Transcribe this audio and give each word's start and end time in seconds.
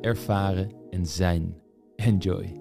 ervaren 0.00 0.70
en 0.90 1.06
zijn. 1.06 1.60
Enjoy. 1.96 2.60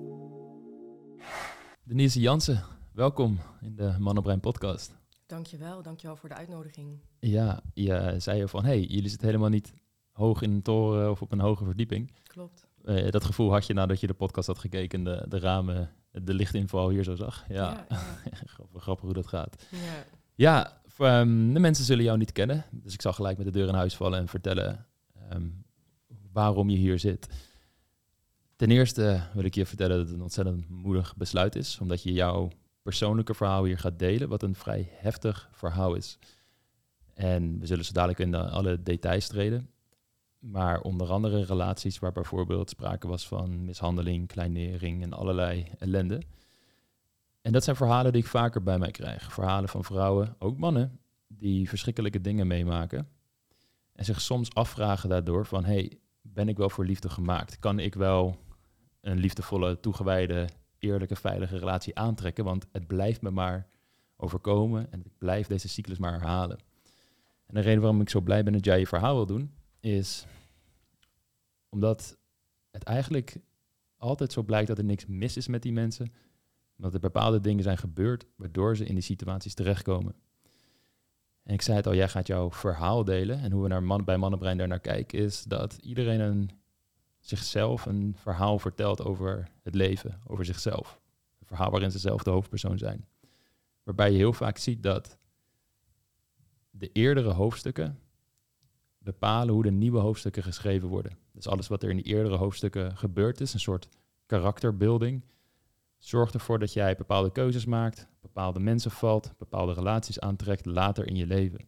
Denise 1.83 2.19
Jansen, 2.19 2.63
welkom 2.91 3.39
in 3.61 3.75
de 3.75 3.95
Mannenbrein 3.99 4.39
podcast. 4.39 4.95
Dankjewel, 5.25 5.81
dankjewel 5.81 6.15
voor 6.15 6.29
de 6.29 6.35
uitnodiging. 6.35 6.99
Ja, 7.19 7.59
je 7.73 8.15
zei 8.17 8.37
je 8.37 8.47
van, 8.47 8.65
hey, 8.65 8.81
jullie 8.81 9.09
zitten 9.09 9.27
helemaal 9.27 9.49
niet 9.49 9.73
hoog 10.11 10.41
in 10.41 10.51
een 10.51 10.61
toren 10.61 11.11
of 11.11 11.21
op 11.21 11.31
een 11.31 11.39
hoge 11.39 11.65
verdieping. 11.65 12.11
Klopt. 12.23 12.67
Eh, 12.83 13.09
dat 13.11 13.23
gevoel 13.23 13.51
had 13.51 13.65
je 13.67 13.73
nadat 13.73 13.99
je 13.99 14.07
de 14.07 14.13
podcast 14.13 14.47
had 14.47 14.59
gekeken, 14.59 15.03
de, 15.03 15.25
de 15.27 15.39
ramen, 15.39 15.89
de 16.11 16.33
lichtinval 16.33 16.89
hier 16.89 17.03
zo 17.03 17.15
zag. 17.15 17.45
Ja, 17.47 17.85
Ja, 17.89 17.97
grappig, 18.45 18.81
grappig 18.81 19.05
hoe 19.05 19.13
dat 19.13 19.27
gaat. 19.27 19.65
ja. 19.71 19.77
Ja, 20.37 20.81
ehm, 20.97 21.53
de 21.53 21.59
mensen 21.59 21.85
zullen 21.85 22.03
jou 22.03 22.17
niet 22.17 22.31
kennen. 22.31 22.65
Dus 22.71 22.93
ik 22.93 23.01
zal 23.01 23.13
gelijk 23.13 23.37
met 23.37 23.45
de 23.45 23.51
deur 23.51 23.67
in 23.67 23.73
huis 23.73 23.95
vallen 23.95 24.19
en 24.19 24.27
vertellen 24.27 24.85
ehm, 25.29 25.47
waarom 26.35 26.69
je 26.69 26.77
hier 26.77 26.99
zit. 26.99 27.27
Ten 28.55 28.71
eerste 28.71 29.21
wil 29.33 29.43
ik 29.43 29.55
je 29.55 29.65
vertellen 29.65 29.97
dat 29.97 30.05
het 30.05 30.15
een 30.15 30.21
ontzettend 30.21 30.69
moedig 30.69 31.15
besluit 31.15 31.55
is, 31.55 31.79
omdat 31.79 32.03
je 32.03 32.13
jouw 32.13 32.49
persoonlijke 32.81 33.33
verhaal 33.33 33.63
hier 33.63 33.79
gaat 33.79 33.99
delen, 33.99 34.29
wat 34.29 34.43
een 34.43 34.55
vrij 34.55 34.89
heftig 34.91 35.49
verhaal 35.51 35.95
is. 35.95 36.17
En 37.13 37.59
we 37.59 37.65
zullen 37.65 37.85
zo 37.85 37.93
dadelijk 37.93 38.19
in 38.19 38.35
alle 38.35 38.83
details 38.83 39.27
treden. 39.27 39.69
Maar 40.39 40.81
onder 40.81 41.09
andere 41.11 41.43
relaties 41.43 41.99
waar 41.99 42.11
bijvoorbeeld 42.11 42.69
sprake 42.69 43.07
was 43.07 43.27
van 43.27 43.65
mishandeling, 43.65 44.27
kleinering 44.27 45.03
en 45.03 45.13
allerlei 45.13 45.71
ellende. 45.79 46.21
En 47.41 47.51
dat 47.51 47.63
zijn 47.63 47.75
verhalen 47.75 48.11
die 48.11 48.21
ik 48.21 48.27
vaker 48.27 48.63
bij 48.63 48.77
mij 48.77 48.91
krijg. 48.91 49.33
Verhalen 49.33 49.69
van 49.69 49.83
vrouwen, 49.83 50.35
ook 50.39 50.57
mannen, 50.57 50.99
die 51.27 51.69
verschrikkelijke 51.69 52.21
dingen 52.21 52.47
meemaken. 52.47 53.07
En 53.93 54.05
zich 54.05 54.21
soms 54.21 54.53
afvragen 54.53 55.09
daardoor 55.09 55.45
van, 55.45 55.65
hey, 55.65 55.99
ben 56.35 56.49
ik 56.49 56.57
wel 56.57 56.69
voor 56.69 56.85
liefde 56.85 57.09
gemaakt? 57.09 57.59
Kan 57.59 57.79
ik 57.79 57.93
wel 57.93 58.37
een 59.01 59.17
liefdevolle, 59.17 59.79
toegewijde, 59.79 60.49
eerlijke, 60.77 61.15
veilige 61.15 61.57
relatie 61.57 61.97
aantrekken? 61.97 62.43
Want 62.43 62.65
het 62.71 62.87
blijft 62.87 63.21
me 63.21 63.29
maar 63.29 63.67
overkomen 64.17 64.91
en 64.91 65.05
ik 65.05 65.17
blijf 65.17 65.47
deze 65.47 65.69
cyclus 65.69 65.97
maar 65.97 66.11
herhalen. 66.11 66.57
En 67.45 67.55
de 67.55 67.59
reden 67.59 67.81
waarom 67.81 68.01
ik 68.01 68.09
zo 68.09 68.21
blij 68.21 68.43
ben 68.43 68.53
dat 68.53 68.65
jij 68.65 68.79
je 68.79 68.87
verhaal 68.87 69.15
wil 69.15 69.25
doen, 69.25 69.53
is 69.79 70.25
omdat 71.69 72.17
het 72.71 72.83
eigenlijk 72.83 73.37
altijd 73.97 74.31
zo 74.31 74.43
blijkt 74.43 74.67
dat 74.67 74.77
er 74.77 74.83
niks 74.83 75.05
mis 75.05 75.37
is 75.37 75.47
met 75.47 75.61
die 75.61 75.73
mensen. 75.73 76.13
Dat 76.77 76.93
er 76.93 76.99
bepaalde 76.99 77.39
dingen 77.39 77.63
zijn 77.63 77.77
gebeurd 77.77 78.25
waardoor 78.35 78.75
ze 78.75 78.85
in 78.85 78.93
die 78.93 79.03
situaties 79.03 79.53
terechtkomen. 79.53 80.15
En 81.45 81.53
ik 81.53 81.61
zei 81.61 81.77
het 81.77 81.87
al, 81.87 81.95
jij 81.95 82.09
gaat 82.09 82.27
jouw 82.27 82.51
verhaal 82.51 83.03
delen. 83.03 83.39
En 83.39 83.51
hoe 83.51 83.61
we 83.61 83.67
naar 83.67 83.83
man, 83.83 84.03
bij 84.03 84.17
Mannenbrein 84.17 84.57
daar 84.57 84.67
naar 84.67 84.79
kijken, 84.79 85.19
is 85.19 85.43
dat 85.43 85.77
iedereen 85.81 86.19
een, 86.19 86.49
zichzelf 87.19 87.85
een 87.85 88.15
verhaal 88.17 88.59
vertelt 88.59 89.03
over 89.03 89.47
het 89.63 89.75
leven, 89.75 90.21
over 90.27 90.45
zichzelf. 90.45 90.99
Een 91.39 91.47
verhaal 91.47 91.71
waarin 91.71 91.91
ze 91.91 91.99
zelf 91.99 92.23
de 92.23 92.29
hoofdpersoon 92.29 92.77
zijn. 92.77 93.05
Waarbij 93.83 94.11
je 94.11 94.17
heel 94.17 94.33
vaak 94.33 94.57
ziet 94.57 94.83
dat 94.83 95.17
de 96.69 96.89
eerdere 96.91 97.31
hoofdstukken 97.31 97.99
bepalen 98.97 99.53
hoe 99.53 99.63
de 99.63 99.71
nieuwe 99.71 99.99
hoofdstukken 99.99 100.43
geschreven 100.43 100.87
worden. 100.87 101.17
Dus 101.31 101.47
alles 101.47 101.67
wat 101.67 101.83
er 101.83 101.89
in 101.89 101.95
die 101.95 102.05
eerdere 102.05 102.35
hoofdstukken 102.35 102.97
gebeurd 102.97 103.41
is, 103.41 103.53
een 103.53 103.59
soort 103.59 103.87
karakterbeelding, 104.25 105.23
zorgt 105.97 106.33
ervoor 106.33 106.59
dat 106.59 106.73
jij 106.73 106.95
bepaalde 106.95 107.31
keuzes 107.31 107.65
maakt, 107.65 108.07
bepaalde 108.35 108.59
mensen 108.59 108.91
valt, 108.91 109.33
bepaalde 109.37 109.73
relaties 109.73 110.19
aantrekt 110.19 110.65
later 110.65 111.07
in 111.07 111.15
je 111.15 111.27
leven. 111.27 111.59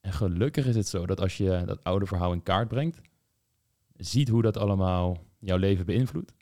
En 0.00 0.12
gelukkig 0.12 0.66
is 0.66 0.76
het 0.76 0.88
zo 0.88 1.06
dat 1.06 1.20
als 1.20 1.36
je 1.36 1.62
dat 1.66 1.84
oude 1.84 2.06
verhaal 2.06 2.32
in 2.32 2.42
kaart 2.42 2.68
brengt, 2.68 3.00
ziet 3.96 4.28
hoe 4.28 4.42
dat 4.42 4.56
allemaal 4.56 5.24
jouw 5.38 5.56
leven 5.56 5.86
beïnvloedt, 5.86 6.32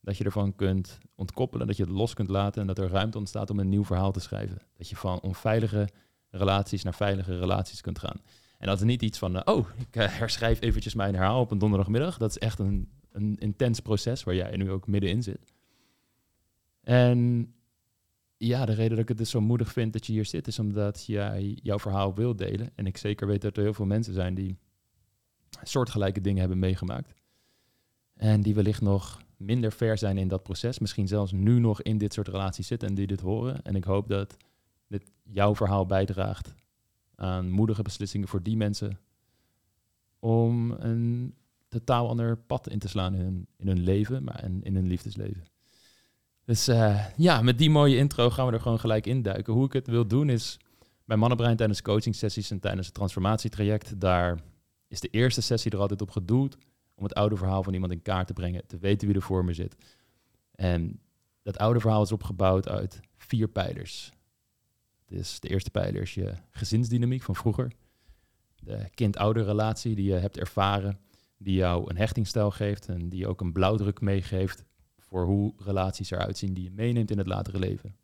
dat 0.00 0.16
je 0.16 0.24
ervan 0.24 0.54
kunt 0.54 0.98
ontkoppelen, 1.14 1.66
dat 1.66 1.76
je 1.76 1.82
het 1.82 1.92
los 1.92 2.14
kunt 2.14 2.28
laten 2.28 2.60
en 2.60 2.66
dat 2.66 2.78
er 2.78 2.88
ruimte 2.88 3.18
ontstaat 3.18 3.50
om 3.50 3.58
een 3.58 3.68
nieuw 3.68 3.84
verhaal 3.84 4.12
te 4.12 4.20
schrijven. 4.20 4.58
Dat 4.76 4.88
je 4.88 4.96
van 4.96 5.20
onveilige 5.20 5.88
relaties 6.30 6.82
naar 6.82 6.94
veilige 6.94 7.38
relaties 7.38 7.80
kunt 7.80 7.98
gaan. 7.98 8.20
En 8.58 8.66
dat 8.66 8.78
is 8.78 8.84
niet 8.84 9.02
iets 9.02 9.18
van, 9.18 9.36
eh, 9.36 9.54
oh, 9.54 9.68
ik 9.76 9.96
eh, 9.96 10.08
herschrijf 10.18 10.60
eventjes 10.60 10.94
mijn 10.94 11.14
herhaal 11.14 11.40
op 11.40 11.50
een 11.50 11.58
donderdagmiddag. 11.58 12.18
Dat 12.18 12.30
is 12.30 12.38
echt 12.38 12.58
een, 12.58 12.90
een 13.12 13.36
intens 13.38 13.80
proces 13.80 14.24
waar 14.24 14.34
jij 14.34 14.56
nu 14.56 14.70
ook 14.70 14.86
middenin 14.86 15.22
zit. 15.22 15.52
En 16.80 17.48
ja, 18.36 18.66
de 18.66 18.72
reden 18.72 18.90
dat 18.90 18.98
ik 18.98 19.08
het 19.08 19.18
dus 19.18 19.30
zo 19.30 19.40
moedig 19.40 19.72
vind 19.72 19.92
dat 19.92 20.06
je 20.06 20.12
hier 20.12 20.24
zit, 20.24 20.46
is 20.46 20.58
omdat 20.58 21.06
jij 21.06 21.58
jouw 21.62 21.78
verhaal 21.78 22.14
wil 22.14 22.36
delen. 22.36 22.70
En 22.74 22.86
ik 22.86 22.96
zeker 22.96 23.26
weet 23.26 23.42
dat 23.42 23.56
er 23.56 23.62
heel 23.62 23.74
veel 23.74 23.86
mensen 23.86 24.14
zijn 24.14 24.34
die 24.34 24.58
soortgelijke 25.62 26.20
dingen 26.20 26.40
hebben 26.40 26.58
meegemaakt. 26.58 27.14
En 28.14 28.40
die 28.40 28.54
wellicht 28.54 28.80
nog 28.80 29.22
minder 29.36 29.72
ver 29.72 29.98
zijn 29.98 30.18
in 30.18 30.28
dat 30.28 30.42
proces. 30.42 30.78
Misschien 30.78 31.08
zelfs 31.08 31.32
nu 31.32 31.58
nog 31.58 31.82
in 31.82 31.98
dit 31.98 32.12
soort 32.12 32.28
relaties 32.28 32.66
zitten 32.66 32.88
en 32.88 32.94
die 32.94 33.06
dit 33.06 33.20
horen. 33.20 33.62
En 33.62 33.76
ik 33.76 33.84
hoop 33.84 34.08
dat 34.08 34.36
dit 34.86 35.12
jouw 35.22 35.54
verhaal 35.54 35.86
bijdraagt 35.86 36.54
aan 37.14 37.50
moedige 37.50 37.82
beslissingen 37.82 38.28
voor 38.28 38.42
die 38.42 38.56
mensen. 38.56 38.98
Om 40.18 40.70
een 40.70 41.34
totaal 41.68 42.08
ander 42.08 42.36
pad 42.36 42.68
in 42.68 42.78
te 42.78 42.88
slaan 42.88 43.14
in 43.14 43.20
hun, 43.20 43.46
in 43.56 43.66
hun 43.66 43.80
leven, 43.80 44.24
maar 44.24 44.42
en 44.42 44.62
in 44.62 44.74
hun 44.74 44.86
liefdesleven. 44.86 45.44
Dus 46.44 46.68
eh, 46.68 47.04
ja, 47.16 47.42
met 47.42 47.58
die 47.58 47.70
mooie 47.70 47.96
intro 47.96 48.30
gaan 48.30 48.46
we 48.46 48.52
er 48.52 48.60
gewoon 48.60 48.80
gelijk 48.80 49.06
induiken. 49.06 49.52
Hoe 49.52 49.64
ik 49.64 49.72
het 49.72 49.86
wil 49.86 50.06
doen 50.06 50.28
is 50.28 50.58
bij 51.04 51.16
Mannenbrein 51.16 51.56
tijdens 51.56 51.82
coaching 51.82 52.14
sessies 52.14 52.50
en 52.50 52.60
tijdens 52.60 52.86
het 52.86 52.94
transformatietraject. 52.94 54.00
Daar 54.00 54.40
is 54.88 55.00
de 55.00 55.08
eerste 55.08 55.40
sessie 55.40 55.70
er 55.70 55.78
altijd 55.78 56.02
op 56.02 56.10
gedoeld 56.10 56.56
om 56.94 57.02
het 57.02 57.14
oude 57.14 57.36
verhaal 57.36 57.62
van 57.62 57.74
iemand 57.74 57.92
in 57.92 58.02
kaart 58.02 58.26
te 58.26 58.32
brengen. 58.32 58.66
Te 58.66 58.78
weten 58.78 59.06
wie 59.06 59.16
er 59.16 59.22
voor 59.22 59.44
me 59.44 59.52
zit. 59.52 59.76
En 60.54 61.00
dat 61.42 61.58
oude 61.58 61.80
verhaal 61.80 62.02
is 62.02 62.12
opgebouwd 62.12 62.68
uit 62.68 63.00
vier 63.16 63.48
pijlers. 63.48 64.12
Dus 65.06 65.40
de 65.40 65.48
eerste 65.48 65.70
pijler 65.70 66.02
is 66.02 66.14
je 66.14 66.32
gezinsdynamiek 66.50 67.22
van 67.22 67.36
vroeger. 67.36 67.72
De 68.56 68.88
kind-ouder 68.94 69.44
relatie 69.44 69.94
die 69.94 70.06
je 70.06 70.14
hebt 70.14 70.38
ervaren. 70.38 70.98
Die 71.38 71.54
jou 71.54 71.90
een 71.90 71.96
hechtingstijl 71.96 72.50
geeft 72.50 72.88
en 72.88 73.08
die 73.08 73.26
ook 73.26 73.40
een 73.40 73.52
blauwdruk 73.52 74.00
meegeeft 74.00 74.64
hoe 75.22 75.54
relaties 75.58 76.10
eruit 76.10 76.38
zien 76.38 76.54
die 76.54 76.64
je 76.64 76.70
meeneemt 76.70 77.10
in 77.10 77.18
het 77.18 77.26
latere 77.26 77.58
leven. 77.58 77.96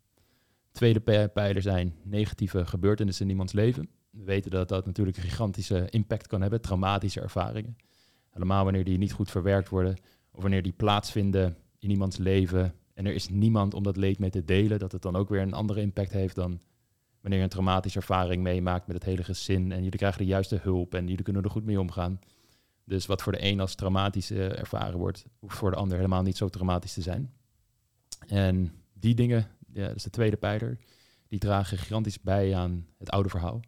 Tweede 0.71 0.99
pijler 1.33 1.61
zijn 1.61 1.95
negatieve 2.03 2.65
gebeurtenissen 2.65 3.25
in 3.25 3.31
iemands 3.31 3.53
leven. 3.53 3.89
We 4.09 4.23
weten 4.23 4.51
dat 4.51 4.69
dat 4.69 4.85
natuurlijk 4.85 5.17
een 5.17 5.23
gigantische 5.23 5.89
impact 5.89 6.27
kan 6.27 6.41
hebben, 6.41 6.61
traumatische 6.61 7.21
ervaringen. 7.21 7.75
Helemaal 8.29 8.63
wanneer 8.63 8.83
die 8.83 8.97
niet 8.97 9.11
goed 9.11 9.31
verwerkt 9.31 9.69
worden 9.69 9.97
of 10.31 10.41
wanneer 10.41 10.61
die 10.61 10.71
plaatsvinden 10.71 11.57
in 11.79 11.89
iemands 11.89 12.17
leven 12.17 12.73
en 12.93 13.05
er 13.05 13.13
is 13.13 13.29
niemand 13.29 13.73
om 13.73 13.83
dat 13.83 13.97
leed 13.97 14.19
mee 14.19 14.29
te 14.29 14.45
delen, 14.45 14.79
dat 14.79 14.91
het 14.91 15.01
dan 15.01 15.15
ook 15.15 15.29
weer 15.29 15.41
een 15.41 15.53
andere 15.53 15.81
impact 15.81 16.11
heeft 16.11 16.35
dan 16.35 16.59
wanneer 17.21 17.39
je 17.39 17.45
een 17.45 17.51
traumatische 17.51 17.99
ervaring 17.99 18.43
meemaakt 18.43 18.87
met 18.87 18.95
het 18.95 19.05
hele 19.05 19.23
gezin 19.23 19.71
en 19.71 19.83
jullie 19.83 19.99
krijgen 19.99 20.19
de 20.19 20.25
juiste 20.25 20.59
hulp 20.61 20.95
en 20.95 21.07
jullie 21.07 21.23
kunnen 21.23 21.43
er 21.43 21.49
goed 21.49 21.65
mee 21.65 21.79
omgaan. 21.79 22.19
Dus 22.83 23.05
wat 23.05 23.21
voor 23.21 23.31
de 23.31 23.43
een 23.43 23.59
als 23.59 23.75
traumatisch 23.75 24.31
uh, 24.31 24.59
ervaren 24.59 24.99
wordt, 24.99 25.25
hoeft 25.39 25.57
voor 25.57 25.71
de 25.71 25.77
ander 25.77 25.97
helemaal 25.97 26.21
niet 26.21 26.37
zo 26.37 26.49
traumatisch 26.49 26.93
te 26.93 27.01
zijn. 27.01 27.33
En 28.27 28.71
die 28.93 29.15
dingen, 29.15 29.47
ja, 29.73 29.87
dat 29.87 29.95
is 29.95 30.03
de 30.03 30.09
tweede 30.09 30.37
pijler, 30.37 30.77
die 31.27 31.39
dragen 31.39 31.77
gigantisch 31.77 32.21
bij 32.21 32.55
aan 32.55 32.87
het 32.97 33.09
oude 33.09 33.29
verhaal. 33.29 33.61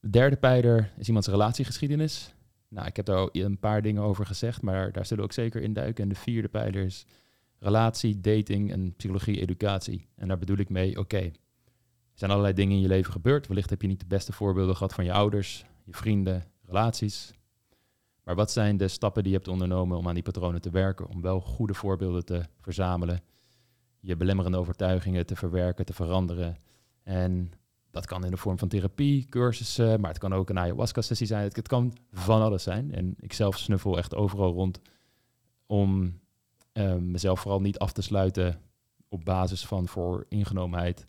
De 0.00 0.10
derde 0.10 0.36
pijler 0.36 0.92
is 0.96 1.06
iemands 1.06 1.28
relatiegeschiedenis. 1.28 2.34
Nou, 2.68 2.86
ik 2.86 2.96
heb 2.96 3.06
daar 3.06 3.16
al 3.16 3.28
een 3.32 3.58
paar 3.58 3.82
dingen 3.82 4.02
over 4.02 4.26
gezegd, 4.26 4.62
maar 4.62 4.92
daar 4.92 5.06
zullen 5.06 5.24
we 5.24 5.30
ook 5.30 5.36
zeker 5.36 5.62
in 5.62 5.72
duiken. 5.72 6.02
En 6.02 6.08
de 6.08 6.14
vierde 6.14 6.48
pijler 6.48 6.84
is 6.84 7.06
relatie, 7.58 8.20
dating 8.20 8.72
en 8.72 8.94
psychologie, 8.96 9.40
educatie. 9.40 10.08
En 10.14 10.28
daar 10.28 10.38
bedoel 10.38 10.56
ik 10.56 10.68
mee, 10.68 10.98
oké, 10.98 11.16
er 11.16 11.32
zijn 12.14 12.30
allerlei 12.30 12.54
dingen 12.54 12.76
in 12.76 12.82
je 12.82 12.88
leven 12.88 13.12
gebeurd. 13.12 13.46
Wellicht 13.46 13.70
heb 13.70 13.82
je 13.82 13.88
niet 13.88 14.00
de 14.00 14.06
beste 14.06 14.32
voorbeelden 14.32 14.76
gehad 14.76 14.94
van 14.94 15.04
je 15.04 15.12
ouders, 15.12 15.64
je 15.84 15.92
vrienden, 15.94 16.44
relaties. 16.66 17.32
Maar 18.24 18.34
wat 18.34 18.50
zijn 18.50 18.76
de 18.76 18.88
stappen 18.88 19.22
die 19.22 19.32
je 19.32 19.38
hebt 19.38 19.50
ondernomen 19.50 19.98
om 19.98 20.08
aan 20.08 20.14
die 20.14 20.22
patronen 20.22 20.60
te 20.60 20.70
werken? 20.70 21.08
Om 21.08 21.20
wel 21.20 21.40
goede 21.40 21.74
voorbeelden 21.74 22.24
te 22.24 22.42
verzamelen, 22.60 23.20
je 24.00 24.16
belemmerende 24.16 24.58
overtuigingen 24.58 25.26
te 25.26 25.36
verwerken, 25.36 25.84
te 25.84 25.92
veranderen. 25.92 26.56
En 27.02 27.52
dat 27.90 28.06
kan 28.06 28.24
in 28.24 28.30
de 28.30 28.36
vorm 28.36 28.58
van 28.58 28.68
therapie, 28.68 29.26
cursussen, 29.28 30.00
maar 30.00 30.10
het 30.10 30.18
kan 30.18 30.34
ook 30.34 30.50
een 30.50 30.58
ayahuasca-sessie 30.58 31.26
zijn. 31.26 31.42
Het, 31.42 31.68
kan 31.68 31.96
van 32.12 32.42
alles 32.42 32.62
zijn. 32.62 32.94
En 32.94 33.14
ik 33.18 33.32
zelf 33.32 33.58
snuffel 33.58 33.98
echt 33.98 34.14
overal 34.14 34.52
rond 34.52 34.80
om 35.66 36.20
eh, 36.72 36.94
mezelf 36.94 37.40
vooral 37.40 37.60
niet 37.60 37.78
af 37.78 37.92
te 37.92 38.02
sluiten 38.02 38.60
op 39.08 39.24
basis 39.24 39.66
van 39.66 39.88
vooringenomenheid. 39.88 41.06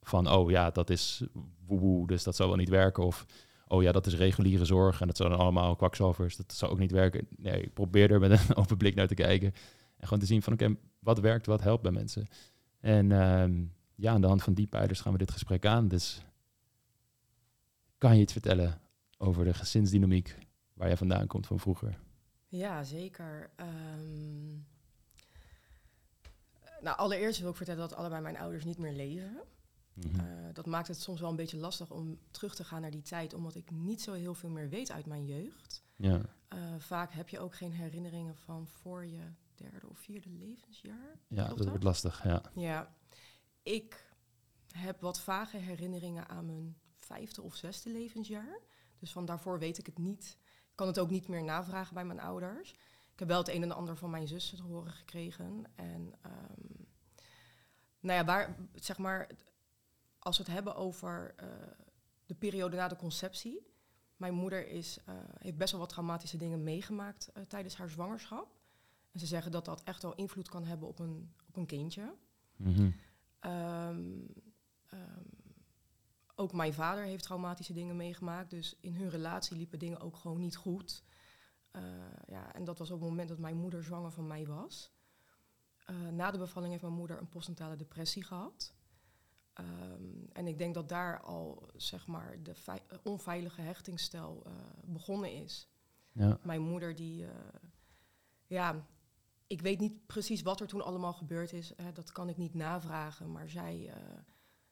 Van, 0.00 0.30
oh 0.30 0.50
ja, 0.50 0.70
dat 0.70 0.90
is 0.90 1.22
woehoe, 1.66 2.06
dus 2.06 2.22
dat 2.22 2.36
zal 2.36 2.48
wel 2.48 2.56
niet 2.56 2.68
werken. 2.68 3.04
Of, 3.04 3.26
oh 3.74 3.82
ja, 3.82 3.92
dat 3.92 4.06
is 4.06 4.16
reguliere 4.16 4.64
zorg 4.64 5.00
en 5.00 5.06
dat 5.06 5.16
zijn 5.16 5.32
allemaal 5.32 5.76
kwakzalvers. 5.76 6.36
Dat 6.36 6.52
zal 6.52 6.70
ook 6.70 6.78
niet 6.78 6.90
werken. 6.90 7.26
Nee, 7.36 7.62
ik 7.62 7.74
probeer 7.74 8.10
er 8.10 8.20
met 8.20 8.30
een 8.30 8.56
open 8.62 8.76
blik 8.76 8.94
naar 8.94 9.06
te 9.06 9.14
kijken. 9.14 9.54
En 9.96 10.04
gewoon 10.04 10.18
te 10.18 10.26
zien 10.26 10.42
van, 10.42 10.52
oké, 10.52 10.76
wat 10.98 11.20
werkt, 11.20 11.46
wat 11.46 11.62
helpt 11.62 11.82
bij 11.82 11.92
mensen. 11.92 12.26
En 12.80 13.12
ehm, 13.12 13.64
ja, 13.94 14.12
aan 14.12 14.20
de 14.20 14.26
hand 14.26 14.42
van 14.42 14.54
die 14.54 14.66
pijlers 14.66 15.00
gaan 15.00 15.12
we 15.12 15.18
dit 15.18 15.30
gesprek 15.30 15.66
aan. 15.66 15.88
Dus 15.88 16.22
kan 17.98 18.16
je 18.16 18.22
iets 18.22 18.32
vertellen 18.32 18.80
over 19.18 19.44
de 19.44 19.54
gezinsdynamiek 19.54 20.36
waar 20.74 20.88
jij 20.88 20.96
vandaan 20.96 21.26
komt 21.26 21.46
van 21.46 21.60
vroeger? 21.60 21.98
Ja, 22.48 22.82
zeker. 22.82 23.50
Ehm, 23.56 24.52
nou, 26.80 26.96
allereerst 26.96 27.40
wil 27.40 27.50
ik 27.50 27.56
vertellen 27.56 27.80
dat 27.80 27.94
allebei 27.94 28.22
mijn 28.22 28.38
ouders 28.38 28.64
niet 28.64 28.78
meer 28.78 28.92
leven. 28.92 29.42
Mhm. 29.94 30.20
Eh, 30.20 30.26
dat 30.52 30.66
maakt 30.66 30.88
het 30.88 31.00
soms 31.00 31.20
wel 31.20 31.30
een 31.30 31.36
beetje 31.36 31.56
lastig 31.56 31.90
om 31.90 32.18
terug 32.30 32.54
te 32.54 32.64
gaan 32.64 32.80
naar 32.80 32.90
die 32.90 33.02
tijd, 33.02 33.34
omdat 33.34 33.54
ik 33.54 33.70
niet 33.70 34.02
zo 34.02 34.12
heel 34.12 34.34
veel 34.34 34.50
meer 34.50 34.68
weet 34.68 34.90
uit 34.90 35.06
mijn 35.06 35.24
jeugd. 35.24 35.84
ja. 35.96 36.20
Eh, 36.48 36.60
vaak 36.78 37.12
heb 37.12 37.28
je 37.28 37.38
ook 37.40 37.54
geen 37.54 37.72
herinneringen 37.72 38.36
van 38.36 38.66
voor 38.66 39.06
je 39.06 39.32
derde 39.54 39.88
of 39.88 39.98
vierde 39.98 40.30
levensjaar. 40.30 41.18
ja, 41.28 41.48
dat? 41.48 41.68
wordt 41.68 41.82
lastig. 41.84 42.24
Ja. 42.24 42.42
Ja, 42.54 42.94
ik 43.62 44.12
heb 44.72 45.00
wat 45.00 45.20
vage 45.20 45.56
herinneringen 45.56 46.28
aan 46.28 46.46
mijn 46.46 46.76
vijfde 46.96 47.42
of 47.42 47.54
zesde 47.54 47.90
levensjaar. 47.90 48.58
Dus 48.98 49.12
van 49.12 49.24
daarvoor 49.24 49.58
weet 49.58 49.78
ik 49.78 49.86
het 49.86 49.98
niet. 49.98 50.38
Ik 50.44 50.74
kan 50.74 50.86
het 50.86 50.98
ook 50.98 51.10
niet 51.10 51.28
meer 51.28 51.44
navragen 51.44 51.94
bij 51.94 52.04
mijn 52.04 52.20
ouders. 52.20 52.70
Ik 53.12 53.18
heb 53.18 53.28
wel 53.28 53.38
het 53.38 53.48
een 53.48 53.62
en 53.62 53.72
ander 53.72 53.96
van 53.96 54.10
mijn 54.10 54.28
zussen 54.28 54.56
te 54.56 54.62
horen 54.62 54.92
gekregen. 54.92 55.64
En 55.74 56.12
ehm, 56.22 56.84
nou 58.00 58.18
ja, 58.18 58.24
waar, 58.24 58.56
zeg 58.74 58.98
maar, 58.98 59.30
als 60.24 60.36
we 60.36 60.42
het 60.42 60.52
hebben 60.52 60.76
over 60.76 61.34
eh, 61.36 61.48
de 62.26 62.34
periode 62.34 62.76
na 62.76 62.88
de 62.88 62.96
conceptie. 62.96 63.72
Mijn 64.16 64.34
moeder 64.34 64.68
is, 64.68 64.98
eh, 65.04 65.14
heeft 65.38 65.56
best 65.56 65.70
wel 65.70 65.80
wat 65.80 65.88
traumatische 65.88 66.36
dingen 66.36 66.62
meegemaakt 66.62 67.32
eh, 67.32 67.42
tijdens 67.42 67.76
haar 67.76 67.88
zwangerschap. 67.88 68.56
En 69.12 69.20
ze 69.20 69.26
zeggen 69.26 69.52
dat 69.52 69.64
dat 69.64 69.82
echt 69.82 70.02
wel 70.02 70.14
invloed 70.14 70.48
kan 70.48 70.64
hebben 70.64 70.88
op 70.88 70.98
een, 70.98 71.32
op 71.48 71.56
een 71.56 71.66
kindje. 71.66 72.14
Mhm. 72.56 72.90
Ehm, 73.38 74.20
ehm, 74.86 75.24
ook 76.34 76.52
mijn 76.52 76.74
vader 76.74 77.04
heeft 77.04 77.24
traumatische 77.24 77.72
dingen 77.72 77.96
meegemaakt. 77.96 78.50
Dus 78.50 78.76
in 78.80 78.94
hun 78.94 79.08
relatie 79.08 79.56
liepen 79.56 79.78
dingen 79.78 80.00
ook 80.00 80.16
gewoon 80.16 80.40
niet 80.40 80.56
goed. 80.56 81.04
Ja, 82.26 82.54
en 82.54 82.64
dat 82.64 82.78
was 82.78 82.90
op 82.90 83.00
het 83.00 83.08
moment 83.08 83.28
dat 83.28 83.38
mijn 83.38 83.56
moeder 83.56 83.84
zwanger 83.84 84.12
van 84.12 84.26
mij 84.26 84.46
was. 84.46 84.92
Na 86.10 86.30
de 86.30 86.38
bevalling 86.38 86.70
heeft 86.72 86.84
mijn 86.84 86.94
moeder 86.94 87.18
een 87.18 87.28
postnatale 87.28 87.76
depressie 87.76 88.24
gehad. 88.24 88.74
Ehm, 89.54 90.02
en 90.32 90.46
ik 90.46 90.58
denk 90.58 90.74
dat 90.74 90.88
daar 90.88 91.20
al 91.20 91.68
zeg 91.76 92.06
maar 92.06 92.42
de 92.42 92.54
vei- 92.54 92.82
onveilige 93.02 93.60
hechtingsstijl 93.60 94.42
eh, 94.46 94.52
begonnen 94.84 95.32
is. 95.32 95.68
ja. 96.12 96.38
Mijn 96.42 96.60
moeder 96.62 96.94
die, 96.94 97.24
eh, 97.26 97.30
ja, 98.46 98.86
ik 99.46 99.60
weet 99.60 99.80
niet 99.80 100.06
precies 100.06 100.42
wat 100.42 100.60
er 100.60 100.66
toen 100.66 100.84
allemaal 100.84 101.12
gebeurd 101.12 101.52
is. 101.52 101.72
Hè, 101.76 101.92
dat 101.92 102.12
kan 102.12 102.28
ik 102.28 102.36
niet 102.36 102.54
navragen. 102.54 103.32
Maar 103.32 103.48
zij, 103.48 103.88
eh, 103.94 104.02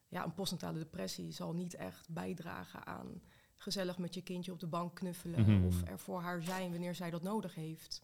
ja, 0.08 0.24
een 0.24 0.34
postnatale 0.34 0.78
depressie 0.78 1.32
zal 1.32 1.52
niet 1.54 1.74
echt 1.74 2.08
bijdragen 2.10 2.86
aan 2.86 3.22
gezellig 3.56 3.98
met 3.98 4.14
je 4.14 4.22
kindje 4.22 4.52
op 4.52 4.60
de 4.60 4.66
bank 4.66 4.94
knuffelen 4.94 5.40
Mhm. 5.40 5.64
of 5.66 5.82
er 5.88 5.98
voor 5.98 6.20
haar 6.20 6.42
zijn 6.42 6.70
wanneer 6.70 6.94
zij 6.94 7.10
dat 7.10 7.22
nodig 7.22 7.54
heeft. 7.54 8.02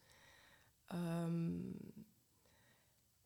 Ehm, 0.87 1.61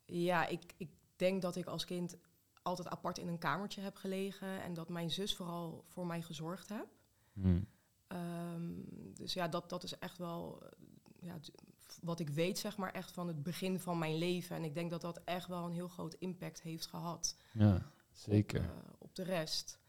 ja, 0.04 0.46
ik, 0.46 0.74
ik 0.76 0.90
denk 1.16 1.42
dat 1.42 1.56
ik 1.56 1.66
als 1.66 1.84
kind 1.84 2.16
altijd 2.62 2.88
apart 2.88 3.18
in 3.18 3.28
een 3.28 3.38
kamertje 3.38 3.80
heb 3.80 3.96
gelegen 3.96 4.62
en 4.62 4.74
dat 4.74 4.88
mijn 4.88 5.10
zus 5.10 5.34
vooral 5.34 5.84
voor 5.86 6.06
mij 6.06 6.22
gezorgd 6.22 6.68
heb. 6.68 6.86
Mhm. 7.32 7.60
Ehm, 8.06 8.62
dus 9.14 9.32
ja, 9.32 9.48
dat, 9.48 9.68
dat 9.68 9.82
is 9.82 9.98
echt 9.98 10.18
wel 10.18 10.62
eh, 10.62 10.68
ja, 11.20 11.38
wat 12.00 12.20
ik 12.20 12.28
weet, 12.28 12.58
zeg 12.58 12.76
maar, 12.76 12.92
echt 12.92 13.12
van 13.12 13.26
het 13.26 13.42
begin 13.42 13.80
van 13.80 13.98
mijn 13.98 14.18
leven. 14.18 14.56
En 14.56 14.64
ik 14.64 14.74
denk 14.74 14.90
dat 14.90 15.00
dat 15.00 15.20
echt 15.24 15.46
wel 15.46 15.64
een 15.64 15.72
heel 15.72 15.88
groot 15.88 16.14
impact 16.14 16.62
heeft 16.62 16.86
gehad 16.86 17.36
ja, 17.52 17.90
zeker. 18.12 18.60
op, 18.60 18.66
eh, 18.66 18.92
op 18.98 19.14
de 19.14 19.22
rest. 19.22 19.80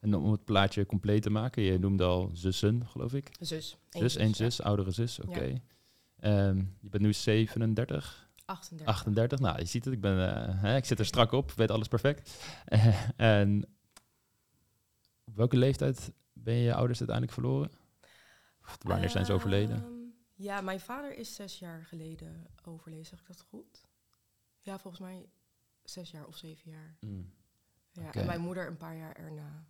En 0.00 0.14
om 0.14 0.32
het 0.32 0.44
plaatje 0.44 0.86
compleet 0.86 1.22
te 1.22 1.30
maken, 1.30 1.62
je 1.62 1.78
noemde 1.78 2.04
al 2.04 2.30
zussen, 2.32 2.86
geloof 2.86 3.14
ik. 3.14 3.36
Zus. 3.40 3.78
Zus, 3.90 4.16
één 4.16 4.34
zus, 4.34 4.62
oudere 4.62 4.90
zus, 4.90 5.20
oké. 5.20 5.60
Ehm, 6.16 6.58
je 6.80 6.88
bent 6.88 7.02
nu 7.02 7.12
37, 7.12 8.23
38. 8.44 8.86
38. 8.94 9.38
Nou, 9.38 9.58
je 9.58 9.64
ziet 9.64 9.84
het, 9.84 9.94
ik, 9.94 10.00
ben, 10.00 10.34
eh, 10.34 10.62
hè, 10.62 10.76
ik 10.76 10.84
zit 10.84 10.98
er 10.98 11.06
strak 11.06 11.32
op, 11.32 11.50
weet 11.52 11.70
alles 11.70 11.88
perfect. 11.88 12.44
en 13.16 13.64
op 15.24 15.36
welke 15.36 15.56
leeftijd 15.56 16.12
ben 16.32 16.54
je 16.54 16.62
je 16.62 16.74
ouders 16.74 16.98
uiteindelijk 16.98 17.38
verloren? 17.38 17.70
Of 18.62 18.76
wanneer 18.82 19.10
zijn 19.10 19.24
ze 19.26 19.32
overleden? 19.32 19.76
Ehm, 19.76 19.92
ja, 20.34 20.60
mijn 20.60 20.80
vader 20.80 21.16
is 21.16 21.34
zes 21.34 21.58
jaar 21.58 21.84
geleden 21.84 22.46
overleden, 22.64 23.06
zeg 23.06 23.20
ik 23.20 23.26
dat 23.26 23.40
goed? 23.40 23.84
Ja, 24.60 24.78
volgens 24.78 25.02
mij 25.02 25.28
zes 25.82 26.10
jaar 26.10 26.26
of 26.26 26.36
zeven 26.36 26.70
jaar. 26.70 26.96
Mm, 27.00 27.32
Ja. 27.92 28.12
En 28.12 28.26
mijn 28.26 28.40
moeder 28.40 28.66
een 28.66 28.76
paar 28.76 28.96
jaar 28.96 29.12
erna. 29.16 29.64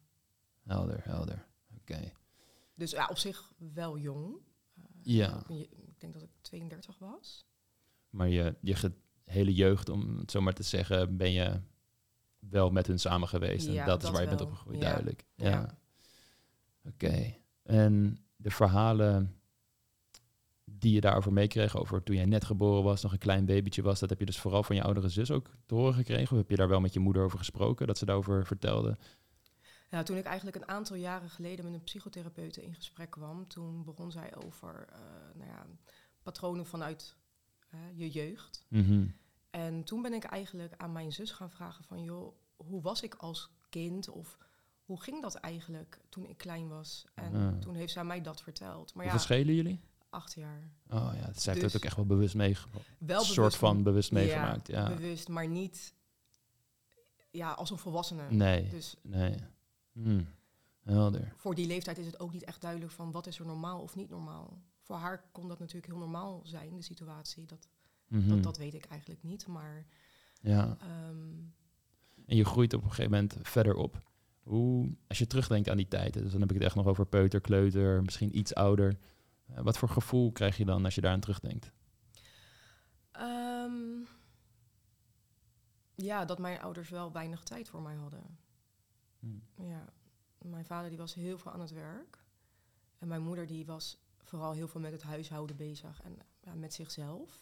helder, 0.63 1.01
helder. 1.05 1.47
Oké. 1.81 2.13
Dus 2.75 2.91
ja, 2.91 3.07
op 3.07 3.19
zich 3.19 3.53
wel 3.57 3.99
jong. 3.99 4.37
Eh, 4.75 4.83
Ja. 5.03 5.43
Ik 5.49 6.01
denk 6.01 6.13
dat 6.13 6.23
ik 6.23 6.31
32 6.41 6.99
was. 6.99 7.47
Maar 8.15 8.29
je, 8.29 8.55
je 8.61 8.93
hele 9.25 9.55
jeugd, 9.55 9.89
om 9.89 10.19
het 10.19 10.31
zo 10.31 10.41
maar 10.41 10.53
te 10.53 10.63
zeggen, 10.63 11.17
ben 11.17 11.33
je 11.33 11.61
wel 12.39 12.71
met 12.71 12.87
hun 12.87 12.99
samen 12.99 13.29
geweest. 13.29 13.69
En 13.69 13.87
dat 13.87 14.03
is 14.03 14.11
waar 14.11 14.23
je 14.23 14.29
bent 14.29 14.41
opgegroeid, 14.41 14.79
Ja. 14.81 14.85
duidelijk. 14.85 15.25
Ja. 15.35 15.49
Ja. 15.51 15.79
Oké. 16.85 17.35
En 17.63 18.19
de 18.37 18.51
verhalen 18.51 19.37
die 20.65 20.93
je 20.93 21.01
daarover 21.01 21.33
meekreeg, 21.33 21.77
over 21.77 22.03
toen 22.03 22.17
jij 22.17 22.25
net 22.25 22.45
geboren 22.45 22.83
was, 22.83 23.03
nog 23.03 23.13
een 23.13 23.19
klein 23.19 23.45
babytje 23.45 23.83
was, 23.83 24.01
dat 24.01 24.11
heb 24.11 24.19
je 24.19 24.27
dus 24.27 24.39
vooral 24.39 24.63
van 24.63 24.77
je 24.77 24.83
oudere 24.83 25.09
zus 25.09 25.31
ook 25.31 25.51
te 25.67 25.75
horen 25.75 25.95
gekregen? 25.95 26.33
Of 26.33 26.39
heb 26.39 26.51
je 26.51 26.57
daar 26.57 26.69
wel 26.69 26.81
met 26.81 26.93
je 26.93 27.01
moeder 27.01 27.23
over 27.23 27.39
gesproken, 27.39 27.87
dat 27.87 27.99
ze 27.99 28.05
daarover 28.05 28.47
vertelde? 28.47 28.97
Ja, 29.91 30.03
toen 30.03 30.17
ik 30.17 30.25
eigenlijk 30.25 30.57
een 30.57 30.69
aantal 30.69 30.97
jaren 30.97 31.31
geleden 31.31 31.65
met 31.65 31.75
een 31.75 31.85
psychotherapeute 31.85 32.63
in 32.63 32.75
gesprek 32.75 33.11
kwam, 33.11 33.49
toen 33.49 33.85
begon 33.85 34.11
zij 34.11 34.37
over 34.45 34.87
eh, 34.93 34.99
nou 35.35 35.51
ja, 35.51 35.67
patronen 36.23 36.67
vanuit 36.67 37.17
je 37.95 38.11
jeugd. 38.11 38.65
Mhm. 38.69 39.07
En 39.51 39.85
toen 39.85 40.03
ben 40.03 40.13
ik 40.13 40.25
eigenlijk 40.25 40.75
aan 40.77 40.93
mijn 40.93 41.13
zus 41.13 41.31
gaan 41.31 41.51
vragen 41.51 41.85
van, 41.85 42.03
joh, 42.03 42.35
hoe 42.57 42.83
was 42.83 43.03
ik 43.03 43.15
als 43.15 43.51
kind? 43.69 44.09
Of 44.09 44.39
hoe 44.85 45.01
ging 45.03 45.23
dat 45.23 45.35
eigenlijk 45.35 46.01
toen 46.09 46.27
ik 46.27 46.37
klein 46.37 46.69
was? 46.69 47.05
En 47.15 47.59
toen 47.61 47.75
heeft 47.75 47.93
zij 47.93 48.05
mij 48.05 48.21
dat 48.23 48.43
verteld. 48.43 48.95
Maar 48.95 49.07
ja, 49.07 49.19
schelen 49.19 49.55
jullie? 49.55 49.81
acht 50.11 50.35
jaar. 50.35 50.71
Oh 50.91 51.11
ja, 51.15 51.33
zij 51.33 51.53
heeft 51.53 51.61
Dus- 51.61 51.63
het 51.63 51.77
ook 51.77 51.85
echt 51.85 51.97
wel 51.97 52.07
bewust 52.07 52.35
meegemaakt. 52.35 52.89
Wel 52.99 53.19
Een 53.21 53.25
soort 53.27 53.57
van 53.57 53.83
bewust 53.83 54.13
meegemaakt, 54.13 54.67
ja. 54.67 54.89
bewust, 54.89 55.29
maar 55.29 55.49
niet 55.49 55.95
ja, 57.31 57.53
als 57.53 57.71
een 57.71 57.79
volwassene. 57.79 58.31
Nee, 58.31 58.69
Dus 58.69 58.97
nee. 59.03 59.37
Hmm. 59.93 60.27
Helder. 60.83 61.33
voor 61.37 61.55
die 61.55 61.67
leeftijd 61.67 61.99
is 61.99 62.07
het 62.07 62.21
ook 62.21 62.33
niet 62.33 62.45
echt 62.45 62.61
duidelijk 62.61 62.93
van 62.93 63.11
wat 63.13 63.27
is 63.27 63.39
er 63.39 63.47
normaal 63.47 63.81
of 63.81 63.95
niet 63.95 64.09
normaal. 64.09 64.59
Voor 64.81 64.97
haar 64.97 65.25
kon 65.33 65.49
dat 65.49 65.59
natuurlijk 65.59 65.87
heel 65.87 65.99
normaal 65.99 66.41
zijn, 66.45 66.77
de 66.77 66.83
situatie. 66.83 67.45
Dat, 67.47 67.69
Mhm. 68.15 68.29
dat, 68.29 68.43
dat 68.43 68.57
weet 68.57 68.75
ik 68.75 68.85
eigenlijk 68.85 69.23
niet. 69.23 69.47
Maar 69.47 69.87
Ja. 70.41 70.77
ehm, 70.81 71.33
En 72.27 72.37
je 72.37 72.45
groeit 72.45 72.73
op 72.75 72.83
een 72.83 72.89
gegeven 72.89 73.11
moment 73.11 73.37
verder 73.43 73.75
op. 73.75 74.03
Hoe, 74.43 74.97
als 75.09 75.19
je 75.19 75.27
terugdenkt 75.27 75.69
aan 75.69 75.77
die 75.77 75.89
tijd, 75.89 76.13
dus 76.13 76.33
dan 76.33 76.41
heb 76.41 76.49
ik 76.51 76.57
het 76.57 76.65
echt 76.65 76.75
nog 76.75 76.87
over 76.87 77.07
peuter, 77.07 77.41
kleuter, 77.41 78.03
misschien 78.03 78.39
iets 78.39 78.55
ouder. 78.55 78.99
Eh, 79.47 79.63
wat 79.63 79.79
voor 79.79 79.89
gevoel 79.89 80.33
krijg 80.33 80.57
je 80.57 80.65
dan 80.65 80.85
als 80.85 80.95
je 80.95 81.01
daaraan 81.01 81.21
terugdenkt? 81.21 81.73
ehm, 83.13 84.03
ja, 85.95 86.25
dat 86.25 86.39
mijn 86.39 86.61
ouders 86.61 86.89
wel 86.89 87.13
weinig 87.13 87.43
tijd 87.43 87.69
voor 87.69 87.83
mij 87.83 87.95
hadden. 87.95 88.39
Hmm. 89.19 89.43
Ja, 89.57 89.85
mijn 90.39 90.65
vader 90.65 90.89
die 90.89 90.99
was 90.99 91.15
heel 91.15 91.39
veel 91.39 91.53
aan 91.53 91.61
het 91.61 91.71
werk. 91.73 92.25
En 92.99 93.09
mijn 93.09 93.23
moeder 93.23 93.47
die 93.47 93.67
was 93.67 93.99
vooral 94.23 94.53
heel 94.53 94.69
veel 94.69 94.81
met 94.81 94.93
het 94.93 95.03
huishouden 95.03 95.57
bezig 95.57 96.03
en 96.03 96.19
ja, 96.41 96.55
met 96.55 96.75
zichzelf. 96.75 97.41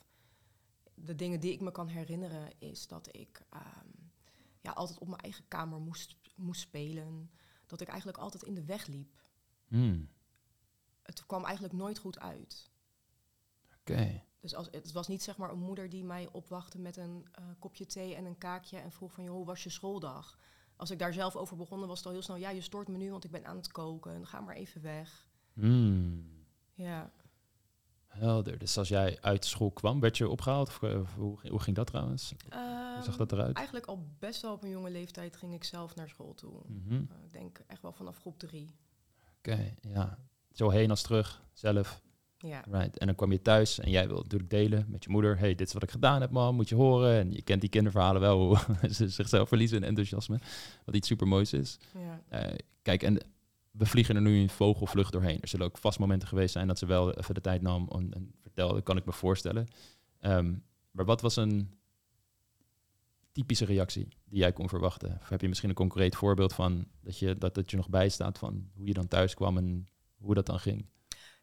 De 1.05 1.15
dingen 1.15 1.41
die 1.41 1.53
ik 1.53 1.61
me 1.61 1.71
kan 1.71 1.89
herinneren 1.89 2.51
is 2.59 2.87
dat 2.87 3.17
ik 3.17 3.43
ehm, 3.51 3.89
ja, 4.61 4.71
altijd 4.71 4.99
op 4.99 5.09
mijn 5.09 5.21
eigen 5.21 5.49
kamer 5.49 5.81
moest, 5.81 6.17
moest 6.37 6.61
spelen. 6.61 7.31
Dat 7.67 7.81
ik 7.81 7.89
eigenlijk 7.89 8.19
altijd 8.19 8.43
in 8.43 8.55
de 8.55 8.65
weg 8.65 8.87
liep. 8.87 9.23
Hmm. 9.69 10.09
Het 11.03 11.27
kwam 11.27 11.45
eigenlijk 11.45 11.75
nooit 11.75 11.99
goed 11.99 12.19
uit. 12.19 12.71
Oké. 13.79 14.25
Dus 14.41 14.55
als, 14.55 14.69
het 14.71 14.93
was 14.93 15.09
niet 15.09 15.23
zeg 15.23 15.37
maar 15.37 15.51
een 15.51 15.59
moeder 15.59 15.89
die 15.89 16.05
mij 16.05 16.29
opwachtte 16.33 16.79
met 16.79 16.97
een 16.97 17.29
eh, 17.33 17.45
kopje 17.59 17.87
thee 17.87 18.15
en 18.15 18.25
een 18.25 18.39
kaakje 18.39 18.79
en 18.79 18.93
vroeg 18.93 19.13
van, 19.13 19.25
joh, 19.25 19.35
hoe 19.35 19.45
was 19.45 19.63
je 19.63 19.71
schooldag? 19.71 20.39
Als 20.77 20.91
ik 20.91 20.99
daar 20.99 21.13
zelf 21.13 21.37
over 21.37 21.57
begonnen 21.57 21.89
was 21.89 21.99
het 21.99 22.07
al 22.07 22.13
heel 22.13 22.23
snel, 22.23 22.37
ja, 22.37 22.51
je 22.51 22.61
stoort 22.61 22.89
me 22.89 22.97
nu, 22.97 23.11
want 23.11 23.25
ik 23.25 23.31
ben 23.31 23.47
aan 23.47 23.57
het 23.57 23.73
koken, 23.73 24.27
ga 24.27 24.41
maar 24.41 24.55
even 24.55 24.83
weg. 24.83 25.29
Hmm. 25.53 26.47
Ja, 26.75 27.13
Helder. 28.19 28.59
Dus 28.59 28.79
als 28.79 28.89
jij 28.89 29.19
uit 29.21 29.45
school 29.45 29.71
kwam, 29.71 30.01
werd 30.01 30.17
je 30.17 30.29
opgehaald? 30.29 30.69
Of, 30.69 30.83
eh, 30.83 31.01
of 31.01 31.15
hoe, 31.15 31.39
hoe 31.49 31.61
ging 31.61 31.77
dat 31.77 31.87
trouwens? 31.87 32.35
Hoe 32.95 33.03
zag 33.05 33.17
dat 33.17 33.33
eruit? 33.33 33.49
Ehm, 33.49 33.57
Eigenlijk 33.57 33.87
al 33.87 34.07
best 34.19 34.43
wel 34.43 34.53
op 34.53 34.63
een 34.63 34.71
jonge 34.71 34.91
leeftijd 34.91 35.37
ging 35.37 35.55
ik 35.55 35.65
zelf 35.65 35.95
naar 35.95 36.09
school 36.09 36.35
toe. 36.35 36.53
Mhm. 36.67 36.95
Eh, 36.95 37.01
ik 37.25 37.33
denk 37.33 37.61
echt 37.67 37.83
wel 37.83 37.93
vanaf 37.93 38.19
groep 38.19 38.39
drie. 38.39 38.71
Oké, 39.39 39.75
ja. 39.81 40.19
Zo 40.53 40.71
heen 40.71 40.91
als 40.91 41.03
terug, 41.03 41.43
zelf. 41.53 42.01
Ja, 42.39 42.65
Right. 42.71 42.99
En 42.99 43.07
dan 43.07 43.15
kwam 43.15 43.33
je 43.33 43.43
thuis 43.43 43.79
en 43.79 43.91
jij 43.91 44.07
wilde 44.07 44.23
natuurlijk 44.23 44.51
delen 44.51 44.87
met 44.89 45.05
je 45.05 45.11
moeder. 45.11 45.39
hey, 45.39 45.55
dit 45.55 45.67
is 45.67 45.73
wat 45.73 45.83
ik 45.83 45.91
gedaan 45.91 46.21
heb, 46.21 46.31
man. 46.31 46.55
Moet 46.55 46.69
je 46.69 46.75
horen. 46.75 47.19
En 47.19 47.33
je 47.33 47.43
kent 47.43 47.61
die 47.61 47.71
kinderverhalen 47.71 48.21
wel, 48.21 48.39
hoe 48.47 48.59
ze 48.95 49.09
zichzelf 49.09 49.49
verliezen 49.49 49.77
in 49.77 49.85
enthousiasme. 49.85 50.39
Wat 50.85 50.95
iets 50.95 51.09
super 51.09 51.27
moois 51.29 51.53
is. 51.53 51.79
ja. 51.99 52.23
Eh, 52.29 52.59
kijk, 52.83 53.03
en 53.03 53.19
we 53.73 53.87
vliegen 53.87 54.15
er 54.15 54.23
nu 54.23 54.41
in 54.41 54.49
vogelvlucht 54.49 55.13
doorheen. 55.13 55.41
Er 55.41 55.49
zullen 55.49 55.67
ook 55.67 55.79
vast 55.79 55.99
momenten 55.99 56.29
geweest 56.29 56.53
zijn 56.53 56.67
dat 56.67 56.79
ze 56.79 56.87
wel 56.87 57.13
even 57.13 57.35
de 57.35 57.41
tijd 57.41 57.63
nam 57.63 57.89
en, 57.89 58.13
en 58.15 58.35
vertelde, 58.41 58.83
kan 58.83 58.97
ik 58.97 59.05
me 59.05 59.13
voorstellen. 59.13 59.69
Ehm, 60.19 60.55
maar 60.91 61.05
wat 61.05 61.21
was 61.21 61.37
een 61.37 61.71
typische 63.33 63.65
reactie 63.65 64.09
die 64.25 64.39
jij 64.39 64.53
kon 64.53 64.69
verwachten? 64.69 65.19
Of 65.21 65.29
heb 65.29 65.41
je 65.41 65.49
misschien 65.49 65.69
een 65.69 65.75
concreet 65.75 66.17
voorbeeld 66.17 66.53
van 66.53 66.87
dat 67.01 67.19
je, 67.19 67.39
dat, 67.39 67.55
dat 67.55 67.71
je 67.71 67.77
nog 67.77 67.89
bijstaat 67.89 68.39
van 68.39 68.71
hoe 68.75 68.87
je 68.87 68.95
dan 68.95 69.09
thuis 69.09 69.35
kwam 69.35 69.57
en 69.57 69.87
hoe 70.17 70.35
dat 70.35 70.47
dan 70.47 70.59
ging? 70.59 70.87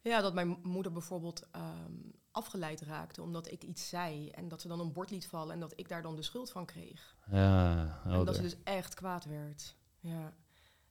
ja, 0.01 0.21
dat 0.21 0.33
mijn 0.33 0.57
moeder 0.63 0.91
bijvoorbeeld 0.91 1.47
ehm, 1.51 1.93
afgeleid 2.31 2.81
raakte 2.81 3.21
omdat 3.21 3.51
ik 3.51 3.63
iets 3.63 3.89
zei. 3.89 4.29
En 4.29 4.47
dat 4.47 4.61
ze 4.61 4.67
dan 4.67 4.79
een 4.79 4.93
bord 4.93 5.09
liet 5.09 5.27
vallen 5.27 5.53
en 5.53 5.59
dat 5.59 5.73
ik 5.75 5.89
daar 5.89 6.01
dan 6.01 6.15
de 6.15 6.21
schuld 6.21 6.51
van 6.51 6.65
kreeg. 6.65 7.15
Ja, 7.31 8.01
En 8.03 8.25
dat 8.25 8.35
ze 8.35 8.41
dus 8.41 8.63
echt 8.63 8.93
kwaad 8.93 9.25
werd. 9.25 9.75
Ja. 9.99 10.33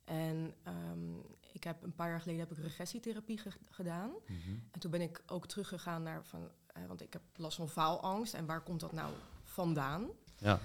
En 0.09 0.55
ehm, 0.63 1.15
ik 1.53 1.65
heb 1.65 1.83
een 1.83 1.95
paar 1.95 2.09
jaar 2.09 2.21
geleden 2.21 2.41
heb 2.49 2.59
ik 2.59 2.65
regressietherapie 2.65 3.39
ge- 3.39 3.51
gedaan. 3.71 4.11
Mhm. 4.27 4.57
En 4.71 4.81
toen 4.81 4.91
ben 4.91 5.01
ik 5.01 5.23
ook 5.27 5.47
teruggegaan 5.47 6.03
naar 6.03 6.25
van, 6.25 6.51
eh, 6.67 6.87
want 6.87 7.01
ik 7.03 7.13
heb 7.13 7.23
last 7.37 7.57
van 7.57 7.69
faalangst. 7.69 8.35
En 8.35 8.47
waar 8.47 8.61
komt 8.63 8.81
dat 8.81 8.93
nou 8.93 9.13
vandaan? 9.45 10.07
Ja, 10.39 10.61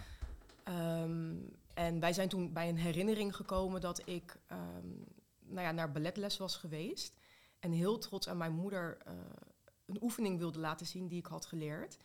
Ehm, 0.63 1.35
en 1.73 1.99
wij 1.99 2.13
zijn 2.13 2.29
toen 2.29 2.53
bij 2.53 2.69
een 2.69 2.77
herinnering 2.77 3.35
gekomen 3.35 3.81
dat 3.81 4.07
ik 4.07 4.39
ehm, 4.47 4.87
nou 5.39 5.61
ja, 5.61 5.71
naar 5.71 5.91
balletles 5.91 6.37
was 6.37 6.57
geweest. 6.57 7.13
En 7.59 7.71
heel 7.71 7.97
trots 7.97 8.27
aan 8.29 8.37
mijn 8.37 8.53
moeder 8.53 8.97
eh, 9.05 9.13
een 9.85 10.03
oefening 10.03 10.37
wilde 10.37 10.59
laten 10.59 10.85
zien 10.85 11.07
die 11.07 11.19
ik 11.19 11.25
had 11.25 11.45
geleerd. 11.45 11.97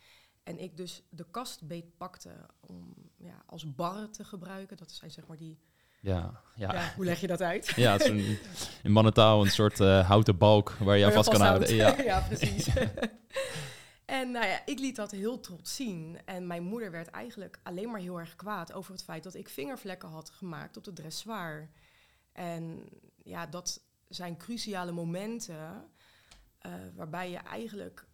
En 0.43 0.59
ik 0.59 0.77
dus 0.77 1.03
de 1.09 1.25
kastbeet 1.31 1.97
pakte 1.97 2.35
om 2.59 2.93
ja, 3.15 3.43
als 3.45 3.75
barre 3.75 4.09
te 4.09 4.23
gebruiken. 4.23 4.77
Dat 4.77 4.91
zijn 4.91 5.11
zeg 5.11 5.27
maar 5.27 5.37
die... 5.37 5.57
ja, 5.99 6.41
ja. 6.55 6.73
Ja, 6.73 6.93
hoe 6.95 7.05
leg 7.05 7.21
je 7.21 7.27
dat 7.27 7.41
uit? 7.41 7.71
Ja, 7.75 7.91
het 7.91 8.01
is 8.01 8.07
een, 8.07 8.37
in 8.83 8.91
mannentaal 8.91 9.41
een 9.41 9.51
soort 9.51 9.79
eh, 9.79 10.07
houten 10.07 10.37
balk 10.37 10.69
waar 10.69 10.97
je 10.97 11.05
aan 11.05 11.13
Waar 11.13 11.23
vast 11.23 11.37
kan 11.37 11.47
houden. 11.47 11.75
Ja. 11.75 12.01
ja, 12.11 12.19
precies. 12.19 12.67
en 14.19 14.31
nou 14.31 14.45
ja, 14.45 14.61
ik 14.65 14.79
liet 14.79 14.95
dat 14.95 15.11
heel 15.11 15.39
trots 15.39 15.75
zien. 15.75 16.17
En 16.25 16.47
mijn 16.47 16.63
moeder 16.63 16.91
werd 16.91 17.09
eigenlijk 17.09 17.59
alleen 17.63 17.91
maar 17.91 18.01
heel 18.01 18.19
erg 18.19 18.35
kwaad 18.35 18.73
over 18.73 18.91
het 18.91 19.03
feit 19.03 19.23
dat 19.23 19.35
ik 19.35 19.49
vingervlekken 19.49 20.09
had 20.09 20.29
gemaakt 20.29 20.77
op 20.77 20.83
de 20.83 20.93
dressoir. 20.93 21.69
En 22.31 22.89
ja, 23.23 23.45
dat 23.45 23.81
zijn 24.07 24.37
cruciale 24.37 24.91
momenten 24.91 25.89
eh, 26.59 26.71
waarbij 26.95 27.31
je 27.31 27.37
eigenlijk 27.37 28.05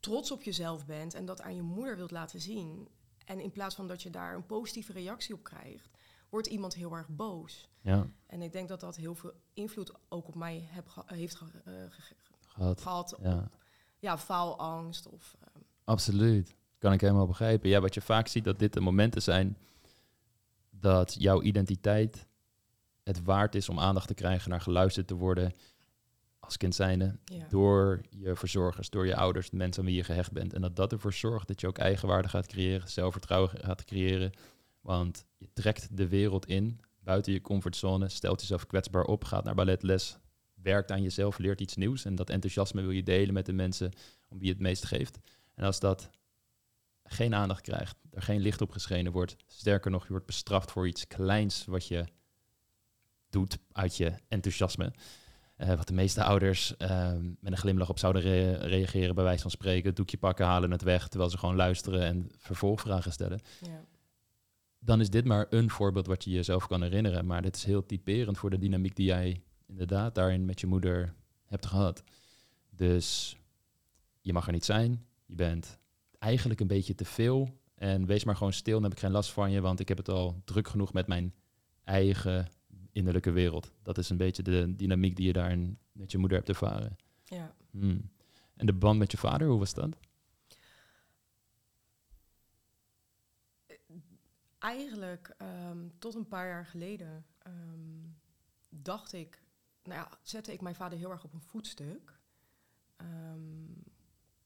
trots 0.00 0.30
op 0.30 0.42
jezelf 0.42 0.86
bent 0.86 1.14
en 1.14 1.24
dat 1.24 1.42
aan 1.42 1.54
je 1.54 1.62
moeder 1.62 1.96
wilt 1.96 2.10
laten 2.10 2.40
zien. 2.40 2.88
En 3.24 3.40
in 3.40 3.52
plaats 3.52 3.74
van 3.74 3.86
dat 3.86 4.02
je 4.02 4.10
daar 4.10 4.34
een 4.34 4.46
positieve 4.46 4.92
reactie 4.92 5.34
op 5.34 5.42
krijgt, 5.42 5.95
wordt 6.28 6.46
iemand 6.46 6.74
heel 6.74 6.92
erg 6.92 7.08
boos. 7.08 7.68
ja, 7.80 8.06
En 8.26 8.42
ik 8.42 8.52
denk 8.52 8.68
dat 8.68 8.80
dat 8.80 8.96
heel 8.96 9.14
veel 9.14 9.32
invloed 9.54 9.92
ook 10.08 10.28
op 10.28 10.34
mij 10.34 10.68
heb 10.70 10.88
heeft 11.06 11.34
ge- 11.34 11.60
eh, 11.64 11.72
ge- 11.90 12.14
gehad. 12.46 12.80
gehad. 12.80 13.16
Ja. 13.22 13.48
Ja, 13.98 14.18
faalangst 14.18 15.08
of... 15.08 15.36
eh, 15.40 15.46
Absoluut. 15.84 16.54
Kan 16.78 16.92
ik 16.92 17.00
helemaal 17.00 17.26
begrijpen. 17.26 17.68
Ja, 17.68 17.80
wat 17.80 17.94
je 17.94 18.00
vaak 18.00 18.28
ziet, 18.28 18.44
dat 18.44 18.58
dit 18.58 18.72
de 18.72 18.80
momenten 18.80 19.22
zijn 19.22 19.56
dat 20.70 21.14
jouw 21.18 21.42
identiteit 21.42 22.26
het 23.02 23.22
waard 23.24 23.54
is 23.54 23.68
om 23.68 23.78
aandacht 23.80 24.06
te 24.06 24.14
krijgen, 24.14 24.50
naar 24.50 24.60
geluisterd 24.60 25.06
te 25.06 25.14
worden 25.14 25.52
als 26.38 26.56
kind 26.56 26.74
zijnde, 26.74 27.18
ja. 27.24 27.46
door 27.48 28.00
je 28.10 28.36
verzorgers, 28.36 28.90
door 28.90 29.06
je 29.06 29.16
ouders, 29.16 29.50
de 29.50 29.56
mensen 29.56 29.80
aan 29.82 29.88
wie 29.88 29.96
je 29.96 30.04
gehecht 30.04 30.32
bent. 30.32 30.52
En 30.52 30.60
dat 30.60 30.76
dat 30.76 30.92
ervoor 30.92 31.12
zorgt 31.12 31.48
dat 31.48 31.60
je 31.60 31.66
ook 31.66 31.78
eigenwaarde 31.78 32.28
gaat 32.28 32.46
creëren, 32.46 32.88
zelfvertrouwen 32.88 33.50
gaat 33.58 33.84
creëren. 33.84 34.32
Want 34.86 35.26
je 35.36 35.48
trekt 35.52 35.96
de 35.96 36.08
wereld 36.08 36.46
in, 36.46 36.80
buiten 37.00 37.32
je 37.32 37.40
comfortzone, 37.40 38.08
stelt 38.08 38.40
jezelf 38.40 38.66
kwetsbaar 38.66 39.04
op, 39.04 39.24
gaat 39.24 39.44
naar 39.44 39.54
balletles, 39.54 40.18
werkt 40.54 40.90
aan 40.90 41.02
jezelf, 41.02 41.38
leert 41.38 41.60
iets 41.60 41.76
nieuws. 41.76 42.04
En 42.04 42.14
dat 42.14 42.30
enthousiasme 42.30 42.80
wil 42.80 42.90
je 42.90 43.02
delen 43.02 43.34
met 43.34 43.46
de 43.46 43.52
mensen 43.52 43.92
om 44.28 44.38
wie 44.38 44.46
je 44.46 44.52
het 44.52 44.62
meest 44.62 44.84
geeft. 44.84 45.18
En 45.54 45.64
als 45.64 45.80
dat 45.80 46.10
geen 47.04 47.34
aandacht 47.34 47.60
krijgt, 47.60 47.96
er 48.10 48.22
geen 48.22 48.40
licht 48.40 48.60
op 48.60 48.70
geschenen 48.70 49.12
wordt, 49.12 49.36
sterker 49.46 49.90
nog, 49.90 50.02
je 50.02 50.10
wordt 50.10 50.26
bestraft 50.26 50.70
voor 50.70 50.88
iets 50.88 51.06
kleins 51.06 51.64
wat 51.64 51.86
je 51.86 52.04
doet 53.30 53.58
uit 53.72 53.96
je 53.96 54.12
enthousiasme. 54.28 54.92
Eh, 55.56 55.74
wat 55.74 55.86
de 55.86 55.94
meeste 55.94 56.24
ouders 56.24 56.76
eh, 56.76 57.12
met 57.40 57.52
een 57.52 57.56
glimlach 57.56 57.88
op 57.88 57.98
zouden 57.98 58.22
re- 58.22 58.56
reageren, 58.56 59.14
bij 59.14 59.24
wijze 59.24 59.42
van 59.42 59.50
spreken, 59.50 59.94
doekje 59.94 60.18
pakken, 60.18 60.46
halen 60.46 60.70
het 60.70 60.82
weg, 60.82 61.08
terwijl 61.08 61.30
ze 61.30 61.38
gewoon 61.38 61.56
luisteren 61.56 62.02
en 62.02 62.30
vervolgvragen 62.36 63.12
stellen. 63.12 63.40
ja. 63.60 63.84
Dan 64.86 65.00
is 65.00 65.10
dit 65.10 65.24
maar 65.24 65.46
een 65.50 65.70
voorbeeld 65.70 66.06
wat 66.06 66.24
je 66.24 66.30
jezelf 66.30 66.66
kan 66.66 66.82
herinneren. 66.82 67.26
Maar 67.26 67.42
dit 67.42 67.56
is 67.56 67.64
heel 67.64 67.86
typerend 67.86 68.38
voor 68.38 68.50
de 68.50 68.58
dynamiek 68.58 68.96
die 68.96 69.06
jij 69.06 69.42
inderdaad 69.66 70.14
daarin 70.14 70.44
met 70.44 70.60
je 70.60 70.66
moeder 70.66 71.14
hebt 71.44 71.66
gehad. 71.66 72.02
Dus 72.70 73.36
je 74.20 74.32
mag 74.32 74.46
er 74.46 74.52
niet 74.52 74.64
zijn. 74.64 75.06
Je 75.24 75.34
bent 75.34 75.78
eigenlijk 76.18 76.60
een 76.60 76.66
beetje 76.66 76.94
te 76.94 77.04
veel. 77.04 77.48
En 77.74 78.06
wees 78.06 78.24
maar 78.24 78.36
gewoon 78.36 78.52
stil, 78.52 78.74
dan 78.74 78.82
heb 78.82 78.92
ik 78.92 78.98
geen 78.98 79.10
last 79.10 79.30
van 79.30 79.50
je, 79.50 79.60
want 79.60 79.80
ik 79.80 79.88
heb 79.88 79.96
het 79.96 80.08
al 80.08 80.42
druk 80.44 80.68
genoeg 80.68 80.92
met 80.92 81.06
mijn 81.06 81.34
eigen 81.84 82.48
innerlijke 82.92 83.30
wereld. 83.30 83.72
Dat 83.82 83.98
is 83.98 84.10
een 84.10 84.16
beetje 84.16 84.42
de 84.42 84.76
dynamiek 84.76 85.16
die 85.16 85.26
je 85.26 85.32
daarin 85.32 85.78
met 85.92 86.12
je 86.12 86.18
moeder 86.18 86.36
hebt 86.36 86.48
ervaren. 86.48 86.96
ja. 87.24 87.54
Hmm. 87.70 88.10
En 88.56 88.66
de 88.66 88.72
band 88.72 88.98
met 88.98 89.10
je 89.10 89.18
vader, 89.18 89.48
hoe 89.48 89.58
was 89.58 89.74
dat? 89.74 89.96
Eigenlijk 94.66 95.34
ehm, 95.38 95.88
tot 95.98 96.14
een 96.14 96.28
paar 96.28 96.46
jaar 96.46 96.66
geleden 96.66 97.26
ehm, 97.38 98.08
dacht 98.68 99.12
ik... 99.12 99.42
Nou 99.82 100.00
ja, 100.00 100.18
zette 100.22 100.52
ik 100.52 100.60
mijn 100.60 100.74
vader 100.74 100.98
heel 100.98 101.10
erg 101.10 101.24
op 101.24 101.32
een 101.32 101.42
voetstuk. 101.42 102.20
Ehm, 102.96 103.64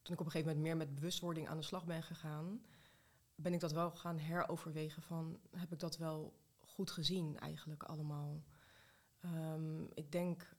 toen 0.02 0.14
ik 0.14 0.20
op 0.20 0.26
een 0.26 0.30
gegeven 0.30 0.46
moment 0.46 0.60
meer 0.60 0.76
met 0.76 0.94
bewustwording 0.94 1.48
aan 1.48 1.56
de 1.56 1.62
slag 1.62 1.84
ben 1.84 2.02
gegaan... 2.02 2.62
ben 3.34 3.52
ik 3.52 3.60
dat 3.60 3.72
wel 3.72 3.90
gaan 3.90 4.18
heroverwegen 4.18 5.02
van... 5.02 5.40
heb 5.56 5.72
ik 5.72 5.78
dat 5.78 5.96
wel 5.96 6.38
goed 6.60 6.90
gezien 6.90 7.38
eigenlijk 7.38 7.82
allemaal? 7.82 8.42
Ik 9.94 10.12
denk... 10.12 10.56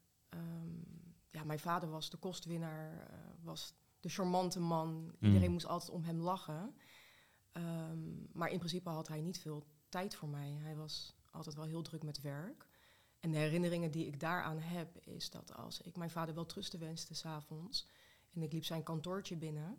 ja, 1.30 1.44
mijn 1.44 1.60
vader 1.60 1.90
was 1.90 2.10
de 2.10 2.18
kostwinnaar, 2.18 3.08
eh, 3.10 3.18
was 3.42 3.74
de 4.00 4.10
charmante 4.10 4.60
man. 4.60 5.16
Iedereen 5.20 5.48
Mm. 5.48 5.54
moest 5.54 5.66
altijd 5.66 5.92
om 5.92 6.04
hem 6.04 6.20
lachen. 6.20 6.76
Ehm, 7.52 8.00
maar 8.34 8.50
in 8.50 8.58
principe 8.58 8.90
had 8.90 9.08
hij 9.08 9.22
niet 9.22 9.40
veel 9.40 9.66
tijd 9.90 10.16
voor 10.16 10.30
mij. 10.30 10.52
Hij 10.52 10.76
was 10.76 11.16
altijd 11.32 11.56
wel 11.56 11.66
heel 11.66 11.82
druk 11.82 12.04
met 12.04 12.22
werk. 12.22 12.68
En 13.20 13.32
de 13.32 13.38
herinneringen 13.38 13.92
die 13.92 14.06
ik 14.08 14.20
daaraan 14.20 14.60
heb, 14.60 14.98
is 14.98 15.30
dat 15.30 15.56
als 15.56 15.82
ik 15.82 15.96
mijn 15.96 16.10
vader 16.10 16.36
wel 16.36 16.46
trusten 16.46 16.80
wenste 16.80 17.16
s'avonds 17.16 17.88
en 18.34 18.42
ik 18.42 18.54
liep 18.54 18.64
zijn 18.64 18.84
kantoortje 18.84 19.38
binnen, 19.38 19.78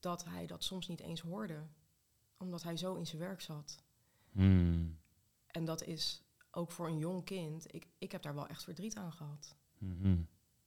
dat 0.00 0.24
hij 0.24 0.46
dat 0.46 0.64
soms 0.64 0.88
niet 0.88 1.00
eens 1.00 1.20
hoorde. 1.20 1.66
Omdat 2.36 2.62
hij 2.62 2.76
zo 2.76 2.94
in 2.94 3.06
zijn 3.06 3.22
werk 3.22 3.40
zat. 3.40 3.82
Hmm. 4.32 4.98
En 5.46 5.64
dat 5.64 5.82
is 5.82 6.22
ook 6.50 6.70
voor 6.70 6.88
een 6.88 6.98
jong 6.98 7.24
kind, 7.24 7.74
ik, 7.74 7.86
ik 7.98 8.12
heb 8.12 8.22
daar 8.22 8.34
wel 8.34 8.46
echt 8.46 8.62
verdriet 8.62 8.96
aan 8.96 9.12
gehad. 9.12 9.56
Mhm. 9.78 10.22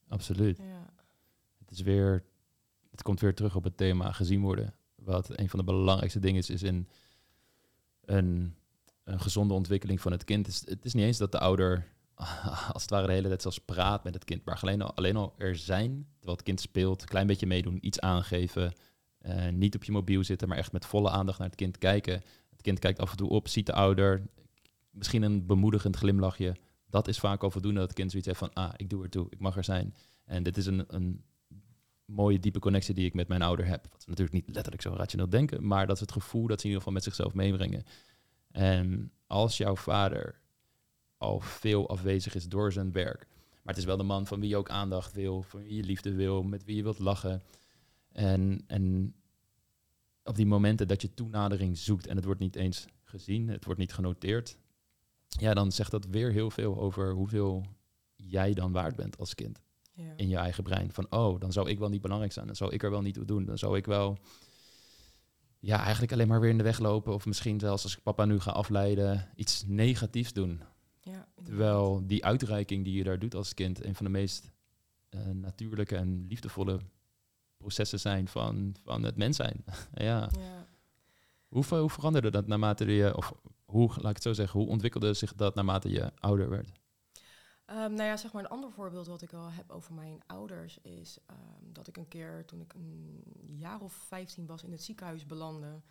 Absoluut. 0.07 0.57
Ja, 0.57 0.93
Het 1.57 1.71
is 1.71 1.81
weer, 1.81 2.25
het 2.91 3.01
komt 3.01 3.19
weer 3.19 3.35
terug 3.35 3.55
op 3.55 3.63
het 3.63 3.77
thema 3.77 4.11
gezien 4.11 4.41
worden. 4.41 4.75
Wat 5.03 5.39
een 5.39 5.49
van 5.49 5.59
de 5.59 5.65
belangrijkste 5.65 6.19
dingen 6.19 6.39
is, 6.39 6.49
is 6.49 6.63
in 6.63 6.87
een, 8.05 8.55
een 9.03 9.19
gezonde 9.19 9.53
ontwikkeling 9.53 10.01
van 10.01 10.11
het 10.11 10.23
kind. 10.23 10.45
Het 10.65 10.85
is, 10.85 10.93
niet 10.93 11.05
eens 11.05 11.17
dat 11.17 11.31
de 11.31 11.39
ouder 11.39 11.87
als 12.73 12.81
het 12.81 12.89
ware 12.89 13.07
de 13.07 13.13
hele 13.13 13.27
tijd 13.27 13.41
zelfs 13.41 13.59
praat 13.59 14.03
met 14.03 14.13
het 14.13 14.23
kind, 14.23 14.45
maar 14.45 14.59
alleen 14.61 14.81
al, 14.81 14.95
alleen 14.95 15.15
al 15.15 15.33
er 15.37 15.55
zijn, 15.55 16.07
terwijl 16.13 16.37
het 16.37 16.45
kind 16.45 16.61
speelt, 16.61 17.01
een 17.01 17.07
klein 17.07 17.27
beetje 17.27 17.47
meedoen, 17.47 17.85
iets 17.85 17.99
aangeven, 17.99 18.73
eh, 19.17 19.49
niet 19.49 19.75
op 19.75 19.83
je 19.83 19.91
mobiel 19.91 20.23
zitten, 20.23 20.47
maar 20.47 20.57
echt 20.57 20.71
met 20.71 20.85
volle 20.85 21.09
aandacht 21.09 21.39
naar 21.39 21.47
het 21.47 21.57
kind 21.57 21.77
kijken. 21.77 22.23
Het 22.49 22.61
kind 22.61 22.79
kijkt 22.79 22.99
af 22.99 23.11
en 23.11 23.17
toe 23.17 23.29
op, 23.29 23.47
ziet 23.47 23.65
de 23.65 23.73
ouder, 23.73 24.27
misschien 24.89 25.21
een 25.21 25.45
bemoedigend 25.45 25.95
glimlachje. 25.95 26.55
Dat 26.89 27.07
is 27.07 27.19
vaak 27.19 27.43
al 27.43 27.51
voldoende 27.51 27.79
dat 27.79 27.87
het 27.87 27.97
kind 27.97 28.09
zoiets 28.09 28.27
heeft 28.27 28.39
van, 28.39 28.53
ah, 28.53 28.73
ik 28.77 28.89
doe 28.89 29.03
er 29.03 29.09
toe, 29.09 29.27
ik 29.29 29.39
mag 29.39 29.57
er 29.57 29.63
zijn. 29.63 29.95
En 30.25 30.43
dit 30.43 30.57
is 30.57 30.65
een, 30.65 30.83
een 30.87 31.23
mooie, 32.13 32.39
diepe 32.39 32.59
connectie 32.59 32.93
die 32.93 33.05
ik 33.05 33.13
met 33.13 33.27
mijn 33.27 33.41
ouder 33.41 33.65
heb. 33.65 33.87
Wat 33.91 34.07
natuurlijk 34.07 34.35
niet 34.35 34.55
letterlijk 34.55 34.81
zo 34.83 34.93
rationeel 34.93 35.29
denken, 35.29 35.67
maar 35.67 35.87
dat 35.87 35.95
is 35.95 36.01
het 36.01 36.11
gevoel 36.11 36.47
dat 36.47 36.59
ze 36.59 36.67
in 36.67 36.73
ieder 36.73 36.77
geval 36.77 36.93
met 36.93 37.03
zichzelf 37.03 37.33
meebrengen. 37.33 37.83
En 38.51 39.11
als 39.27 39.57
jouw 39.57 39.75
vader 39.75 40.41
al 41.17 41.39
veel 41.39 41.89
afwezig 41.89 42.35
is 42.35 42.47
door 42.47 42.71
zijn 42.71 42.91
werk, 42.91 43.27
maar 43.49 43.73
het 43.73 43.77
is 43.77 43.85
wel 43.85 43.97
de 43.97 44.03
man 44.03 44.27
van 44.27 44.39
wie 44.39 44.49
je 44.49 44.57
ook 44.57 44.69
aandacht 44.69 45.13
wil, 45.13 45.41
van 45.41 45.63
wie 45.63 45.75
je 45.75 45.83
liefde 45.83 46.13
wil, 46.13 46.43
met 46.43 46.63
wie 46.63 46.75
je 46.75 46.83
wilt 46.83 46.99
lachen. 46.99 47.41
En, 48.11 48.63
en 48.67 49.15
op 50.23 50.35
die 50.35 50.45
momenten 50.45 50.87
dat 50.87 51.01
je 51.01 51.13
toenadering 51.13 51.77
zoekt 51.77 52.07
en 52.07 52.15
het 52.15 52.25
wordt 52.25 52.39
niet 52.39 52.55
eens 52.55 52.85
gezien, 53.03 53.47
het 53.47 53.65
wordt 53.65 53.79
niet 53.79 53.93
genoteerd, 53.93 54.57
ja, 55.27 55.53
dan 55.53 55.71
zegt 55.71 55.91
dat 55.91 56.05
weer 56.05 56.31
heel 56.31 56.49
veel 56.49 56.77
over 56.77 57.13
hoeveel 57.13 57.65
jij 58.15 58.53
dan 58.53 58.71
waard 58.71 58.95
bent 58.95 59.17
als 59.17 59.35
kind 59.35 59.62
Ja. 59.95 60.13
in 60.15 60.29
je 60.29 60.37
eigen 60.37 60.63
brein. 60.63 60.91
Van, 60.91 61.05
oh, 61.09 61.39
dan 61.39 61.51
zou 61.51 61.69
ik 61.69 61.79
wel 61.79 61.89
niet 61.89 62.01
belangrijk 62.01 62.33
zijn. 62.33 62.45
Dan 62.45 62.55
zou 62.55 62.71
ik 62.73 62.83
er 62.83 62.91
wel 62.91 63.01
niet 63.01 63.13
toe 63.13 63.25
doen. 63.25 63.45
Dan 63.45 63.57
zou 63.57 63.77
ik 63.77 63.85
wel, 63.85 64.17
ja, 65.59 65.81
eigenlijk 65.81 66.11
alleen 66.11 66.27
maar 66.27 66.39
weer 66.39 66.49
in 66.49 66.57
de 66.57 66.63
weg 66.63 66.79
lopen. 66.79 67.13
Of 67.13 67.25
misschien 67.25 67.59
zelfs 67.59 67.83
als 67.83 67.95
ik 67.97 68.03
papa 68.03 68.25
nu 68.25 68.39
ga 68.39 68.51
afleiden, 68.51 69.29
iets 69.35 69.63
negatiefs 69.67 70.33
doen. 70.33 70.61
Ja. 71.01 71.27
Terwijl 71.43 72.03
die 72.07 72.25
uitreiking 72.25 72.83
die 72.83 72.93
je 72.93 73.03
daar 73.03 73.19
doet 73.19 73.35
als 73.35 73.53
kind, 73.53 73.83
een 73.83 73.95
van 73.95 74.05
de 74.05 74.11
meest 74.11 74.51
eh, 75.09 75.19
natuurlijke 75.25 75.95
en 75.95 76.25
liefdevolle 76.27 76.79
processen 77.57 77.99
zijn 77.99 78.27
van, 78.27 78.75
van 78.83 79.03
het 79.03 79.17
mens 79.17 79.35
zijn. 79.35 79.63
ja. 79.93 80.29
Ja. 80.39 80.67
Hoe, 81.47 81.65
hoe 81.65 81.89
veranderde 81.89 82.31
dat 82.31 82.47
naarmate 82.47 82.85
je, 82.85 83.15
of 83.15 83.33
hoe, 83.65 83.87
laat 83.87 84.09
ik 84.09 84.15
het 84.15 84.23
zo 84.23 84.33
zeggen, 84.33 84.59
hoe 84.59 84.69
ontwikkelde 84.69 85.13
zich 85.13 85.33
dat 85.33 85.55
naarmate 85.55 85.89
je 85.89 86.11
ouder 86.19 86.49
werd? 86.49 86.71
Ehm, 87.65 87.93
nou 87.93 88.03
ja, 88.03 88.17
zeg 88.17 88.33
maar 88.33 88.43
een 88.43 88.49
ander 88.49 88.71
voorbeeld 88.71 89.07
wat 89.07 89.21
ik 89.21 89.29
wel 89.31 89.51
heb 89.51 89.71
over 89.71 89.93
mijn 89.93 90.21
ouders 90.27 90.77
is 90.81 91.17
ehm, 91.25 91.71
dat 91.71 91.87
ik 91.87 91.97
een 91.97 92.07
keer 92.07 92.45
toen 92.45 92.61
ik 92.61 92.73
een 92.73 93.23
jaar 93.55 93.81
of 93.81 93.93
15 93.93 94.45
was 94.45 94.63
in 94.63 94.71
het 94.71 94.83
ziekenhuis 94.83 95.25
belandde. 95.25 95.81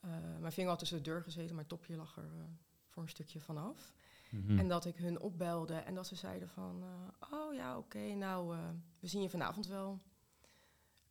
Eh, 0.00 0.10
mijn 0.40 0.52
vinger 0.52 0.70
had 0.70 0.78
tussen 0.78 0.96
de 0.96 1.02
deur 1.04 1.22
gezeten, 1.22 1.54
mijn 1.54 1.66
topje 1.66 1.96
lag 1.96 2.16
er 2.16 2.24
eh, 2.24 2.44
voor 2.88 3.02
een 3.02 3.08
stukje 3.08 3.40
vanaf. 3.40 3.92
Mhm. 4.30 4.58
En 4.58 4.68
dat 4.68 4.84
ik 4.84 4.96
hun 4.96 5.20
opbelde 5.20 5.74
en 5.74 5.94
dat 5.94 6.06
ze 6.06 6.14
zeiden 6.14 6.48
van, 6.48 6.82
eh, 6.82 7.32
oh 7.32 7.54
ja, 7.54 7.78
oké, 7.78 8.14
nou, 8.14 8.56
eh, 8.56 8.68
we 9.00 9.06
zien 9.06 9.22
je 9.22 9.30
vanavond 9.30 9.66
wel. 9.66 10.00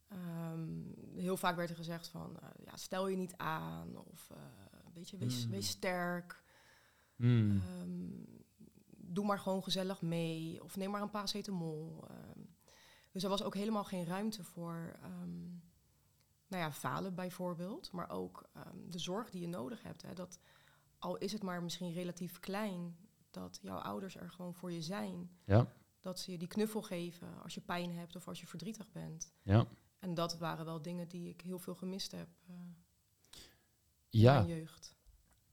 Ehm, 0.07 0.69
heel 1.15 1.37
vaak 1.37 1.55
werd 1.55 1.69
er 1.69 1.75
gezegd 1.75 2.07
van, 2.07 2.37
ja, 2.65 2.77
stel 2.77 3.07
je 3.07 3.17
niet 3.17 3.37
aan 3.37 3.97
of 3.97 4.31
weet 4.93 5.09
je, 5.09 5.17
wees, 5.17 5.45
Mm. 5.45 5.51
wees 5.51 5.67
sterk. 5.69 6.43
Mm. 7.15 7.61
Ehm, 7.61 8.45
doe 9.07 9.25
maar 9.25 9.39
gewoon 9.39 9.63
gezellig 9.63 10.01
mee 10.01 10.63
of 10.63 10.75
neem 10.75 10.91
maar 10.91 11.01
een 11.01 11.09
paracetamol. 11.09 12.03
Ehm, 12.07 12.39
dus 13.11 13.23
er 13.23 13.29
was 13.29 13.43
ook 13.43 13.55
helemaal 13.55 13.83
geen 13.83 14.05
ruimte 14.05 14.43
voor 14.43 14.97
ehm, 15.01 15.45
nou 16.47 16.63
ja, 16.63 16.71
falen 16.71 17.15
bijvoorbeeld, 17.15 17.91
maar 17.91 18.09
ook 18.09 18.49
ehm, 18.53 18.89
de 18.89 18.99
zorg 18.99 19.29
die 19.29 19.41
je 19.41 19.47
nodig 19.47 19.83
hebt. 19.83 20.01
Hè, 20.01 20.13
dat 20.13 20.39
al 20.99 21.17
is 21.17 21.31
het 21.31 21.43
maar 21.43 21.63
misschien 21.63 21.93
relatief 21.93 22.39
klein, 22.39 22.97
dat 23.31 23.59
jouw 23.61 23.77
ouders 23.77 24.15
er 24.15 24.31
gewoon 24.31 24.53
voor 24.53 24.71
je 24.71 24.81
zijn. 24.81 25.29
Ja, 25.45 25.73
Dat 25.99 26.19
ze 26.19 26.31
je 26.31 26.37
die 26.37 26.47
knuffel 26.47 26.81
geven 26.81 27.41
als 27.43 27.53
je 27.53 27.61
pijn 27.61 27.95
hebt 27.95 28.15
of 28.15 28.27
als 28.27 28.39
je 28.39 28.47
verdrietig 28.47 28.91
bent. 28.91 29.33
ja. 29.43 29.67
En 29.99 30.13
dat 30.13 30.37
waren 30.37 30.65
wel 30.65 30.81
dingen 30.81 31.07
die 31.07 31.29
ik 31.29 31.41
heel 31.41 31.59
veel 31.59 31.75
gemist 31.75 32.11
heb 32.11 32.29
eh, 32.47 32.55
in 34.09 34.19
ja. 34.19 34.33
mijn 34.33 34.47
jeugd. 34.47 34.95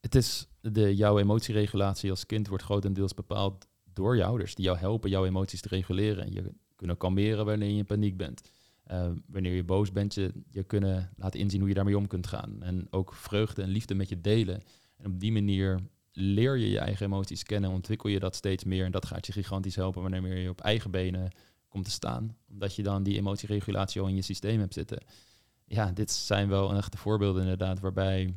Het 0.04 0.14
is 0.14 0.46
de, 0.60 0.96
jouw 0.96 1.18
emotieregulatie 1.18 2.10
als 2.10 2.26
kind 2.26 2.48
wordt 2.48 2.64
grotendeels 2.64 3.14
bepaald 3.14 3.66
door 3.92 4.16
je 4.16 4.24
ouders, 4.24 4.54
die 4.54 4.64
jou 4.64 4.78
helpen 4.78 5.10
jouw 5.10 5.24
emoties 5.24 5.60
te 5.60 5.68
reguleren. 5.68 6.24
En 6.24 6.32
je 6.32 6.52
kunnen 6.76 6.96
kalmeren 6.96 7.44
wanneer 7.44 7.68
je 7.68 7.76
in 7.76 7.84
paniek 7.84 8.16
bent. 8.16 8.50
Eh, 8.84 9.10
wanneer 9.26 9.52
je 9.52 9.64
boos 9.64 9.92
bent, 9.92 10.14
je, 10.14 10.32
je 10.50 10.62
kunnen 10.62 11.10
laten 11.16 11.40
inzien 11.40 11.60
hoe 11.60 11.68
je 11.68 11.74
daarmee 11.74 11.96
om 11.96 12.06
kunt 12.06 12.26
gaan. 12.26 12.62
En 12.62 12.86
ook 12.90 13.14
vreugde 13.14 13.62
en 13.62 13.68
liefde 13.68 13.94
met 13.94 14.08
je 14.08 14.20
delen. 14.20 14.62
En 14.96 15.06
op 15.06 15.20
die 15.20 15.32
manier 15.32 15.80
leer 16.12 16.56
je 16.56 16.70
je 16.70 16.78
eigen 16.78 17.06
emoties 17.06 17.42
kennen, 17.42 17.70
ontwikkel 17.70 18.10
je 18.10 18.18
dat 18.18 18.36
steeds 18.36 18.64
meer. 18.64 18.84
En 18.84 18.92
dat 18.92 19.06
gaat 19.06 19.26
je 19.26 19.32
gigantisch 19.32 19.76
helpen 19.76 20.02
wanneer 20.02 20.36
je 20.36 20.48
op 20.48 20.60
eigen 20.60 20.90
benen 20.90 21.32
komt 21.68 21.84
te 21.84 21.90
staan. 21.90 22.36
Omdat 22.48 22.74
je 22.74 22.82
dan 22.82 23.02
die 23.02 23.16
emotieregulatie 23.16 24.00
al 24.00 24.08
in 24.08 24.14
je 24.14 24.22
systeem 24.22 24.60
hebt 24.60 24.74
zitten. 24.74 25.04
Ja, 25.64 25.92
dit 25.92 26.10
zijn 26.10 26.48
wel 26.48 26.74
echte 26.74 26.98
voorbeelden 26.98 27.42
inderdaad, 27.42 27.80
waarbij 27.80 28.34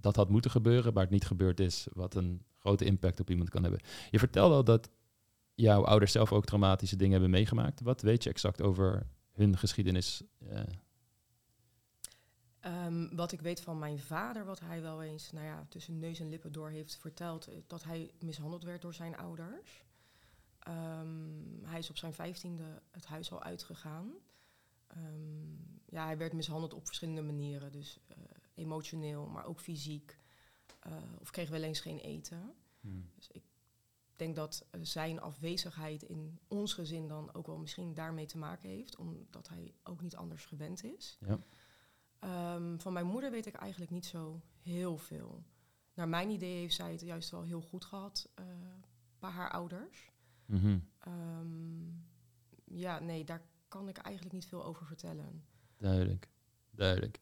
dat 0.00 0.16
had 0.16 0.28
moeten 0.28 0.50
gebeuren, 0.50 0.92
maar 0.92 1.02
het 1.02 1.12
niet 1.12 1.26
gebeurd 1.26 1.60
is. 1.60 1.86
Wat 1.92 2.14
een 2.14 2.42
grote 2.58 2.84
impact 2.84 3.20
op 3.20 3.30
iemand 3.30 3.50
kan 3.50 3.62
hebben. 3.62 3.80
Je 4.10 4.18
vertelde 4.18 4.54
al 4.54 4.64
dat 4.64 4.90
jouw 5.54 5.84
ouders 5.84 6.12
zelf 6.12 6.32
ook 6.32 6.44
traumatische 6.44 6.96
dingen 6.96 7.12
hebben 7.12 7.30
meegemaakt. 7.30 7.80
Wat 7.80 8.02
weet 8.02 8.22
je 8.22 8.30
exact 8.30 8.62
over 8.62 9.06
hun 9.32 9.58
geschiedenis? 9.58 10.22
Eh, 10.48 10.60
Ehm, 12.66 13.16
wat 13.16 13.32
ik 13.32 13.40
weet 13.40 13.60
van 13.60 13.78
mijn 13.78 13.98
vader, 13.98 14.44
wat 14.44 14.60
hij 14.60 14.82
wel 14.82 15.02
eens 15.02 15.32
nou 15.32 15.46
ja, 15.46 15.66
tussen 15.68 15.98
neus 15.98 16.20
en 16.20 16.28
lippen 16.28 16.52
door 16.52 16.70
heeft 16.70 16.96
verteld, 16.96 17.46
eh, 17.46 17.54
dat 17.66 17.84
hij 17.84 18.10
mishandeld 18.18 18.64
werd 18.64 18.82
door 18.82 18.94
zijn 18.94 19.16
ouders. 19.16 19.84
Ehm, 20.58 21.64
hij 21.64 21.78
is 21.78 21.90
op 21.90 21.96
zijn 21.96 22.12
vijftiende 22.12 22.82
het 22.90 23.06
huis 23.06 23.32
al 23.32 23.42
uitgegaan. 23.42 24.12
Ehm, 24.86 25.54
ja, 25.84 26.04
hij 26.04 26.16
werd 26.16 26.32
mishandeld 26.32 26.74
op 26.74 26.86
verschillende 26.86 27.22
manieren, 27.22 27.72
dus 27.72 27.98
eh, 28.06 28.16
emotioneel, 28.56 29.26
maar 29.26 29.44
ook 29.44 29.60
fysiek. 29.60 30.18
Eh, 30.80 30.92
of 31.20 31.30
kreeg 31.30 31.48
wel 31.48 31.62
eens 31.62 31.80
geen 31.80 31.98
eten. 31.98 32.54
Dus 33.14 33.28
ik 33.32 33.42
denk 34.16 34.36
dat 34.36 34.66
eh, 34.70 34.80
zijn 34.82 35.20
afwezigheid 35.20 36.02
in 36.02 36.38
ons 36.48 36.74
gezin 36.74 37.08
dan 37.08 37.34
ook 37.34 37.46
wel 37.46 37.58
misschien 37.58 37.94
daarmee 37.94 38.26
te 38.26 38.38
maken 38.38 38.68
heeft, 38.68 38.96
omdat 38.96 39.48
hij 39.48 39.74
ook 39.82 40.02
niet 40.02 40.16
anders 40.16 40.44
gewend 40.44 40.84
is. 40.84 41.18
Ja. 41.20 41.38
Ehm, 42.18 42.78
van 42.78 42.92
mijn 42.92 43.06
moeder 43.06 43.30
weet 43.30 43.46
ik 43.46 43.54
eigenlijk 43.54 43.90
niet 43.90 44.06
zo 44.06 44.40
heel 44.60 44.96
veel. 44.96 45.44
Naar 45.94 46.08
mijn 46.08 46.30
idee 46.30 46.56
heeft 46.56 46.74
zij 46.74 46.92
het 46.92 47.00
juist 47.00 47.30
wel 47.30 47.42
heel 47.42 47.60
goed 47.60 47.84
gehad 47.84 48.28
eh, 48.34 48.44
bij 49.18 49.30
haar 49.30 49.50
ouders. 49.50 50.10
Mhm. 50.46 50.78
Ehm, 50.98 51.88
ja, 52.64 52.98
nee, 52.98 53.24
daar 53.24 53.42
kan 53.68 53.88
ik 53.88 53.96
eigenlijk 53.96 54.34
niet 54.34 54.46
veel 54.46 54.64
over 54.64 54.86
vertellen. 54.86 55.44
Duidelijk, 55.76 56.28
duidelijk. 56.70 57.20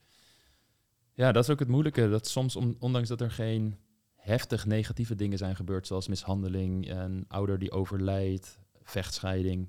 Ja, 1.14 1.32
dat 1.32 1.42
is 1.42 1.50
ook 1.50 1.58
het 1.58 1.68
moeilijke. 1.68 2.08
Dat 2.08 2.26
soms, 2.26 2.56
on- 2.56 2.76
ondanks 2.78 3.08
dat 3.08 3.20
er 3.20 3.30
geen 3.30 3.78
heftig 4.14 4.66
negatieve 4.66 5.14
dingen 5.14 5.38
zijn 5.38 5.56
gebeurd, 5.56 5.86
zoals 5.86 6.08
mishandeling, 6.08 6.90
een 6.90 7.24
ouder 7.28 7.58
die 7.58 7.70
overlijdt, 7.70 8.58
vechtscheiding, 8.82 9.68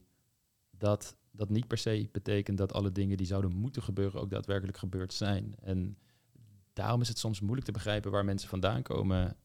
dat 0.71 1.15
dat 1.31 1.49
niet 1.49 1.67
per 1.67 1.77
se 1.77 2.09
betekent 2.11 2.57
dat 2.57 2.73
alle 2.73 2.91
dingen 2.91 3.17
die 3.17 3.25
zouden 3.25 3.51
moeten 3.51 3.83
gebeuren 3.83 4.21
ook 4.21 4.29
daadwerkelijk 4.29 4.77
gebeurd 4.77 5.13
zijn. 5.13 5.55
En 5.61 5.97
daarom 6.73 7.01
is 7.01 7.07
het 7.07 7.17
soms 7.19 7.39
moeilijk 7.39 7.65
te 7.65 7.71
begrijpen 7.71 8.11
waar 8.11 8.25
mensen 8.25 8.49
vandaan 8.49 8.81
komen 8.81 9.37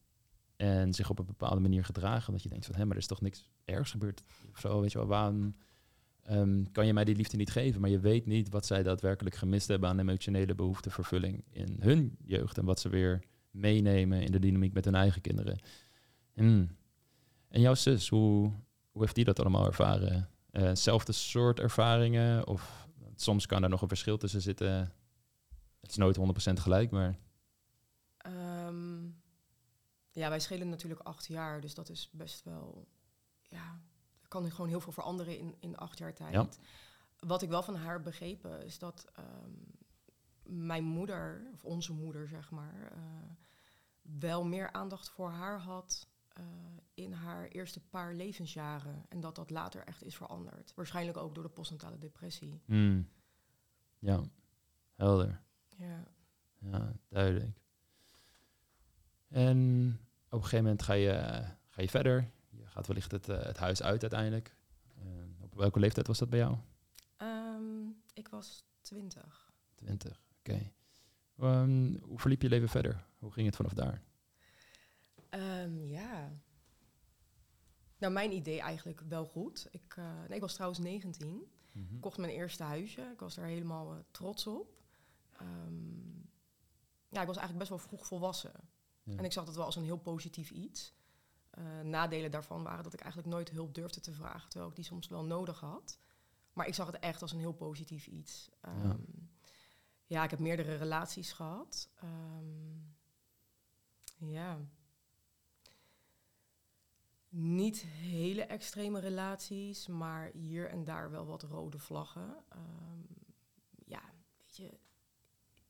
en 0.57 0.95
zich 0.95 1.11
op 1.11 1.19
een 1.19 1.27
bepaalde 1.27 1.61
manier 1.61 1.85
gedragen. 1.85 2.33
Dat 2.33 2.43
je 2.43 2.49
denkt 2.49 2.67
van, 2.67 2.75
hé, 2.75 2.85
maar 2.85 2.93
er 2.93 3.03
is 3.03 3.07
toch 3.07 3.21
niks 3.21 3.51
ergs 3.65 3.91
gebeurd 3.91 4.23
of 4.53 4.59
zo, 4.61 4.81
weet 4.81 4.93
je 4.93 4.99
wel, 4.99 5.07
waarom 5.07 5.55
ehm, 6.23 6.65
kan 6.73 6.87
je 6.87 6.93
mij 6.93 7.05
die 7.05 7.17
liefde 7.17 7.37
niet 7.37 7.51
geven? 7.51 7.81
Maar 7.81 7.91
je 7.91 8.01
weet 8.01 8.27
niet 8.27 8.49
wat 8.49 8.67
zij 8.67 8.83
daadwerkelijk 8.83 9.37
gemist 9.37 9.69
hebben 9.69 9.89
aan 9.89 9.99
emotionele 9.99 10.55
behoeftevervulling 10.55 11.45
in 11.51 11.77
hun 11.81 12.17
jeugd 12.25 12.59
en 12.59 12.65
wat 12.65 12.81
ze 12.81 12.89
weer 12.89 13.23
meenemen 13.51 14.23
in 14.23 14.33
de 14.33 14.39
dynamiek 14.39 14.73
met 14.73 14.85
hun 14.85 14.95
eigen 14.95 15.21
kinderen. 15.21 15.59
Hmm. 16.35 16.77
En 17.49 17.61
jouw 17.61 17.75
zus, 17.75 18.09
hoe, 18.09 18.53
hoe 18.91 19.03
heeft 19.03 19.15
die 19.15 19.25
dat 19.25 19.41
allemaal 19.41 19.67
ervaren? 19.67 20.29
Zelfde 20.73 21.13
soort 21.13 21.61
ervaringen? 21.61 22.47
Of 22.47 22.89
soms 23.15 23.47
kan 23.47 23.63
er 23.63 23.69
nog 23.69 23.83
een 23.83 23.89
verschil 23.89 24.19
tussen 24.19 24.43
zitten. 24.43 24.93
Het 25.81 25.91
is 25.91 25.97
nooit 25.97 26.19
100% 26.19 26.53
gelijk, 26.53 26.91
maar 26.91 27.19
Ehm, 28.21 29.09
ja, 30.11 30.29
wij 30.29 30.41
schelen 30.41 30.69
natuurlijk 30.69 31.01
acht 31.01 31.27
jaar, 31.27 31.61
dus 31.61 31.75
dat 31.75 31.89
is 31.89 32.09
best 32.13 32.45
wel... 32.45 32.89
Ja, 33.43 33.81
kan 34.31 34.51
gewoon 34.51 34.69
heel 34.69 34.81
veel 34.81 34.93
veranderen 34.93 35.39
in, 35.39 35.55
in 35.61 35.77
acht 35.77 35.99
jaar 35.99 36.15
tijd. 36.15 36.33
Ja. 36.33 36.49
Wat 37.19 37.43
ik 37.43 37.49
wel 37.49 37.63
van 37.63 37.75
haar 37.75 38.03
begrepen 38.03 38.65
is 38.65 38.79
dat 38.79 39.07
ehm, 39.15 39.51
mijn 40.43 40.85
moeder, 40.85 41.51
of 41.53 41.65
onze 41.65 41.93
moeder 41.93 42.29
zeg 42.29 42.51
maar, 42.51 42.93
eh, 42.93 43.01
wel 44.03 44.45
meer 44.45 44.73
aandacht 44.73 45.09
voor 45.11 45.31
haar 45.31 45.59
had 45.59 46.09
eh, 46.29 46.45
in 46.95 47.13
haar 47.13 47.49
eerste 47.49 47.81
paar 47.81 48.15
levensjaren. 48.15 49.05
En 49.09 49.21
dat 49.21 49.35
dat 49.35 49.51
later 49.51 49.85
echt 49.85 50.05
is 50.05 50.17
veranderd. 50.17 50.73
Waarschijnlijk 50.75 51.17
ook 51.17 51.35
door 51.35 51.45
de 51.45 51.51
postnatale 51.51 51.99
depressie. 51.99 52.63
hmm. 52.65 53.09
ja, 53.99 54.21
helder. 54.95 55.41
Ja. 55.77 56.05
Ja, 56.59 56.93
duidelijk. 57.09 57.61
En 59.29 59.59
op 60.27 60.33
een 60.33 60.43
gegeven 60.43 60.65
moment 60.65 60.83
ga 60.83 60.93
je, 60.93 61.45
ga 61.69 61.83
je 61.83 61.89
verder. 61.89 62.31
Gaat 62.81 62.89
wellicht 62.89 63.11
het, 63.11 63.29
eh, 63.29 63.43
het 63.43 63.57
huis 63.57 63.83
uit 63.83 64.01
uiteindelijk. 64.01 64.57
Eh, 64.97 65.05
op 65.41 65.55
welke 65.55 65.79
leeftijd 65.79 66.07
was 66.07 66.19
dat 66.19 66.31
bij 66.31 66.39
jou? 66.39 66.57
Ehm, 67.17 67.89
ik 68.15 68.29
was 68.29 68.65
twintig. 68.81 69.53
20, 69.75 70.23
oké. 70.39 70.73
Ehm, 71.39 71.99
hoe 72.03 72.19
verliep 72.19 72.43
je 72.43 72.49
leven 72.49 72.69
verder? 72.69 73.05
Hoe 73.19 73.33
ging 73.33 73.47
het 73.47 73.57
vanaf 73.57 73.73
daar? 73.73 74.03
Ehm, 75.29 75.85
ja. 75.85 76.33
Nou, 77.99 78.13
mijn 78.13 78.33
idee 78.33 78.61
eigenlijk 78.61 79.01
wel 79.01 79.27
goed. 79.27 79.69
Ik, 79.71 79.95
eh, 79.97 80.19
nee, 80.29 80.37
ik 80.37 80.41
was 80.41 80.55
trouwens 80.55 80.81
19. 80.81 81.51
Ik 81.73 82.01
kocht 82.01 82.19
mijn 82.19 82.33
eerste 82.33 82.63
huisje. 82.63 83.11
Ik 83.13 83.21
was 83.21 83.35
daar 83.35 83.47
helemaal 83.47 84.05
trots 84.11 84.47
op. 84.47 84.83
Ja, 87.09 87.21
ik 87.21 87.27
was 87.27 87.37
eigenlijk 87.37 87.59
best 87.59 87.69
wel 87.69 87.79
vroeg 87.79 88.07
volwassen. 88.07 88.69
Ja. 89.03 89.17
En 89.17 89.25
ik 89.25 89.33
zag 89.33 89.45
dat 89.45 89.57
wel 89.57 89.65
als 89.65 89.77
een 89.77 89.85
heel 89.85 89.99
positief 89.99 90.51
iets. 90.51 90.95
Eh, 91.61 91.81
nadelen 91.81 92.31
daarvan 92.31 92.63
waren 92.63 92.85
dat 92.85 92.93
ik 92.93 93.01
eigenlijk 93.01 93.33
nooit 93.33 93.51
hulp 93.51 93.75
durfde 93.75 94.01
te 94.01 94.13
vragen, 94.13 94.49
terwijl 94.49 94.71
ik 94.71 94.77
die 94.77 94.85
soms 94.85 95.09
wel 95.09 95.25
nodig 95.25 95.61
had. 95.61 95.99
Maar 96.53 96.67
ik 96.67 96.75
zag 96.75 96.87
het 96.87 96.99
echt 96.99 97.23
als 97.23 97.33
een 97.33 97.39
heel 97.39 97.53
positief 97.53 98.07
iets. 98.07 98.51
Ja. 98.63 98.69
Ehm, 98.69 99.01
ja, 100.07 100.25
ik 100.25 100.31
heb 100.31 100.39
meerdere 100.39 100.77
relaties 100.77 101.33
gehad. 101.33 101.91
Ehm, 101.95 102.79
ja. 104.31 104.59
Niet 107.29 107.81
hele 107.83 108.43
extreme 108.43 109.01
relaties, 109.01 109.87
maar 109.87 110.31
hier 110.33 110.69
en 110.69 110.85
daar 110.85 111.11
wel 111.11 111.27
wat 111.27 111.43
rode 111.43 111.79
vlaggen. 111.79 112.45
Ehm, 112.49 113.03
ja, 113.85 114.03
weet 114.39 114.57
je, 114.57 114.79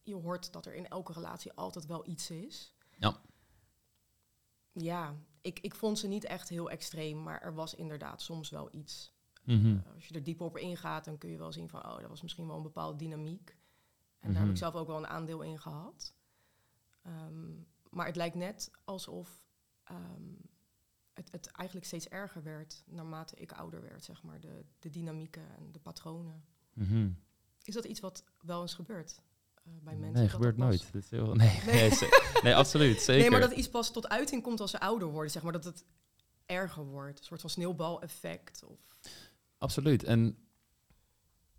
je 0.03 0.15
hoort 0.15 0.53
dat 0.53 0.67
er 0.67 0.75
in 0.75 0.89
elke 0.89 1.13
relatie 1.13 1.53
altijd 1.53 1.87
wel 1.87 2.07
iets 2.07 2.31
is. 2.31 2.75
Ja. 2.99 3.21
Ja, 4.73 5.17
ik, 5.41 5.59
ik 5.61 5.75
vond 5.75 5.99
ze 5.99 6.07
niet 6.09 6.25
echt 6.25 6.49
heel 6.49 6.71
extreem, 6.71 7.23
maar 7.23 7.43
er 7.43 7.55
was 7.55 7.75
inderdaad 7.75 8.23
soms 8.23 8.51
wel 8.51 8.69
iets. 8.75 9.13
Mhm. 9.45 9.67
Uh, 9.67 9.95
als 9.95 10.07
je 10.09 10.15
er 10.15 10.23
dieper 10.23 10.47
op 10.47 10.57
ingaat, 10.57 11.05
dan 11.05 11.19
kun 11.19 11.31
je 11.31 11.39
wel 11.39 11.53
zien 11.53 11.69
van, 11.69 11.85
oh, 11.87 11.99
dat 11.99 12.09
was 12.09 12.23
misschien 12.23 12.47
wel 12.47 12.57
een 12.57 12.63
bepaalde 12.63 12.97
dynamiek. 12.99 13.57
En 14.19 14.27
daar 14.29 14.33
heb 14.33 14.41
Mhm. 14.43 14.51
ik 14.51 14.57
zelf 14.57 14.75
ook 14.75 14.87
wel 14.87 14.97
een 14.97 15.07
aandeel 15.07 15.43
in 15.43 15.61
gehad. 15.61 16.15
Ehm, 17.03 17.51
maar 17.91 18.07
het 18.07 18.17
lijkt 18.17 18.35
net 18.37 18.71
alsof 18.85 19.45
ehm, 19.85 20.33
het, 21.13 21.33
het 21.33 21.47
eigenlijk 21.47 21.87
steeds 21.87 22.09
erger 22.09 22.43
werd 22.43 22.83
naarmate 22.87 23.37
ik 23.37 23.53
ouder 23.53 23.81
werd, 23.83 24.05
zeg 24.05 24.23
maar, 24.23 24.41
de, 24.41 24.65
de 24.79 24.91
dynamieken 24.91 25.57
en 25.57 25.73
de 25.73 25.79
patronen. 25.79 26.45
Mhm. 26.73 27.11
Is 27.63 27.75
dat 27.75 27.85
iets 27.85 28.01
wat 28.01 28.25
wel 28.41 28.61
eens 28.61 28.75
gebeurt 28.75 29.21
uh, 29.65 29.73
bij 29.83 29.95
mensen? 29.95 30.13
Nee, 30.13 30.23
Dat 30.23 30.33
gebeurt 30.33 30.57
dat 30.59 30.67
nooit. 30.67 30.93
Dit 30.93 31.03
is 31.03 31.11
heel, 31.11 31.35
nee, 31.35 31.61
Nee. 31.67 31.91
nee. 32.43 32.55
absoluut. 32.55 33.01
Zeker. 33.01 33.21
Nee, 33.21 33.31
maar 33.31 33.49
dat 33.49 33.59
iets 33.59 33.69
pas 33.71 33.93
tot 33.93 34.09
uiting 34.09 34.43
komt 34.43 34.61
als 34.61 34.71
ze 34.71 34.81
ouder 34.81 35.09
worden, 35.09 35.31
zeg 35.31 35.43
maar, 35.43 35.53
dat 35.53 35.65
het 35.65 35.85
erger 36.47 36.85
wordt. 36.85 37.19
Een 37.19 37.25
soort 37.25 37.41
van 37.41 37.51
sneeuwbaleffect. 37.51 38.65
Of... 38.65 38.79
Absoluut. 39.59 40.05
En 40.05 40.37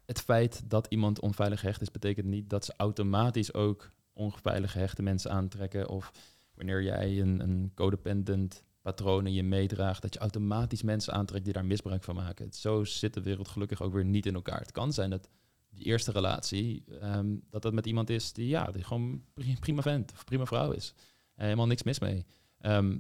het 0.05 0.21
feit 0.21 0.69
dat 0.69 0.87
iemand 0.89 1.19
onveilig 1.19 1.59
gehecht 1.59 1.81
is, 1.81 1.91
betekent 1.91 2.25
niet 2.25 2.49
dat 2.49 2.65
ze 2.65 2.73
automatisch 2.77 3.53
ook 3.53 3.89
onveilig 4.13 4.71
gehechte 4.71 5.01
mensen 5.01 5.31
aantrekken. 5.31 5.89
Of 5.89 6.11
wanneer 6.53 6.83
jij 6.83 7.19
een, 7.21 7.39
een 7.39 7.71
codependent 7.75 8.63
patroon 8.81 9.27
in 9.27 9.33
je 9.33 9.43
meedraagt, 9.43 10.01
dat 10.01 10.13
je 10.13 10.19
automatisch 10.19 10.81
mensen 10.81 11.13
aantrekt 11.13 11.43
die 11.43 11.53
daar 11.53 11.65
misbruik 11.65 12.03
van 12.03 12.15
maken. 12.15 12.53
Zo 12.53 12.83
zit 12.83 13.13
de 13.13 13.21
wereld 13.21 13.47
gelukkig 13.47 13.81
ook 13.81 13.93
weer 13.93 14.05
niet 14.05 14.25
in 14.25 14.35
elkaar. 14.35 14.59
Het 14.59 14.71
kan 14.71 14.93
zijn 14.93 15.09
dat 15.09 15.29
die 15.71 15.85
eerste 15.85 16.11
relatie, 16.11 16.83
ehm, 16.99 17.35
dat 17.49 17.61
dat 17.61 17.73
met 17.73 17.85
iemand 17.85 18.09
is 18.09 18.33
die, 18.33 18.47
ja, 18.47 18.71
die 18.71 18.83
gewoon 18.83 19.23
pri- 19.33 19.57
prima 19.59 19.81
vent 19.81 20.11
of 20.11 20.23
prima 20.23 20.45
vrouw 20.45 20.71
is. 20.71 20.93
Eh, 21.35 21.43
helemaal 21.43 21.67
niks 21.67 21.83
mis 21.83 21.99
mee. 21.99 22.25
Ehm, 22.57 22.97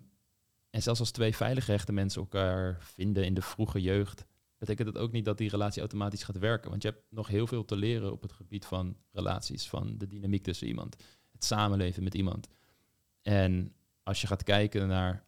en 0.69 0.81
zelfs 0.81 0.99
als 0.99 1.11
twee 1.11 1.35
veilig 1.35 1.65
gehechte 1.65 1.91
mensen 1.91 2.21
elkaar 2.21 2.77
vinden 2.79 3.25
in 3.25 3.33
de 3.33 3.41
vroege 3.41 3.81
jeugd, 3.81 4.25
betekent 4.57 4.93
dat 4.93 5.03
ook 5.03 5.11
niet 5.11 5.25
dat 5.25 5.37
die 5.37 5.49
relatie 5.49 5.79
automatisch 5.79 6.23
gaat 6.23 6.37
werken. 6.37 6.69
Want 6.69 6.81
je 6.81 6.89
hebt 6.89 7.03
nog 7.09 7.27
heel 7.27 7.47
veel 7.47 7.65
te 7.65 7.75
leren 7.75 8.11
op 8.11 8.21
het 8.21 8.31
gebied 8.31 8.65
van 8.65 8.97
relaties, 9.11 9.69
van 9.69 9.97
de 9.97 10.07
dynamiek 10.07 10.43
tussen 10.43 10.67
iemand, 10.67 10.95
het 11.31 11.43
samenleven 11.43 12.03
met 12.03 12.13
iemand. 12.15 12.47
En 13.21 13.73
als 14.03 14.21
je 14.21 14.27
gaat 14.27 14.43
kijken 14.43 14.87
naar 14.87 15.25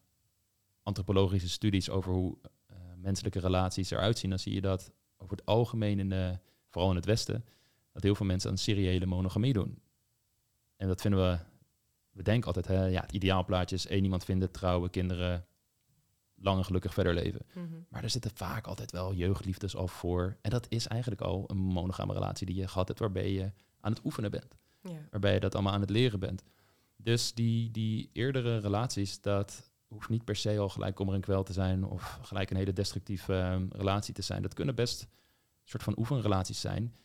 antropologische 0.84 1.50
studies 1.50 1.90
over 1.90 2.12
hoe 2.14 2.38
eh, 2.68 2.78
menselijke 2.98 3.40
relaties 3.40 3.92
eruit 3.92 4.18
zien, 4.18 4.30
dan 4.30 4.40
zie 4.40 4.54
je 4.54 4.62
dat 4.62 4.92
over 5.18 5.38
het 5.38 5.46
algemeen, 5.46 6.00
in 6.00 6.10
de, 6.10 6.40
vooral 6.74 6.90
in 6.90 6.96
het 6.96 7.06
Westen, 7.06 7.46
dat 7.92 8.04
heel 8.04 8.16
veel 8.16 8.26
mensen 8.26 8.50
aan 8.50 8.58
seriële 8.58 9.06
monogamie 9.06 9.54
doen. 9.54 9.82
En 10.76 10.88
dat 10.88 11.02
vinden 11.02 11.20
we, 11.20 11.38
we 12.12 12.24
denken 12.24 12.48
altijd, 12.48 12.68
hè, 12.68 12.86
ja, 12.86 13.02
het 13.02 13.12
ideaalplaatje 13.12 13.76
is 13.76 13.88
één 13.88 14.04
iemand 14.04 14.24
vinden, 14.24 14.52
trouwen, 14.52 14.90
kinderen, 14.90 15.46
lang 16.36 16.58
en 16.58 16.66
gelukkig 16.66 16.94
verder 16.94 17.14
leven. 17.14 17.46
Mhm. 17.54 17.68
Maar 17.90 18.04
er 18.04 18.10
zitten 18.10 18.32
vaak 18.34 18.68
altijd 18.68 18.92
wel 18.92 19.14
jeugdliefdes 19.14 19.76
al 19.76 19.88
voor. 19.88 20.38
En 20.42 20.50
dat 20.50 20.66
is 20.70 20.88
eigenlijk 20.88 21.22
al 21.22 21.44
een 21.48 21.58
monogame 21.58 22.14
relatie 22.14 22.46
die 22.46 22.56
je 22.56 22.68
gehad 22.68 22.88
hebt, 22.88 23.00
waarbij 23.00 23.32
je 23.32 23.52
aan 23.80 23.92
het 23.92 24.04
oefenen 24.04 24.32
bent. 24.32 24.56
Ja. 24.82 25.08
Waarbij 25.12 25.34
je 25.34 25.40
dat 25.40 25.54
allemaal 25.54 25.74
aan 25.74 25.82
het 25.82 25.90
leren 25.90 26.20
bent. 26.20 26.44
Dus 26.96 27.34
die, 27.34 27.72
die 27.72 28.10
eerdere 28.14 28.58
relaties, 28.58 29.22
dat 29.22 29.72
hoeft 29.88 30.10
niet 30.10 30.26
per 30.26 30.36
se 30.36 30.60
al 30.60 30.70
gelijk 30.70 30.96
kommer 30.96 31.16
en 31.16 31.22
kwel 31.22 31.44
te 31.44 31.54
zijn 31.54 31.84
of 31.84 32.20
gelijk 32.22 32.50
een 32.50 32.58
hele 32.58 32.74
destructieve 32.74 33.34
ehm, 33.34 33.66
relatie 33.70 34.14
te 34.14 34.22
zijn. 34.22 34.42
Dat 34.42 34.54
kunnen 34.54 34.76
best 34.76 35.08
soort 35.64 35.84
van 35.84 35.98
oefenrelaties 35.98 36.60
zijn, 36.62 36.96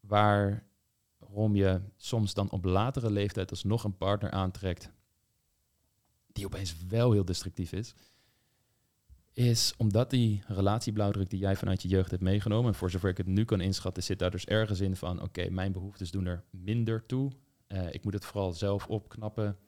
waarom 0.00 1.56
je 1.56 1.80
soms 1.96 2.34
dan 2.34 2.50
op 2.50 2.64
latere 2.64 3.10
leeftijd 3.10 3.50
alsnog 3.50 3.84
een 3.84 3.96
partner 3.96 4.30
aantrekt 4.30 4.90
die 6.32 6.46
opeens 6.46 6.86
wel 6.86 7.12
heel 7.12 7.24
destructief 7.24 7.72
is 7.72 7.94
is 9.34 9.74
omdat 9.76 10.10
die 10.10 10.42
relatieblauwdruk 10.46 11.30
die 11.30 11.38
jij 11.38 11.56
vanuit 11.56 11.82
je 11.82 11.88
jeugd 11.88 12.10
hebt 12.10 12.22
meegenomen, 12.22 12.72
en 12.72 12.78
voor 12.78 12.90
zover 12.90 13.10
ik 13.10 13.16
het 13.16 13.26
nu 13.26 13.44
kan 13.44 13.60
inschatten, 13.60 14.02
zit 14.02 14.18
daar 14.18 14.30
dus 14.30 14.44
ergens 14.44 14.80
in 14.80 14.96
van, 14.96 15.22
oké, 15.22 15.50
mijn 15.50 15.72
behoeftes 15.72 16.10
doen 16.10 16.26
er 16.26 16.44
minder 16.50 17.06
toe. 17.06 17.32
Eh, 17.66 17.94
ik 17.94 18.04
moet 18.04 18.12
het 18.12 18.24
vooral 18.24 18.52
zelf 18.52 18.86
opknappen. 18.86 19.58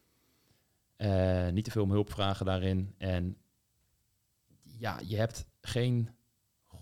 Eh, 0.97 1.49
niet 1.49 1.65
te 1.65 1.71
veel 1.71 1.83
om 1.83 1.91
hulp 1.91 2.11
vragen 2.11 2.47
daarin. 2.47 2.95
En 2.99 3.37
ja, 4.63 5.01
je 5.05 5.17
hebt 5.17 5.47
geen 5.61 6.11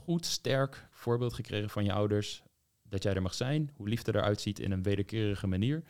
goed, 0.04 0.26
sterk 0.26 0.88
voorbeeld 0.90 1.32
gekregen 1.32 1.70
van 1.70 1.84
je 1.84 1.92
ouders 1.92 2.42
dat 2.82 3.02
jij 3.02 3.14
er 3.14 3.22
mag 3.22 3.34
zijn, 3.34 3.70
hoe 3.74 3.88
liefde 3.88 4.14
eruit 4.14 4.40
ziet 4.40 4.58
in 4.58 4.70
een 4.70 4.82
wederkerige 4.82 5.46
manier. 5.46 5.82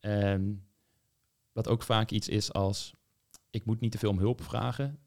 En 0.00 0.66
wat 1.52 1.68
ook 1.68 1.82
vaak 1.82 2.10
iets 2.10 2.28
is 2.28 2.52
als, 2.52 2.94
ik 3.50 3.64
moet 3.64 3.80
niet 3.80 3.92
te 3.92 3.98
veel 3.98 4.10
om 4.10 4.18
hulp 4.18 4.42
vragen. 4.42 4.98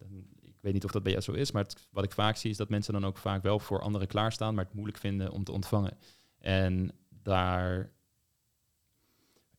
Ik 0.41 0.57
weet 0.61 0.73
niet 0.73 0.85
of 0.85 0.91
dat 0.91 1.03
bij 1.03 1.11
jou 1.11 1.23
zo 1.23 1.31
is, 1.31 1.51
maar 1.51 1.65
wat 1.91 2.03
ik 2.03 2.11
vaak 2.11 2.35
zie 2.35 2.49
is 2.51 2.57
dat 2.57 2.69
mensen 2.69 2.93
dan 2.93 3.05
ook 3.05 3.17
vaak 3.17 3.43
wel 3.43 3.59
voor 3.59 3.81
anderen 3.81 4.07
klaarstaan, 4.07 4.55
maar 4.55 4.65
het 4.65 4.73
moeilijk 4.73 4.97
vinden 4.97 5.31
om 5.31 5.43
te 5.43 5.51
ontvangen. 5.51 5.97
En 6.39 6.91
daar 7.09 7.91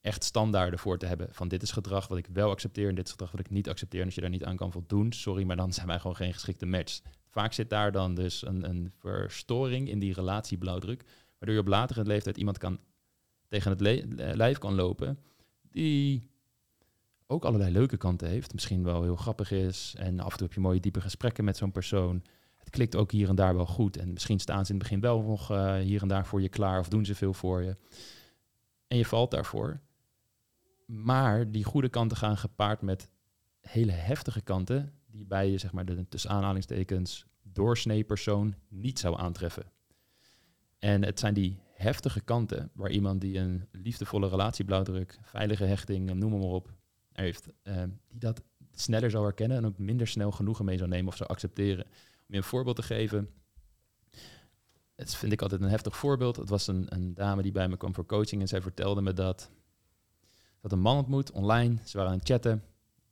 echt 0.01 0.25
standaarden 0.25 0.79
voor 0.79 0.99
te 0.99 1.07
hebben. 1.07 1.29
Van 1.35 1.49
dit 1.49 1.63
is 1.63 1.71
gedrag 1.71 2.09
wat 2.09 2.19
ik 2.19 2.27
wel 2.27 2.51
accepteer 2.51 2.89
en 2.89 2.95
dit 2.95 3.05
is 3.07 3.11
gedrag 3.11 3.31
wat 3.31 3.41
ik 3.41 3.51
niet 3.51 3.69
accepteer. 3.69 4.01
En 4.01 4.07
als 4.07 4.15
je 4.15 4.21
daar 4.21 4.31
niet 4.31 4.45
aan 4.45 4.57
kan 4.57 4.73
voldoen, 4.73 5.13
sorry, 5.13 5.45
maar 5.45 5.57
dan 5.57 5.73
zijn 5.73 5.87
wij 5.87 5.99
gewoon 5.99 6.17
geen 6.17 6.33
geschikte 6.33 6.67
match. 6.67 7.01
Vaak 7.37 7.53
zit 7.53 7.71
daar 7.71 7.93
dan 7.93 8.15
dus 8.15 8.47
een, 8.47 8.69
een 8.69 8.93
verstoring 8.99 9.89
in 9.89 9.99
die 9.99 10.13
relatieblauwdruk, 10.13 11.05
waardoor 11.39 11.55
je 11.55 11.63
op 11.63 11.69
latere 11.69 12.05
leeftijd 12.05 12.37
iemand 12.37 12.59
kan 12.59 12.79
tegen 13.49 13.71
het 13.71 13.81
lijf 14.37 14.59
kan 14.59 14.75
lopen 14.75 15.19
die 15.71 16.31
ook 17.27 17.45
allerlei 17.45 17.73
leuke 17.73 17.97
kanten 17.97 18.29
heeft. 18.29 18.53
Misschien 18.53 18.83
wel 18.85 19.03
heel 19.03 19.17
grappig 19.17 19.51
is. 19.51 19.95
En 19.99 20.21
af 20.21 20.31
en 20.31 20.37
toe 20.39 20.47
heb 20.47 20.57
je 20.57 20.61
mooie 20.61 20.81
diepe 20.81 21.01
gesprekken 21.01 21.45
met 21.45 21.57
zo'n 21.57 21.73
persoon. 21.73 22.23
Het 22.57 22.71
klikt 22.71 22.97
ook 22.97 23.11
hier 23.11 23.29
en 23.29 23.35
daar 23.35 23.55
wel 23.55 23.67
goed. 23.67 23.97
En 23.97 24.13
misschien 24.13 24.39
staan 24.39 24.67
ze 24.67 24.73
in 24.73 24.79
het 24.79 24.89
begin 24.89 25.01
wel 25.01 25.23
nog 25.23 25.51
eh, 25.51 25.75
hier 25.75 26.03
en 26.03 26.09
daar 26.09 26.27
voor 26.27 26.43
je 26.43 26.49
klaar 26.49 26.79
of 26.79 26.89
doen 26.89 27.05
ze 27.05 27.15
veel 27.15 27.35
voor 27.35 27.63
je. 27.63 27.77
En 28.87 28.97
je 28.97 29.07
valt 29.07 29.31
daarvoor. 29.31 29.81
Maar 30.87 31.51
die 31.51 31.65
goede 31.65 31.89
kanten 31.89 32.17
gaan 32.17 32.37
gepaard 32.37 32.83
met 32.83 33.09
hele 33.61 33.93
heftige 33.93 34.41
kanten 34.41 34.93
die 35.17 35.27
bij 35.27 35.51
je, 35.51 35.59
zeg 35.59 35.73
maar, 35.73 35.85
de 35.85 36.09
tussen 36.09 36.31
aanhalingstekens 36.31 37.27
doorsnee 37.43 38.05
persoon 38.05 38.55
niet 38.69 38.99
zou 38.99 39.19
aantreffen. 39.19 39.73
En 40.79 41.05
het 41.05 41.19
zijn 41.19 41.35
die 41.35 41.59
heftige 41.75 42.21
kanten 42.21 42.71
waar 42.75 42.91
iemand 42.91 43.21
die 43.21 43.39
een 43.39 43.69
liefdevolle 43.73 44.29
relatieblauwdruk, 44.29 45.19
veilige 45.23 45.65
hechting, 45.65 46.15
noem 46.15 46.31
maar 46.31 46.41
op, 46.41 46.73
heeft, 47.13 47.49
eh, 47.63 47.83
die 48.09 48.19
dat 48.19 48.43
sneller 48.73 49.11
zou 49.11 49.25
herkennen 49.25 49.57
en 49.57 49.67
ook 49.67 49.79
minder 49.79 50.07
snel 50.07 50.31
genoegen 50.31 50.65
mee 50.65 50.77
zou 50.77 50.89
nemen 50.89 51.09
of 51.09 51.17
zou 51.17 51.31
accepteren. 51.31 51.85
Om 51.85 52.27
je 52.27 52.37
een 52.37 52.43
voorbeeld 52.43 52.77
te 52.77 52.83
geven, 52.83 53.31
het 54.95 55.15
vind 55.15 55.33
ik 55.33 55.43
altijd 55.43 55.61
een 55.61 55.69
heftig 55.69 55.97
voorbeeld. 55.97 56.37
Het 56.37 56.49
was 56.49 56.67
een, 56.67 56.87
een 56.89 57.15
dame 57.15 57.43
die 57.43 57.53
bij 57.53 57.69
me 57.69 57.77
kwam 57.77 57.95
voor 57.95 58.07
coaching 58.07 58.41
en 58.41 58.49
zij 58.49 58.63
vertelde 58.63 59.03
me 59.03 59.13
dat 59.13 59.51
dat 60.61 60.73
een 60.73 60.81
man 60.81 60.97
ontmoet 60.97 61.31
online. 61.31 61.77
Ze 61.85 61.97
waren 61.97 62.13
aan 62.13 62.19
het 62.19 62.29
chatten 62.29 62.63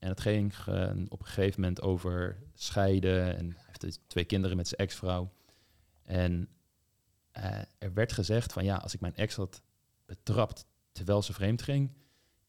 en 0.04 0.10
het 0.10 0.20
ging 0.20 0.54
eh, 0.66 0.90
op 1.08 1.20
een 1.20 1.26
gegeven 1.26 1.60
moment 1.60 1.82
over 1.82 2.38
scheiden 2.54 3.36
en 3.36 3.50
hij 3.50 3.64
heeft 3.66 3.80
dus 3.80 3.98
twee 4.06 4.24
kinderen 4.24 4.56
met 4.56 4.68
zijn 4.68 4.80
ex-vrouw. 4.80 5.32
En 6.02 6.48
eh, 7.30 7.60
er 7.78 7.94
werd 7.94 8.12
gezegd 8.12 8.52
van 8.52 8.64
ja, 8.64 8.76
als 8.76 8.94
ik 8.94 9.00
mijn 9.00 9.16
ex 9.16 9.36
had 9.36 9.62
betrapt 10.06 10.66
terwijl 10.92 11.22
ze 11.22 11.32
vreemd 11.32 11.62
ging, 11.62 11.90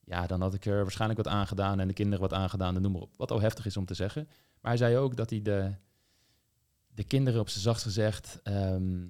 ja, 0.04 0.28
dan 0.28 0.42
had 0.42 0.54
ik 0.54 0.66
er 0.66 0.82
waarschijnlijk 0.82 1.24
wat 1.24 1.34
aangedaan 1.34 1.80
en 1.80 1.88
de 1.88 1.94
kinderen 1.94 2.30
wat 2.30 2.34
aangedaan 2.34 2.76
en 2.76 2.82
noem 2.82 2.92
maar 2.92 3.02
op. 3.02 3.18
Wat 3.18 3.32
al 3.32 3.42
heftig 3.42 3.66
is 3.66 3.78
om 3.78 3.86
te 3.86 3.94
zeggen. 3.94 4.28
Maar 4.62 4.72
hij 4.72 4.78
zei 4.78 4.98
ook 4.98 5.16
dat 5.16 5.30
hij 5.30 5.42
de, 5.42 5.76
de 6.88 7.04
kinderen 7.04 7.40
op 7.40 7.50
zijn 7.50 7.64
zachtst 7.64 7.84
gezegd, 7.84 8.40
ehm, 8.44 9.04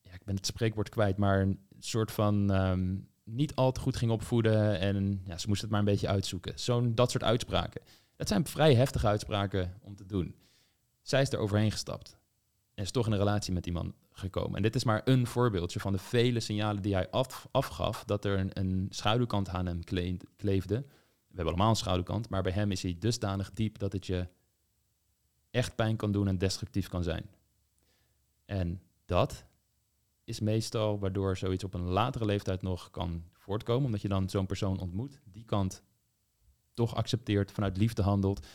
ja, 0.00 0.12
ik 0.12 0.24
ben 0.24 0.34
het 0.34 0.46
spreekwoord 0.46 0.88
kwijt, 0.88 1.16
maar 1.16 1.40
een 1.40 1.60
soort 1.78 2.12
van 2.12 2.50
ehm, 2.50 2.96
niet 3.28 3.54
al 3.54 3.72
te 3.72 3.80
goed 3.80 3.96
ging 3.96 4.10
opvoeden 4.10 4.78
en 4.78 5.22
ja, 5.24 5.38
ze 5.38 5.48
moesten 5.48 5.68
het 5.68 5.70
maar 5.70 5.78
een 5.86 5.92
beetje 5.94 6.08
uitzoeken. 6.08 6.58
Zo'n 6.58 6.94
dat 6.94 7.10
soort 7.10 7.22
uitspraken. 7.24 7.80
Dat 8.16 8.28
zijn 8.28 8.46
vrij 8.46 8.74
heftige 8.74 9.06
uitspraken 9.06 9.74
om 9.82 9.96
te 9.96 10.06
doen. 10.06 10.34
Zij 11.02 11.22
is 11.22 11.32
er 11.32 11.38
overheen 11.38 11.70
gestapt 11.70 12.18
en 12.74 12.82
is 12.82 12.90
toch 12.90 13.06
in 13.06 13.12
een 13.12 13.18
relatie 13.18 13.52
met 13.52 13.64
die 13.64 13.72
man 13.72 13.94
gekomen. 14.12 14.56
En 14.56 14.62
dit 14.62 14.74
is 14.74 14.84
maar 14.84 15.02
een 15.04 15.26
voorbeeldje 15.26 15.80
van 15.80 15.92
de 15.92 15.98
vele 15.98 16.40
signalen 16.40 16.82
die 16.82 16.94
hij 16.94 17.10
af, 17.10 17.48
afgaf 17.50 18.04
dat 18.04 18.24
er 18.24 18.38
een, 18.38 18.50
een 18.52 18.86
schaduwkant 18.90 19.48
aan 19.48 19.66
hem 19.66 19.84
kle- 19.84 20.16
kleefde. 20.36 20.74
We 21.28 21.34
hebben 21.34 21.54
allemaal 21.54 21.70
een 21.70 21.76
schaduwkant, 21.76 22.28
maar 22.28 22.42
bij 22.42 22.52
hem 22.52 22.70
is 22.70 22.82
hij 22.82 22.96
dusdanig 22.98 23.52
diep 23.52 23.78
dat 23.78 23.92
het 23.92 24.06
je 24.06 24.28
echt 25.50 25.74
pijn 25.74 25.96
kan 25.96 26.12
doen 26.12 26.28
en 26.28 26.38
destructief 26.38 26.88
kan 26.88 27.02
zijn. 27.02 27.30
En 28.44 28.82
dat 29.04 29.44
is 30.28 30.40
meestal 30.40 30.98
waardoor 30.98 31.36
zoiets 31.36 31.64
op 31.64 31.74
een 31.74 31.88
latere 31.88 32.24
leeftijd 32.24 32.62
nog 32.62 32.90
kan 32.90 33.24
voortkomen. 33.32 33.84
Omdat 33.84 34.02
je 34.02 34.08
dan 34.08 34.28
zo'n 34.28 34.46
persoon 34.46 34.78
ontmoet. 34.78 35.20
Die 35.24 35.44
kant 35.44 35.82
toch 36.74 36.94
accepteert, 36.94 37.52
vanuit 37.52 37.76
liefde 37.76 38.02
handelt. 38.02 38.46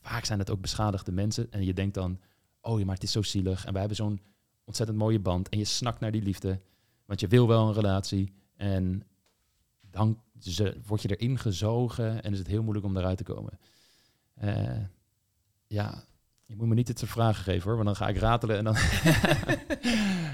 Vaak 0.00 0.24
zijn 0.24 0.38
het 0.38 0.50
ook 0.50 0.60
beschadigde 0.60 1.12
mensen. 1.12 1.52
En 1.52 1.64
je 1.64 1.74
denkt 1.74 1.94
dan, 1.94 2.20
oh 2.60 2.78
ja, 2.78 2.84
maar 2.84 2.94
het 2.94 3.02
is 3.02 3.12
zo 3.12 3.22
zielig. 3.22 3.64
En 3.64 3.70
wij 3.70 3.80
hebben 3.80 3.96
zo'n 3.96 4.20
ontzettend 4.64 4.98
mooie 4.98 5.20
band. 5.20 5.48
En 5.48 5.58
je 5.58 5.64
snakt 5.64 6.00
naar 6.00 6.12
die 6.12 6.22
liefde. 6.22 6.60
Want 7.04 7.20
je 7.20 7.28
wil 7.28 7.48
wel 7.48 7.68
een 7.68 7.74
relatie. 7.74 8.32
En 8.56 9.02
dan 9.80 10.22
word 10.86 11.02
je 11.02 11.16
erin 11.16 11.38
gezogen 11.38 12.22
en 12.22 12.32
is 12.32 12.38
het 12.38 12.46
heel 12.46 12.62
moeilijk 12.62 12.86
om 12.86 12.96
eruit 12.96 13.16
te 13.18 13.24
komen. 13.24 13.58
Uh, 14.42 14.84
ja, 15.66 16.04
je 16.48 16.56
moet 16.56 16.68
me 16.68 16.74
niet 16.74 16.86
dit 16.86 16.98
soort 16.98 17.10
vragen 17.10 17.44
geven 17.44 17.62
hoor, 17.62 17.74
want 17.74 17.86
dan 17.86 17.96
ga 17.96 18.08
ik 18.08 18.16
ratelen 18.16 18.56
en 18.56 18.64
dan, 18.64 18.76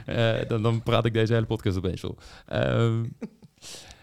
uh, 0.07 0.44
dan, 0.48 0.62
dan, 0.62 0.83
praat 0.83 1.05
ik 1.05 1.12
deze 1.12 1.33
hele 1.33 1.46
podcast 1.46 1.77
opeens 1.77 2.00
vol. 2.00 2.16
Uh, 2.53 3.00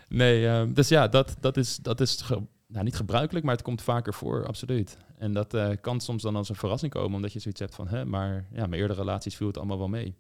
nee, 0.07 0.47
ehm, 0.47 0.73
dus 0.73 0.87
ja, 0.87 1.07
dat, 1.07 1.35
dat 1.39 1.57
is, 1.57 1.75
dat 1.75 2.01
is 2.01 2.23
nou, 2.67 2.83
niet 2.83 2.95
gebruikelijk, 2.95 3.45
maar 3.45 3.55
het 3.55 3.63
komt 3.63 3.81
vaker 3.81 4.13
voor, 4.13 4.47
absoluut. 4.47 4.97
En 5.17 5.33
dat 5.33 5.53
uh, 5.53 5.69
kan 5.81 5.99
soms 5.99 6.21
dan 6.21 6.35
als 6.35 6.49
een 6.49 6.55
verrassing 6.55 6.91
komen, 6.91 7.15
omdat 7.15 7.33
je 7.33 7.39
zoiets 7.39 7.59
hebt 7.59 7.75
van, 7.75 7.87
hè, 7.87 8.05
maar 8.05 8.47
ja, 8.51 8.67
mijn 8.67 8.81
eerdere 8.81 8.99
relaties 8.99 9.35
viel 9.35 9.47
het 9.47 9.57
allemaal 9.57 9.77
wel 9.77 9.87
mee. 9.87 10.15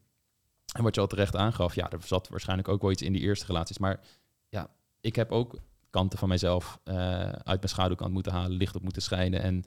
En 0.75 0.83
wat 0.83 0.95
je 0.95 1.01
al 1.01 1.07
terecht 1.07 1.35
aangaf, 1.35 1.75
ja, 1.75 1.89
er 1.89 2.01
zat 2.03 2.29
waarschijnlijk 2.29 2.67
ook 2.67 2.81
wel 2.81 2.91
iets 2.91 3.01
in 3.01 3.13
die 3.13 3.21
eerste 3.21 3.45
relaties, 3.45 3.77
maar 3.77 3.99
ja, 4.49 4.69
ik 5.01 5.15
heb 5.15 5.31
ook 5.31 5.55
kanten 5.89 6.19
van 6.19 6.27
mijzelf 6.27 6.79
uh, 6.85 6.95
uit 7.29 7.43
mijn 7.45 7.69
schaduwkant 7.69 8.13
moeten 8.13 8.31
halen, 8.31 8.51
licht 8.51 8.75
op 8.75 8.81
moeten 8.81 9.01
schijnen 9.01 9.41
en 9.41 9.63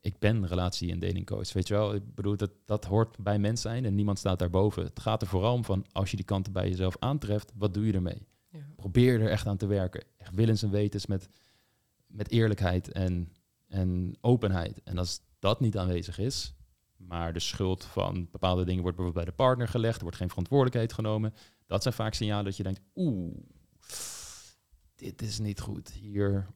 ik 0.00 0.18
ben 0.18 0.46
relatie- 0.46 0.90
en 0.90 0.98
datingcoach. 0.98 1.52
Weet 1.52 1.68
je 1.68 1.74
wel, 1.74 1.94
ik 1.94 2.14
bedoel, 2.14 2.36
dat, 2.36 2.50
dat 2.64 2.84
hoort 2.84 3.18
bij 3.18 3.38
mens 3.38 3.60
zijn 3.60 3.84
en 3.84 3.94
niemand 3.94 4.18
staat 4.18 4.38
daarboven. 4.38 4.84
Het 4.84 5.00
gaat 5.00 5.22
er 5.22 5.28
vooral 5.28 5.54
om 5.54 5.64
van, 5.64 5.86
als 5.92 6.10
je 6.10 6.16
die 6.16 6.24
kanten 6.24 6.52
bij 6.52 6.68
jezelf 6.68 6.96
aantreft, 6.98 7.52
wat 7.56 7.74
doe 7.74 7.86
je 7.86 7.92
ermee? 7.92 8.26
Ja. 8.50 8.66
Probeer 8.76 9.20
er 9.20 9.30
echt 9.30 9.46
aan 9.46 9.56
te 9.56 9.66
werken. 9.66 10.04
Echt 10.16 10.34
willens 10.34 10.62
en 10.62 10.70
wetens 10.70 11.06
met, 11.06 11.28
met 12.06 12.30
eerlijkheid 12.30 12.92
en, 12.92 13.32
en 13.68 14.16
openheid. 14.20 14.82
En 14.84 14.98
als 14.98 15.20
dat 15.38 15.60
niet 15.60 15.78
aanwezig 15.78 16.18
is, 16.18 16.54
maar 16.96 17.32
de 17.32 17.40
schuld 17.40 17.84
van 17.84 18.28
bepaalde 18.30 18.64
dingen 18.64 18.82
wordt 18.82 18.96
bijvoorbeeld 18.96 19.26
bij 19.26 19.34
de 19.34 19.42
partner 19.42 19.68
gelegd, 19.68 19.96
er 19.96 20.02
wordt 20.02 20.16
geen 20.16 20.28
verantwoordelijkheid 20.28 20.92
genomen, 20.92 21.34
dat 21.66 21.82
zijn 21.82 21.94
vaak 21.94 22.14
signalen 22.14 22.44
dat 22.44 22.56
je 22.56 22.62
denkt, 22.62 22.80
oeh, 22.94 23.36
dit 24.94 25.22
is 25.22 25.38
niet 25.38 25.60
goed. 25.60 25.90
Hier 25.90 26.46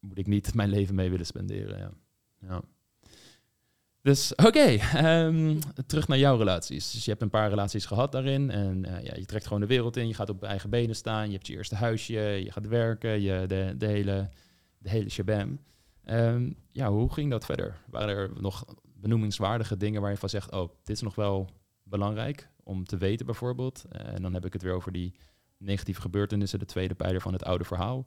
moet 0.00 0.18
ik 0.18 0.26
niet 0.26 0.54
mijn 0.54 0.68
leven 0.68 0.94
mee 0.94 1.10
willen 1.10 1.26
spenderen. 1.26 1.78
Ja. 1.78 1.92
ja. 2.38 2.62
Dus 4.02 4.34
oké, 4.34 4.58
ehm, 4.58 5.58
terug 5.86 6.08
naar 6.08 6.18
jouw 6.18 6.36
relaties. 6.36 6.90
Dus 6.90 7.04
je 7.04 7.10
hebt 7.10 7.22
een 7.22 7.30
paar 7.30 7.48
relaties 7.48 7.86
gehad 7.86 8.12
daarin. 8.12 8.50
En 8.50 8.86
uh, 8.86 9.02
ja, 9.02 9.14
je 9.14 9.24
trekt 9.24 9.44
gewoon 9.44 9.60
de 9.60 9.66
wereld 9.66 9.96
in. 9.96 10.08
Je 10.08 10.14
gaat 10.14 10.28
op 10.28 10.42
eigen 10.42 10.70
benen 10.70 10.96
staan. 10.96 11.26
Je 11.26 11.32
hebt 11.32 11.46
je 11.46 11.52
eerste 11.52 11.74
huisje. 11.74 12.20
Je 12.20 12.52
gaat 12.52 12.66
werken. 12.66 13.20
Je, 13.20 13.44
de, 13.46 13.74
de, 13.78 13.86
hele, 13.86 14.28
de 14.78 14.90
hele 14.90 15.10
shabam. 15.10 15.58
Um, 16.04 16.56
ja, 16.72 16.90
hoe 16.90 17.12
ging 17.12 17.30
dat 17.30 17.44
verder? 17.44 17.76
Waren 17.86 18.16
er 18.16 18.30
nog 18.40 18.64
benoemingswaardige 18.94 19.76
dingen 19.76 20.00
waar 20.00 20.10
je 20.10 20.16
van 20.16 20.28
zegt... 20.28 20.52
oh, 20.52 20.68
dit 20.82 20.96
is 20.96 21.02
nog 21.02 21.14
wel 21.14 21.48
belangrijk 21.82 22.48
om 22.62 22.84
te 22.84 22.96
weten 22.96 23.26
bijvoorbeeld. 23.26 23.84
Uh, 23.92 24.14
en 24.14 24.22
dan 24.22 24.34
heb 24.34 24.46
ik 24.46 24.52
het 24.52 24.62
weer 24.62 24.74
over 24.74 24.92
die 24.92 25.14
negatieve 25.58 26.00
gebeurtenissen. 26.00 26.58
De 26.58 26.64
tweede 26.64 26.94
pijler 26.94 27.20
van 27.20 27.32
het 27.32 27.44
oude 27.44 27.64
verhaal. 27.64 28.06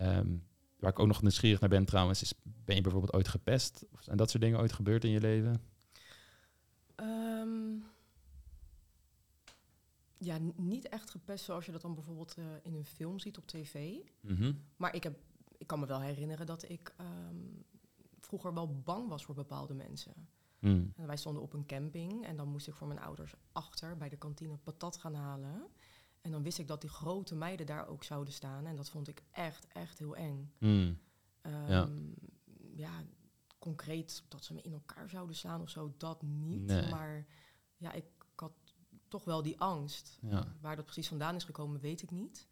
Um, 0.00 0.42
Waar 0.86 0.94
ik 0.94 1.00
ook 1.00 1.10
nog 1.10 1.22
nieuwsgierig 1.22 1.60
naar 1.60 1.68
ben 1.68 1.84
trouwens, 1.84 2.22
is 2.22 2.34
ben 2.42 2.76
je 2.76 2.82
bijvoorbeeld 2.82 3.12
ooit 3.12 3.28
gepest? 3.28 3.84
Of 3.92 4.02
zijn 4.02 4.16
dat 4.16 4.30
soort 4.30 4.42
dingen 4.42 4.60
ooit 4.60 4.72
gebeurd 4.72 5.04
in 5.04 5.10
je 5.10 5.20
leven? 5.20 5.62
Um, 6.96 7.84
ja, 10.18 10.38
niet 10.56 10.88
echt 10.88 11.10
gepest 11.10 11.44
zoals 11.44 11.66
je 11.66 11.72
dat 11.72 11.80
dan 11.80 11.94
bijvoorbeeld 11.94 12.36
uh, 12.38 12.44
in 12.62 12.74
een 12.74 12.84
film 12.84 13.18
ziet 13.18 13.38
op 13.38 13.46
tv. 13.46 13.96
Mm 14.20 14.64
Maar 14.76 14.94
ik, 14.94 15.02
heb, 15.02 15.18
ik 15.58 15.66
kan 15.66 15.80
me 15.80 15.86
wel 15.86 16.00
herinneren 16.00 16.46
dat 16.46 16.68
ik 16.68 16.94
um, 17.00 17.64
vroeger 18.20 18.54
wel 18.54 18.80
bang 18.80 19.08
was 19.08 19.24
voor 19.24 19.34
bepaalde 19.34 19.74
mensen. 19.74 20.28
Mm. 20.58 20.92
En 20.96 21.06
wij 21.06 21.16
stonden 21.16 21.42
op 21.42 21.52
een 21.52 21.66
camping 21.66 22.26
en 22.26 22.36
dan 22.36 22.48
moest 22.48 22.68
ik 22.68 22.74
voor 22.74 22.86
mijn 22.86 23.00
ouders 23.00 23.34
achter 23.52 23.96
bij 23.96 24.08
de 24.08 24.16
kantine 24.16 24.56
patat 24.56 24.96
gaan 24.96 25.14
halen. 25.14 25.66
En 26.26 26.32
dan 26.32 26.42
wist 26.42 26.58
ik 26.58 26.66
dat 26.66 26.80
die 26.80 26.90
grote 26.90 27.34
meiden 27.34 27.66
daar 27.66 27.86
ook 27.86 28.04
zouden 28.04 28.32
staan. 28.32 28.66
En 28.66 28.76
dat 28.76 28.88
vond 28.88 29.08
ik 29.08 29.22
echt, 29.30 29.66
echt 29.72 29.98
heel 29.98 30.16
eng. 30.16 30.52
Mm. 30.58 30.98
ja. 31.42 31.88
ja. 32.74 33.04
concreet 33.58 34.22
dat 34.28 34.44
ze 34.44 34.54
me 34.54 34.60
in 34.60 34.72
elkaar 34.72 35.08
zouden 35.08 35.36
slaan 35.36 35.60
of 35.60 35.70
zo, 35.70 35.94
dat 35.96 36.22
niet. 36.22 36.90
Maar 36.90 37.26
ja, 37.76 37.92
ik, 37.92 38.04
had 38.34 38.52
toch 39.08 39.24
wel 39.24 39.42
die 39.42 39.60
angst. 39.60 40.18
Ja. 40.20 40.56
Waar 40.60 40.76
dat 40.76 40.84
precies 40.84 41.08
vandaan 41.08 41.34
is 41.34 41.44
gekomen, 41.44 41.80
weet 41.80 42.02
ik 42.02 42.10
niet. 42.10 42.46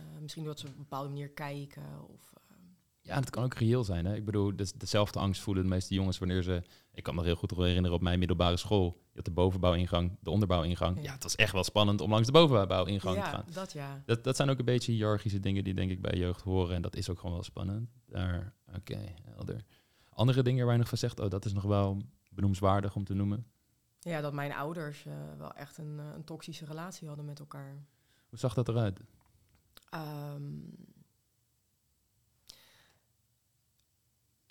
Uh, 0.00 0.18
misschien 0.20 0.42
doordat 0.42 0.60
ze 0.60 0.66
op 0.66 0.72
een 0.72 0.78
bepaalde 0.78 1.08
manier 1.08 1.30
kijken 1.30 2.08
of 2.08 2.32
ja, 3.06 3.14
dat 3.14 3.30
kan 3.30 3.44
ook 3.44 3.54
reëel 3.54 3.84
zijn. 3.84 4.04
Hè? 4.04 4.14
Ik 4.14 4.24
bedoel, 4.24 4.56
dus 4.56 4.72
dezelfde 4.72 5.18
angst 5.18 5.42
voelen 5.42 5.62
de 5.62 5.68
meeste 5.68 5.94
jongens 5.94 6.18
wanneer 6.18 6.42
ze... 6.42 6.62
Ik 6.92 7.02
kan 7.02 7.14
me 7.14 7.24
heel 7.24 7.34
goed 7.36 7.50
herinneren 7.50 7.92
op 7.92 8.02
mijn 8.02 8.18
middelbare 8.18 8.56
school. 8.56 9.00
Je 9.10 9.16
had 9.16 9.24
de 9.24 9.30
bovenbouwingang, 9.30 10.16
de 10.20 10.30
onderbouwingang. 10.30 10.96
Ja. 10.96 11.02
ja, 11.02 11.12
het 11.12 11.22
was 11.22 11.36
echt 11.36 11.52
wel 11.52 11.64
spannend 11.64 12.00
om 12.00 12.10
langs 12.10 12.26
de 12.26 12.32
bovenbouwingang 12.32 13.16
te 13.16 13.22
gaan. 13.22 13.44
Dat, 13.52 13.72
ja, 13.72 14.02
dat, 14.06 14.24
dat 14.24 14.36
zijn 14.36 14.50
ook 14.50 14.58
een 14.58 14.64
beetje 14.64 14.92
hiërarchische 14.92 15.40
dingen 15.40 15.64
die 15.64 15.74
denk 15.74 15.90
ik 15.90 16.00
bij 16.00 16.18
jeugd 16.18 16.42
horen. 16.42 16.74
En 16.74 16.82
dat 16.82 16.96
is 16.96 17.10
ook 17.10 17.18
gewoon 17.18 17.34
wel 17.34 17.44
spannend. 17.44 17.88
Daar, 18.06 18.54
oké, 18.74 19.14
helder. 19.22 19.64
Andere 20.10 20.42
dingen 20.42 20.64
waar 20.64 20.74
je 20.74 20.80
nog 20.80 20.88
van 20.88 20.98
zegt, 20.98 21.20
oh, 21.20 21.30
dat 21.30 21.44
is 21.44 21.52
nog 21.52 21.64
wel 21.64 22.02
benoemswaardig 22.30 22.96
om 22.96 23.04
te 23.04 23.14
noemen. 23.14 23.46
Ja, 24.00 24.20
dat 24.20 24.32
mijn 24.32 24.52
ouders 24.52 25.04
uh, 25.04 25.14
wel 25.38 25.52
echt 25.52 25.78
een, 25.78 25.96
uh, 25.98 26.04
een 26.14 26.24
toxische 26.24 26.64
relatie 26.64 27.08
hadden 27.08 27.24
met 27.24 27.38
elkaar. 27.38 27.84
Hoe 28.28 28.38
zag 28.38 28.54
dat 28.54 28.68
eruit? 28.68 29.00
Um, 29.94 30.70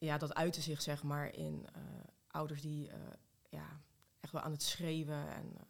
ja, 0.05 0.17
dat 0.17 0.33
uitte 0.33 0.61
zich 0.61 0.81
zeg 0.81 1.03
maar 1.03 1.33
in 1.33 1.65
uh, 1.75 1.83
ouders 2.27 2.61
die 2.61 2.87
uh, 2.87 2.93
ja, 3.49 3.81
echt 4.19 4.33
wel 4.33 4.41
aan 4.41 4.51
het 4.51 4.63
schreeuwen. 4.63 5.33
En 5.33 5.45
uh, 5.53 5.61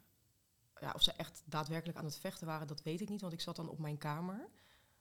ja, 0.80 0.92
of 0.94 1.02
ze 1.02 1.12
echt 1.12 1.42
daadwerkelijk 1.44 1.98
aan 1.98 2.04
het 2.04 2.18
vechten 2.18 2.46
waren, 2.46 2.66
dat 2.66 2.82
weet 2.82 3.00
ik 3.00 3.08
niet, 3.08 3.20
want 3.20 3.32
ik 3.32 3.40
zat 3.40 3.56
dan 3.56 3.68
op 3.68 3.78
mijn 3.78 3.98
kamer. 3.98 4.48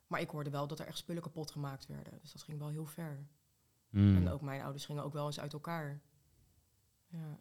Maar 0.07 0.19
ik 0.19 0.29
hoorde 0.29 0.49
wel 0.49 0.67
dat 0.67 0.79
er 0.79 0.87
echt 0.87 0.97
spullen 0.97 1.21
kapot 1.21 1.51
gemaakt 1.51 1.85
werden. 1.87 2.19
Dus 2.21 2.31
dat 2.31 2.43
ging 2.43 2.59
wel 2.59 2.69
heel 2.69 2.85
ver. 2.85 3.27
Mm. 3.89 4.15
En 4.15 4.29
ook 4.29 4.41
mijn 4.41 4.61
ouders 4.61 4.85
gingen 4.85 5.03
ook 5.03 5.13
wel 5.13 5.25
eens 5.25 5.39
uit 5.39 5.53
elkaar. 5.53 6.01
Ja. 7.07 7.39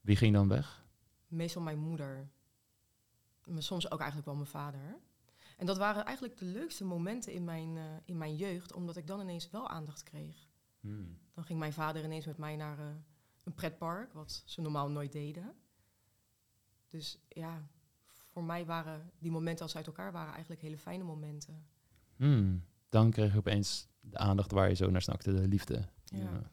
Wie 0.00 0.16
ging 0.16 0.34
dan 0.34 0.48
weg? 0.48 0.84
Meestal 1.26 1.62
mijn 1.62 1.78
moeder. 1.78 2.28
Maar 3.44 3.62
soms 3.62 3.90
ook 3.90 3.98
eigenlijk 3.98 4.26
wel 4.26 4.36
mijn 4.36 4.48
vader. 4.48 4.98
En 5.56 5.66
dat 5.66 5.76
waren 5.76 6.04
eigenlijk 6.04 6.38
de 6.38 6.44
leukste 6.44 6.84
momenten 6.84 7.32
in 7.32 7.44
mijn, 7.44 7.78
in 8.04 8.18
mijn 8.18 8.36
jeugd, 8.36 8.72
omdat 8.72 8.96
ik 8.96 9.06
dan 9.06 9.20
ineens 9.20 9.50
wel 9.50 9.68
aandacht 9.68 10.02
kreeg. 10.02 10.48
Hmm. 10.84 11.18
Dan 11.34 11.44
ging 11.44 11.58
mijn 11.58 11.72
vader 11.72 12.04
ineens 12.04 12.26
met 12.26 12.38
mij 12.38 12.56
naar 12.56 12.78
uh, 12.78 12.84
een 13.44 13.54
pretpark, 13.54 14.12
wat 14.12 14.42
ze 14.44 14.60
normaal 14.60 14.90
nooit 14.90 15.12
deden. 15.12 15.54
Dus 16.88 17.18
ja, 17.28 17.68
voor 18.30 18.44
mij 18.44 18.66
waren 18.66 19.10
die 19.18 19.30
momenten 19.30 19.62
als 19.62 19.70
ze 19.70 19.76
uit 19.76 19.86
elkaar 19.86 20.12
waren 20.12 20.32
eigenlijk 20.32 20.62
hele 20.62 20.78
fijne 20.78 21.04
momenten. 21.04 21.66
Hmm. 22.16 22.64
Dan 22.88 23.10
kreeg 23.10 23.32
je 23.32 23.38
opeens 23.38 23.88
de 24.00 24.18
aandacht 24.18 24.50
waar 24.50 24.68
je 24.68 24.74
zo 24.74 24.90
naar 24.90 25.02
snakte, 25.02 25.32
de 25.32 25.48
liefde. 25.48 25.88
Ja. 26.04 26.50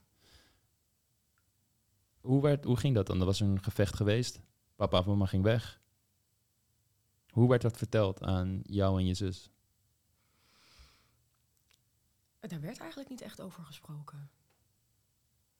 Hoe, 2.20 2.42
werd, 2.42 2.64
hoe 2.64 2.76
ging 2.76 2.94
dat 2.94 3.06
dan? 3.06 3.20
Er 3.20 3.26
was 3.26 3.40
een 3.40 3.62
gevecht 3.62 3.96
geweest. 3.96 4.40
Papa 4.76 4.98
of 4.98 5.06
mama 5.06 5.26
ging 5.26 5.42
weg. 5.42 5.80
Hoe 7.28 7.48
werd 7.48 7.62
dat 7.62 7.76
verteld 7.76 8.22
aan 8.22 8.60
jou 8.62 8.98
en 8.98 9.06
je 9.06 9.14
zus? 9.14 9.50
Daar 12.48 12.60
werd 12.60 12.78
eigenlijk 12.78 13.10
niet 13.10 13.20
echt 13.20 13.40
over 13.40 13.64
gesproken. 13.64 14.30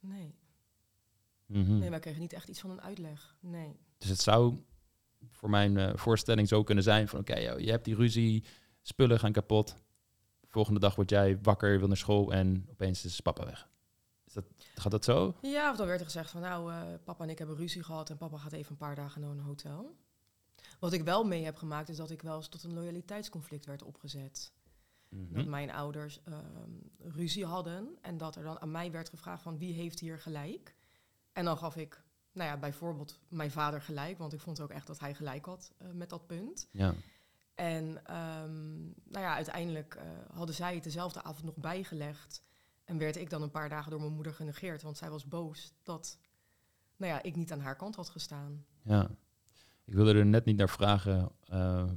Nee. 0.01 0.35
Mhm. 1.47 1.79
Nee, 1.79 1.91
wij 1.91 1.99
kregen 1.99 2.21
niet 2.21 2.33
echt 2.33 2.49
iets 2.49 2.61
van 2.61 2.71
een 2.71 2.81
uitleg. 2.81 3.37
Nee. 3.41 3.81
Dus 3.99 4.09
het 4.09 4.21
zou 4.21 4.65
voor 5.31 5.51
mijn 5.51 5.77
uh, 5.77 5.91
voorstelling 5.95 6.49
zo 6.49 6.63
kunnen 6.63 6.85
zijn 6.85 7.09
van 7.09 7.21
oké, 7.21 7.39
je 7.39 7.71
hebt 7.71 7.85
die 7.85 7.95
ruzie, 7.95 8.45
spullen 8.83 9.19
gaan 9.19 9.33
kapot. 9.33 9.77
volgende 10.49 10.81
dag 10.81 10.95
word 10.95 11.11
jij 11.11 11.39
wakker, 11.43 11.79
wil 11.79 11.89
naar 11.89 11.97
school 11.97 12.33
en 12.33 12.67
opeens 12.71 13.05
is 13.05 13.21
papa 13.21 13.45
weg. 13.45 13.69
Is 14.27 14.33
dat, 14.33 14.45
gaat 14.75 14.93
dat 14.93 15.05
zo? 15.05 15.35
Ja, 15.43 15.71
of 15.71 15.77
dan 15.77 15.87
werd 15.87 16.01
er 16.01 16.07
gezegd 16.07 16.31
van 16.31 16.41
nou, 16.41 16.73
uh, 16.73 16.83
papa 17.05 17.25
en 17.25 17.31
ik 17.31 17.39
hebben 17.39 17.57
ruzie 17.57 17.83
gehad 17.83 18.11
en 18.11 18.17
papa 18.17 18.39
gaat 18.39 18.53
even 18.53 18.71
een 18.71 18.77
paar 18.77 18.95
dagen 18.95 19.21
naar 19.21 19.31
een 19.31 19.41
hotel. 19.41 19.97
Wat 20.79 20.93
ik 20.93 21.03
wel 21.03 21.25
mee 21.25 21.45
heb 21.45 21.57
gemaakt 21.57 21.89
is 21.89 21.97
dat 21.97 22.11
ik 22.11 22.23
wel 22.23 22.37
eens 22.37 22.49
tot 22.49 22.63
een 22.63 22.75
loyaliteitsconflict 22.75 23.67
werd 23.67 23.83
opgezet. 23.83 24.53
Mhm. 25.13 25.35
Dat 25.35 25.47
mijn 25.47 25.71
ouders 25.71 26.23
ehm, 26.25 26.71
ruzie 26.99 27.47
hadden 27.47 27.99
en 28.01 28.17
dat 28.17 28.37
er 28.37 28.43
dan 28.43 28.61
aan 28.61 28.71
mij 28.71 28.91
werd 28.91 29.09
gevraagd 29.09 29.43
van 29.43 29.59
wie 29.59 29.73
heeft 29.73 30.01
hier 30.01 30.19
gelijk. 30.19 30.75
En 31.33 31.45
dan 31.45 31.59
gaf 31.59 31.77
ik, 31.77 32.03
nou 32.33 32.51
ja, 32.51 32.57
bijvoorbeeld 32.57 33.21
mijn 33.29 33.51
vader 33.51 33.83
gelijk, 33.83 34.19
want 34.19 34.33
ik 34.33 34.41
vond 34.41 34.61
ook 34.61 34.71
echt 34.71 34.87
dat 34.87 34.99
hij 34.99 35.15
gelijk 35.15 35.45
had 35.45 35.73
uh, 35.83 35.89
met 35.93 36.11
dat 36.11 36.27
punt. 36.27 36.69
Ja. 36.71 36.95
En 37.55 38.07
ehm, 38.07 38.83
nou 38.85 39.25
ja, 39.25 39.35
uiteindelijk 39.35 39.95
uh, 39.95 40.03
hadden 40.37 40.55
zij 40.55 40.75
het 40.75 40.85
dezelfde 40.85 41.23
avond 41.23 41.45
nog 41.45 41.57
bijgelegd. 41.57 42.43
En 42.85 42.99
werd 42.99 43.17
ik 43.17 43.31
dan 43.31 43.43
een 43.43 43.51
paar 43.51 43.69
dagen 43.69 43.91
door 43.91 44.01
mijn 44.01 44.13
moeder 44.13 44.35
genegeerd, 44.35 44.83
want 44.83 44.97
zij 44.97 45.11
was 45.11 45.29
boos 45.29 45.73
dat 45.83 46.19
nou 46.97 47.13
ja, 47.13 47.23
ik 47.23 47.37
niet 47.37 47.53
aan 47.53 47.61
haar 47.61 47.77
kant 47.77 47.97
had 47.97 48.09
gestaan. 48.09 48.65
Ja, 48.83 49.11
ik 49.85 49.95
wilde 49.95 50.15
er 50.15 50.27
net 50.27 50.45
niet 50.45 50.57
naar 50.57 50.69
vragen 50.69 51.33
uh, 51.53 51.91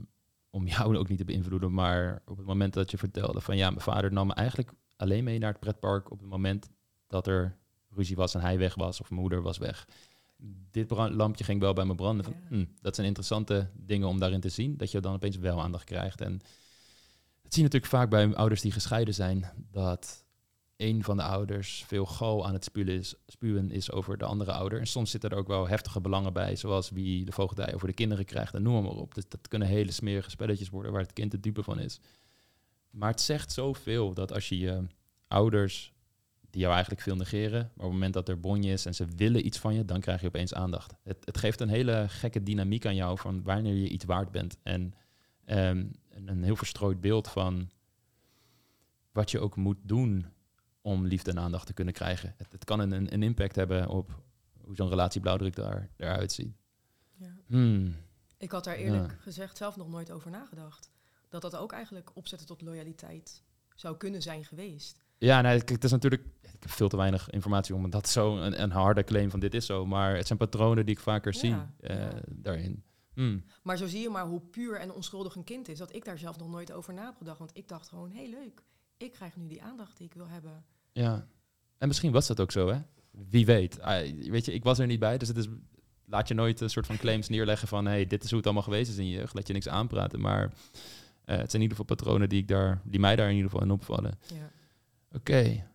om 0.56 0.68
jou 0.68 0.98
ook 0.98 1.10
niet 1.10 1.18
te 1.18 1.26
beïnvloeden, 1.26 1.74
maar 1.74 2.22
op 2.26 2.38
het 2.38 2.46
moment 2.46 2.74
dat 2.74 2.92
je 2.92 2.98
vertelde 2.98 3.42
van 3.42 3.58
ja, 3.58 3.70
mijn 3.70 3.82
vader 3.82 4.12
nam 4.12 4.28
me 4.28 4.34
eigenlijk 4.34 4.72
alleen 4.96 5.24
mee 5.24 5.40
naar 5.40 5.52
het 5.52 5.60
pretpark 5.60 6.12
op 6.12 6.20
het 6.20 6.30
moment 6.30 6.70
dat 7.08 7.28
er 7.28 7.58
ruzie 7.90 8.16
was 8.16 8.34
en 8.34 8.42
hij 8.42 8.58
weg 8.58 8.76
was 8.76 9.02
of 9.02 9.10
mijn 9.10 9.22
moeder 9.22 9.42
was 9.42 9.58
weg. 9.58 9.88
Dit 10.72 10.92
lampje 10.92 11.44
ging 11.44 11.60
wel 11.60 11.74
bij 11.74 11.86
me 11.86 11.96
branden. 11.96 12.26
Van, 12.26 12.36
hm, 12.48 12.66
dat 12.82 12.96
zijn 12.96 13.08
interessante 13.08 13.70
dingen 13.74 14.08
om 14.08 14.20
daarin 14.20 14.40
te 14.40 14.50
zien, 14.50 14.78
dat 14.78 14.92
je 14.92 15.00
dan 15.00 15.14
opeens 15.14 15.38
wel 15.38 15.62
aandacht 15.62 15.84
krijgt. 15.84 16.22
En 16.22 16.32
het 17.42 17.54
zie 17.54 17.64
je 17.64 17.70
natuurlijk 17.70 17.92
vaak 17.92 18.10
bij 18.10 18.36
ouders 18.36 18.62
die 18.62 18.72
gescheiden 18.72 19.14
zijn, 19.14 19.52
dat 19.72 20.25
een 20.78 21.04
van 21.04 21.18
de 21.18 21.24
ouders 21.24 21.84
veel 21.88 22.06
gal 22.06 22.48
aan 22.48 22.54
het 22.54 22.72
spuwen 23.28 23.72
is, 23.72 23.92
over 23.92 24.18
de 24.18 24.26
andere 24.26 24.52
ouder. 24.52 24.80
En 24.80 24.88
soms 24.88 25.12
zitten 25.12 25.30
er 25.30 25.38
ook 25.38 25.48
wel 25.48 25.68
heftige 25.68 26.02
belangen 26.02 26.34
bij, 26.34 26.56
zoals 26.56 26.90
wie 26.90 27.26
de 27.26 27.32
voogdij 27.32 27.74
over 27.74 27.88
de 27.88 27.94
kinderen 27.94 28.26
krijgt 28.26 28.54
en 28.54 28.62
noem 28.62 28.84
maar 28.84 28.92
op. 28.92 29.16
Dus 29.16 29.30
dat 29.30 29.48
kunnen 29.48 29.68
hele 29.68 29.92
smerige 29.92 30.30
spelletjes 30.30 30.70
worden 30.70 30.92
waar 30.92 31.02
het 31.02 31.14
kind 31.14 31.32
de 31.32 31.40
dupe 31.40 31.64
van 31.64 31.80
is. 31.80 32.00
Maar 32.90 33.10
het 33.10 33.22
zegt 33.22 33.52
zoveel 33.52 34.14
dat 34.14 34.34
als 34.34 34.50
je 34.50 34.58
je 34.58 34.88
ouders, 35.28 35.94
die 36.50 36.62
jou 36.62 36.74
eigenlijk 36.74 37.04
veel 37.04 37.16
negeren, 37.16 37.60
maar 37.60 37.86
op 37.86 37.92
het 37.92 37.92
moment 37.92 38.14
dat 38.14 38.30
er 38.30 38.40
bonje 38.40 38.72
is 38.72 38.86
en 38.86 38.96
ze 38.96 39.06
willen 39.16 39.46
iets 39.46 39.58
van 39.58 39.74
je, 39.74 39.86
dan 39.86 40.00
krijg 40.00 40.22
je 40.22 40.28
opeens 40.28 40.54
aandacht. 40.54 40.94
Het, 41.04 41.18
het 41.26 41.38
geeft 41.38 41.62
een 41.62 41.70
hele 41.70 42.06
gekke 42.08 42.44
dynamiek 42.44 42.86
aan 42.86 42.96
jou 42.96 43.18
van 43.18 43.44
wanneer 43.44 43.74
je 43.74 43.90
iets 43.90 44.06
waard 44.06 44.32
bent. 44.32 44.58
En 44.64 44.94
um, 45.46 45.92
een 46.10 46.44
heel 46.44 46.56
verstrooid 46.56 47.02
beeld 47.02 47.28
van 47.28 47.70
wat 49.12 49.32
je 49.32 49.40
ook 49.40 49.56
moet 49.56 49.78
doen 49.82 50.26
om 50.86 51.06
liefde 51.06 51.32
en 51.32 51.40
aandacht 51.40 51.66
te 51.66 51.74
kunnen 51.74 51.94
krijgen. 51.94 52.34
Het, 52.38 52.52
het 52.52 52.64
kan 52.64 52.80
een, 52.80 53.14
een, 53.14 53.24
impact 53.24 53.56
hebben 53.56 53.88
op 53.88 54.22
hoe 54.62 54.76
zo'n 54.76 54.90
relatie 54.90 55.22
blauwdruk 55.22 55.56
daar, 55.56 55.90
eruit 55.98 56.32
ziet. 56.32 56.56
Ja. 57.16 57.36
Hmm. 57.46 57.96
Ik 58.38 58.52
had 58.52 58.64
daar 58.64 58.76
eerlijk 58.76 59.18
gezegd 59.20 59.58
zelf 59.58 59.76
nog 59.76 59.90
nooit 59.90 60.12
over 60.12 60.32
nagedacht. 60.32 60.90
Dat 61.30 61.42
dat 61.42 61.56
ook 61.56 61.72
eigenlijk 61.72 62.12
opzetten 62.14 62.48
tot 62.48 62.62
loyaliteit 62.62 63.44
zou 63.76 63.98
kunnen 63.98 64.22
zijn 64.22 64.46
geweest. 64.46 65.04
Ja, 65.18 65.42
nee, 65.42 65.58
het 65.66 65.84
is 65.84 65.92
natuurlijk. 65.92 66.24
Ik 66.42 66.50
heb 66.60 66.72
veel 66.72 66.90
te 66.90 66.98
weinig 66.98 67.30
informatie 67.30 67.76
om 67.76 67.90
dat 67.90 68.10
zo 68.10 68.38
een, 68.38 68.62
een 68.62 68.72
harde 68.72 69.04
claim 69.04 69.30
van 69.30 69.40
dit 69.40 69.54
is 69.54 69.66
zo. 69.66 69.86
Maar 69.86 70.16
het 70.16 70.28
zijn 70.28 70.40
patronen 70.40 70.86
die 70.86 70.96
ik 70.96 71.02
vaker 71.02 71.34
zie 71.34 71.56
uh, 71.82 72.08
daarin. 72.30 72.84
Hmm. 73.14 73.44
Maar 73.64 73.78
zo 73.78 73.88
zie 73.88 74.02
je 74.02 74.10
maar 74.10 74.26
hoe 74.26 74.42
puur 74.42 74.80
en 74.80 74.92
onschuldig 74.92 75.36
een 75.36 75.44
kind 75.44 75.68
is. 75.68 75.78
Dat 75.78 75.96
ik 75.96 76.06
daar 76.06 76.18
zelf 76.18 76.38
nog 76.38 76.50
nooit 76.50 76.72
over 76.72 76.94
na 76.94 77.06
heb 77.06 77.18
gedacht. 77.18 77.40
Want 77.40 77.58
ik 77.58 77.68
dacht 77.68 77.90
gewoon, 77.90 78.12
hé 78.12 78.18
hey, 78.18 78.30
leuk, 78.30 78.64
ik 78.98 79.12
krijg 79.12 79.36
nu 79.36 79.48
die 79.48 79.64
aandacht 79.64 79.98
die 79.98 80.08
ik 80.08 80.14
wil 80.14 80.28
hebben. 80.28 80.66
Ja, 81.02 81.28
en 81.78 81.88
misschien 81.88 82.12
was 82.12 82.28
dat 82.28 82.40
ook 82.40 82.52
zo, 82.52 82.68
hè? 82.68 82.80
Wie 83.12 83.46
weet. 83.46 83.82
Ah, 83.82 84.12
weet 84.30 84.46
je, 84.46 84.54
ik 84.54 84.64
was 84.64 84.80
er 84.80 84.88
niet 84.88 85.00
bij, 85.00 85.18
dus 85.18 85.28
het 85.28 85.38
is, 85.38 85.48
laat 86.06 86.28
je 86.28 86.34
nooit 86.34 86.62
een 86.62 86.70
soort 86.70 86.86
van 86.86 86.98
claims 86.98 87.30
neerleggen 87.30 87.68
van... 87.68 87.86
hey, 87.86 88.06
dit 88.06 88.24
is 88.24 88.30
hoe 88.30 88.38
het 88.38 88.46
allemaal 88.46 88.64
geweest 88.64 88.92
is 88.92 88.98
in 88.98 89.08
je 89.08 89.18
jeugd. 89.18 89.34
Laat 89.34 89.48
je 89.48 89.54
niks 89.54 89.68
aanpraten, 89.68 90.22
maar 90.22 90.44
uh, 90.44 90.52
het 91.26 91.52
zijn 91.52 91.54
in 91.54 91.62
ieder 91.62 91.78
geval 91.78 91.96
patronen 91.96 92.30
die, 92.30 92.42
ik 92.42 92.48
daar, 92.48 92.82
die 92.84 93.00
mij 93.00 93.16
daar 93.16 93.30
in 93.30 93.36
ieder 93.36 93.50
geval 93.50 93.66
in 93.66 93.72
opvallen. 93.72 94.20
Ja. 94.34 94.52
Oké. 95.12 95.66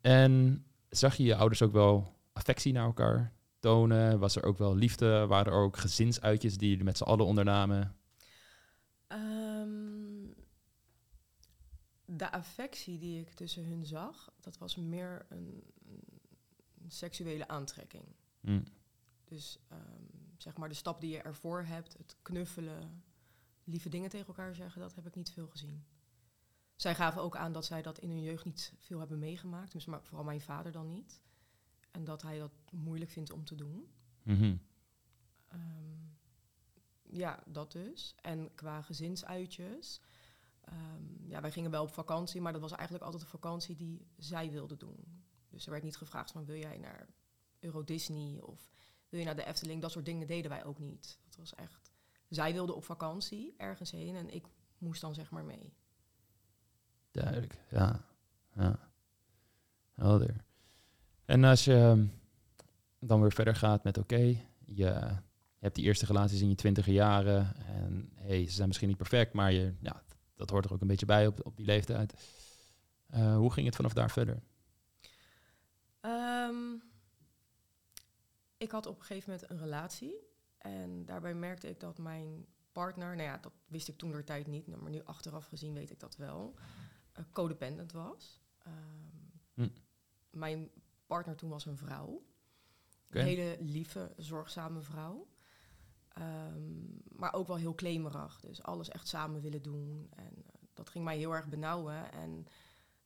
En 0.00 0.64
zag 0.88 1.16
je 1.16 1.24
je 1.24 1.36
ouders 1.36 1.62
ook 1.62 1.72
wel 1.72 2.14
affectie 2.32 2.72
naar 2.72 2.84
elkaar 2.84 3.32
tonen? 3.58 4.18
Was 4.18 4.36
er 4.36 4.44
ook 4.44 4.58
wel 4.58 4.76
liefde? 4.76 5.26
Waren 5.26 5.52
er 5.52 5.58
ook 5.58 5.76
gezinsuitjes 5.76 6.56
die 6.56 6.68
jullie 6.68 6.84
met 6.84 6.96
z'n 6.96 7.04
allen 7.04 7.26
ondernamen? 7.26 7.94
Um, 9.08 9.45
de 12.06 12.32
affectie 12.32 12.98
die 12.98 13.20
ik 13.20 13.30
tussen 13.30 13.64
hun 13.64 13.86
zag, 13.86 14.32
dat 14.40 14.58
was 14.58 14.76
meer 14.76 15.26
een, 15.28 15.62
een 16.82 16.90
seksuele 16.90 17.48
aantrekking. 17.48 18.04
Mm. 18.40 18.64
Dus 19.24 19.58
ehm, 19.68 20.04
zeg 20.36 20.56
maar 20.56 20.68
de 20.68 20.74
stap 20.74 21.00
die 21.00 21.10
je 21.10 21.22
ervoor 21.22 21.64
hebt, 21.64 21.96
het 21.98 22.16
knuffelen, 22.22 23.04
lieve 23.64 23.88
dingen 23.88 24.10
tegen 24.10 24.26
elkaar 24.26 24.54
zeggen, 24.54 24.80
dat 24.80 24.94
heb 24.94 25.06
ik 25.06 25.14
niet 25.14 25.30
veel 25.30 25.48
gezien. 25.48 25.84
Zij 26.76 26.94
gaven 26.94 27.22
ook 27.22 27.36
aan 27.36 27.52
dat 27.52 27.64
zij 27.64 27.82
dat 27.82 27.98
in 27.98 28.10
hun 28.10 28.22
jeugd 28.22 28.44
niet 28.44 28.72
veel 28.78 28.98
hebben 28.98 29.18
meegemaakt, 29.18 29.72
dus 29.72 29.84
maar 29.84 30.02
vooral 30.02 30.24
mijn 30.24 30.40
vader 30.40 30.72
dan 30.72 30.88
niet. 30.88 31.20
En 31.90 32.04
dat 32.04 32.22
hij 32.22 32.38
dat 32.38 32.52
moeilijk 32.72 33.10
vindt 33.10 33.30
om 33.32 33.44
te 33.44 33.54
doen. 33.54 33.88
Mm 34.22 34.60
ja, 37.10 37.42
dat 37.46 37.72
dus. 37.72 38.14
En 38.20 38.54
qua 38.54 38.82
gezinsuitjes, 38.82 40.00
Um, 40.72 41.28
ja, 41.28 41.40
wij 41.40 41.50
gingen 41.50 41.70
wel 41.70 41.82
op 41.82 41.92
vakantie, 41.92 42.40
maar 42.40 42.52
dat 42.52 42.60
was 42.60 42.72
eigenlijk 42.72 43.04
altijd 43.04 43.22
een 43.22 43.28
vakantie 43.28 43.76
die 43.76 44.06
zij 44.16 44.50
wilde 44.50 44.76
doen. 44.76 45.24
Dus 45.48 45.64
er 45.64 45.70
werd 45.70 45.82
niet 45.82 45.96
gevraagd 45.96 46.30
van 46.30 46.44
wil 46.44 46.56
jij 46.56 46.78
naar 46.78 47.08
Euro 47.60 47.84
Disney 47.84 48.40
of 48.40 48.70
wil 49.08 49.18
je 49.20 49.26
naar 49.26 49.36
de 49.36 49.44
Efteling? 49.44 49.82
Dat 49.82 49.90
soort 49.90 50.04
dingen 50.04 50.26
deden 50.26 50.50
wij 50.50 50.64
ook 50.64 50.78
niet. 50.78 51.18
Dat 51.24 51.36
was 51.36 51.54
echt. 51.54 51.90
Zij 52.28 52.52
wilde 52.52 52.74
op 52.74 52.84
vakantie 52.84 53.54
ergens 53.56 53.90
heen 53.90 54.16
en 54.16 54.34
ik 54.34 54.44
moest 54.78 55.00
dan 55.00 55.14
zeg 55.14 55.30
maar 55.30 55.44
mee. 55.44 55.72
Duidelijk, 57.10 57.58
ja. 57.70 58.04
ja. 58.54 58.78
Helder. 59.94 60.44
En 61.24 61.44
als 61.44 61.64
je 61.64 61.74
ehm, 61.74 62.06
dan 62.98 63.20
weer 63.20 63.32
verder 63.32 63.56
gaat 63.56 63.84
met 63.84 63.98
oké, 63.98 64.36
je, 64.64 65.16
hebt 65.58 65.74
die 65.74 65.84
eerste 65.84 66.06
relaties 66.06 66.40
in 66.40 66.48
je 66.48 66.54
twintige 66.54 66.92
jaren 66.92 67.56
en 67.66 68.10
hey, 68.14 68.46
ze 68.46 68.52
zijn 68.52 68.66
misschien 68.66 68.88
niet 68.88 68.96
perfect, 68.96 69.32
maar 69.32 69.52
je, 69.52 69.74
ja, 69.80 70.02
dat 70.36 70.50
hoort 70.50 70.64
er 70.64 70.72
ook 70.72 70.80
een 70.80 70.86
beetje 70.86 71.06
bij 71.06 71.26
op, 71.26 71.46
op 71.46 71.56
die 71.56 71.66
leeftijd. 71.66 72.14
Uh, 73.14 73.36
hoe 73.36 73.52
ging 73.52 73.66
het 73.66 73.76
vanaf 73.76 73.92
daar 73.92 74.10
verder? 74.10 74.42
Um, 76.00 76.82
ik 78.56 78.70
had 78.70 78.86
op 78.86 78.98
een 78.98 79.04
gegeven 79.04 79.30
moment 79.30 79.50
een 79.50 79.58
relatie. 79.58 80.14
En 80.58 81.04
daarbij 81.04 81.34
merkte 81.34 81.68
ik 81.68 81.80
dat 81.80 81.98
mijn 81.98 82.46
partner, 82.72 83.16
nou 83.16 83.28
ja, 83.28 83.38
dat 83.38 83.52
wist 83.66 83.88
ik 83.88 83.96
toen 83.96 84.10
de 84.10 84.24
tijd 84.24 84.46
niet, 84.46 84.66
maar 84.66 84.90
nu 84.90 85.04
achteraf 85.04 85.46
gezien 85.46 85.74
weet 85.74 85.90
ik 85.90 86.00
dat 86.00 86.16
wel, 86.16 86.54
uh, 87.18 87.24
codependent 87.32 87.92
was. 87.92 88.40
Um, 88.66 89.32
hm. 89.54 89.68
Mijn 90.30 90.70
partner 91.06 91.36
toen 91.36 91.50
was 91.50 91.66
een 91.66 91.76
vrouw. 91.76 92.26
Een 93.08 93.24
hele 93.24 93.56
lieve, 93.60 94.12
zorgzame 94.16 94.82
vrouw. 94.82 95.28
Ehm, 96.16 97.18
maar 97.18 97.32
ook 97.32 97.46
wel 97.46 97.56
heel 97.56 97.74
klemerig. 97.74 98.40
Dus 98.40 98.62
alles 98.62 98.88
echt 98.88 99.08
samen 99.08 99.40
willen 99.40 99.62
doen. 99.62 100.08
En 100.10 100.32
uh, 100.36 100.44
dat 100.74 100.90
ging 100.90 101.04
mij 101.04 101.16
heel 101.16 101.34
erg 101.34 101.48
benauwen. 101.48 102.12
En 102.12 102.46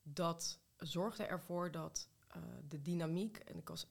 dat 0.03 0.59
zorgde 0.77 1.25
ervoor 1.25 1.71
dat 1.71 2.09
uh, 2.37 2.43
de 2.69 2.83
dynamiek, 2.83 3.37
en 3.37 3.57
ik 3.57 3.69
was 3.69 3.87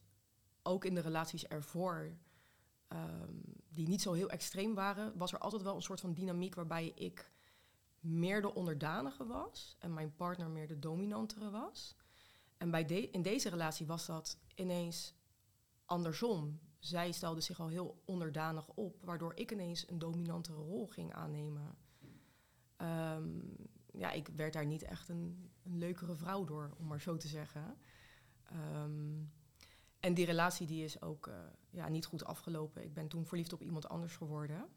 ook 0.63 0.85
in 0.85 0.95
de 0.95 1.01
relaties 1.01 1.47
ervoor, 1.47 2.17
um, 2.87 3.41
die 3.69 3.87
niet 3.87 4.01
zo 4.01 4.13
heel 4.13 4.29
extreem 4.29 4.73
waren, 4.73 5.17
was 5.17 5.33
er 5.33 5.39
altijd 5.39 5.61
wel 5.61 5.75
een 5.75 5.81
soort 5.81 6.01
van 6.01 6.13
dynamiek 6.13 6.55
waarbij 6.55 6.91
ik 6.95 7.31
meer 7.99 8.41
de 8.41 8.53
onderdanige 8.53 9.25
was 9.25 9.75
en 9.79 9.93
mijn 9.93 10.15
partner 10.15 10.49
meer 10.49 10.67
de 10.67 10.79
dominantere 10.79 11.49
was. 11.49 11.95
En 12.57 12.71
bij 12.71 12.85
de, 12.85 13.09
in 13.09 13.21
deze 13.21 13.49
relatie 13.49 13.85
was 13.85 14.05
dat 14.05 14.37
ineens 14.55 15.13
andersom 15.85 16.59
zij 16.79 17.11
stelde 17.11 17.41
zich 17.41 17.59
al 17.59 17.67
heel 17.67 18.01
onderdanig 18.05 18.67
op, 18.67 18.97
waardoor 19.03 19.35
ik 19.35 19.51
ineens 19.51 19.89
een 19.89 19.99
dominantere 19.99 20.57
rol 20.57 20.87
ging 20.87 21.13
aannemen. 21.13 21.77
Ehm, 22.75 23.39
ja, 23.93 24.11
ik 24.11 24.27
werd 24.35 24.53
daar 24.53 24.65
niet 24.65 24.83
echt 24.83 25.09
een, 25.09 25.51
een, 25.63 25.77
leukere 25.77 26.15
vrouw 26.15 26.45
door, 26.45 26.75
om 26.77 26.87
maar 26.87 27.01
zo 27.01 27.17
te 27.17 27.27
zeggen. 27.27 27.77
Ehm, 28.43 29.23
en 29.99 30.13
die 30.13 30.25
relatie 30.25 30.67
die 30.67 30.83
is 30.83 31.01
ook 31.01 31.27
uh, 31.27 31.35
ja, 31.69 31.89
niet 31.89 32.05
goed 32.05 32.25
afgelopen. 32.25 32.83
Ik 32.83 32.93
ben 32.93 33.07
toen 33.07 33.25
verliefd 33.25 33.53
op 33.53 33.61
iemand 33.61 33.89
anders 33.89 34.15
geworden. 34.15 34.69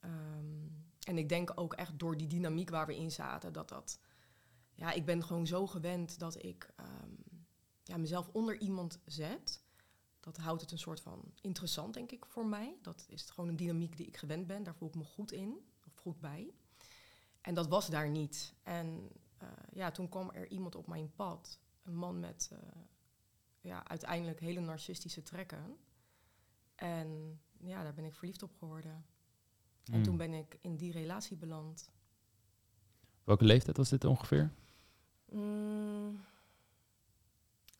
Ehm, 0.00 0.66
en 1.06 1.18
ik 1.18 1.28
denk 1.28 1.52
ook 1.54 1.74
echt 1.74 1.98
door 1.98 2.16
die 2.16 2.26
dynamiek 2.26 2.70
waar 2.70 2.86
we 2.86 2.96
in 2.96 3.10
zaten, 3.10 3.52
dat 3.52 3.68
dat... 3.68 4.00
Ja, 4.74 4.92
ik 4.92 5.04
ben 5.04 5.24
gewoon 5.24 5.46
zo 5.46 5.66
gewend 5.66 6.18
dat 6.18 6.44
ik 6.44 6.74
ja, 7.82 7.96
mezelf 7.96 8.28
onder 8.32 8.60
iemand 8.60 9.00
zet 9.04 9.61
dat 10.22 10.36
houdt 10.36 10.60
het 10.60 10.70
een 10.70 10.78
soort 10.78 11.00
van 11.00 11.32
interessant, 11.40 11.94
denk 11.94 12.12
ik, 12.12 12.26
voor 12.26 12.46
mij. 12.46 12.76
Dat 12.82 13.06
is 13.08 13.30
gewoon 13.30 13.50
een 13.50 13.56
dynamiek 13.56 13.96
die 13.96 14.06
ik 14.06 14.16
gewend 14.16 14.46
ben. 14.46 14.62
Daar 14.62 14.74
voel 14.74 14.88
ik 14.88 14.94
me 14.94 15.04
goed 15.04 15.32
in, 15.32 15.56
of 15.86 15.96
goed 15.96 16.20
bij. 16.20 16.52
En 17.40 17.54
dat 17.54 17.68
was 17.68 17.86
daar 17.86 18.10
niet. 18.10 18.54
En 18.62 19.10
uh, 19.42 19.48
ja, 19.72 19.90
toen 19.90 20.08
kwam 20.08 20.30
er 20.30 20.48
iemand 20.48 20.74
op 20.74 20.86
mijn 20.86 21.12
pad. 21.14 21.58
Een 21.82 21.96
man 21.96 22.20
met 22.20 22.50
uh, 22.52 22.58
ja, 23.60 23.88
uiteindelijk 23.88 24.40
hele 24.40 24.60
narcistische 24.60 25.22
trekken. 25.22 25.76
En 26.74 27.40
ja, 27.58 27.82
daar 27.82 27.94
ben 27.94 28.04
ik 28.04 28.14
verliefd 28.14 28.42
op 28.42 28.54
geworden. 28.58 29.04
En 29.84 29.92
hmm. 29.92 30.02
toen 30.02 30.16
ben 30.16 30.32
ik 30.32 30.58
in 30.60 30.76
die 30.76 30.92
relatie 30.92 31.36
beland. 31.36 31.90
Welke 33.24 33.44
leeftijd 33.44 33.76
was 33.76 33.88
dit 33.88 34.04
ongeveer? 34.04 34.52
Mm, 35.28 36.24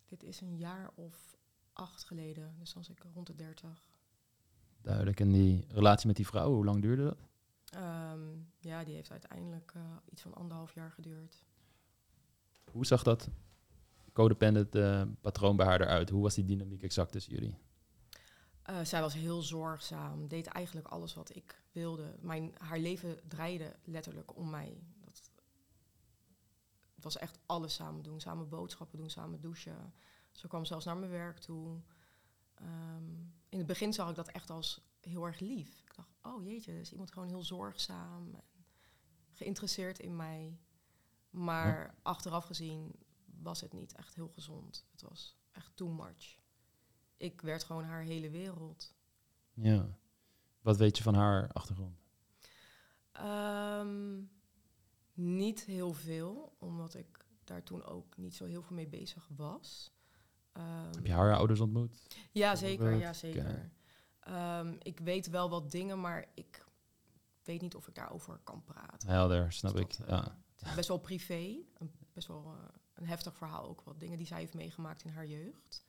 dit 0.08 0.22
is 0.22 0.40
een 0.40 0.56
jaar 0.56 0.90
of 0.94 1.31
acht 1.72 2.04
geleden. 2.04 2.54
Dus 2.58 2.72
dan 2.72 2.82
was 2.82 2.90
ik 2.90 3.06
rond 3.14 3.26
de 3.26 3.34
dertig. 3.34 3.90
Duidelijk. 4.80 5.20
En 5.20 5.32
die 5.32 5.64
relatie 5.68 6.06
met 6.06 6.16
die 6.16 6.26
vrouw, 6.26 6.52
hoe 6.54 6.64
lang 6.64 6.82
duurde 6.82 7.04
dat? 7.04 7.18
Ehm, 7.70 8.20
ja, 8.60 8.84
die 8.84 8.94
heeft 8.94 9.10
uiteindelijk 9.10 9.72
uh, 9.76 9.82
iets 10.10 10.22
van 10.22 10.34
anderhalf 10.34 10.74
jaar 10.74 10.90
geduurd. 10.90 11.44
Hoe 12.70 12.86
zag 12.86 13.02
dat 13.02 13.28
codependent 14.12 14.74
uh, 14.74 15.02
patroon 15.20 15.56
bij 15.56 15.66
haar 15.66 15.80
eruit? 15.80 16.10
Hoe 16.10 16.22
was 16.22 16.34
die 16.34 16.44
dynamiek 16.44 16.82
exact 16.82 17.12
tussen 17.12 17.32
jullie? 17.32 17.58
Eh, 18.62 18.84
zij 18.84 19.00
was 19.00 19.14
heel 19.14 19.42
zorgzaam, 19.42 20.28
deed 20.28 20.46
eigenlijk 20.46 20.86
alles 20.86 21.14
wat 21.14 21.36
ik 21.36 21.62
wilde. 21.72 22.16
Mijn, 22.20 22.54
haar 22.58 22.78
leven 22.78 23.28
draaide 23.28 23.76
letterlijk 23.84 24.36
om 24.36 24.50
mij. 24.50 24.82
Dat, 25.04 25.30
het 26.94 27.04
was 27.04 27.16
echt 27.16 27.38
alles 27.46 27.74
samen 27.74 28.02
doen. 28.02 28.20
Samen 28.20 28.48
boodschappen 28.48 28.98
doen, 28.98 29.10
samen 29.10 29.40
douchen. 29.40 29.94
Ze 30.32 30.48
kwam 30.48 30.64
zelfs 30.64 30.84
naar 30.84 30.96
mijn 30.96 31.10
werk 31.10 31.38
toe. 31.38 31.80
Ehm, 32.54 33.20
in 33.48 33.58
het 33.58 33.66
begin 33.66 33.92
zag 33.92 34.10
ik 34.10 34.14
dat 34.16 34.28
echt 34.28 34.50
als 34.50 34.80
heel 35.00 35.24
erg 35.24 35.38
lief. 35.40 35.80
Ik 35.80 35.94
dacht, 35.94 36.14
oh 36.22 36.44
jeetje, 36.44 36.80
is 36.80 36.92
iemand 36.92 37.12
gewoon 37.12 37.28
heel 37.28 37.42
zorgzaam 37.42 38.34
en 38.34 38.64
geïnteresseerd 39.32 39.98
in 39.98 40.16
mij. 40.16 40.58
Maar 41.30 41.94
achteraf 42.02 42.44
gezien 42.44 42.94
was 43.24 43.60
het 43.60 43.72
niet 43.72 43.94
echt 43.94 44.14
heel 44.14 44.28
gezond. 44.28 44.86
Het 44.90 45.02
was 45.02 45.36
echt 45.52 45.76
too 45.76 45.88
much. 45.88 46.40
Ik 47.16 47.40
werd 47.40 47.64
gewoon 47.64 47.84
haar 47.84 48.02
hele 48.02 48.30
wereld. 48.30 48.94
Ja. 49.54 49.98
Wat 50.60 50.76
weet 50.76 50.96
je 50.96 51.02
van 51.02 51.14
haar 51.14 51.52
achtergrond? 51.52 52.00
Ehm, 53.12 54.20
niet 55.12 55.64
heel 55.64 55.92
veel, 55.92 56.56
omdat 56.58 56.94
ik 56.94 57.26
daar 57.44 57.62
toen 57.62 57.84
ook 57.84 58.16
niet 58.16 58.34
zo 58.34 58.44
heel 58.44 58.62
veel 58.62 58.76
mee 58.76 58.88
bezig 58.88 59.28
was. 59.36 59.92
Ehm, 60.52 60.94
Heb 60.94 61.06
je 61.06 61.12
haar 61.12 61.36
ouders 61.36 61.60
ontmoet? 61.60 62.02
Ja, 62.32 62.56
zeker. 62.56 62.92
Ja, 62.94 63.12
zeker. 63.12 63.70
Ehm, 64.20 64.74
ik 64.82 64.98
weet 65.00 65.26
wel 65.30 65.50
wat 65.50 65.70
dingen, 65.70 66.00
maar 66.00 66.26
ik 66.34 66.64
weet 67.42 67.60
niet 67.60 67.74
of 67.74 67.88
ik 67.88 67.94
daarover 67.94 68.38
kan 68.44 68.64
praten. 68.64 69.08
Helder, 69.08 69.52
snap 69.52 69.72
Dus 69.72 69.80
ik. 69.82 69.96
dat, 69.98 70.06
eh, 70.06 70.08
Ja. 70.08 70.36
Het 70.56 70.70
is 70.70 70.74
best 70.76 70.88
wel 70.88 70.98
privé. 70.98 71.56
Een, 71.78 71.90
best 72.12 72.26
wel 72.28 72.44
eh, 72.58 72.68
een 72.94 73.06
heftig 73.06 73.36
verhaal 73.36 73.68
ook. 73.68 73.82
Wat 73.84 74.00
dingen 74.00 74.18
die 74.18 74.26
zij 74.26 74.38
heeft 74.38 74.54
meegemaakt 74.54 75.04
in 75.04 75.10
haar 75.10 75.26
jeugd. 75.26 75.84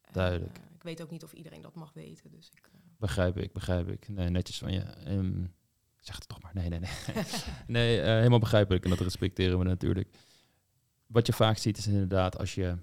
En, 0.00 0.12
Duidelijk. 0.12 0.58
eh, 0.58 0.64
ik 0.74 0.82
weet 0.82 1.02
ook 1.02 1.10
niet 1.10 1.22
of 1.24 1.32
iedereen 1.32 1.62
dat 1.62 1.74
mag 1.74 1.92
weten. 1.92 2.30
Dus 2.30 2.50
ik, 2.50 2.70
Begrijp 2.98 3.36
ik, 3.38 3.52
begrijp 3.52 3.88
ik. 3.88 4.08
Nee, 4.08 4.28
netjes 4.28 4.58
van 4.58 4.72
je. 4.72 4.80
Ehm, 4.80 5.44
zeg 6.00 6.16
het 6.16 6.28
toch 6.28 6.42
maar. 6.42 6.54
Nee, 6.54 6.68
nee, 6.68 6.78
nee. 6.78 6.90
nee, 7.66 8.00
helemaal 8.00 8.38
begrijpelijk. 8.38 8.84
En 8.84 8.90
dat 8.90 9.00
respecteren 9.00 9.58
we 9.58 9.64
natuurlijk. 9.64 10.16
Wat 11.06 11.26
je 11.26 11.32
vaak 11.32 11.56
ziet 11.56 11.78
is 11.78 11.86
inderdaad 11.86 12.38
als 12.38 12.54
je... 12.54 12.76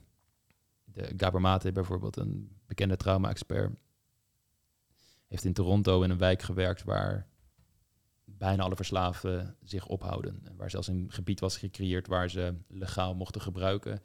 De 1.08 1.14
Gabor 1.18 1.41
Mate 1.41 1.72
bijvoorbeeld, 1.72 2.18
een 2.18 2.58
bekende 2.66 2.95
trauma-expert... 2.95 3.76
heeft 5.28 5.43
in 5.43 5.54
Toronto 5.54 6.02
in 6.02 6.10
een 6.10 6.18
wijk 6.18 6.41
gewerkt 6.41 6.84
waar 6.84 7.28
bijna 8.26 8.64
alle 8.64 8.76
verslaafden 8.76 9.56
zich 9.64 9.88
ophouden. 9.88 10.41
En 10.43 10.56
waar 10.56 10.70
zelfs 10.70 10.88
een 10.88 11.06
gebied 11.10 11.39
was 11.39 11.58
gecreëerd 11.58 12.08
waar 12.08 12.30
ze 12.30 12.56
legaal 12.68 13.16
mochten 13.16 13.41
gebruiken. 13.41 14.02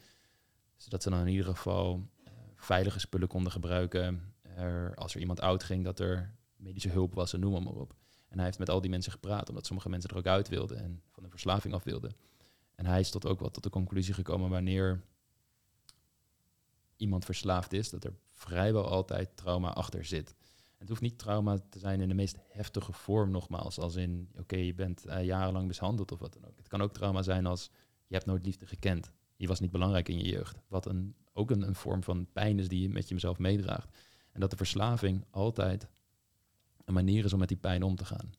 Zodat 0.76 1.02
ze 1.02 1.10
dan 1.10 1.20
in 1.20 1.28
ieder 1.28 1.46
geval 1.46 2.08
eh, 2.24 2.32
veilige 2.56 3.00
spullen 3.00 3.28
konden 3.28 3.52
gebruiken. 3.52 4.34
Er, 4.42 4.94
als 4.94 5.14
er 5.14 5.20
iemand 5.20 5.40
oud 5.40 5.62
ging, 5.62 5.84
dat 5.84 5.98
er 5.98 6.34
medische 6.56 6.88
hulp 6.88 7.14
was 7.14 7.32
en 7.32 7.40
noem 7.40 7.64
maar 7.64 7.72
op. 7.72 7.94
En 8.28 8.36
hij 8.36 8.44
heeft 8.44 8.58
met 8.58 8.70
al 8.70 8.80
die 8.80 8.90
mensen 8.90 9.12
gepraat, 9.12 9.48
omdat 9.48 9.66
sommige 9.66 9.88
mensen 9.88 10.10
er 10.10 10.16
ook 10.16 10.26
uit 10.26 10.48
wilden 10.48 10.78
en 10.78 11.02
van 11.10 11.22
de 11.22 11.30
verslaving 11.30 11.74
af 11.74 11.84
wilden. 11.84 12.16
En 12.74 12.86
hij 12.86 13.00
is 13.00 13.10
tot 13.10 13.26
ook 13.26 13.40
wel 13.40 13.50
tot 13.50 13.62
de 13.62 13.70
conclusie 13.70 14.14
gekomen 14.14 14.50
wanneer 14.50 15.02
iemand 16.96 17.24
verslaafd 17.24 17.72
is, 17.72 17.90
dat 17.90 18.04
er 18.04 18.14
vrijwel 18.30 18.88
altijd 18.88 19.36
trauma 19.36 19.72
achter 19.72 20.04
zit. 20.04 20.34
Het 20.78 20.88
hoeft 20.88 21.00
niet 21.00 21.18
trauma 21.18 21.58
te 21.70 21.78
zijn 21.78 22.00
in 22.00 22.08
de 22.08 22.14
meest 22.14 22.36
heftige 22.48 22.92
vorm, 22.92 23.30
nogmaals, 23.30 23.78
als 23.78 23.94
in, 23.94 24.28
oké, 24.38 24.56
je 24.56 24.74
bent 24.74 25.04
eh, 25.04 25.24
jarenlang 25.24 25.66
mishandeld 25.66 26.12
of 26.12 26.18
wat 26.18 26.32
dan 26.32 26.44
ook. 26.44 26.56
Het 26.56 26.68
kan 26.68 26.82
ook 26.82 26.92
trauma 26.92 27.22
zijn 27.22 27.46
als, 27.46 27.70
je 28.06 28.14
hebt 28.14 28.26
nooit 28.26 28.44
liefde 28.44 28.66
gekend. 28.66 29.12
Je 29.36 29.46
was 29.46 29.60
niet 29.60 29.70
belangrijk 29.70 30.08
in 30.08 30.18
je 30.18 30.28
jeugd. 30.28 30.60
Wat 30.68 30.86
een, 30.86 31.14
ook 31.32 31.50
een, 31.50 31.62
een 31.62 31.74
vorm 31.74 32.02
van 32.02 32.26
pijn 32.32 32.58
is 32.58 32.68
die 32.68 32.80
je 32.80 32.88
met 32.88 33.08
jezelf 33.08 33.38
meedraagt. 33.38 33.96
En 34.32 34.40
dat 34.40 34.50
de 34.50 34.56
verslaving 34.56 35.24
altijd 35.30 35.88
een 36.84 36.94
manier 36.94 37.24
is 37.24 37.32
om 37.32 37.38
met 37.38 37.48
die 37.48 37.56
pijn 37.56 37.82
om 37.82 37.96
te 37.96 38.04
gaan. 38.04 38.32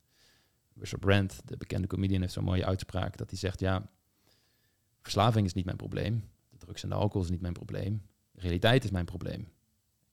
Russell 0.75 0.99
Brand, 0.99 1.41
de 1.45 1.57
bekende 1.57 1.87
comedian, 1.87 2.21
heeft 2.21 2.33
zo'n 2.33 2.43
mooie 2.43 2.65
uitspraak 2.65 3.17
dat 3.17 3.29
hij 3.29 3.39
zegt, 3.39 3.59
ja, 3.59 3.89
verslaving 5.01 5.45
is 5.45 5.53
niet 5.53 5.65
mijn 5.65 5.77
probleem. 5.77 6.29
De 6.49 6.57
drugs 6.57 6.83
en 6.83 6.89
de 6.89 6.95
alcohol 6.95 7.23
is 7.23 7.29
niet 7.29 7.41
mijn 7.41 7.53
probleem. 7.53 8.01
Realiteit 8.35 8.83
is 8.83 8.91
mijn 8.91 9.05
probleem. 9.05 9.47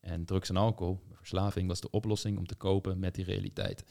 En 0.01 0.25
drugs 0.25 0.49
en 0.49 0.57
alcohol, 0.57 1.01
verslaving, 1.12 1.68
was 1.68 1.81
de 1.81 1.91
oplossing 1.91 2.39
om 2.39 2.47
te 2.47 2.55
kopen 2.55 2.99
met 2.99 3.14
die 3.14 3.25
realiteit. 3.25 3.85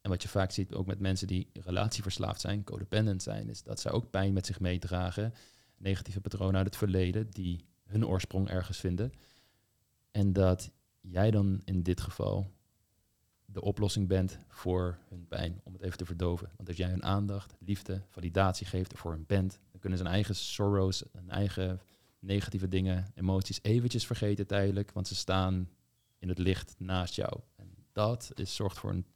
En 0.00 0.10
wat 0.10 0.22
je 0.22 0.28
vaak 0.28 0.50
ziet 0.50 0.74
ook 0.74 0.86
met 0.86 0.98
mensen 0.98 1.26
die 1.26 1.50
relatieverslaafd 1.52 2.40
zijn, 2.40 2.64
codependent 2.64 3.22
zijn, 3.22 3.48
is 3.48 3.62
dat 3.62 3.80
zij 3.80 3.92
ook 3.92 4.10
pijn 4.10 4.32
met 4.32 4.46
zich 4.46 4.60
meedragen. 4.60 5.34
Negatieve 5.76 6.20
patronen 6.20 6.56
uit 6.56 6.66
het 6.66 6.76
verleden 6.76 7.30
die 7.30 7.64
hun 7.84 8.06
oorsprong 8.06 8.48
ergens 8.48 8.78
vinden. 8.78 9.12
En 10.10 10.32
dat 10.32 10.70
jij 11.00 11.30
dan 11.30 11.60
in 11.64 11.82
dit 11.82 12.00
geval 12.00 12.50
de 13.44 13.60
oplossing 13.60 14.08
bent 14.08 14.38
voor 14.48 14.98
hun 15.08 15.26
pijn, 15.28 15.60
om 15.64 15.72
het 15.72 15.82
even 15.82 15.98
te 15.98 16.04
verdoven. 16.04 16.50
Want 16.56 16.68
als 16.68 16.76
jij 16.76 16.88
hun 16.88 17.04
aandacht, 17.04 17.54
liefde, 17.58 18.02
validatie 18.08 18.66
geeft 18.66 18.98
voor 18.98 19.10
hun 19.10 19.26
bent, 19.26 19.58
dan 19.70 19.80
kunnen 19.80 19.98
ze 19.98 20.04
hun 20.04 20.12
eigen 20.12 20.34
sorrows, 20.34 21.04
hun 21.12 21.30
eigen 21.30 21.80
negatieve 22.22 22.68
dingen, 22.68 23.12
emoties 23.14 23.58
eventjes 23.62 24.06
vergeten 24.06 24.46
tijdelijk, 24.46 24.92
want 24.92 25.08
ze 25.08 25.14
staan 25.14 25.68
in 26.18 26.28
het 26.28 26.38
licht 26.38 26.74
naast 26.78 27.14
jou. 27.14 27.40
En 27.56 27.68
dat 27.92 28.30
is, 28.34 28.54
zorgt 28.54 28.78
voor 28.78 28.90
een 28.90 29.06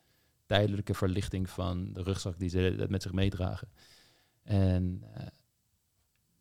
tijdelijke 0.47 0.95
verlichting 0.95 1.51
van 1.51 1.93
de 1.93 2.03
rugzak 2.03 2.39
die 2.39 2.49
ze 2.49 2.87
met 2.89 3.03
zich 3.03 3.13
meedragen. 3.13 3.69
En 4.43 5.03
uh, 5.03 5.27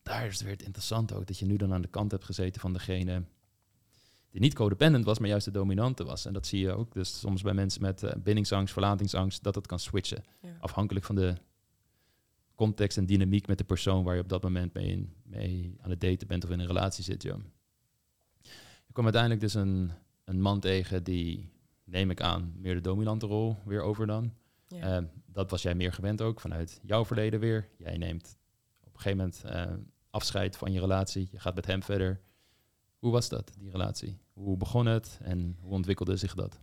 daar 0.03 0.25
is 0.25 0.33
het 0.33 0.41
weer 0.41 0.51
het 0.51 0.61
interessante 0.61 1.15
ook, 1.15 1.27
dat 1.27 1.39
je 1.39 1.45
nu 1.45 1.55
dan 1.55 1.73
aan 1.73 1.81
de 1.81 1.87
kant 1.87 2.11
hebt 2.11 2.25
gezeten 2.25 2.61
van 2.61 2.73
degene 2.73 3.23
die 4.35 4.43
niet 4.43 4.53
codependent 4.53 5.05
was, 5.05 5.19
maar 5.19 5.29
juist 5.29 5.45
de 5.45 5.51
dominante 5.51 6.03
was. 6.03 6.25
En 6.25 6.33
dat 6.33 6.47
zie 6.47 6.59
je 6.59 6.71
ook 6.71 6.93
dus 6.93 7.19
soms 7.19 7.41
bij 7.41 7.53
mensen 7.53 7.81
met 7.81 8.03
uh, 8.03 8.11
bindingsangst, 8.17 8.73
verlatingsangst, 8.73 9.43
dat 9.43 9.55
het 9.55 9.67
kan 9.67 9.79
switchen. 9.79 10.23
ja. 10.41 10.49
Afhankelijk 10.59 11.05
van 11.05 11.15
de 11.15 11.35
context 12.55 12.97
en 12.97 13.05
dynamiek 13.05 13.47
met 13.47 13.57
de 13.57 13.63
persoon 13.63 14.03
waar 14.03 14.15
je 14.15 14.21
op 14.21 14.29
dat 14.29 14.43
moment 14.43 14.73
mee, 14.73 14.87
in, 14.87 15.13
mee 15.23 15.75
aan 15.81 15.89
het 15.89 16.01
daten 16.01 16.27
bent 16.27 16.43
of 16.43 16.49
in 16.49 16.59
een 16.59 16.67
relatie 16.67 17.03
zit. 17.03 17.23
Ja. 17.23 17.37
Je 18.85 18.93
kwam 18.93 19.03
uiteindelijk 19.03 19.41
dus 19.41 19.53
een, 19.53 19.91
een 20.23 20.41
man 20.41 20.59
tegen 20.59 21.03
die, 21.03 21.51
neem 21.83 22.09
ik 22.09 22.21
aan, 22.21 22.53
meer 22.57 22.73
de 22.73 22.81
dominante 22.81 23.25
rol 23.25 23.57
weer 23.65 23.81
over 23.81 24.07
dan. 24.07 24.33
Ja. 24.67 25.01
Uh, 25.01 25.07
dat 25.25 25.49
was 25.49 25.61
jij 25.61 25.75
meer 25.75 25.93
gewend 25.93 26.21
ook 26.21 26.39
vanuit 26.39 26.79
jouw 26.83 27.05
verleden 27.05 27.39
weer. 27.39 27.69
Jij 27.77 27.97
neemt 27.97 28.37
op 28.83 28.93
een 28.93 28.99
gegeven 28.99 29.17
moment 29.17 29.43
uh, 29.45 29.85
afscheid 30.09 30.57
van 30.57 30.71
je 30.71 30.79
relatie. 30.79 31.27
Je 31.31 31.39
gaat 31.39 31.55
met 31.55 31.65
hem 31.65 31.83
verder. 31.83 32.21
Hoe 32.97 33.11
was 33.11 33.29
dat, 33.29 33.51
die 33.57 33.71
relatie? 33.71 34.17
Hoe 34.33 34.57
begon 34.57 34.85
het 34.85 35.19
en 35.21 35.57
hoe 35.61 35.71
ontwikkelde 35.71 36.15
zich 36.15 36.33
dat? 36.33 36.59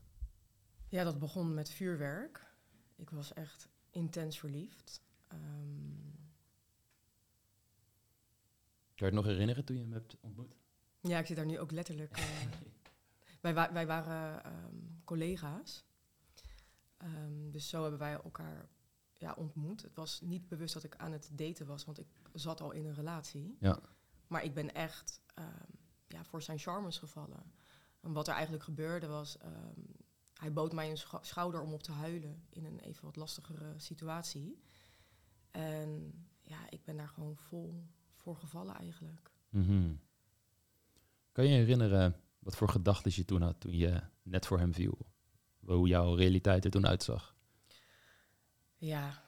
Ja, 0.88 1.04
dat 1.04 1.18
begon 1.18 1.54
met 1.54 1.70
vuurwerk. 1.70 2.54
Ik 2.96 3.10
was 3.10 3.32
echt 3.32 3.68
intens 3.90 4.38
verliefd. 4.38 5.02
Um, 5.32 5.92
Kan 8.94 9.10
je 9.10 9.16
het 9.16 9.24
nog 9.24 9.24
herinneren 9.24 9.64
toen 9.64 9.76
je 9.76 9.82
hem 9.82 9.92
hebt 9.92 10.16
ontmoet? 10.20 10.56
Ja, 11.00 11.18
ik 11.18 11.26
zit 11.26 11.36
daar 11.36 11.46
nu 11.46 11.58
ook 11.58 11.70
letterlijk. 11.70 12.18
Uh, 12.18 12.24
wij, 13.40 13.54
wa 13.54 13.72
wij, 13.72 13.86
waren 13.86 14.46
um, 14.46 15.00
collega's. 15.04 15.84
Um, 16.98 17.50
dus 17.50 17.68
zo 17.68 17.82
hebben 17.82 17.98
wij 17.98 18.12
elkaar 18.12 18.68
ja, 19.14 19.32
ontmoet. 19.32 19.82
Het 19.82 19.94
was 19.94 20.20
niet 20.20 20.48
bewust 20.48 20.74
dat 20.74 20.84
ik 20.84 20.96
aan 20.96 21.12
het 21.12 21.30
daten 21.32 21.66
was, 21.66 21.84
want 21.84 21.98
ik 21.98 22.06
zat 22.32 22.60
al 22.60 22.70
in 22.70 22.84
een 22.84 22.94
relatie. 22.94 23.56
Ja. 23.60 23.78
Maar 24.26 24.44
ik 24.44 24.54
ben 24.54 24.74
echt 24.74 25.20
ja, 26.06 26.24
voor 26.24 26.42
zijn 26.42 26.58
charmes 26.58 26.98
gevallen. 26.98 27.52
En 28.00 28.12
wat 28.12 28.28
er 28.28 28.34
eigenlijk 28.34 28.64
gebeurde 28.64 29.06
was, 29.06 29.36
hij 30.34 30.52
bood 30.52 30.72
mij 30.72 30.90
een 30.90 30.98
scho 30.98 31.18
schouder 31.22 31.60
om 31.60 31.72
op 31.72 31.82
te 31.82 31.92
huilen 31.92 32.46
in 32.50 32.64
een 32.64 32.78
even 32.78 33.04
wat 33.04 33.16
lastigere 33.16 33.74
situatie. 33.76 34.62
En 35.52 36.12
ja, 36.40 36.70
ik 36.70 36.84
ben 36.84 36.96
daar 36.96 37.08
gewoon 37.08 37.36
vol 37.36 37.86
voor 38.14 38.36
gevallen 38.36 38.74
eigenlijk. 38.74 39.30
Mm 39.48 39.64
-hmm. 39.64 40.00
Kan 41.32 41.44
je 41.44 41.50
je 41.50 41.56
herinneren 41.56 42.16
wat 42.38 42.56
voor 42.56 42.68
gedachten 42.68 43.12
je 43.14 43.24
toen 43.24 43.42
had 43.42 43.60
toen 43.60 43.76
je 43.76 44.00
net 44.22 44.46
voor 44.46 44.58
hem 44.58 44.74
viel? 44.74 44.98
Hoe 45.64 45.88
jouw 45.88 46.14
realiteit 46.14 46.64
er 46.64 46.70
toen 46.70 46.86
uitzag? 46.86 47.36
Ja, 48.76 49.22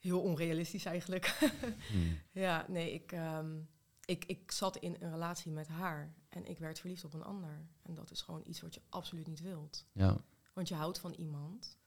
heel 0.00 0.20
onrealistisch 0.20 0.84
eigenlijk. 0.84 1.26
hmm. 1.92 2.18
Ja, 2.32 2.66
nee, 2.68 2.92
ik, 2.92 3.12
um, 3.12 3.68
ik, 4.04 4.24
ik 4.24 4.50
zat 4.50 4.76
in 4.76 4.96
een 5.00 5.10
relatie 5.10 5.52
met 5.52 5.68
haar 5.68 6.14
en 6.28 6.46
ik 6.46 6.58
werd 6.58 6.78
verliefd 6.78 7.04
op 7.04 7.14
een 7.14 7.22
ander. 7.22 7.68
En 7.82 7.94
dat 7.94 8.10
is 8.10 8.22
gewoon 8.22 8.42
iets 8.44 8.60
wat 8.60 8.74
je 8.74 8.82
absoluut 8.88 9.26
niet 9.26 9.40
wilt. 9.40 9.86
Ja. 9.92 10.24
Want 10.52 10.68
je 10.68 10.74
houdt 10.74 10.98
van 10.98 11.12
iemand 11.12 11.78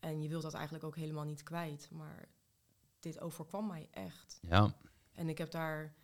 en 0.00 0.22
je 0.22 0.28
wilt 0.28 0.42
dat 0.42 0.54
eigenlijk 0.54 0.84
ook 0.84 0.96
helemaal 0.96 1.24
niet 1.24 1.42
kwijt. 1.42 1.88
Maar 1.90 2.28
dit 3.00 3.20
overkwam 3.20 3.66
mij 3.66 3.88
echt. 3.90 4.38
Ja. 4.40 4.74
En 5.12 5.28
ik 5.28 5.38
heb 5.38 5.50
daar 5.50 5.94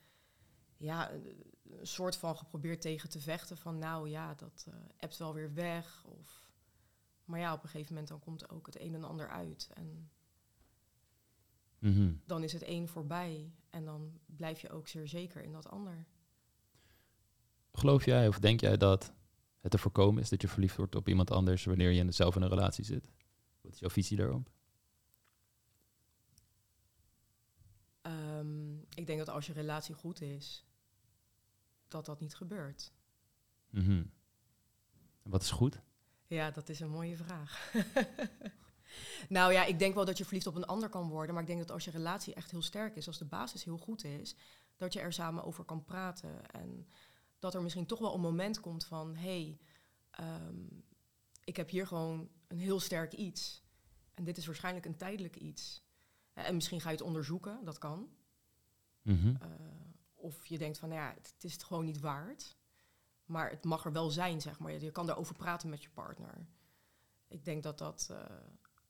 ja, 0.77 1.13
een, 1.13 1.53
een 1.63 1.87
soort 1.87 2.17
van 2.17 2.37
geprobeerd 2.37 2.81
tegen 2.81 3.11
te 3.11 3.21
vechten 3.21 3.57
van 3.57 3.79
nou 3.79 4.09
ja, 4.09 4.35
dat 4.35 4.67
uh, 4.69 4.75
appt 4.99 5.17
wel 5.17 5.35
weer 5.35 5.55
weg. 5.55 6.05
Of, 6.05 6.51
maar 7.25 7.41
ja, 7.41 7.53
op 7.53 7.63
een 7.63 7.69
gegeven 7.69 7.93
moment 7.93 8.11
dan 8.11 8.21
komt 8.21 8.51
ook 8.51 8.67
het 8.67 8.81
een 8.81 8.95
en 8.95 9.05
ander 9.05 9.29
uit. 9.29 9.71
En 9.75 10.11
mm 11.79 11.95
-hmm. 11.95 12.21
dan 12.27 12.43
is 12.43 12.53
het 12.53 12.67
een 12.67 12.89
voorbij 12.89 13.53
en 13.71 13.85
dan 13.85 14.21
blijf 14.27 14.61
je 14.61 14.71
ook 14.71 14.89
zeer 14.89 15.09
zeker 15.09 15.43
in 15.43 15.53
dat 15.53 15.69
ander. 15.69 16.07
Geloof 17.73 18.05
jij 18.05 18.29
of 18.29 18.39
denk 18.39 18.61
jij 18.61 18.77
dat 18.77 19.13
het 19.61 19.71
te 19.71 19.79
voorkomen 19.79 20.23
is 20.23 20.29
dat 20.29 20.43
je 20.43 20.49
verliefd 20.49 20.77
wordt 20.77 20.95
op 20.95 21.09
iemand 21.09 21.31
anders 21.31 21.65
wanneer 21.65 21.91
je 21.91 22.13
zelf 22.13 22.37
in 22.37 22.43
een 22.43 22.49
relatie 22.49 22.85
zit? 22.85 23.11
Wat 23.61 23.73
is 23.73 23.79
jouw 23.79 23.91
visie 23.91 24.17
daarop? 24.17 24.51
Ik 29.03 29.09
denk 29.09 29.19
dat 29.19 29.35
als 29.35 29.47
je 29.47 29.53
relatie 29.53 29.95
goed 29.95 30.21
is, 30.21 30.65
dat 31.89 32.05
dat 32.07 32.21
niet 32.21 32.35
gebeurt. 32.35 32.93
Mhm. 33.71 34.05
Wat 35.23 35.43
is 35.43 35.51
goed? 35.51 35.81
Ja, 36.27 36.51
dat 36.51 36.69
is 36.69 36.81
een 36.81 36.91
mooie 36.91 37.17
vraag. 37.17 37.73
nou 39.29 39.53
ja, 39.53 39.65
ik 39.65 39.79
denk 39.79 39.95
wel 39.95 40.05
dat 40.05 40.19
je 40.19 40.25
verliefd 40.25 40.47
op 40.47 40.55
een 40.55 40.65
ander 40.65 40.89
kan 40.89 41.09
worden. 41.09 41.35
Maar 41.35 41.43
ik 41.43 41.49
denk 41.49 41.61
dat 41.61 41.71
als 41.71 41.85
je 41.85 41.91
relatie 41.91 42.35
echt 42.35 42.51
heel 42.51 42.63
sterk 42.63 42.97
is, 42.97 43.07
als 43.07 43.19
de 43.19 43.25
basis 43.25 43.65
heel 43.65 43.79
goed 43.79 44.05
is, 44.05 44.35
dat 44.77 44.93
je 44.93 45.01
er 45.01 45.13
samen 45.13 45.45
over 45.45 45.65
kan 45.65 45.85
praten. 45.85 46.51
En 46.51 46.89
dat 47.39 47.55
er 47.55 47.63
misschien 47.63 47.87
toch 47.87 47.99
wel 47.99 48.15
een 48.15 48.21
moment 48.21 48.61
komt 48.61 48.85
van 48.85 49.15
hé, 49.15 49.43
hey, 49.43 49.61
ehm, 50.11 50.65
ik 51.45 51.57
heb 51.57 51.71
hier 51.71 51.87
gewoon 51.87 52.31
een 52.49 52.59
heel 52.59 52.81
sterk 52.81 53.13
iets. 53.13 53.63
En 54.15 54.25
dit 54.25 54.37
is 54.37 54.47
waarschijnlijk 54.47 54.87
een 54.87 54.97
tijdelijk 54.97 55.37
iets. 55.37 55.83
En 56.33 56.55
misschien 56.55 56.81
ga 56.81 56.91
je 56.91 56.97
het 56.97 57.05
onderzoeken, 57.05 57.65
dat 57.65 57.79
kan. 57.79 58.11
Mhm. 59.03 59.29
Uh, 59.29 59.37
of 60.15 60.47
je 60.47 60.59
denkt 60.59 60.79
van, 60.79 60.89
nou 60.89 61.01
ja, 61.01 61.15
het, 61.15 61.35
is 61.41 61.53
het 61.53 61.63
gewoon 61.63 61.85
niet 61.85 62.01
waard. 62.01 62.57
Maar 63.25 63.51
het 63.51 63.65
mag 63.65 63.85
er 63.85 63.93
wel 63.93 64.11
zijn, 64.11 64.41
zeg 64.41 64.59
maar. 64.59 64.73
Je, 64.73 64.91
kan 64.91 65.07
daarover 65.07 65.35
praten 65.35 65.69
met 65.69 65.83
je 65.83 65.91
partner. 65.91 66.47
Ik 67.29 67.45
denk 67.45 67.63
dat 67.63 67.79
dat 67.79 68.09
uh, 68.11 68.19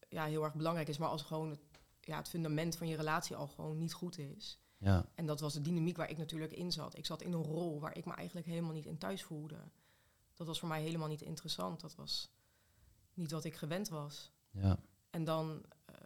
ja, 0.09 0.25
heel 0.25 0.45
erg 0.45 0.55
belangrijk 0.55 0.89
is. 0.89 0.99
Maar 0.99 1.09
als 1.09 1.23
gewoon 1.23 1.51
het, 1.51 1.61
ja, 2.01 2.17
het 2.17 2.29
fundament 2.29 2.77
van 2.77 2.89
je 2.89 2.97
relatie 2.97 3.37
al 3.37 3.47
gewoon 3.47 3.79
niet 3.79 3.93
goed 3.93 4.19
is. 4.19 4.59
Ja. 4.79 5.07
En 5.15 5.27
dat 5.27 5.41
was 5.41 5.53
de 5.53 5.61
dynamiek 5.61 5.97
waar 5.97 6.11
ik 6.11 6.19
natuurlijk 6.19 6.53
in 6.53 6.73
zat. 6.73 6.97
Ik 6.97 7.07
zat 7.07 7.23
in 7.23 7.33
een 7.33 7.43
rol 7.43 7.81
waar 7.81 7.97
ik 7.97 8.05
me 8.05 8.13
eigenlijk 8.13 8.47
helemaal 8.47 8.73
niet 8.73 8.87
in 8.87 8.99
thuis 8.99 9.23
voelde. 9.23 9.59
Dat 10.35 10.47
was 10.47 10.59
voor 10.59 10.69
mij 10.69 10.83
helemaal 10.83 11.09
niet 11.09 11.23
interessant. 11.23 11.81
Dat 11.81 11.95
was 11.95 12.31
niet 13.15 13.31
wat 13.31 13.45
ik 13.45 13.55
gewend 13.55 13.89
was. 13.89 14.33
Ja. 14.51 14.79
En 15.11 15.25
dan 15.25 15.65
uh, 15.91 15.97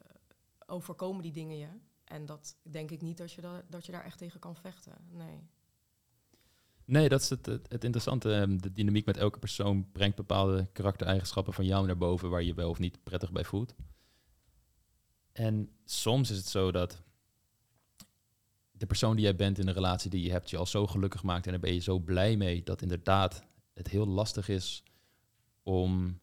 overkomen 0.67 1.23
die 1.23 1.33
dingen 1.33 1.57
je. 1.57 1.69
En 2.07 2.27
dat 2.27 2.57
denk 2.63 2.91
ik 2.91 3.03
niet 3.03 3.19
dat 3.19 3.33
je, 3.33 3.63
dat, 3.69 3.87
je 3.87 3.93
daar 3.93 4.05
echt 4.05 4.19
tegen 4.19 4.41
kan 4.41 4.57
vechten. 4.57 4.93
Nee. 5.11 5.49
Nee, 6.85 7.09
dat 7.09 7.21
is 7.21 7.31
het, 7.31 7.47
het, 7.47 7.85
interessante. 7.85 8.35
Ehm, 8.35 8.57
de 8.57 8.73
dynamiek 8.73 9.07
met 9.07 9.17
elke 9.17 9.39
persoon 9.39 9.91
brengt 9.93 10.17
bepaalde 10.17 10.69
karaktereigenschappen 10.73 11.53
van 11.53 11.65
jou 11.65 11.87
naar 11.87 11.97
boven 11.97 12.31
waar 12.31 12.43
je 12.43 12.55
wel 12.55 12.71
of 12.71 12.79
niet 12.79 13.03
prettig 13.03 13.33
bij 13.33 13.45
voelt. 13.45 13.75
En 15.33 15.71
soms 15.85 16.31
is 16.31 16.37
het 16.37 16.47
zo 16.47 16.73
dat 16.73 17.03
de 18.71 18.87
persoon 18.87 19.17
die 19.17 19.25
jij 19.25 19.37
bent 19.37 19.59
in 19.59 19.67
de 19.67 19.73
relatie 19.73 20.11
die 20.11 20.23
je 20.23 20.31
hebt 20.31 20.51
je 20.51 20.57
al 20.57 20.67
zo 20.67 20.87
gelukkig 20.87 21.23
maakt 21.23 21.45
en 21.45 21.51
daar 21.51 21.61
ben 21.61 21.75
je 21.75 21.81
zo 21.81 21.99
blij 21.99 22.37
mee 22.37 22.63
dat 22.63 22.83
inderdaad 22.83 23.45
het 23.75 23.89
heel 23.89 24.07
lastig 24.07 24.49
is 24.49 24.83
om 25.63 26.21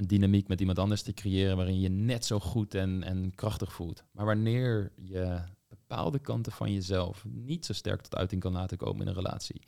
een 0.00 0.06
dynamiek 0.06 0.48
met 0.48 0.60
iemand 0.60 0.78
anders 0.78 1.02
te 1.02 1.12
creëren 1.12 1.56
waarin 1.56 1.80
je 1.80 1.88
net 1.88 2.24
zo 2.24 2.40
goed 2.40 2.74
en, 2.74 3.02
en 3.02 3.34
krachtig 3.34 3.72
voelt. 3.72 4.04
Maar 4.10 4.26
wanneer 4.26 4.92
je 4.96 5.40
bepaalde 5.68 6.18
kanten 6.18 6.52
van 6.52 6.72
jezelf 6.72 7.24
niet 7.28 7.66
zo 7.66 7.72
sterk 7.72 8.00
tot 8.00 8.16
uiting 8.16 8.40
kan 8.40 8.52
laten 8.52 8.76
komen 8.76 9.00
in 9.00 9.08
een 9.08 9.14
relatie. 9.14 9.62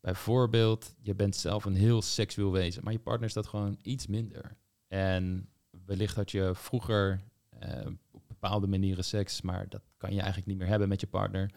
Bijvoorbeeld, 0.00 0.94
je 1.00 1.14
bent 1.14 1.36
zelf 1.36 1.64
een 1.64 1.74
heel 1.74 2.02
seksueel 2.02 2.52
wezen, 2.52 2.84
maar 2.84 2.92
je 2.92 2.98
partner 2.98 3.28
is 3.28 3.34
dat 3.34 3.46
gewoon 3.46 3.78
iets 3.82 4.06
minder. 4.06 4.56
En 4.88 5.48
wellicht 5.84 6.16
had 6.16 6.30
je 6.30 6.50
vroeger 6.54 7.20
uh, 7.62 7.86
op 8.10 8.22
bepaalde 8.26 8.66
manieren 8.66 9.04
seks, 9.04 9.40
maar 9.40 9.68
dat 9.68 9.82
kan 9.96 10.10
je 10.10 10.18
eigenlijk 10.18 10.46
niet 10.46 10.58
meer 10.58 10.66
hebben 10.66 10.88
met 10.88 11.00
je 11.00 11.06
partner 11.06 11.50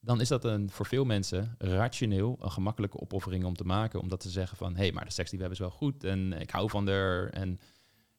dan 0.00 0.20
is 0.20 0.28
dat 0.28 0.44
een, 0.44 0.70
voor 0.70 0.86
veel 0.86 1.04
mensen 1.04 1.54
rationeel 1.58 2.36
een 2.40 2.50
gemakkelijke 2.50 3.00
opoffering 3.00 3.44
om 3.44 3.56
te 3.56 3.64
maken. 3.64 4.00
Omdat 4.00 4.22
ze 4.22 4.30
zeggen 4.30 4.56
van, 4.56 4.72
hé, 4.72 4.82
hey, 4.82 4.92
maar 4.92 5.04
de 5.04 5.12
seks 5.12 5.30
die 5.30 5.38
we 5.38 5.44
hebben 5.44 5.64
is 5.64 5.70
wel 5.70 5.78
goed 5.78 6.04
en 6.04 6.32
ik 6.32 6.50
hou 6.50 6.70
van 6.70 6.88
haar 6.88 7.28
en 7.28 7.52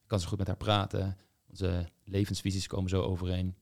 ik 0.01 0.07
kan 0.07 0.19
zo 0.19 0.27
goed 0.27 0.38
met 0.38 0.47
haar 0.47 0.57
praten. 0.57 1.17
Onze 1.49 1.89
levensvisies 2.03 2.67
komen 2.67 2.89
zo 2.89 3.01
overeen. 3.01 3.55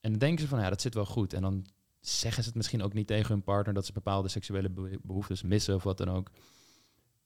En 0.00 0.10
dan 0.10 0.18
denken 0.18 0.40
ze 0.40 0.48
van, 0.48 0.60
ja, 0.60 0.68
dat 0.68 0.80
zit 0.80 0.94
wel 0.94 1.06
goed. 1.06 1.32
En 1.32 1.42
dan 1.42 1.66
zeggen 2.00 2.42
ze 2.42 2.48
het 2.48 2.56
misschien 2.56 2.82
ook 2.82 2.92
niet 2.92 3.06
tegen 3.06 3.32
hun 3.32 3.42
partner 3.42 3.74
dat 3.74 3.86
ze 3.86 3.92
bepaalde 3.92 4.28
seksuele 4.28 4.98
behoeftes 5.02 5.42
missen 5.42 5.74
of 5.74 5.82
wat 5.82 5.98
dan 5.98 6.08
ook. 6.08 6.30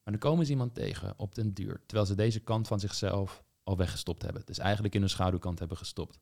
Maar 0.02 0.12
dan 0.12 0.18
komen 0.18 0.44
ze 0.44 0.50
iemand 0.50 0.74
tegen 0.74 1.14
op 1.16 1.34
den 1.34 1.54
duur, 1.54 1.80
terwijl 1.86 2.06
ze 2.06 2.14
deze 2.14 2.40
kant 2.40 2.66
van 2.66 2.80
zichzelf 2.80 3.44
al 3.62 3.76
weggestopt 3.76 4.22
hebben. 4.22 4.42
Dus 4.44 4.58
eigenlijk 4.58 4.94
in 4.94 5.00
hun 5.00 5.10
schaduwkant 5.10 5.58
hebben 5.58 5.76
gestopt. 5.76 6.18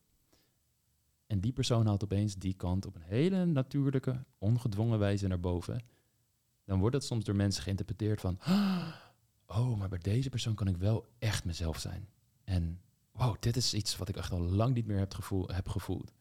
En 1.33 1.39
die 1.39 1.53
persoon 1.53 1.85
haalt 1.85 2.03
opeens 2.03 2.35
die 2.35 2.53
kant 2.53 2.85
op 2.85 2.95
een 2.95 3.01
hele 3.01 3.45
natuurlijke, 3.45 4.23
ongedwongen 4.37 4.99
wijze 4.99 5.27
naar 5.27 5.39
boven. 5.39 5.81
Dan 6.65 6.79
wordt 6.79 6.95
dat 6.95 7.03
soms 7.03 7.23
door 7.23 7.35
mensen 7.35 7.63
geïnterpreteerd 7.63 8.21
van, 8.21 8.39
oh, 9.45 9.77
maar 9.77 9.89
bij 9.89 9.99
deze 9.99 10.29
persoon 10.29 10.55
kan 10.55 10.67
ik 10.67 10.77
wel 10.77 11.05
echt 11.19 11.45
mezelf 11.45 11.79
zijn. 11.79 12.09
En 12.43 12.81
wow, 13.11 13.35
dit 13.39 13.55
is 13.55 13.73
iets 13.73 13.97
wat 13.97 14.09
ik 14.09 14.17
echt 14.17 14.31
al 14.31 14.41
lang 14.41 14.73
niet 14.73 14.85
meer 14.85 14.97
heb, 14.97 15.13
gevoel, 15.13 15.47
heb 15.47 15.69
gevoeld. 15.69 16.13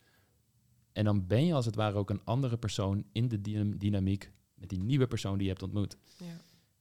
En 0.92 1.04
dan 1.04 1.26
ben 1.26 1.46
je 1.46 1.54
als 1.54 1.66
het 1.66 1.74
ware 1.74 1.96
ook 1.96 2.10
een 2.10 2.24
andere 2.24 2.56
persoon 2.56 3.04
in 3.12 3.28
de 3.28 3.40
dynamiek 3.76 4.32
met 4.54 4.68
die 4.68 4.80
nieuwe 4.80 5.06
persoon 5.06 5.34
die 5.34 5.42
je 5.42 5.52
hebt 5.52 5.62
ontmoet. 5.62 5.96
Ja. 6.16 6.36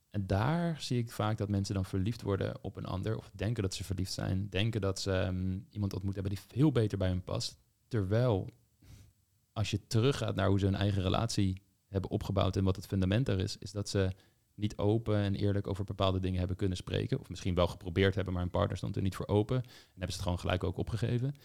En 0.10 0.28
daar 0.28 0.82
zie 0.82 0.98
ik 0.98 1.12
vaak 1.12 1.38
dat 1.38 1.50
mensen 1.50 1.76
dan 1.76 1.86
verliefd 1.86 2.22
worden 2.22 2.64
op 2.64 2.76
een 2.76 2.86
ander, 2.86 3.18
of 3.18 3.30
denken 3.34 3.64
dat 3.64 3.74
ze 3.74 3.84
verliefd 3.84 4.14
zijn, 4.14 4.50
denken 4.50 4.82
dat 4.82 5.00
ze 5.00 5.12
ehm, 5.12 5.60
iemand 5.70 5.94
ontmoet 5.94 6.14
hebben 6.14 6.34
die 6.34 6.44
veel 6.48 6.72
beter 6.72 6.98
bij 6.98 7.08
hen 7.08 7.24
past. 7.24 7.61
Terwijl, 7.92 8.50
als 9.54 9.72
je 9.72 9.88
teruggaat 9.88 10.36
naar 10.36 10.48
hoe 10.48 10.60
ze 10.60 10.66
hun 10.66 10.76
eigen 10.76 11.02
relatie 11.02 11.62
hebben 11.88 12.10
opgebouwd 12.10 12.56
en 12.56 12.64
wat 12.64 12.76
het 12.76 12.86
fundament 12.86 13.28
er 13.28 13.40
is, 13.40 13.58
is 13.58 13.72
dat 13.72 13.90
ze 13.90 14.12
niet 14.56 14.78
open 14.78 15.16
en 15.16 15.36
eerlijk 15.36 15.68
over 15.68 15.84
bepaalde 15.84 16.20
dingen 16.20 16.40
hebben 16.40 16.58
kunnen 16.58 16.78
spreken. 16.78 17.20
Of 17.20 17.30
misschien 17.30 17.56
wel 17.56 17.68
geprobeerd 17.68 18.16
hebben, 18.16 18.34
maar 18.34 18.42
hun 18.42 18.52
partner 18.52 18.78
stond 18.78 18.96
er 18.96 19.02
niet 19.02 19.16
voor 19.16 19.28
open. 19.28 19.56
En 19.58 19.64
hebben 19.90 20.08
ze 20.08 20.14
het 20.14 20.22
gewoon 20.22 20.40
gelijk 20.40 20.64
ook 20.64 20.78
opgegeven. 20.78 21.36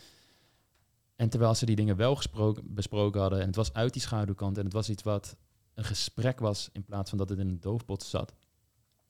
En 1.16 1.28
terwijl 1.28 1.55
ze 1.55 1.66
die 1.66 1.76
dingen 1.76 1.97
wel 1.97 2.16
gesproken, 2.16 2.74
besproken 2.74 3.20
hadden, 3.20 3.40
en 3.40 3.47
het 3.47 3.57
was 3.57 3.72
uit 3.72 3.92
die 3.92 4.03
schaduwkant, 4.03 4.59
en 4.59 4.64
het 4.64 4.72
was 4.72 4.90
iets 4.90 5.03
wat 5.03 5.36
een 5.74 5.84
gesprek 5.84 6.38
was 6.38 6.68
in 6.72 6.84
plaats 6.84 7.09
van 7.09 7.18
dat 7.18 7.28
het 7.28 7.38
in 7.38 7.49
een 7.49 7.61
doofpot 7.61 8.03
zat, 8.03 8.34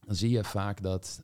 dan 0.01 0.15
zie 0.15 0.31
je 0.31 0.45
vaak 0.45 0.83
dat 0.83 1.21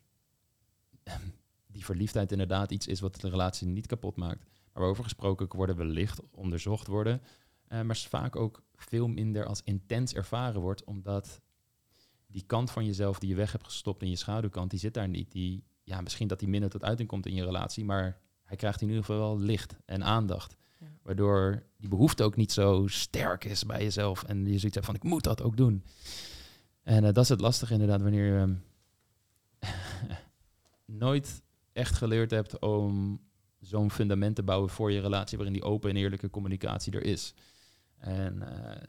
die 1.67 1.85
verliefdheid 1.85 2.33
inderdaad 2.33 2.71
iets 2.71 2.87
is 2.87 3.01
wat 3.01 3.21
de 3.21 3.29
relatie 3.29 3.67
niet 3.67 3.87
kapot 3.87 4.17
maakt 4.17 4.52
waarover 4.73 5.05
gesproken 5.05 5.57
worden, 5.57 5.77
wellicht 5.77 6.21
onderzocht 6.31 6.87
worden, 6.87 7.23
uh, 7.69 7.81
maar 7.81 7.97
vaak 7.97 8.37
ook 8.37 8.63
veel 8.75 9.09
minder 9.09 9.47
als 9.47 9.63
intens 9.63 10.15
ervaren 10.15 10.61
wordt, 10.61 10.85
omdat 10.85 11.41
die 12.27 12.45
kant 12.47 12.71
van 12.71 12.85
jezelf 12.85 13.19
die 13.19 13.29
je 13.29 13.35
weg 13.35 13.53
hebt 13.53 13.65
gestopt 13.65 14.03
in 14.03 14.09
je 14.09 14.17
schaduwkant, 14.17 14.71
die 14.71 14.79
zit 14.79 14.95
daar 14.95 15.09
niet. 15.09 15.33
Die, 15.33 15.65
ja, 15.85 16.01
misschien 16.01 16.29
dat 16.29 16.39
die 16.39 16.49
minder 16.49 16.71
tot 16.71 16.85
uiting 16.85 17.09
komt 17.09 17.27
in 17.27 17.35
je 17.35 17.45
relatie, 17.45 17.85
maar 17.85 18.21
hij 18.45 18.57
krijgt 18.57 18.81
in 18.81 18.89
ieder 18.89 19.05
geval 19.05 19.19
wel 19.19 19.39
licht 19.39 19.77
en 19.85 20.05
aandacht. 20.05 20.57
Waardoor 21.03 21.63
die 21.77 21.89
behoefte 21.89 22.23
ook 22.23 22.37
niet 22.37 22.53
zo 22.53 22.87
sterk 22.87 23.45
is 23.45 23.67
bij 23.67 23.83
jezelf. 23.83 24.23
En 24.23 24.39
je 24.39 24.59
zoiets 24.59 24.75
hebt 24.75 24.87
van, 24.87 24.95
ik 24.95 25.03
moet 25.03 25.25
dat 25.25 25.43
ook 25.43 25.57
doen. 25.57 25.85
En 26.83 27.05
uh, 27.05 27.13
dat 27.13 27.25
is 27.25 27.29
het 27.29 27.41
lastige 27.41 27.73
inderdaad, 27.73 28.03
wanneer 28.03 28.39
je 28.39 28.57
nooit 31.05 31.43
echt 31.73 31.95
geleerd 31.95 32.31
hebt 32.31 32.59
om 32.59 33.21
zo'n 33.63 33.91
fundament 33.91 34.37
te 34.37 34.43
bouwen 34.43 34.71
voor 34.71 34.93
je 34.93 35.01
relatie 35.01 35.39
waarin 35.39 35.57
die 35.57 35.65
open 35.65 35.91
en 35.91 35.97
eerlijke 35.97 36.31
communicatie 36.31 36.93
er 36.93 37.05
is. 37.05 37.35
En 37.99 38.37
uh, 38.43 38.83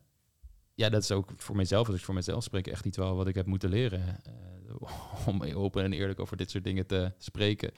ja, 0.74 0.89
dat 0.89 1.03
is 1.03 1.11
ook 1.11 1.32
voor 1.38 1.55
mijzelf, 1.55 1.88
als 1.88 1.97
ik 1.97 2.03
voor 2.03 2.13
mezelf 2.13 2.43
spreek, 2.43 2.67
echt 2.67 2.86
iets 2.86 2.97
wel 2.97 3.15
wat 3.15 3.28
ik 3.28 3.36
heb 3.36 3.45
moeten 3.45 3.69
leren. 3.69 3.99
Uh, 3.99 4.88
om 5.28 5.43
open 5.43 5.84
en 5.84 5.93
eerlijk 5.93 6.19
over 6.19 6.38
dit 6.38 6.51
soort 6.51 6.63
dingen 6.63 6.86
te 6.86 7.11
spreken. 7.17 7.71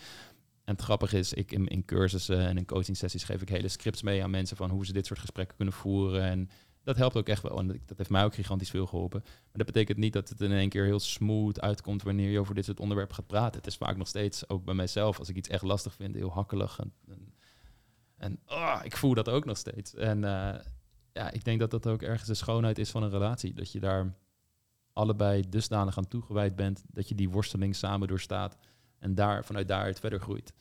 En 0.63 0.73
het 0.73 0.81
grappige 0.81 1.17
is, 1.17 1.33
ik 1.33 1.51
in, 1.51 1.67
in 1.67 1.85
cursussen 1.85 2.39
en 2.39 2.57
in 2.57 2.65
coaching 2.65 2.97
sessies 2.97 3.23
geef 3.23 3.41
ik 3.41 3.49
hele 3.49 3.67
scripts 3.67 4.01
mee 4.01 4.23
aan 4.23 4.29
mensen 4.29 4.57
van 4.57 4.69
hoe 4.69 4.85
ze 4.85 4.93
dit 4.93 5.05
soort 5.05 5.19
gesprekken 5.19 5.55
kunnen 5.55 5.73
voeren. 5.73 6.23
En 6.23 6.49
dat 6.85 6.97
helpt 6.97 7.15
ook 7.15 7.27
echt 7.27 7.41
wel. 7.41 7.59
En 7.59 7.67
dat 7.67 7.97
heeft 7.97 8.09
mij 8.09 8.23
ook 8.23 8.33
gigantisch 8.33 8.69
veel 8.69 8.85
geholpen. 8.85 9.21
Maar 9.23 9.51
dat 9.51 9.65
betekent 9.65 9.97
niet 9.97 10.13
dat 10.13 10.29
het 10.29 10.41
in 10.41 10.51
één 10.51 10.69
keer 10.69 10.85
heel 10.85 10.99
smooth 10.99 11.61
uitkomt 11.61 12.03
wanneer 12.03 12.29
je 12.29 12.39
over 12.39 12.55
dit 12.55 12.65
soort 12.65 12.79
onderwerpen 12.79 13.15
gaat 13.15 13.27
praten. 13.27 13.57
Het 13.57 13.67
is 13.67 13.77
vaak 13.77 13.97
nog 13.97 14.07
steeds, 14.07 14.49
ook 14.49 14.65
bij 14.65 14.73
mijzelf, 14.73 15.19
als 15.19 15.29
ik 15.29 15.35
iets 15.35 15.49
echt 15.49 15.63
lastig 15.63 15.93
vind, 15.93 16.15
heel 16.15 16.31
hakkelig. 16.31 16.79
En, 16.79 16.93
en, 17.07 17.33
en 18.17 18.39
oh, 18.47 18.79
ik 18.83 18.97
voel 18.97 19.13
dat 19.13 19.29
ook 19.29 19.45
nog 19.45 19.57
steeds. 19.57 19.95
En 19.95 20.17
uh, 20.17 20.55
ja, 21.13 21.31
ik 21.31 21.43
denk 21.43 21.59
dat 21.59 21.71
dat 21.71 21.87
ook 21.87 22.01
ergens 22.01 22.27
de 22.27 22.33
schoonheid 22.33 22.77
is 22.77 22.91
van 22.91 23.03
een 23.03 23.09
relatie. 23.09 23.53
Dat 23.53 23.71
je 23.71 23.79
daar 23.79 24.15
allebei 24.93 25.49
dusdanig 25.49 25.97
aan 25.97 26.07
toegewijd 26.07 26.55
bent 26.55 26.83
dat 26.87 27.09
je 27.09 27.15
die 27.15 27.29
worsteling 27.29 27.75
samen 27.75 28.07
doorstaat. 28.07 28.57
En 28.99 29.15
daar, 29.15 29.45
vanuit 29.45 29.67
daaruit 29.67 29.99
verder 29.99 30.19
groeit. 30.19 30.53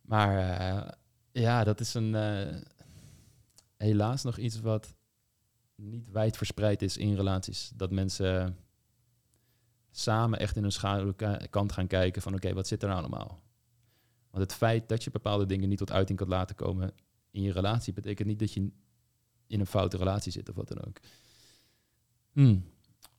Maar 0.00 0.60
uh, 0.60 0.88
ja, 1.32 1.64
dat 1.64 1.80
is 1.80 1.94
een... 1.94 2.14
Uh, 2.14 2.60
helaas 3.76 4.22
nog 4.22 4.38
iets 4.38 4.60
wat 4.60 4.94
niet 5.74 6.10
wijd 6.10 6.36
verspreid 6.36 6.82
is 6.82 6.96
in 6.96 7.14
relaties. 7.14 7.72
Dat 7.74 7.90
mensen 7.90 8.56
samen 9.90 10.38
echt 10.38 10.56
in 10.56 10.62
hun 10.62 10.72
schaduwkant 10.72 11.72
gaan 11.72 11.86
kijken 11.86 12.22
van 12.22 12.34
oké, 12.34 12.52
wat 12.52 12.66
zit 12.66 12.82
er 12.82 12.88
nou 12.88 13.00
allemaal? 13.00 13.42
Want 14.30 14.42
het 14.42 14.54
feit 14.54 14.88
dat 14.88 15.04
je 15.04 15.10
bepaalde 15.10 15.46
dingen 15.46 15.68
niet 15.68 15.78
tot 15.78 15.92
uiting 15.92 16.18
kan 16.18 16.28
laten 16.28 16.56
komen 16.56 16.92
in 17.30 17.42
je 17.42 17.52
relatie, 17.52 17.92
betekent 17.92 18.28
niet 18.28 18.38
dat 18.38 18.52
je 18.52 18.70
in 19.46 19.60
een 19.60 19.66
foute 19.66 19.96
relatie 19.96 20.32
zit 20.32 20.48
of 20.48 20.54
wat 20.54 20.68
dan 20.68 20.84
ook. 20.86 21.00
Hmm. 22.32 22.64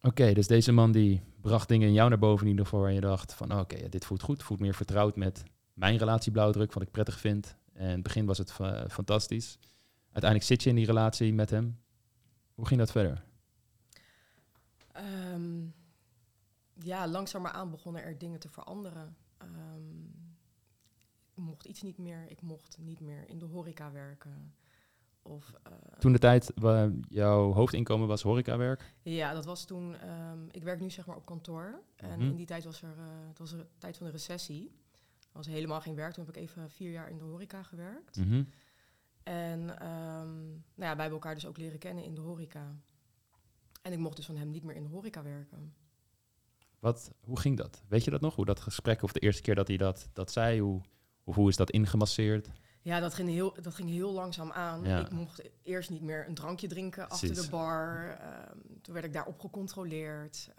Oké, 0.01 0.33
dus 0.33 0.47
deze 0.47 0.71
man 0.71 0.91
die 0.91 1.21
bracht 1.41 1.67
dingen 1.67 1.87
in 1.87 1.93
jou 1.93 2.09
naar 2.09 2.19
boven 2.19 2.45
in 2.45 2.51
ieder 2.51 2.65
geval 2.65 2.81
waar 2.81 2.91
je 2.91 3.01
dacht 3.01 3.33
van 3.33 3.59
oké, 3.59 3.89
dit 3.89 4.05
voelt 4.05 4.21
goed, 4.21 4.43
voelt 4.43 4.59
meer 4.59 4.75
vertrouwd 4.75 5.15
met 5.15 5.43
mijn 5.73 5.97
relatie 5.97 6.31
blauwdruk, 6.31 6.73
wat 6.73 6.83
ik 6.83 6.91
prettig 6.91 7.19
vind. 7.19 7.55
En 7.73 7.85
in 7.85 7.91
het 7.91 8.03
begin 8.03 8.25
was 8.25 8.37
het 8.37 8.51
fa- 8.51 8.89
fantastisch. 8.89 9.57
Uiteindelijk 10.15 10.43
zit 10.51 10.63
je 10.63 10.69
in 10.69 10.75
die 10.75 10.85
relatie 10.85 11.33
met 11.33 11.49
hem. 11.49 11.79
Hoe 12.53 12.65
ging 12.67 12.79
dat 12.79 12.91
verder? 12.91 13.23
Ehm, 14.91 15.65
ja, 16.73 17.07
langzaam 17.07 17.41
maar 17.41 17.51
aan 17.51 17.69
begonnen 17.71 18.03
er 18.03 18.17
dingen 18.17 18.39
te 18.39 18.49
veranderen. 18.49 19.15
Ehm, 19.37 20.03
ik 21.33 21.35
mocht 21.43 21.65
iets 21.65 21.81
niet 21.81 21.97
meer. 21.97 22.25
Ik 22.29 22.41
mocht 22.41 22.77
niet 22.79 22.99
meer 22.99 23.29
in 23.29 23.39
de 23.39 23.45
horeca 23.45 23.91
werken. 23.91 24.55
Of, 25.21 25.53
eh, 25.63 25.71
Toen 25.99 26.11
de 26.11 26.19
tijd 26.19 26.51
waar 26.55 26.91
jouw 27.07 27.51
hoofdinkomen 27.53 28.07
was 28.07 28.21
horecawerk. 28.21 28.93
Ja, 29.01 29.33
dat 29.33 29.45
was 29.45 29.65
toen. 29.65 29.95
ehm, 29.95 30.39
ik 30.51 30.63
werk 30.63 30.79
nu 30.79 30.89
zeg 30.89 31.05
maar 31.05 31.15
op 31.15 31.25
kantoor. 31.25 31.81
En 31.95 32.19
Mhm. 32.19 32.29
in 32.29 32.35
die 32.35 32.45
tijd 32.45 32.63
was 32.63 32.81
er, 32.81 32.97
eh 32.97 33.27
het 33.27 33.37
was 33.37 33.49
de 33.51 33.65
tijd 33.77 33.97
van 33.97 34.05
de 34.05 34.11
recessie. 34.11 34.71
Er 35.21 35.41
was 35.41 35.47
helemaal 35.47 35.81
geen 35.81 35.95
werk. 35.95 36.13
Toen 36.13 36.25
heb 36.25 36.35
ik 36.35 36.41
even 36.41 36.69
vier 36.69 36.91
jaar 36.91 37.09
in 37.09 37.17
de 37.17 37.23
horeca 37.23 37.63
gewerkt. 37.63 38.17
Mhm. 38.17 38.43
En 39.25 39.79
ehm, 39.79 40.35
nou 40.47 40.55
ja, 40.75 40.75
wij 40.75 40.87
hebben 40.87 41.11
elkaar 41.11 41.33
dus 41.33 41.45
ook 41.45 41.57
leren 41.57 41.79
kennen 41.79 42.03
in 42.03 42.15
de 42.15 42.21
horeca. 42.21 42.75
En 43.81 43.91
ik 43.93 43.99
mocht 43.99 44.15
dus 44.15 44.25
van 44.25 44.35
hem 44.37 44.49
niet 44.49 44.63
meer 44.63 44.75
in 44.75 44.83
de 44.83 44.89
horeca 44.89 45.23
werken. 45.23 45.73
Wat, 46.79 47.11
hoe 47.23 47.39
ging 47.39 47.57
dat? 47.57 47.83
Weet 47.87 48.03
je 48.03 48.11
dat 48.11 48.21
nog? 48.21 48.35
Hoe 48.35 48.45
dat 48.45 48.59
gesprek 48.59 49.01
of 49.01 49.11
de 49.11 49.19
eerste 49.19 49.41
keer 49.41 49.55
dat 49.55 49.67
hij 49.67 49.77
dat, 49.77 50.09
dat 50.13 50.31
zei, 50.31 50.59
hoe, 50.61 50.81
of 51.23 51.35
hoe 51.35 51.49
is 51.49 51.55
dat 51.55 51.69
ingemasseerd? 51.71 52.49
Ja, 52.81 52.99
dat 52.99 53.13
ging 53.13 53.29
heel, 53.29 53.53
dat 53.61 53.73
ging 53.75 53.89
heel 53.89 54.11
langzaam 54.11 54.51
aan. 54.51 54.83
Ja. 54.83 54.99
Ik 54.99 55.11
mocht 55.11 55.41
eerst 55.63 55.89
niet 55.89 56.01
meer 56.01 56.27
een 56.27 56.33
drankje 56.33 56.67
drinken 56.67 57.09
achter 57.09 57.27
Precies. 57.27 57.45
de 57.45 57.51
bar. 57.51 58.09
Ehm, 58.19 58.57
toen 58.81 58.93
werd 58.93 59.05
ik 59.05 59.13
daarop 59.13 59.39
gecontroleerd. 59.39 60.49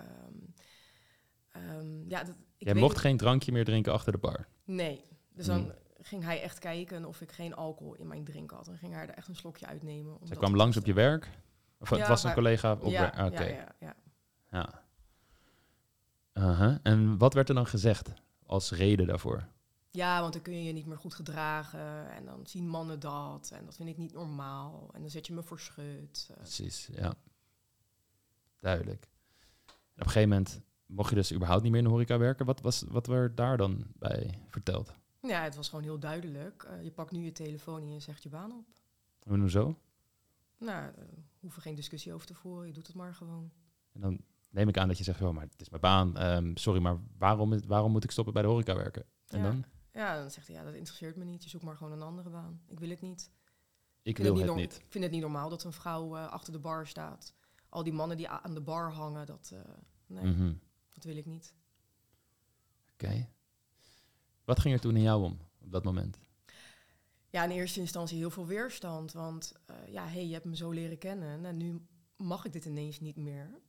Ehm, 1.51 2.09
ja, 2.09 2.25
dat, 2.25 2.35
ik 2.57 2.67
Jij 2.67 2.75
mocht 2.75 2.93
het- 2.93 3.01
geen 3.01 3.17
drankje 3.17 3.53
meer 3.53 3.64
drinken 3.64 3.93
achter 3.93 4.12
de 4.12 4.19
bar. 4.19 4.47
Nee. 4.64 5.01
Dus 5.35 5.47
dan 5.47 5.61
Hmm. 5.61 5.73
Ging 6.07 6.25
hij 6.25 6.43
echt 6.43 6.59
kijken 6.59 7.05
of 7.05 7.21
ik 7.21 7.33
geen 7.33 7.55
alcohol 7.55 7.95
in 7.95 8.07
mijn 8.07 8.25
drink 8.25 8.51
had. 8.51 8.69
En 8.69 8.79
ging 8.79 8.93
hij 8.93 9.03
er 9.03 9.15
echt 9.15 9.29
een 9.29 9.37
slokje 9.37 9.67
uitnemen. 9.67 10.17
dat 10.25 10.39
kwam 10.39 10.57
langs 10.57 10.77
op 10.77 10.87
je 10.87 10.93
werk? 10.93 11.31
Of 11.79 11.91
het 11.91 12.09
was 12.09 12.21
een 12.21 12.27
maar- 12.27 12.35
collega 12.35 12.73
op 12.73 12.91
ja, 12.91 13.01
werk? 13.01 13.39
Ja, 13.39 13.45
ja, 13.45 13.75
ja. 13.79 13.95
Ja. 14.51 14.85
Aha. 16.33 16.79
En 16.83 17.19
wat 17.19 17.35
werd 17.35 17.49
er 17.49 17.55
dan 17.55 17.67
gezegd 17.67 18.13
als 18.47 18.71
reden 18.71 19.07
daarvoor? 19.07 19.49
Ja, 19.91 20.21
want 20.21 20.33
dan 20.33 20.43
kun 20.43 20.53
je 20.55 20.65
je 20.65 20.73
niet 20.73 20.87
meer 20.87 20.99
goed 20.99 21.15
gedragen. 21.15 22.11
En 22.11 22.25
dan 22.25 22.47
zien 22.47 22.69
mannen 22.69 23.01
dat. 23.01 23.51
En 23.55 23.65
dat 23.65 23.77
vind 23.77 23.89
ik 23.89 23.97
niet 23.97 24.13
normaal. 24.13 24.91
En 24.93 25.01
dan 25.01 25.11
zet 25.11 25.27
je 25.27 25.33
me 25.33 25.43
voor 25.43 25.61
schut. 25.61 26.29
Eh, 26.31 26.37
Precies, 26.37 26.89
ja. 26.93 27.15
Duidelijk. 28.61 29.09
En 29.67 29.73
op 29.73 30.07
een 30.07 30.07
gegeven 30.07 30.29
moment 30.29 30.61
mocht 30.87 31.09
je 31.09 31.15
dus 31.15 31.33
überhaupt 31.33 31.63
niet 31.63 31.71
meer 31.71 31.81
in 31.81 31.87
de 31.87 31.93
horeca 31.93 32.19
werken. 32.19 32.47
Wat, 32.47 32.61
was, 32.61 32.85
wat 32.89 33.07
werd 33.07 33.37
daar 33.37 33.57
dan 33.57 33.87
bij 33.99 34.39
verteld? 34.49 34.93
Ja, 35.29 35.43
het 35.43 35.57
was 35.57 35.68
gewoon 35.68 35.85
heel 35.85 35.99
duidelijk. 35.99 36.62
Eh, 36.62 36.83
je 36.83 36.91
pakt 36.93 37.11
nu 37.11 37.24
je 37.24 37.33
telefoon 37.33 37.81
en 37.83 37.93
je 37.93 38.01
zegt 38.01 38.22
je 38.22 38.29
baan 38.29 38.53
op. 38.53 38.66
Hoe 39.22 39.51
zo? 39.51 39.79
Nou, 40.59 40.93
daar 40.95 40.95
hoeven 41.41 41.62
geen 41.62 41.74
discussie 41.74 42.12
over 42.14 42.27
te 42.27 42.35
voeren. 42.35 42.66
Je 42.66 42.72
doet 42.72 42.87
het 42.87 42.97
maar 42.97 43.14
gewoon. 43.14 43.53
En 43.93 44.01
dan 44.01 44.20
neem 44.51 44.68
ik 44.68 44.79
aan 44.79 44.89
dat 44.89 44.99
je 44.99 45.05
zegt, 45.05 45.22
oh, 45.22 45.31
maar 45.31 45.43
het 45.51 45.61
is 45.61 45.68
mijn 45.68 45.81
baan. 45.83 46.16
Ehm, 46.16 46.57
sorry, 46.57 46.81
maar 46.81 46.99
waarom, 47.18 47.66
waarom 47.66 47.93
moet 47.93 48.05
ik 48.05 48.11
stoppen 48.11 48.33
bij 48.33 48.43
de 48.43 48.49
horeca 48.49 48.74
werken? 48.77 49.05
En 49.27 49.39
Ja. 49.39 49.45
dan? 49.45 49.64
Ja, 49.93 50.20
dan 50.20 50.31
zegt 50.31 50.47
hij, 50.47 50.57
ja, 50.57 50.62
dat 50.64 50.74
interesseert 50.74 51.16
me 51.16 51.24
niet. 51.24 51.43
Je 51.45 51.49
zoekt 51.49 51.64
maar 51.64 51.77
gewoon 51.77 51.93
een 51.93 52.03
andere 52.03 52.31
baan. 52.31 52.61
Ik 52.68 52.79
wil 52.81 52.89
het 52.89 53.01
niet. 53.01 53.31
Ik 54.03 54.18
wil 54.18 54.37
het 54.37 54.47
nor- 54.47 54.57
niet. 54.57 54.77
Ik 54.77 54.87
vind 54.89 55.05
het 55.05 55.12
niet 55.12 55.22
normaal 55.22 55.49
dat 55.49 55.64
een 55.64 55.72
vrouw 55.72 56.16
eh, 56.16 56.29
achter 56.29 56.53
de 56.53 56.59
bar 56.59 56.87
staat. 56.87 57.35
Al 57.68 57.83
die 57.83 57.93
mannen 57.93 58.16
die 58.16 58.29
aan 58.29 58.55
de 58.55 58.61
bar 58.61 58.93
hangen, 58.93 59.27
dat, 59.27 59.55
nee, 60.07 60.24
Mhm. 60.24 60.53
dat 60.95 61.05
wil 61.05 61.16
ik 61.16 61.27
niet. 61.27 61.55
Oké. 62.93 63.29
Wat 64.47 64.61
ging 64.61 64.75
er 64.75 64.81
toen 64.81 64.97
in 64.97 65.03
jou 65.03 65.23
om 65.23 65.39
op 65.65 65.73
dat 65.73 65.85
moment? 65.85 66.19
Ja, 67.31 67.45
in 67.45 67.51
eerste 67.51 67.81
instantie 67.81 68.19
heel 68.19 68.31
veel 68.31 68.47
weerstand. 68.47 69.13
Want 69.13 69.53
eh, 69.67 69.77
ja, 69.89 70.07
hey, 70.07 70.27
je 70.27 70.33
hebt 70.33 70.45
me 70.45 70.57
zo 70.57 70.71
leren 70.71 70.99
kennen 70.99 71.45
en 71.45 71.57
nu 71.57 71.87
mag 72.17 72.45
ik 72.45 72.53
dit 72.53 72.65
ineens 72.65 73.01
niet 73.01 73.17
meer. 73.17 73.61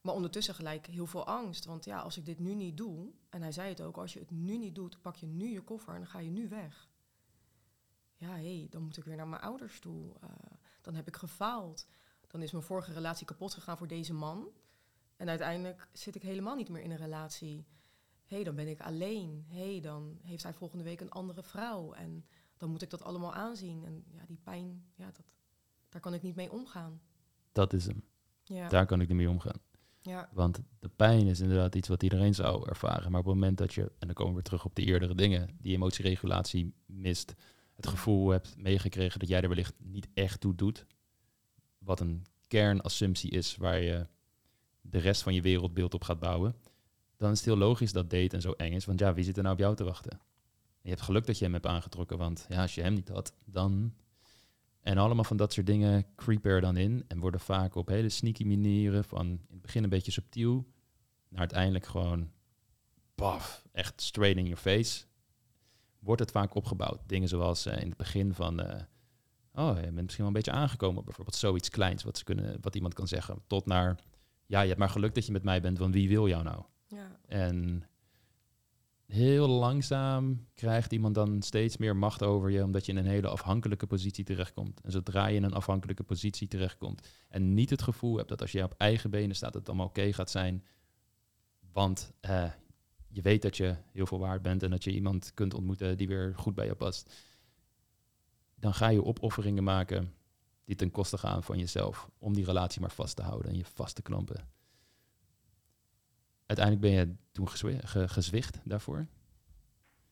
Maar 0.00 0.14
ondertussen 0.14 0.54
gelijk 0.54 0.86
heel 0.86 1.06
veel 1.06 1.26
angst. 1.26 1.64
Want 1.64 1.84
ja, 1.84 1.98
als 1.98 2.16
ik 2.16 2.24
dit 2.24 2.38
nu 2.38 2.54
niet 2.54 2.76
doe, 2.76 3.10
en 3.28 3.42
hij 3.42 3.52
zei 3.52 3.68
het 3.68 3.80
ook, 3.80 3.96
als 3.96 4.12
je 4.12 4.18
het 4.18 4.30
nu 4.30 4.58
niet 4.58 4.74
doet, 4.74 5.00
pak 5.00 5.16
je 5.16 5.26
nu 5.26 5.46
je 5.46 5.60
koffer 5.60 5.92
en 5.92 6.00
dan 6.00 6.08
ga 6.08 6.18
je 6.18 6.30
nu 6.30 6.48
weg. 6.48 6.88
Ja, 8.16 8.28
hé, 8.28 8.58
hey, 8.58 8.66
dan 8.70 8.82
moet 8.82 8.96
ik 8.96 9.04
weer 9.04 9.16
naar 9.16 9.28
mijn 9.28 9.42
ouders 9.42 9.80
toe. 9.80 10.12
Eh, 10.20 10.28
dan 10.80 10.94
heb 10.94 11.08
ik 11.08 11.16
gefaald. 11.16 11.86
Dan 12.26 12.42
is 12.42 12.52
mijn 12.52 12.64
vorige 12.64 12.92
relatie 12.92 13.26
kapot 13.26 13.54
gegaan 13.54 13.78
voor 13.78 13.88
deze 13.88 14.14
man. 14.14 14.48
En 15.16 15.28
uiteindelijk 15.28 15.88
zit 15.92 16.14
ik 16.14 16.22
helemaal 16.22 16.54
niet 16.54 16.68
meer 16.68 16.82
in 16.82 16.90
een 16.90 16.96
relatie. 16.96 17.66
Hé, 18.26 18.36
hey, 18.36 18.44
dan 18.44 18.54
ben 18.54 18.68
ik 18.68 18.80
alleen. 18.80 19.44
Hé, 19.48 19.70
hey, 19.70 19.80
dan 19.80 20.18
heeft 20.22 20.42
hij 20.42 20.52
volgende 20.52 20.84
week 20.84 21.00
een 21.00 21.10
andere 21.10 21.42
vrouw. 21.42 21.92
En 21.92 22.24
dan 22.56 22.70
moet 22.70 22.82
ik 22.82 22.90
dat 22.90 23.02
allemaal 23.02 23.34
aanzien. 23.34 23.84
En 23.84 24.04
ja, 24.10 24.22
die 24.26 24.38
pijn, 24.42 24.84
ja, 24.94 25.06
dat, 25.06 25.24
daar 25.88 26.00
kan 26.00 26.14
ik 26.14 26.22
niet 26.22 26.34
mee 26.36 26.52
omgaan. 26.52 27.00
Dat 27.52 27.72
is 27.72 27.86
hem. 27.86 28.02
Ja, 28.44 28.68
Daar 28.68 28.86
kan 28.86 29.00
ik 29.00 29.08
niet 29.08 29.16
mee 29.16 29.30
omgaan. 29.30 29.60
ja, 30.00 30.28
Want 30.32 30.60
de 30.78 30.88
pijn 30.88 31.26
is 31.26 31.40
inderdaad 31.40 31.74
iets 31.74 31.88
wat 31.88 32.02
iedereen 32.02 32.34
zou 32.34 32.68
ervaren. 32.68 33.10
Maar 33.10 33.20
op 33.20 33.26
het 33.26 33.34
moment 33.34 33.58
dat 33.58 33.74
je, 33.74 33.82
en 33.82 34.06
dan 34.06 34.12
komen 34.12 34.26
we 34.26 34.34
weer 34.34 34.42
terug 34.42 34.64
op 34.64 34.74
de 34.74 34.82
eerdere 34.84 35.14
dingen, 35.14 35.56
die 35.60 35.74
emotieregulatie 35.74 36.74
mist, 36.86 37.34
het 37.74 37.86
gevoel 37.86 38.28
hebt 38.28 38.56
meegekregen 38.56 39.18
dat 39.20 39.28
jij 39.28 39.40
er 39.40 39.48
wellicht 39.48 39.74
niet 39.78 40.08
echt 40.14 40.40
toe 40.40 40.54
doet, 40.54 40.86
wat 41.78 42.00
een 42.00 42.24
kernassumptie 42.48 43.30
is 43.30 43.56
waar 43.56 43.80
je 43.80 44.06
de 44.80 44.98
rest 44.98 45.22
van 45.22 45.34
je 45.34 45.40
wereldbeeld 45.42 45.94
op 45.94 46.04
gaat 46.04 46.18
bouwen, 46.18 46.54
dan 47.16 47.30
is 47.30 47.36
het 47.36 47.46
heel 47.46 47.56
logisch 47.56 47.92
dat 47.92 48.10
daten 48.10 48.40
zo 48.40 48.52
eng 48.52 48.72
is. 48.72 48.84
Want 48.84 48.98
ja, 48.98 49.14
wie 49.14 49.24
zit 49.24 49.36
er 49.36 49.42
nou 49.42 49.54
op 49.54 49.60
jou 49.60 49.76
te 49.76 49.84
wachten? 49.84 50.10
En 50.10 50.82
je 50.82 50.88
hebt 50.88 51.02
geluk 51.02 51.26
dat 51.26 51.38
je 51.38 51.44
hem 51.44 51.52
hebt 51.52 51.66
aangetrokken, 51.66 52.18
want 52.18 52.46
ja, 52.48 52.62
als 52.62 52.74
je 52.74 52.82
hem 52.82 52.94
niet 52.94 53.08
had, 53.08 53.34
dan... 53.44 53.94
En 54.80 54.98
allemaal 54.98 55.24
van 55.24 55.36
dat 55.36 55.52
soort 55.52 55.66
dingen 55.66 56.06
creepen 56.16 56.50
er 56.50 56.60
dan 56.60 56.76
in 56.76 57.04
en 57.08 57.18
worden 57.18 57.40
vaak 57.40 57.74
op 57.74 57.88
hele 57.88 58.08
sneaky 58.08 58.44
manieren 58.44 59.04
van 59.04 59.26
in 59.26 59.46
het 59.50 59.62
begin 59.62 59.82
een 59.82 59.88
beetje 59.88 60.12
subtiel, 60.12 60.66
naar 61.28 61.40
uiteindelijk 61.40 61.86
gewoon 61.86 62.30
paf, 63.14 63.64
echt 63.72 64.02
straight 64.02 64.38
in 64.38 64.44
your 64.44 64.60
face, 64.60 65.04
wordt 65.98 66.20
het 66.20 66.30
vaak 66.30 66.54
opgebouwd. 66.54 67.00
Dingen 67.06 67.28
zoals 67.28 67.66
eh, 67.66 67.80
in 67.80 67.88
het 67.88 67.96
begin 67.96 68.34
van, 68.34 68.60
eh, 68.60 68.82
oh, 69.54 69.76
je 69.76 69.82
bent 69.82 69.94
misschien 69.94 70.24
wel 70.24 70.26
een 70.26 70.32
beetje 70.32 70.50
aangekomen, 70.52 71.04
bijvoorbeeld 71.04 71.36
zoiets 71.36 71.68
kleins 71.68 72.02
wat, 72.02 72.18
ze 72.18 72.24
kunnen, 72.24 72.58
wat 72.60 72.74
iemand 72.74 72.94
kan 72.94 73.08
zeggen, 73.08 73.42
tot 73.46 73.66
naar, 73.66 73.98
ja, 74.46 74.60
je 74.60 74.66
hebt 74.66 74.78
maar 74.78 74.88
geluk 74.88 75.14
dat 75.14 75.26
je 75.26 75.32
met 75.32 75.42
mij 75.42 75.60
bent, 75.60 75.78
want 75.78 75.94
wie 75.94 76.08
wil 76.08 76.28
jou 76.28 76.42
nou? 76.42 76.62
En 77.26 77.86
heel 79.06 79.48
langzaam 79.48 80.46
krijgt 80.54 80.92
iemand 80.92 81.14
dan 81.14 81.42
steeds 81.42 81.76
meer 81.76 81.96
macht 81.96 82.22
over 82.22 82.50
je, 82.50 82.64
omdat 82.64 82.86
je 82.86 82.92
in 82.92 82.98
een 82.98 83.06
hele 83.06 83.28
afhankelijke 83.28 83.86
positie 83.86 84.24
terechtkomt. 84.24 84.80
En 84.80 84.90
zodra 84.90 85.26
je 85.26 85.36
in 85.36 85.42
een 85.42 85.52
afhankelijke 85.52 86.02
positie 86.02 86.48
terechtkomt 86.48 87.08
en 87.28 87.54
niet 87.54 87.70
het 87.70 87.82
gevoel 87.82 88.16
hebt 88.16 88.28
dat 88.28 88.40
als 88.40 88.52
je 88.52 88.62
op 88.62 88.74
eigen 88.76 89.10
benen 89.10 89.36
staat, 89.36 89.54
het 89.54 89.68
allemaal 89.68 89.86
oké 89.86 90.12
gaat 90.12 90.30
zijn, 90.30 90.64
want 91.72 92.12
eh, 92.20 92.50
je 93.08 93.22
weet 93.22 93.42
dat 93.42 93.56
je 93.56 93.76
heel 93.92 94.06
veel 94.06 94.18
waard 94.18 94.42
bent 94.42 94.62
en 94.62 94.70
dat 94.70 94.84
je 94.84 94.92
iemand 94.92 95.34
kunt 95.34 95.54
ontmoeten 95.54 95.96
die 95.96 96.08
weer 96.08 96.32
goed 96.36 96.54
bij 96.54 96.66
je 96.66 96.74
past, 96.74 97.14
dan 98.54 98.74
ga 98.74 98.88
je 98.88 99.04
opofferingen 99.04 99.64
maken 99.64 100.12
die 100.64 100.76
ten 100.76 100.90
koste 100.90 101.18
gaan 101.18 101.42
van 101.42 101.58
jezelf, 101.58 102.10
om 102.18 102.34
die 102.34 102.44
relatie 102.44 102.80
maar 102.80 102.90
vast 102.90 103.16
te 103.16 103.22
houden 103.22 103.50
en 103.50 103.56
je 103.56 103.64
vast 103.64 103.94
te 103.94 104.02
klampen 104.02 104.55
uiteindelijk 106.46 106.80
ben 106.80 106.90
je 106.90 107.14
toen 107.32 107.48
gezwi- 107.48 107.80
ge- 107.86 108.08
gezwicht 108.08 108.60
daarvoor. 108.64 109.06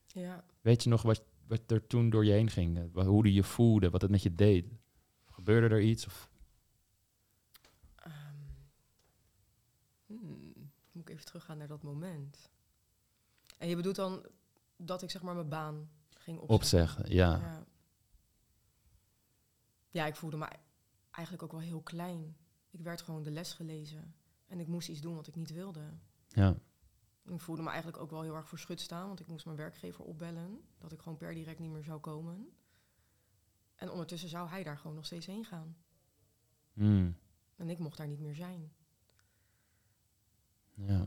ja. 0.07 0.45
Weet 0.61 0.82
je 0.82 0.89
nog 0.89 1.03
wat, 1.03 1.22
wat 1.47 1.70
er 1.70 1.87
toen 1.87 2.11
door 2.11 2.24
je 2.24 2.32
heen 2.32 2.51
ging? 2.51 2.93
Hoe 2.95 3.26
je 3.26 3.32
je 3.32 3.43
voelde, 3.43 3.91
wat 3.91 4.03
het 4.03 4.11
met 4.11 4.22
je 4.22 4.35
deed? 4.35 4.66
Gebeurde 5.26 5.74
er 5.74 5.82
iets? 5.82 6.07
Of, 6.07 6.30
Ehm, 7.95 8.35
hmm, 10.07 10.70
moet 10.93 11.03
ik 11.03 11.11
even 11.11 11.24
teruggaan 11.24 11.59
naar 11.59 11.68
dat 11.68 11.82
moment. 11.82 12.51
En 13.59 13.68
je 13.68 13.76
bedoelt 13.76 13.97
dan 13.97 14.26
dat 14.76 15.03
ik 15.03 15.11
zeg 15.11 15.22
maar 15.22 15.35
mijn 15.35 15.49
baan 15.49 15.91
ging 16.11 16.39
opzeggen? 16.39 16.55
opzeggen, 16.99 17.14
ja. 17.16 17.37
Ja. 17.39 17.64
ja, 19.91 20.07
ik 20.07 20.16
voelde 20.16 20.37
me 20.37 20.49
eigenlijk 21.11 21.45
ook 21.45 21.53
wel 21.53 21.61
heel 21.61 21.82
klein. 21.82 22.37
Ik 22.70 22.80
werd 22.80 23.03
gewoon 23.03 23.22
de 23.22 23.30
les 23.30 23.53
gelezen. 23.53 24.14
En 24.47 24.61
ik 24.61 24.66
moest 24.66 24.89
iets 24.89 25.01
doen 25.01 25.14
wat 25.14 25.26
ik 25.26 25.35
niet 25.37 25.51
wilde. 25.53 25.80
Ja. 26.35 26.57
Ik 27.26 27.41
voelde 27.41 27.62
me 27.62 27.68
eigenlijk 27.68 28.03
ook 28.03 28.11
wel 28.11 28.22
heel 28.22 28.35
erg 28.35 28.49
verschut 28.49 28.80
staan, 28.80 29.07
want 29.07 29.20
ik 29.20 29.26
moest 29.26 29.45
mijn 29.45 29.57
werkgever 29.57 30.05
opbellen. 30.05 30.61
Dat 30.78 30.93
ik 30.93 31.01
gewoon 31.01 31.18
per 31.18 31.35
direct 31.35 31.59
niet 31.59 31.70
meer 31.70 31.85
zou 31.85 32.01
komen. 32.01 32.49
En 33.74 33.91
ondertussen 33.91 34.28
zou 34.28 34.49
hij 34.49 34.62
daar 34.62 34.78
gewoon 34.78 34.97
nog 34.97 35.05
steeds 35.07 35.26
heen 35.26 35.45
gaan. 35.45 35.76
Hmm, 36.72 37.16
En 37.57 37.70
ik 37.70 37.78
mocht 37.78 37.97
daar 37.97 38.07
niet 38.09 38.20
meer 38.20 38.35
zijn. 38.35 38.72
ja. 40.74 41.07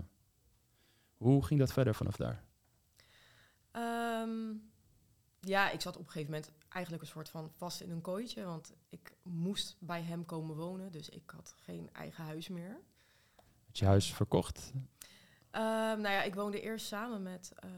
Hoe 1.17 1.43
ging 1.45 1.59
dat 1.59 1.73
verder 1.73 1.95
vanaf 1.95 2.15
daar? 2.15 2.43
Ehm, 3.71 4.53
ja, 5.39 5.69
ik 5.69 5.81
zat 5.81 5.95
op 5.95 6.05
een 6.05 6.11
gegeven 6.11 6.31
moment 6.33 6.51
eigenlijk 6.69 7.03
een 7.03 7.09
soort 7.09 7.29
van 7.29 7.51
vast 7.55 7.81
in 7.81 7.89
een 7.91 8.01
kooitje. 8.01 8.43
Want 8.43 8.73
ik 8.89 9.15
moest 9.23 9.75
bij 9.79 10.01
hem 10.03 10.25
komen 10.25 10.55
wonen, 10.55 10.91
dus 10.91 11.09
ik 11.09 11.29
had 11.29 11.53
geen 11.57 11.89
eigen 11.93 12.23
huis 12.23 12.47
meer. 12.47 12.81
Had 13.65 13.77
je 13.77 13.85
huis 13.85 14.13
verkocht? 14.13 14.73
Ehm, 15.51 16.01
nou 16.01 16.09
ja, 16.09 16.23
ik 16.23 16.35
woonde 16.35 16.61
eerst 16.61 16.87
samen 16.87 17.23
met, 17.23 17.51
eh, 17.55 17.69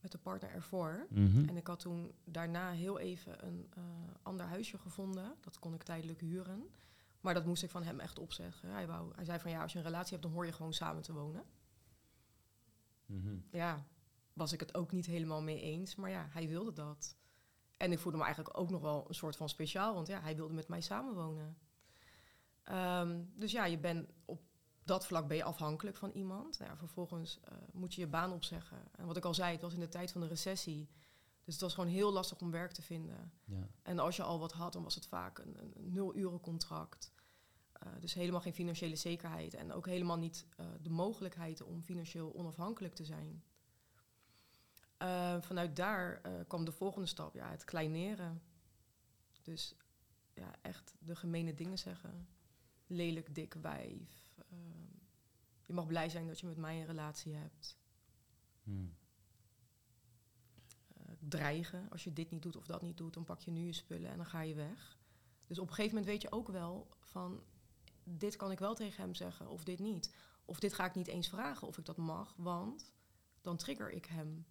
met 0.00 0.12
de 0.12 0.18
partner 0.18 0.50
ervoor. 0.50 1.06
Mhm. 1.10 1.48
En 1.48 1.56
ik 1.56 1.66
had 1.66 1.80
toen 1.80 2.12
daarna 2.24 2.70
heel 2.70 2.98
even 2.98 3.46
een 3.46 3.66
eh, 3.74 3.82
ander 4.22 4.46
huisje 4.46 4.78
gevonden. 4.78 5.34
Dat 5.40 5.58
kon 5.58 5.74
ik 5.74 5.82
tijdelijk 5.82 6.20
huren. 6.20 6.68
Maar 7.20 7.34
dat 7.34 7.46
moest 7.46 7.62
ik 7.62 7.70
van 7.70 7.82
hem 7.82 8.00
echt 8.00 8.18
opzeggen. 8.18 8.70
Hij, 8.70 8.86
wou, 8.86 9.12
hij 9.14 9.24
zei 9.24 9.38
van 9.38 9.50
ja, 9.50 9.62
als 9.62 9.72
je 9.72 9.78
een 9.78 9.84
relatie 9.84 10.10
hebt, 10.10 10.22
dan 10.22 10.32
hoor 10.32 10.46
je 10.46 10.52
gewoon 10.52 10.72
samen 10.72 11.02
te 11.02 11.12
wonen. 11.12 11.44
Mhm. 13.06 13.36
Ja, 13.50 13.86
was 14.32 14.52
ik 14.52 14.60
het 14.60 14.74
ook 14.74 14.92
niet 14.92 15.06
helemaal 15.06 15.42
mee 15.42 15.60
eens. 15.60 15.94
Maar 15.94 16.10
ja, 16.10 16.26
hij 16.30 16.48
wilde 16.48 16.72
dat. 16.72 17.16
En 17.76 17.92
ik 17.92 17.98
voelde 17.98 18.18
me 18.18 18.24
eigenlijk 18.24 18.58
ook 18.58 18.70
nog 18.70 18.80
wel 18.80 19.04
een 19.08 19.14
soort 19.14 19.36
van 19.36 19.48
speciaal. 19.48 19.94
Want 19.94 20.06
ja, 20.06 20.20
hij 20.20 20.36
wilde 20.36 20.54
met 20.54 20.68
mij 20.68 20.80
samenwonen. 20.80 21.58
Ehm, 22.62 23.22
dus 23.34 23.52
ja, 23.52 23.64
je 23.64 23.78
bent 23.78 24.10
op 24.24 24.40
dat 24.88 25.06
vlak 25.06 25.28
ben 25.28 25.36
je 25.36 25.44
afhankelijk 25.44 25.96
van 25.96 26.10
iemand. 26.10 26.58
Nou 26.58 26.70
ja, 26.70 26.76
vervolgens 26.76 27.40
eh, 27.40 27.56
moet 27.72 27.94
je 27.94 28.00
je 28.00 28.06
baan 28.06 28.32
opzeggen. 28.32 28.78
En 28.96 29.06
wat 29.06 29.16
ik 29.16 29.24
al 29.24 29.34
zei, 29.34 29.52
het 29.52 29.62
was 29.62 29.74
in 29.74 29.80
de 29.80 29.88
tijd 29.88 30.12
van 30.12 30.20
de 30.20 30.26
recessie. 30.26 30.88
Dus 31.44 31.54
het 31.54 31.62
was 31.62 31.74
gewoon 31.74 31.90
heel 31.90 32.12
lastig 32.12 32.40
om 32.40 32.50
werk 32.50 32.72
te 32.72 32.82
vinden. 32.82 33.32
Ja. 33.44 33.68
En 33.82 33.98
als 33.98 34.16
je 34.16 34.22
al 34.22 34.38
wat 34.38 34.52
had, 34.52 34.72
dan 34.72 34.82
was 34.82 34.94
het 34.94 35.06
vaak 35.06 35.38
een, 35.38 35.58
een, 35.60 35.92
nul-uren 35.92 36.40
contract. 36.40 37.12
Eh, 37.72 37.88
dus 38.00 38.14
helemaal 38.14 38.40
geen 38.40 38.54
financiële 38.54 38.96
zekerheid. 38.96 39.54
En 39.54 39.72
ook 39.72 39.86
helemaal 39.86 40.18
niet 40.18 40.46
eh, 40.56 40.66
de 40.82 40.90
mogelijkheid 40.90 41.62
om 41.62 41.82
financieel 41.82 42.34
onafhankelijk 42.34 42.94
te 42.94 43.04
zijn. 43.04 43.42
Vanuit 45.40 45.76
daar 45.76 46.20
kwam 46.46 46.64
de 46.64 46.72
volgende 46.72 47.06
stap, 47.06 47.34
ja, 47.34 47.50
het 47.50 47.64
kleineren. 47.64 48.42
Dus 49.42 49.76
ja, 50.34 50.54
echt 50.62 50.94
de 50.98 51.16
gemene 51.16 51.54
dingen 51.54 51.78
zeggen. 51.78 52.28
Lelijk, 52.86 53.34
dik 53.34 53.54
wijf. 53.54 54.27
Ehm, 54.50 54.96
je 55.66 55.72
mag 55.72 55.86
blij 55.86 56.08
zijn 56.08 56.26
dat 56.26 56.40
je 56.40 56.46
met 56.46 56.56
mij 56.56 56.80
een 56.80 56.86
relatie 56.86 57.34
hebt. 57.34 57.78
Hmm. 58.62 58.96
Eh, 60.88 61.12
dreigen. 61.18 61.90
Als 61.90 62.04
je 62.04 62.12
dit 62.12 62.30
niet 62.30 62.42
doet 62.42 62.56
of 62.56 62.66
dat 62.66 62.82
niet 62.82 62.96
doet, 62.96 63.14
dan 63.14 63.24
pak 63.24 63.40
je 63.40 63.50
nu 63.50 63.60
je 63.60 63.72
spullen 63.72 64.10
en 64.10 64.16
dan 64.16 64.26
ga 64.26 64.40
je 64.40 64.54
weg. 64.54 64.98
Dus 65.46 65.58
op 65.58 65.68
een 65.68 65.74
gegeven 65.74 65.96
moment 65.96 66.12
weet 66.12 66.22
je 66.22 66.32
ook 66.32 66.48
wel 66.48 66.88
van 67.00 67.42
dit 68.04 68.36
kan 68.36 68.50
ik 68.50 68.58
wel 68.58 68.74
tegen 68.74 69.02
hem 69.02 69.14
zeggen 69.14 69.48
of 69.48 69.64
dit 69.64 69.78
niet. 69.78 70.14
Of 70.44 70.60
dit 70.60 70.72
ga 70.72 70.84
ik 70.84 70.94
niet 70.94 71.06
eens 71.06 71.28
vragen 71.28 71.68
of 71.68 71.78
ik 71.78 71.84
dat 71.84 71.96
mag, 71.96 72.34
want 72.36 72.92
dan 73.40 73.56
trigger 73.56 73.90
ik 73.90 74.04
hem. 74.04 74.46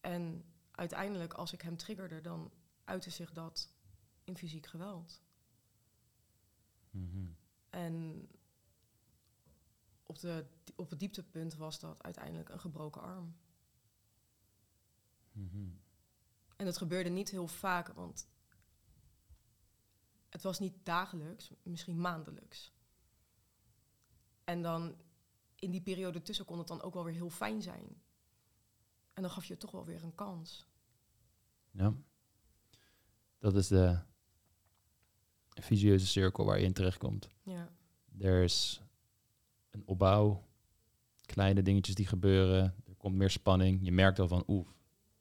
En 0.00 0.44
uiteindelijk, 0.70 1.32
als 1.32 1.52
ik 1.52 1.60
hem 1.60 1.76
triggerde, 1.76 2.20
dan 2.20 2.52
uitte 2.84 3.10
zich 3.10 3.32
dat 3.32 3.72
in 4.24 4.36
fysiek 4.36 4.66
geweld. 4.66 5.22
Mhm. 6.90 7.30
En 7.70 8.28
op, 10.02 10.18
de, 10.18 10.46
op 10.76 10.90
het 10.90 11.00
dieptepunt 11.00 11.54
was 11.54 11.80
dat 11.80 12.02
uiteindelijk 12.02 12.48
een 12.48 12.60
gebroken 12.60 13.02
arm. 13.02 13.36
Mhm. 15.32 15.68
En 16.56 16.66
het 16.66 16.76
gebeurde 16.76 17.10
niet 17.10 17.30
heel 17.30 17.46
vaak, 17.46 17.88
want 17.88 18.28
het 20.28 20.42
was 20.42 20.58
niet 20.58 20.74
dagelijks, 20.82 21.50
misschien 21.62 22.00
maandelijks. 22.00 22.72
En 24.44 24.62
dan 24.62 24.96
in 25.54 25.70
die 25.70 25.82
periode 25.82 26.22
tussen 26.22 26.44
kon 26.44 26.58
het 26.58 26.68
dan 26.68 26.82
ook 26.82 26.94
wel 26.94 27.04
weer 27.04 27.14
heel 27.14 27.30
fijn 27.30 27.62
zijn. 27.62 28.02
En 29.12 29.22
dan 29.22 29.30
gaf 29.30 29.44
je 29.44 29.56
toch 29.56 29.70
wel 29.70 29.84
weer 29.84 30.02
een 30.02 30.14
kans. 30.14 30.66
Ja. 31.70 31.94
Dat 33.38 33.54
is 33.54 33.66
de 33.68 34.00
visieuze 35.62 36.06
cirkel 36.06 36.44
waar 36.44 36.58
je 36.58 36.64
in 36.64 36.72
terechtkomt. 36.72 37.28
Ja, 37.42 37.68
Er 38.18 38.42
is 38.42 38.82
een 39.70 39.82
opbouw, 39.86 40.44
kleine 41.26 41.62
dingetjes 41.62 41.94
die 41.94 42.06
gebeuren. 42.06 42.74
Er 42.86 42.94
komt 42.96 43.14
meer 43.14 43.30
spanning. 43.30 43.78
Je 43.82 43.92
merkt 43.92 44.18
al 44.18 44.28
van, 44.28 44.44
oeh, 44.46 44.68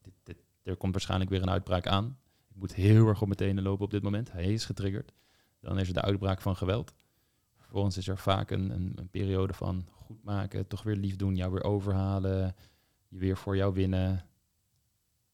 dit, 0.01 0.13
dit, 0.23 0.37
er 0.63 0.75
komt 0.75 0.91
waarschijnlijk 0.91 1.29
weer 1.29 1.41
een 1.41 1.49
uitbraak 1.49 1.87
aan. 1.87 2.17
Ik 2.49 2.55
moet 2.55 2.73
heel 2.73 3.07
erg 3.07 3.21
op 3.21 3.27
mijn 3.27 3.39
tenen 3.39 3.63
lopen 3.63 3.85
op 3.85 3.91
dit 3.91 4.03
moment. 4.03 4.31
Hij 4.31 4.53
is 4.53 4.65
getriggerd. 4.65 5.13
Dan 5.59 5.79
is 5.79 5.87
er 5.87 5.93
de 5.93 6.01
uitbraak 6.01 6.41
van 6.41 6.55
geweld. 6.55 6.93
Vervolgens 7.57 7.97
is 7.97 8.07
er 8.07 8.17
vaak 8.17 8.51
een, 8.51 8.69
een, 8.69 8.91
een 8.95 9.09
periode 9.09 9.53
van 9.53 9.87
goed 9.91 10.23
maken, 10.23 10.67
toch 10.67 10.83
weer 10.83 10.95
lief 10.95 11.15
doen, 11.15 11.35
jou 11.35 11.51
weer 11.51 11.63
overhalen, 11.63 12.55
je 13.07 13.17
weer 13.17 13.37
voor 13.37 13.55
jou 13.55 13.73
winnen. 13.73 14.25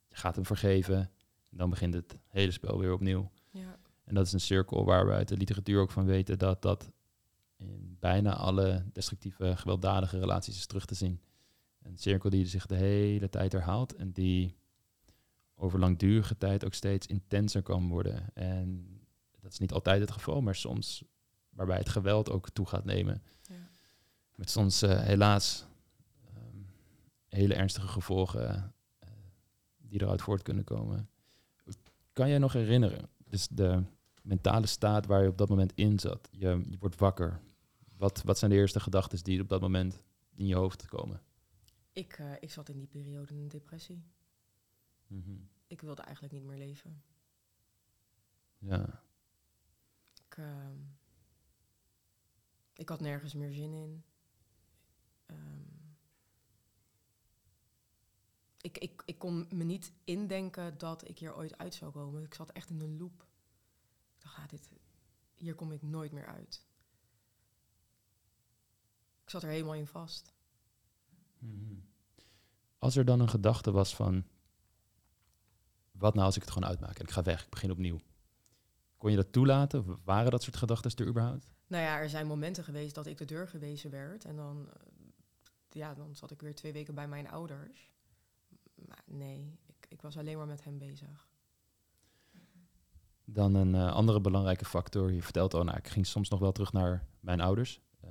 Je 0.07 0.15
gaat 0.15 0.35
hem 0.35 0.45
vergeven. 0.45 0.97
En 1.49 1.57
dan 1.57 1.69
begint 1.69 1.93
het 1.93 2.17
hele 2.27 2.51
spel 2.51 2.79
weer 2.79 2.93
opnieuw. 2.93 3.31
En 4.03 4.15
dat 4.15 4.25
is 4.25 4.33
een 4.33 4.39
cirkel 4.39 4.85
waar 4.85 5.05
we 5.05 5.11
uit 5.11 5.27
de 5.27 5.37
literatuur 5.37 5.81
ook 5.81 5.91
van 5.91 6.05
weten 6.05 6.39
dat 6.39 6.61
dat 6.61 6.91
in 7.55 7.97
bijna 7.99 8.35
alle 8.35 8.85
destructieve, 8.93 9.57
gewelddadige 9.57 10.19
relaties 10.19 10.57
is 10.57 10.65
terug 10.65 10.85
te 10.85 10.95
zien. 10.95 11.21
Een 11.81 11.97
cirkel 11.97 12.29
die 12.29 12.45
zich 12.45 12.65
de 12.65 12.75
hele 12.75 13.29
tijd 13.29 13.51
herhaalt 13.51 13.95
en 13.95 14.11
die 14.11 14.55
over 15.55 15.79
langdurige 15.79 16.37
tijd 16.37 16.65
ook 16.65 16.73
steeds 16.73 17.07
intenser 17.07 17.61
kan 17.61 17.87
worden. 17.87 18.33
En 18.33 18.99
dat 19.39 19.51
is 19.51 19.59
niet 19.59 19.71
altijd 19.71 20.01
het 20.01 20.11
geval, 20.11 20.41
maar 20.41 20.55
soms 20.55 21.03
waarbij 21.49 21.77
het 21.77 21.89
geweld 21.89 22.29
ook 22.29 22.49
toe 22.49 22.65
gaat 22.65 22.85
nemen. 22.85 23.23
ja. 23.41 23.69
Met 24.35 24.49
soms 24.49 24.81
eh, 24.81 25.01
helaas 25.01 25.65
ehm, 26.25 26.57
hele 27.27 27.53
ernstige 27.53 27.87
gevolgen 27.87 28.73
eh, 28.99 29.09
die 29.77 30.01
eruit 30.01 30.21
voort 30.21 30.41
kunnen 30.41 30.63
komen. 30.63 31.09
Kan 32.13 32.29
jij 32.29 32.37
nog 32.37 32.53
herinneren, 32.53 33.09
dus 33.25 33.47
de 33.47 33.83
mentale 34.23 34.65
staat 34.65 35.05
waar 35.05 35.23
je 35.23 35.29
op 35.29 35.37
dat 35.37 35.49
moment 35.49 35.71
in 35.75 35.99
zat? 35.99 36.29
Je, 36.31 36.61
je 36.69 36.77
wordt 36.79 36.99
wakker. 36.99 37.41
Wat, 37.97 38.21
wat 38.23 38.37
zijn 38.37 38.51
de 38.51 38.57
eerste 38.57 38.79
gedachten 38.79 39.23
die 39.23 39.41
op 39.41 39.49
dat 39.49 39.61
moment 39.61 40.01
in 40.33 40.47
je 40.47 40.55
hoofd 40.55 40.85
komen? 40.85 41.21
Ik, 41.91 42.13
eh, 42.13 42.31
ik 42.39 42.51
zat 42.51 42.69
in 42.69 42.77
die 42.77 42.87
periode 42.87 43.33
in 43.33 43.39
een 43.39 43.47
depressie. 43.47 44.03
Mhm. 45.07 45.35
Ik 45.67 45.81
wilde 45.81 46.01
eigenlijk 46.01 46.33
niet 46.33 46.43
meer 46.43 46.57
leven. 46.57 47.03
Ja. 48.57 49.03
Ik, 50.25 50.37
ehm, 50.37 50.77
ik 52.73 52.89
had 52.89 52.99
nergens 52.99 53.33
meer 53.33 53.51
zin 53.51 53.73
in. 53.73 54.03
Ehm, 55.25 55.73
ik, 58.61 58.77
ik, 58.77 59.01
ik 59.05 59.19
kon 59.19 59.47
me 59.49 59.63
niet 59.63 59.93
indenken 60.03 60.77
dat 60.77 61.07
ik 61.07 61.19
hier 61.19 61.35
ooit 61.35 61.57
uit 61.57 61.73
zou 61.73 61.91
komen. 61.91 62.23
Ik 62.23 62.33
zat 62.33 62.51
echt 62.51 62.69
in 62.69 62.81
een 62.81 62.97
loop. 62.97 63.27
Dacht, 64.23 64.37
ah, 64.37 64.47
dit, 64.47 64.69
hier 65.33 65.55
kom 65.55 65.71
ik 65.71 65.81
nooit 65.81 66.11
meer 66.11 66.25
uit. 66.25 66.65
Ik 69.23 69.29
zat 69.29 69.43
er 69.43 69.49
helemaal 69.49 69.73
in 69.73 69.87
vast. 69.87 70.33
Mhm. 71.37 71.75
Als 72.77 72.95
er 72.95 73.05
dan 73.05 73.19
een 73.19 73.29
gedachte 73.29 73.71
was 73.71 73.95
van, 73.95 74.25
wat 75.91 76.13
nou 76.13 76.25
als 76.25 76.35
ik 76.35 76.41
het 76.41 76.51
gewoon 76.51 76.69
uitmaak 76.69 76.99
en 76.99 77.05
ik 77.05 77.11
ga 77.11 77.21
weg, 77.21 77.43
ik 77.43 77.49
begin 77.49 77.71
opnieuw. 77.71 77.99
Kon 78.97 79.11
je 79.11 79.17
dat 79.17 79.31
toelaten? 79.31 79.99
Waren 80.03 80.31
dat 80.31 80.43
soort 80.43 80.57
gedachten 80.57 80.95
er 80.95 81.07
überhaupt? 81.07 81.53
Nou 81.67 81.83
ja, 81.83 81.99
er 81.99 82.09
zijn 82.09 82.27
momenten 82.27 82.63
geweest 82.63 82.95
dat 82.95 83.05
ik 83.05 83.17
de 83.17 83.25
deur 83.25 83.47
gewezen 83.47 83.89
werd. 83.91 84.25
En 84.25 84.35
dan, 84.35 84.69
eh, 84.69 84.81
ja, 85.69 85.93
dan 85.93 86.15
zat 86.15 86.31
ik 86.31 86.41
weer 86.41 86.55
twee 86.55 86.73
weken 86.73 86.95
bij 86.95 87.07
mijn 87.07 87.29
ouders. 87.29 87.91
Maar 88.75 89.03
nee, 89.05 89.59
ik, 89.65 89.85
ik 89.89 90.01
was 90.01 90.17
alleen 90.17 90.37
maar 90.37 90.47
met 90.47 90.63
hem 90.63 90.77
bezig. 90.77 91.27
Dan 93.25 93.55
een 93.55 93.75
eh, 93.75 93.93
andere 93.93 94.21
belangrijke 94.21 94.65
factor. 94.65 95.11
Je 95.11 95.21
vertelt 95.21 95.53
al, 95.53 95.63
nou, 95.63 95.77
ik 95.77 95.87
ging 95.87 96.05
soms 96.05 96.29
nog 96.29 96.39
wel 96.39 96.51
terug 96.51 96.73
naar 96.73 97.05
mijn 97.19 97.41
ouders. 97.41 97.81
Eh, 98.01 98.09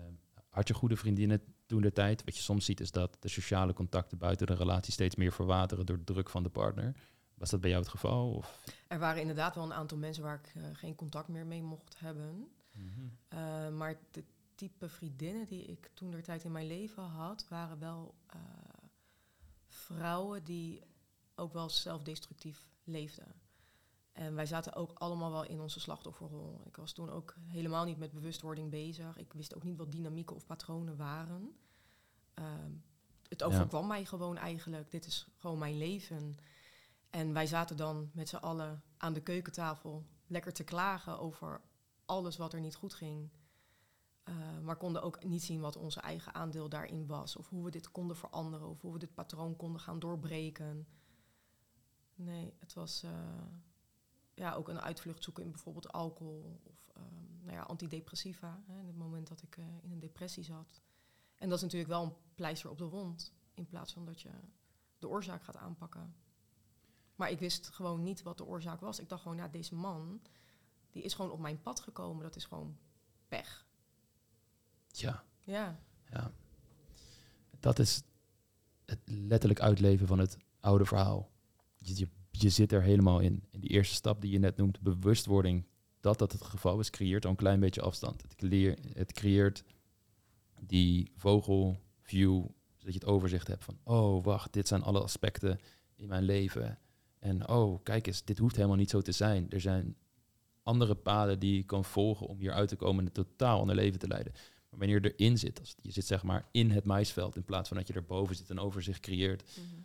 had 0.49 0.69
je 0.69 0.75
goede 0.75 0.97
vriendinnen 0.97 1.43
toen 1.67 1.83
de 1.83 1.93
tijd? 1.93 2.25
Wat 2.25 2.37
je 2.37 2.43
soms 2.43 2.65
ziet 2.65 2.81
is 2.81 2.91
dat 2.91 3.17
de 3.21 3.29
sociale 3.29 3.73
contacten 3.73 4.19
buiten 4.19 4.47
de 4.47 4.55
relatie 4.55 4.93
steeds 4.93 5.17
meer 5.17 5.33
verwateren 5.33 5.87
door 5.87 5.99
de 5.99 6.05
druk 6.05 6.29
van 6.29 6.43
de 6.43 6.49
partner. 6.49 6.97
Was 7.35 7.51
dat 7.51 7.61
bij 7.61 7.71
jou 7.71 7.83
het 7.83 7.93
geval? 7.93 8.33
Of? 8.33 8.65
Er 8.89 8.99
waren 8.99 9.21
inderdaad 9.21 9.55
wel 9.55 9.65
een 9.65 9.73
aantal 9.73 9.99
mensen 9.99 10.23
waar 10.23 10.41
ik 10.45 10.53
eh, 10.55 10.63
geen 10.73 10.95
contact 10.95 11.29
meer 11.29 11.47
mee 11.47 11.63
mocht 11.63 11.99
hebben. 11.99 12.49
Eh, 13.29 13.69
maar 13.69 13.99
de 14.11 14.25
type 14.55 14.89
vriendinnen 14.89 15.47
die 15.47 15.65
ik 15.65 15.91
toen 15.95 16.11
de 16.11 16.21
tijd 16.21 16.45
in 16.45 16.53
mijn 16.53 16.67
leven 16.67 17.03
had, 17.03 17.47
waren 17.49 17.79
wel 17.79 18.15
vrouwen 19.67 20.45
die 20.45 20.83
ook 21.35 21.53
wel 21.53 21.69
zelfdestructief 21.69 22.69
leefden. 22.85 23.42
En 24.13 24.35
wij 24.35 24.47
zaten 24.47 24.75
ook 24.75 24.93
allemaal 24.95 25.31
wel 25.31 25.45
in 25.45 25.61
onze 25.61 25.81
slachtofferrol. 25.81 26.61
Ik 26.65 26.77
was 26.77 26.93
toen 26.93 27.11
ook 27.11 27.35
helemaal 27.47 27.85
niet 27.85 27.99
met 27.99 28.13
bewustwording 28.13 28.71
bezig. 28.71 29.17
Ik 29.17 29.33
wist 29.33 29.55
ook 29.57 29.63
niet 29.63 29.77
wat 29.77 29.93
dynamieken 29.93 30.37
of 30.37 30.47
patronen 30.47 30.97
waren. 30.97 31.57
Ehm, 32.35 32.73
het 33.29 33.41
Ja. 33.41 33.47
overkwam 33.47 33.87
mij 33.87 34.05
gewoon 34.05 34.37
eigenlijk. 34.37 34.91
Dit 34.91 35.07
is 35.07 35.27
gewoon 35.37 35.59
mijn 35.59 35.79
leven. 35.79 36.37
En 37.11 37.33
wij 37.33 37.47
zaten 37.47 37.77
dan 37.77 38.11
met 38.13 38.29
z'n 38.29 38.37
allen 38.37 38.83
aan 38.97 39.13
de 39.13 39.23
keukentafel 39.23 40.07
lekker 40.27 40.53
te 40.53 40.65
klagen 40.65 41.19
over 41.19 41.61
alles 42.05 42.37
wat 42.37 42.53
er 42.53 42.61
niet 42.61 42.75
goed 42.75 42.95
ging. 42.95 43.31
Eh, 44.23 44.35
maar 44.63 44.77
konden 44.77 45.03
ook 45.03 45.25
niet 45.25 45.43
zien 45.43 45.61
wat 45.61 45.77
onze 45.77 46.01
eigen 46.01 46.35
aandeel 46.35 46.69
daarin 46.69 47.07
was. 47.07 47.37
Of 47.37 47.49
hoe 47.49 47.65
we 47.65 47.71
dit 47.71 47.91
konden 47.91 48.17
veranderen. 48.17 48.69
Of 48.69 48.81
hoe 48.81 48.93
we 48.93 48.99
dit 48.99 49.15
patroon 49.15 49.57
konden 49.57 49.81
gaan 49.81 49.99
doorbreken. 49.99 50.87
Nee, 52.15 52.55
het 52.59 52.73
was 52.73 53.03
eh, 53.03 53.11
ja, 54.35 54.55
ook 54.55 54.69
een 54.69 54.81
uitvlucht 54.81 55.25
zoeken 55.25 55.45
in 55.45 55.51
bijvoorbeeld 55.51 55.93
alcohol. 55.93 56.61
Of 56.63 56.91
ehm, 56.95 57.45
nou 57.45 57.57
ja, 57.57 57.63
antidepressiva. 57.63 58.63
Hè, 58.67 58.79
in 58.79 58.87
het 58.87 58.97
moment 58.97 59.29
dat 59.29 59.43
ik 59.43 59.57
eh, 59.57 59.65
in 59.83 59.91
een 59.91 60.01
depressie 60.01 60.45
zat. 60.45 60.81
En 61.37 61.49
dat 61.49 61.57
is 61.57 61.63
natuurlijk 61.63 61.91
wel 61.91 62.03
een 62.03 62.15
pleister 62.35 62.71
op 62.71 62.79
de 62.79 62.85
wond, 62.85 63.33
in 63.55 63.67
plaats 63.67 63.93
van 63.93 64.05
dat 64.05 64.21
je 64.21 64.31
de 64.99 65.09
oorzaak 65.09 65.43
gaat 65.43 65.57
aanpakken. 65.57 66.15
Maar 67.17 67.31
ik 67.31 67.39
wist 67.39 67.69
gewoon 67.69 68.03
niet 68.03 68.23
wat 68.23 68.39
de 68.39 68.45
oorzaak 68.45 68.81
was. 68.81 68.99
Ik 68.99 69.09
dacht 69.09 69.23
gewoon, 69.23 69.37
ja, 69.37 69.49
deze 69.49 69.75
man, 69.75 70.21
die 70.91 71.03
is 71.03 71.15
gewoon 71.15 71.31
op 71.31 71.39
mijn 71.39 71.63
pad 71.63 71.81
gekomen. 71.81 72.23
Dat 72.23 72.37
is 72.37 72.45
gewoon 72.45 72.77
pech. 73.29 73.67
Ja. 74.87 75.25
Ja. 75.41 75.81
ja. 76.11 76.33
Dat 77.61 77.79
is 77.79 78.03
het 78.85 79.01
letterlijk 79.05 79.61
uitleven 79.61 80.07
van 80.07 80.19
het 80.19 80.37
oude 80.61 80.85
verhaal. 80.85 81.31
Je, 81.77 81.99
je, 81.99 82.09
je 82.43 82.49
zit 82.49 82.73
er 82.73 82.83
helemaal 82.83 83.21
in. 83.21 83.45
En 83.51 83.61
die 83.61 83.71
eerste 83.71 83.95
stap 83.95 84.21
die 84.21 84.31
je 84.31 84.39
net 84.39 84.57
noemt, 84.57 84.81
bewustwording 84.81 85.65
dat 86.01 86.19
dat 86.19 86.33
het 86.33 86.43
geval 86.43 86.81
is, 86.81 86.91
creëert 86.91 87.25
al 87.25 87.31
een 87.31 87.37
klein 87.37 87.61
beetje 87.61 87.81
afstand. 87.81 88.23
Het, 88.23 88.35
creëert, 88.35 88.81
het 88.95 89.13
creëert 89.13 89.65
die 90.61 91.11
vogelview, 91.17 92.45
zodat 92.77 92.95
je 92.95 92.99
het 93.01 93.05
overzicht 93.05 93.49
hebt 93.49 93.65
van, 93.65 93.79
oh 93.85 94.25
wacht, 94.25 94.53
dit 94.53 94.69
zijn 94.69 94.83
alle 94.83 95.03
aspecten 95.03 95.61
in 95.97 96.09
mijn 96.09 96.23
leven. 96.23 96.79
En 97.19 97.49
oh, 97.49 97.83
kijk 97.83 98.07
eens, 98.07 98.25
dit 98.25 98.39
hoeft 98.39 98.57
helemaal 98.57 98.77
niet 98.77 98.91
zo 98.91 99.01
te 99.01 99.13
zijn. 99.13 99.51
Er 99.51 99.61
zijn 99.61 99.97
andere 100.63 100.95
paden 100.95 101.39
die 101.39 101.57
je 101.57 101.63
kan 101.63 101.85
volgen 101.85 102.27
om 102.27 102.39
hier 102.39 102.53
uit 102.53 102.69
te 102.69 102.77
komen 102.77 102.99
en 102.99 103.07
een 103.07 103.13
totaal 103.13 103.61
ander 103.61 103.77
leven 103.77 103.99
te 103.99 104.09
leiden. 104.09 104.33
Maar 104.71 104.79
wanneer 104.79 105.03
je 105.03 105.15
erin 105.15 105.39
zit, 105.39 105.61
als 105.61 105.75
je 105.83 105.91
zit 105.91 106.07
zeg 106.07 106.23
maar 106.23 106.49
in 106.53 106.71
het 106.71 106.85
maisveld 106.85 107.37
in 107.37 107.45
plaats 107.45 107.69
van 107.69 107.77
dat 107.77 107.87
je 107.87 107.93
erboven 107.93 108.37
zit 108.37 108.51
en 108.51 108.59
overzicht 108.59 109.01
creëert. 109.01 109.59
Mm 109.59 109.85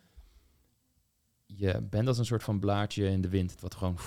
Je 1.48 1.82
bent 1.82 2.08
als 2.08 2.18
een 2.18 2.26
soort 2.26 2.44
van 2.44 2.60
blaadje 2.60 3.10
in 3.10 3.22
de 3.22 3.30
wind, 3.30 3.62
wat 3.62 3.76
gewoon 3.76 3.98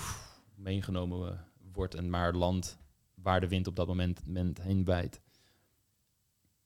meegenomen 0.55 1.45
wordt 1.71 1.95
en 1.95 2.09
maar 2.09 2.33
land 2.33 2.77
waar 3.15 3.39
de 3.39 3.47
wind 3.47 3.67
op 3.67 3.75
dat 3.75 3.87
moment, 3.87 4.25
moment 4.25 4.61
heen 4.61 4.83
bijt. 4.83 5.21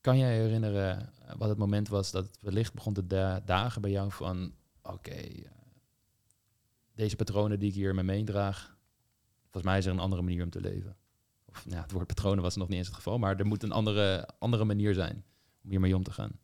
Kan 0.02 0.18
jij 0.18 0.36
herinneren 0.36 1.14
wat 1.38 1.50
het 1.50 1.58
moment 1.58 1.88
was 1.88 2.12
dat 2.12 2.26
het 2.26 2.38
wellicht 2.42 2.74
begon 2.74 2.94
te 2.94 3.42
dagen 3.46 3.82
bij 3.82 3.92
jou 3.92 4.12
van 4.12 4.54
oké, 4.82 5.12
eh, 5.12 5.50
deze 6.94 7.16
patronen 7.16 7.60
die 7.60 7.70
ik 7.70 7.76
hier 7.76 7.96
mee 7.96 8.04
meedraag, 8.04 8.78
volgens 9.42 9.64
mij 9.64 9.78
is 9.78 9.86
er 9.86 9.92
een 9.92 10.00
andere 10.00 10.22
manier 10.22 10.44
om 10.44 10.50
te 10.50 10.62
leven. 10.62 10.98
Of 11.46 11.66
ja, 11.70 11.82
het 11.82 11.92
woord 11.92 12.08
patronen 12.08 12.44
was 12.44 12.56
nog 12.56 12.68
niet 12.68 12.78
eens 12.78 12.88
het 12.88 12.96
geval, 12.96 13.18
maar 13.18 13.40
er 13.40 13.46
moet 13.46 13.64
een 13.64 13.72
andere, 13.72 14.30
andere 14.40 14.66
manier 14.66 14.94
zijn 14.94 15.26
om 15.64 15.70
hiermee 15.70 15.96
om 15.96 16.04
te 16.04 16.12
gaan. 16.12 16.40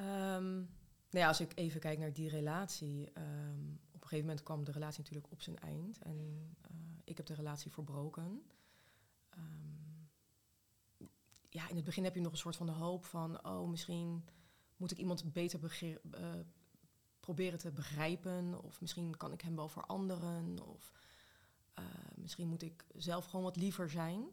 Um, 0.00 0.68
nou 1.16 1.28
ja, 1.28 1.34
als 1.34 1.48
ik 1.48 1.58
even 1.58 1.80
kijk 1.80 1.98
naar 1.98 2.12
die 2.12 2.28
relatie. 2.28 3.10
Ehm, 3.12 3.70
op 3.92 4.02
een 4.02 4.08
gegeven 4.08 4.26
moment 4.26 4.42
kwam 4.42 4.64
de 4.64 4.72
relatie 4.72 5.02
natuurlijk 5.02 5.32
op 5.32 5.42
zijn 5.42 5.58
eind. 5.58 5.98
En 5.98 6.48
uh, 6.70 6.76
ik 7.04 7.16
heb 7.16 7.26
de 7.26 7.34
relatie 7.34 7.70
verbroken. 7.70 8.42
Um, 9.38 10.08
ja, 11.48 11.68
in 11.68 11.76
het 11.76 11.84
begin 11.84 12.04
heb 12.04 12.14
je 12.14 12.20
nog 12.20 12.32
een 12.32 12.38
soort 12.38 12.56
van 12.56 12.66
de 12.66 12.72
hoop 12.72 13.04
van, 13.04 13.46
oh, 13.46 13.68
misschien 13.68 14.24
moet 14.76 14.90
ik 14.90 14.98
iemand 14.98 15.32
beter 15.32 15.60
uh, 15.82 16.34
proberen 17.20 17.58
te 17.58 17.72
begrijpen. 17.72 18.62
Of 18.62 18.80
misschien 18.80 19.16
kan 19.16 19.32
ik 19.32 19.40
hem 19.40 19.56
wel 19.56 19.68
veranderen. 19.68 20.66
Of 20.66 20.92
uh, 21.78 21.84
misschien 22.14 22.48
moet 22.48 22.62
ik 22.62 22.84
zelf 22.96 23.24
gewoon 23.24 23.44
wat 23.44 23.56
liever 23.56 23.90
zijn. 23.90 24.28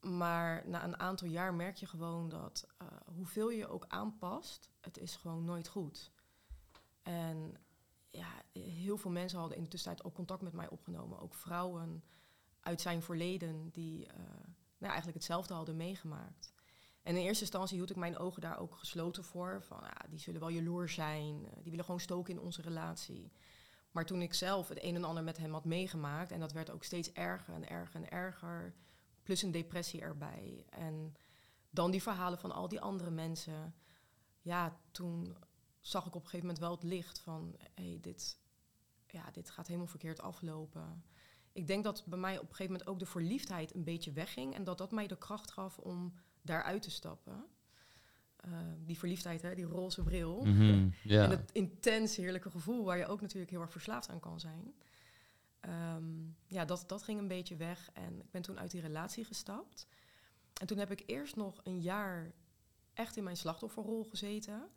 Maar 0.00 0.68
na 0.68 0.84
een 0.84 0.98
aantal 0.98 1.28
jaar 1.28 1.54
merk 1.54 1.76
je 1.76 1.86
gewoon 1.86 2.28
dat 2.28 2.66
uh, 2.82 2.88
hoeveel 3.14 3.50
je 3.50 3.68
ook 3.68 3.84
aanpast, 3.88 4.70
het 4.80 4.98
is 4.98 5.16
gewoon 5.16 5.44
nooit 5.44 5.68
goed. 5.68 6.12
En 7.02 7.56
ja, 8.10 8.42
heel 8.52 8.98
veel 8.98 9.10
mensen 9.10 9.38
hadden 9.38 9.56
in 9.56 9.62
de 9.62 9.68
tussentijd 9.68 10.06
ook 10.06 10.14
contact 10.14 10.42
met 10.42 10.52
mij 10.52 10.68
opgenomen. 10.68 11.20
Ook 11.20 11.34
vrouwen 11.34 12.04
uit 12.60 12.80
zijn 12.80 13.02
verleden 13.02 13.70
die 13.70 14.06
uh, 14.06 14.14
nou, 14.78 14.92
eigenlijk 14.92 15.14
hetzelfde 15.14 15.54
hadden 15.54 15.76
meegemaakt. 15.76 16.52
En 17.02 17.16
in 17.16 17.22
eerste 17.22 17.42
instantie 17.42 17.76
hield 17.76 17.90
ik 17.90 17.96
mijn 17.96 18.18
ogen 18.18 18.40
daar 18.40 18.58
ook 18.58 18.74
gesloten 18.74 19.24
voor. 19.24 19.62
Van 19.62 19.78
ja, 19.82 20.08
die 20.08 20.18
zullen 20.18 20.40
wel 20.40 20.48
jaloers 20.48 20.94
zijn. 20.94 21.44
Uh, 21.44 21.50
die 21.54 21.70
willen 21.70 21.84
gewoon 21.84 22.00
stoken 22.00 22.34
in 22.34 22.40
onze 22.40 22.62
relatie. 22.62 23.32
Maar 23.90 24.06
toen 24.06 24.22
ik 24.22 24.34
zelf 24.34 24.68
het 24.68 24.82
een 24.82 24.94
en 24.94 25.04
ander 25.04 25.24
met 25.24 25.36
hem 25.36 25.52
had 25.52 25.64
meegemaakt, 25.64 26.30
en 26.30 26.40
dat 26.40 26.52
werd 26.52 26.70
ook 26.70 26.84
steeds 26.84 27.12
erger 27.12 27.54
en 27.54 27.68
erger 27.68 27.94
en 27.94 28.08
erger, 28.08 28.74
plus 29.26 29.42
een 29.42 29.50
depressie 29.50 30.00
erbij. 30.00 30.64
En 30.70 31.16
dan 31.70 31.90
die 31.90 32.02
verhalen 32.02 32.38
van 32.38 32.52
al 32.52 32.68
die 32.68 32.80
andere 32.80 33.10
mensen. 33.10 33.74
Ja, 34.40 34.80
toen 34.90 35.36
zag 35.80 36.06
ik 36.06 36.14
op 36.14 36.22
een 36.22 36.28
gegeven 36.28 36.46
moment 36.46 36.58
wel 36.58 36.70
het 36.74 36.82
licht 36.82 37.18
van, 37.18 37.54
hé, 37.74 37.88
hey, 37.88 37.98
dit, 38.00 38.38
ja, 39.06 39.30
dit 39.30 39.50
gaat 39.50 39.66
helemaal 39.66 39.86
verkeerd 39.86 40.20
aflopen. 40.20 41.04
Ik 41.52 41.66
denk 41.66 41.84
dat 41.84 42.04
bij 42.06 42.18
mij 42.18 42.34
op 42.34 42.42
een 42.42 42.54
gegeven 42.54 42.72
moment 42.72 42.88
ook 42.90 42.98
de 42.98 43.06
verliefdheid 43.06 43.74
een 43.74 43.84
beetje 43.84 44.12
wegging 44.12 44.54
en 44.54 44.64
dat 44.64 44.78
dat 44.78 44.90
mij 44.90 45.06
de 45.06 45.18
kracht 45.18 45.50
gaf 45.50 45.78
om 45.78 46.12
daaruit 46.42 46.82
te 46.82 46.90
stappen. 46.90 47.46
Uh, 48.48 48.58
die 48.84 48.98
verliefdheid, 48.98 49.42
hè, 49.42 49.54
die 49.54 49.64
roze 49.64 50.02
bril. 50.02 50.44
Mm 50.44 50.56
-hmm, 50.56 50.94
yeah. 51.02 51.24
En 51.24 51.30
het 51.30 51.52
intens 51.52 52.16
heerlijke 52.16 52.50
gevoel 52.50 52.84
waar 52.84 52.98
je 52.98 53.06
ook 53.06 53.20
natuurlijk 53.20 53.50
heel 53.50 53.60
erg 53.60 53.70
verslaafd 53.70 54.08
aan 54.08 54.20
kan 54.20 54.40
zijn. 54.40 54.74
Um, 55.68 56.36
ja, 56.46 56.64
dat, 56.64 56.84
dat 56.86 57.02
ging 57.02 57.18
een 57.18 57.28
beetje 57.28 57.56
weg 57.56 57.90
en 57.92 58.20
ik 58.20 58.30
ben 58.30 58.42
toen 58.42 58.58
uit 58.58 58.70
die 58.70 58.80
relatie 58.80 59.24
gestapt. 59.24 59.86
En 60.60 60.66
toen 60.66 60.78
heb 60.78 60.90
ik 60.90 61.02
eerst 61.06 61.36
nog 61.36 61.60
een 61.64 61.80
jaar 61.80 62.32
echt 62.94 63.16
in 63.16 63.24
mijn 63.24 63.36
slachtofferrol 63.36 64.04
gezeten. 64.04 64.68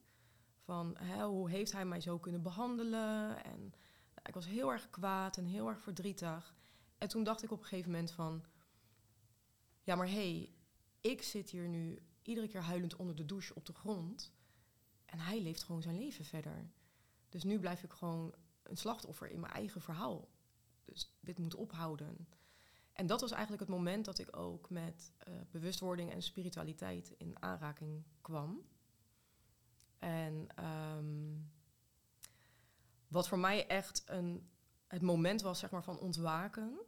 Van 0.60 0.98
hè, 0.98 1.26
hoe 1.26 1.50
heeft 1.50 1.72
hij 1.72 1.86
mij 1.86 2.02
zo 2.02 2.20
kunnen 2.20 2.42
behandelen? 2.42 3.44
En 3.44 3.60
nou, 3.60 4.22
ik 4.24 4.34
was 4.34 4.46
heel 4.46 4.72
erg 4.72 4.90
kwaad 4.90 5.38
en 5.38 5.46
heel 5.46 5.68
erg 5.68 5.82
verdrietig. 5.82 6.56
En 6.98 7.08
toen 7.08 7.24
dacht 7.24 7.44
ik 7.44 7.52
op 7.52 7.60
een 7.60 7.66
gegeven 7.66 7.92
moment 7.92 8.12
van... 8.12 8.44
Ja, 9.84 9.96
maar 9.96 10.08
hé, 10.08 10.14
hey, 10.14 10.54
ik 11.02 11.22
zit 11.22 11.50
hier 11.50 11.68
nu 11.68 12.00
iedere 12.22 12.48
keer 12.48 12.62
huilend 12.62 12.96
onder 12.96 13.16
de 13.16 13.26
douche 13.26 13.56
op 13.56 13.66
de 13.66 13.74
grond. 13.74 14.34
En 15.06 15.20
hij 15.20 15.42
leeft 15.42 15.64
gewoon 15.64 15.82
zijn 15.82 15.98
leven 15.98 16.26
verder. 16.26 16.72
Dus 17.30 17.44
nu 17.44 17.60
blijf 17.60 17.84
ik 17.84 17.92
gewoon 17.92 18.34
een 18.64 18.78
slachtoffer 18.78 19.32
in 19.32 19.40
mijn 19.40 19.54
eigen 19.54 19.82
verhaal. 19.82 20.28
Dus 20.90 21.18
dit 21.20 21.38
moet 21.38 21.56
ophouden. 21.56 22.28
En 22.94 23.08
dat 23.08 23.22
was 23.22 23.32
eigenlijk 23.32 23.62
het 23.62 23.72
moment 23.72 24.06
dat 24.06 24.20
ik 24.20 24.38
ook 24.38 24.70
met 24.70 25.12
uh, 25.28 25.34
bewustwording 25.52 26.12
en 26.12 26.22
spiritualiteit 26.22 27.14
in 27.18 27.42
aanraking 27.42 28.04
kwam. 28.22 28.62
En 30.00 30.48
um, 30.66 31.52
wat 33.08 33.28
voor 33.28 33.40
mij 33.40 33.68
echt 33.68 34.04
een, 34.06 34.50
het 34.88 35.02
moment 35.02 35.42
was 35.42 35.60
zeg 35.60 35.72
maar, 35.72 35.84
van 35.84 36.00
ontwaken, 36.00 36.80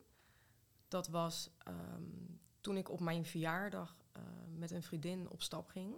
dat 0.87 1.07
was 1.07 1.51
um, 1.67 2.39
toen 2.61 2.77
ik 2.77 2.89
op 2.89 2.99
mijn 2.99 3.25
verjaardag 3.25 3.97
uh, 4.17 4.23
met 4.57 4.71
een 4.71 4.83
vriendin 4.83 5.29
op 5.29 5.41
stap 5.41 5.67
ging. 5.67 5.95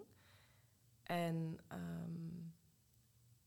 En 1.03 1.59
um, 1.71 2.53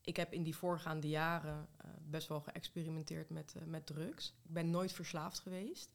ik 0.00 0.16
heb 0.16 0.32
in 0.32 0.42
die 0.42 0.56
voorgaande 0.56 1.08
jaren 1.08 1.68
uh, 1.84 1.90
best 2.10 2.28
wel 2.28 2.40
geëxperimenteerd 2.40 3.30
met, 3.30 3.54
uh, 3.56 3.62
met 3.62 3.86
drugs. 3.86 4.34
Ik 4.42 4.52
ben 4.52 4.70
nooit 4.70 4.92
verslaafd 4.92 5.38
geweest. 5.38 5.90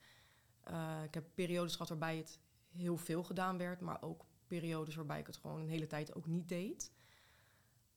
ik 1.03 1.13
heb 1.13 1.25
periodes 1.33 1.71
gehad 1.71 1.89
waarbij 1.89 2.17
het 2.17 2.39
heel 2.69 2.97
veel 2.97 3.23
gedaan 3.23 3.57
werd, 3.57 3.79
maar 3.79 4.01
ook 4.01 4.25
periodes 4.47 4.95
waarbij 4.95 5.19
ik 5.19 5.27
het 5.27 5.37
gewoon 5.37 5.59
een 5.59 5.69
hele 5.69 5.87
tijd 5.87 6.15
ook 6.15 6.27
niet 6.27 6.49
deed. 6.49 6.91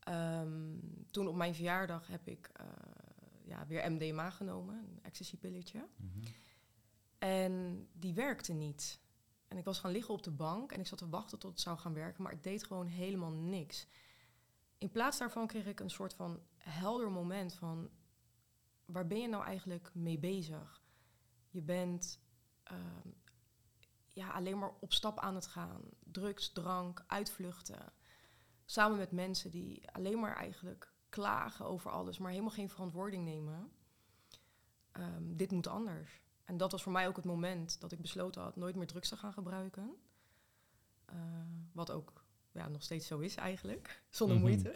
Um, 0.08 1.06
toen 1.10 1.28
op 1.28 1.34
mijn 1.34 1.54
verjaardag 1.54 2.06
heb 2.06 2.28
ik 2.28 2.50
ja, 3.44 3.66
weer 3.66 3.92
MDMA 3.92 4.30
genomen, 4.30 4.76
een 4.76 4.98
ecstasy-pilletje. 5.02 5.78
Mm 5.96 6.10
-hmm. 6.12 6.22
En 7.18 7.86
die 7.92 8.14
werkte 8.14 8.52
niet. 8.52 9.00
En 9.48 9.56
ik 9.56 9.64
was 9.64 9.78
gaan 9.78 9.90
liggen 9.90 10.14
op 10.14 10.22
de 10.22 10.30
bank 10.30 10.72
en 10.72 10.80
ik 10.80 10.86
zat 10.86 10.98
te 10.98 11.08
wachten 11.08 11.38
tot 11.38 11.50
het 11.50 11.60
zou 11.60 11.78
gaan 11.78 11.94
werken, 11.94 12.22
maar 12.22 12.32
ik 12.32 12.42
deed 12.42 12.64
gewoon 12.64 12.86
helemaal 12.86 13.32
niks. 13.32 13.86
In 14.78 14.90
plaats 14.90 15.18
daarvan 15.18 15.46
kreeg 15.46 15.66
ik 15.66 15.80
een 15.80 15.90
soort 15.90 16.14
van 16.14 16.40
helder 16.56 17.10
moment 17.10 17.54
van 17.54 17.90
waar 18.94 19.06
ben 19.06 19.20
je 19.20 19.28
nou 19.28 19.44
eigenlijk 19.44 19.90
mee 19.94 20.18
bezig? 20.18 20.82
Je 21.50 21.62
bent 21.62 22.20
uh, 22.72 22.78
ja, 24.12 24.30
alleen 24.30 24.58
maar 24.58 24.72
op 24.80 24.92
stap 24.92 25.18
aan 25.18 25.34
het 25.34 25.46
gaan. 25.46 25.82
Drugs, 26.04 26.52
drank, 26.52 27.04
uitvluchten. 27.06 27.92
Samen 28.64 28.98
met 28.98 29.10
mensen 29.10 29.50
die 29.50 29.90
alleen 29.90 30.20
maar 30.20 30.36
eigenlijk 30.36 30.92
klagen 31.08 31.64
over 31.64 31.90
alles, 31.90 32.18
maar 32.18 32.30
helemaal 32.30 32.50
geen 32.50 32.70
verantwoording 32.70 33.24
nemen. 33.24 33.72
Um, 34.92 35.36
dit 35.36 35.50
moet 35.50 35.66
anders. 35.66 36.22
En 36.44 36.56
dat 36.56 36.72
was 36.72 36.82
voor 36.82 36.92
mij 36.92 37.08
ook 37.08 37.16
het 37.16 37.24
moment 37.24 37.80
dat 37.80 37.92
ik 37.92 38.00
besloten 38.00 38.42
had 38.42 38.56
nooit 38.56 38.76
meer 38.76 38.86
drugs 38.86 39.08
te 39.08 39.16
gaan 39.16 39.32
gebruiken. 39.32 39.96
Uh, 41.12 41.16
wat 41.72 41.90
ook 41.90 42.24
ja, 42.52 42.68
nog 42.68 42.82
steeds 42.82 43.06
zo 43.06 43.18
is 43.18 43.34
eigenlijk, 43.34 44.02
zonder 44.10 44.36
mm 44.36 44.42
-hmm. 44.42 44.52
moeite. 44.52 44.74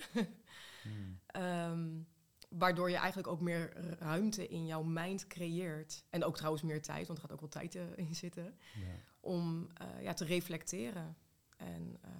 mm. 0.84 1.42
um, 1.42 2.08
waardoor 2.48 2.90
je 2.90 2.96
eigenlijk 2.96 3.28
ook 3.28 3.40
meer 3.40 3.72
ruimte 3.98 4.48
in 4.48 4.66
jouw 4.66 4.82
mind 4.82 5.26
creëert. 5.26 6.04
En 6.10 6.24
ook 6.24 6.36
trouwens 6.36 6.62
meer 6.62 6.82
tijd, 6.82 7.06
want 7.06 7.18
er 7.18 7.24
gaat 7.24 7.32
ook 7.32 7.40
wel 7.40 7.48
tijd 7.48 7.74
uh, 7.74 7.82
in 7.96 8.14
zitten. 8.14 8.58
Ja. 8.74 8.94
Om 9.20 9.68
uh, 9.82 10.02
ja, 10.02 10.12
te 10.12 10.24
reflecteren. 10.24 11.16
En 11.56 11.96
uh, 12.04 12.10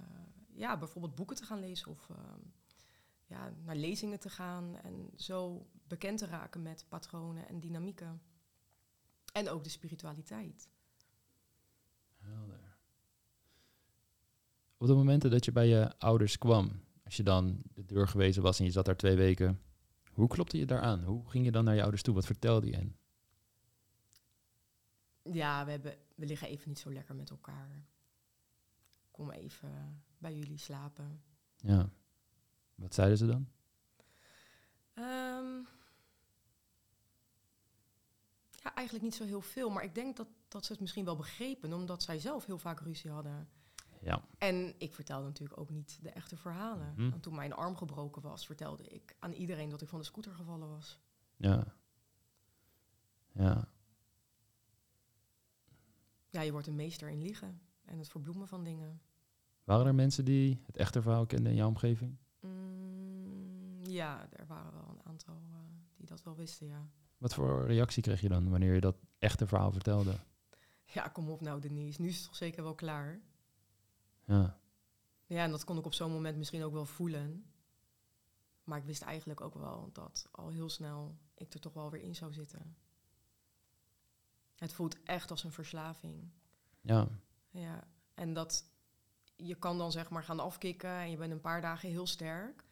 ja, 0.53 0.77
bijvoorbeeld 0.77 1.15
boeken 1.15 1.35
te 1.35 1.43
gaan 1.43 1.59
lezen 1.59 1.91
of 1.91 2.09
ja, 3.25 3.53
naar 3.63 3.75
lezingen 3.75 4.19
te 4.19 4.29
gaan. 4.29 4.75
En 4.83 5.09
zo 5.15 5.67
bekend 5.87 6.17
te 6.17 6.25
raken 6.25 6.61
met 6.61 6.85
patronen 6.89 7.47
en 7.47 7.59
dynamieken. 7.59 8.21
En 9.33 9.49
ook 9.49 9.63
de 9.63 9.69
spiritualiteit. 9.69 10.69
Helder. 12.17 12.77
Op 14.77 14.87
de 14.87 14.93
momenten 14.93 15.31
dat 15.31 15.45
je 15.45 15.51
bij 15.51 15.67
je 15.67 15.99
ouders 15.99 16.37
kwam, 16.37 16.83
als 17.03 17.17
je 17.17 17.23
dan 17.23 17.61
de 17.73 17.85
deur 17.85 18.07
gewezen 18.07 18.43
was 18.43 18.59
en 18.59 18.65
je 18.65 18.71
zat 18.71 18.85
daar 18.85 18.97
twee 18.97 19.15
weken, 19.15 19.61
hoe 20.19 20.29
klopte 20.29 20.57
je 20.57 20.65
daar 20.65 20.81
aan? 20.81 21.03
Hoe 21.03 21.29
ging 21.29 21.45
je 21.45 21.51
dan 21.51 21.63
naar 21.63 21.75
je 21.75 21.81
ouders 21.81 22.01
toe? 22.01 22.13
Wat 22.13 22.25
vertelde 22.25 22.67
je 22.67 22.75
hen? 22.75 22.97
Ja, 25.21 25.65
we, 25.65 25.71
hebben, 25.71 25.97
we 26.15 26.25
liggen 26.25 26.47
even 26.47 26.67
niet 26.67 26.79
zo 26.79 26.91
lekker 26.91 27.15
met 27.15 27.29
elkaar. 27.29 27.85
Kom 29.11 29.31
even 29.31 30.03
bij 30.17 30.35
jullie 30.35 30.57
slapen. 30.57 31.21
Ja. 31.57 31.89
Wat 32.75 32.93
zeiden 32.93 33.17
ze 33.17 33.25
dan? 33.25 33.49
Ehm, 34.93 35.63
ja, 38.63 38.75
eigenlijk 38.75 39.05
niet 39.05 39.15
zo 39.15 39.23
heel 39.23 39.41
veel. 39.41 39.69
Maar 39.69 39.83
ik 39.83 39.95
denk 39.95 40.17
dat, 40.17 40.27
dat 40.47 40.65
ze 40.65 40.71
het 40.71 40.81
misschien 40.81 41.05
wel 41.05 41.15
begrepen, 41.15 41.73
omdat 41.73 42.03
zij 42.03 42.19
zelf 42.19 42.45
heel 42.45 42.57
vaak 42.57 42.79
ruzie 42.79 43.11
hadden. 43.11 43.49
Ja. 44.01 44.21
En 44.37 44.73
ik 44.77 44.93
vertelde 44.93 45.25
natuurlijk 45.25 45.59
ook 45.59 45.69
niet 45.69 45.99
de 46.01 46.09
echte 46.09 46.37
verhalen. 46.37 46.93
Mhm. 46.95 47.09
Want 47.09 47.23
toen 47.23 47.35
mijn 47.35 47.53
arm 47.53 47.75
gebroken 47.75 48.21
was, 48.21 48.45
vertelde 48.45 48.83
ik 48.83 49.15
aan 49.19 49.31
iedereen 49.31 49.69
dat 49.69 49.81
ik 49.81 49.89
van 49.89 49.99
de 49.99 50.05
scooter 50.05 50.33
gevallen 50.33 50.69
was. 50.69 50.99
Ja. 51.37 51.73
Ja. 53.31 53.67
Ja, 56.29 56.41
je 56.41 56.51
wordt 56.51 56.67
een 56.67 56.75
meester 56.75 57.09
in 57.09 57.21
liegen 57.21 57.61
en 57.85 57.97
het 57.97 58.09
verbloemen 58.09 58.47
van 58.47 58.63
dingen. 58.63 59.01
Waren 59.63 59.85
er 59.85 59.95
mensen 59.95 60.25
die 60.25 60.61
het 60.65 60.77
echte 60.77 61.01
verhaal 61.01 61.25
kenden 61.25 61.51
in 61.51 61.57
jouw 61.57 61.67
omgeving? 61.67 62.17
Mm, 62.39 63.85
ja, 63.85 64.27
er 64.31 64.45
waren 64.45 64.73
wel 64.73 64.89
een 64.89 65.05
aantal 65.05 65.35
eh, 65.51 65.57
die 65.95 66.05
dat 66.05 66.23
wel 66.23 66.35
wisten, 66.35 66.67
ja. 66.67 66.89
Wat 67.17 67.33
voor 67.33 67.65
reactie 67.65 68.03
kreeg 68.03 68.21
je 68.21 68.29
dan 68.29 68.49
wanneer 68.49 68.73
je 68.73 68.79
dat 68.79 68.95
echte 69.17 69.47
verhaal 69.47 69.71
vertelde? 69.71 70.13
Ja, 70.83 71.07
kom 71.07 71.29
op 71.29 71.41
nou 71.41 71.61
Denise, 71.61 72.01
nu 72.01 72.07
is 72.07 72.15
het 72.15 72.25
toch 72.25 72.35
zeker 72.35 72.63
wel 72.63 72.75
klaar? 72.75 73.19
Ja. 74.29 74.59
Ja, 75.25 75.43
en 75.43 75.51
dat 75.51 75.63
kon 75.63 75.77
ik 75.77 75.85
op 75.85 75.93
zo'n 75.93 76.11
moment 76.11 76.37
misschien 76.37 76.63
ook 76.63 76.73
wel 76.73 76.85
voelen. 76.85 77.51
Maar 78.63 78.77
ik 78.77 78.83
wist 78.83 79.01
eigenlijk 79.01 79.41
ook 79.41 79.53
wel 79.53 79.89
dat 79.93 80.27
al 80.31 80.49
heel 80.49 80.69
snel 80.69 81.17
ik 81.35 81.53
er 81.53 81.59
toch 81.59 81.73
wel 81.73 81.89
weer 81.89 82.01
in 82.01 82.15
zou 82.15 82.33
zitten. 82.33 82.77
Het 84.55 84.73
voelt 84.73 85.03
echt 85.03 85.31
als 85.31 85.43
een 85.43 85.51
verslaving. 85.51 86.31
Ja. 86.81 87.07
Ja, 87.49 87.87
en 88.13 88.33
dat 88.33 88.63
je 89.35 89.55
kan 89.55 89.77
dan 89.77 89.91
zeg 89.91 90.09
maar 90.09 90.23
gaan 90.23 90.39
afkicken 90.39 90.89
en 90.89 91.09
je 91.09 91.17
bent 91.17 91.31
een 91.31 91.41
paar 91.41 91.61
dagen 91.61 91.89
heel 91.89 92.07
sterk. 92.07 92.65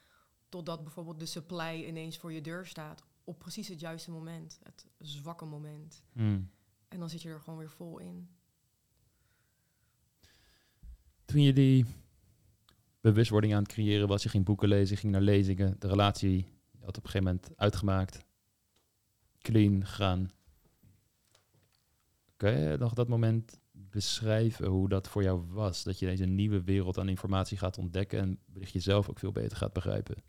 Totdat 0.50 0.84
bijvoorbeeld 0.84 1.20
de 1.20 1.26
supply 1.26 1.84
ineens 1.88 2.18
voor 2.18 2.32
je 2.32 2.42
deur 2.42 2.66
staat 2.66 3.04
op 3.24 3.40
precies 3.40 3.68
het 3.68 3.80
juiste 3.80 4.12
moment. 4.12 4.60
Het 4.64 4.86
zwakke 4.98 5.46
moment. 5.46 6.04
Hmm. 6.12 6.52
En 6.88 7.00
dan 7.00 7.10
zit 7.10 7.22
je 7.22 7.30
er 7.30 7.42
gewoon 7.42 7.60
weer 7.60 7.72
vol 7.72 7.98
in. 7.98 8.37
Toen 11.28 11.42
je 11.42 11.54
die 11.54 11.86
bewustwording 13.02 13.54
aan 13.54 13.64
het 13.64 13.72
creëren 13.72 14.08
was, 14.08 14.24
je 14.24 14.30
ging 14.30 14.46
boeken 14.46 14.68
lezen, 14.68 14.96
je 14.96 15.02
ging 15.02 15.12
naar 15.12 15.22
lezingen, 15.22 15.76
de 15.80 15.88
relatie 15.88 16.46
had 16.80 16.98
op 16.98 17.04
een 17.04 17.10
gegeven 17.10 17.34
moment 17.34 17.58
uitgemaakt, 17.58 18.26
clean 19.42 19.86
gegaan. 19.86 20.32
Kun 22.36 22.60
je 22.60 22.78
nog 22.78 22.94
dat 22.94 23.08
moment 23.08 23.60
beschrijven 23.72 24.68
hoe 24.68 24.90
dat 24.90 25.08
voor 25.08 25.24
jou 25.24 25.48
was? 25.48 25.84
Dat 25.84 26.00
je 26.00 26.06
deze 26.06 26.26
nieuwe 26.26 26.64
wereld 26.64 26.98
aan 26.98 27.10
informatie 27.10 27.58
gaat 27.58 27.78
ontdekken 27.78 28.20
en 28.20 28.40
wellicht 28.46 28.74
jezelf 28.74 29.10
ook 29.10 29.20
veel 29.20 29.32
beter 29.32 29.58
gaat 29.58 29.74
begrijpen. 29.74 30.24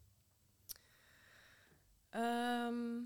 Ehm, 2.08 3.00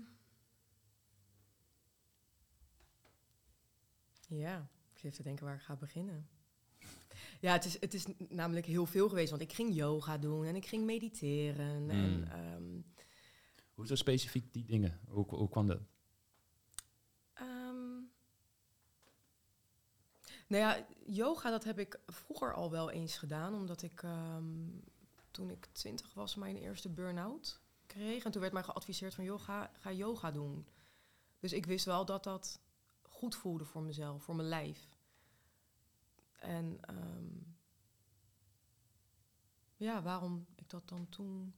ja, 4.27 4.69
ik 4.93 4.97
zit 4.97 5.15
te 5.15 5.23
denken 5.23 5.45
waar 5.45 5.55
ik 5.55 5.61
ga 5.61 5.75
beginnen. 5.75 6.27
Ja, 7.43 7.51
het 7.51 7.65
is, 7.65 7.79
het 7.79 7.93
is 7.93 8.05
namelijk 8.29 8.65
heel 8.65 8.85
veel 8.85 9.09
geweest, 9.09 9.29
want 9.29 9.41
ik 9.41 9.53
ging 9.53 9.75
yoga 9.75 10.17
doen 10.17 10.45
en 10.45 10.55
ik 10.55 10.65
ging 10.65 10.85
mediteren. 10.85 11.83
Mm. 11.83 11.89
En, 11.89 12.31
ehm, 12.31 12.81
Hoezo 13.73 13.95
specifiek 13.95 14.53
die 14.53 14.65
dingen? 14.65 14.99
Hoe, 15.07 15.25
hoe 15.27 15.49
kwam 15.49 15.67
dat? 15.67 15.79
Ehm, 17.33 17.99
nou 20.47 20.63
ja, 20.63 20.85
yoga 21.05 21.49
dat 21.49 21.63
heb 21.63 21.79
ik 21.79 21.99
vroeger 22.07 22.53
al 22.53 22.71
wel 22.71 22.91
eens 22.91 23.17
gedaan, 23.17 23.53
omdat 23.53 23.81
ik 23.81 24.03
ehm, 24.03 24.69
toen 25.31 25.49
ik 25.49 25.67
twintig 25.71 26.13
was 26.13 26.35
mijn 26.35 26.57
eerste 26.57 26.89
burn-out 26.89 27.61
kreeg. 27.85 28.23
En 28.23 28.31
toen 28.31 28.41
werd 28.41 28.53
mij 28.53 28.63
geadviseerd 28.63 29.13
van, 29.13 29.23
joh, 29.23 29.41
ga, 29.41 29.71
ga 29.79 29.91
yoga 29.91 30.31
doen. 30.31 30.67
Dus 31.39 31.53
ik 31.53 31.65
wist 31.65 31.85
wel 31.85 32.05
dat 32.05 32.23
dat 32.23 32.59
goed 33.01 33.35
voelde 33.35 33.65
voor 33.65 33.81
mezelf, 33.81 34.23
voor 34.23 34.35
mijn 34.35 34.47
lijf. 34.47 34.92
En 36.43 36.77
ehm, 36.81 37.25
ja, 39.75 40.01
waarom 40.01 40.45
ik 40.55 40.69
dat 40.69 40.89
dan 40.89 41.09
toen... 41.09 41.53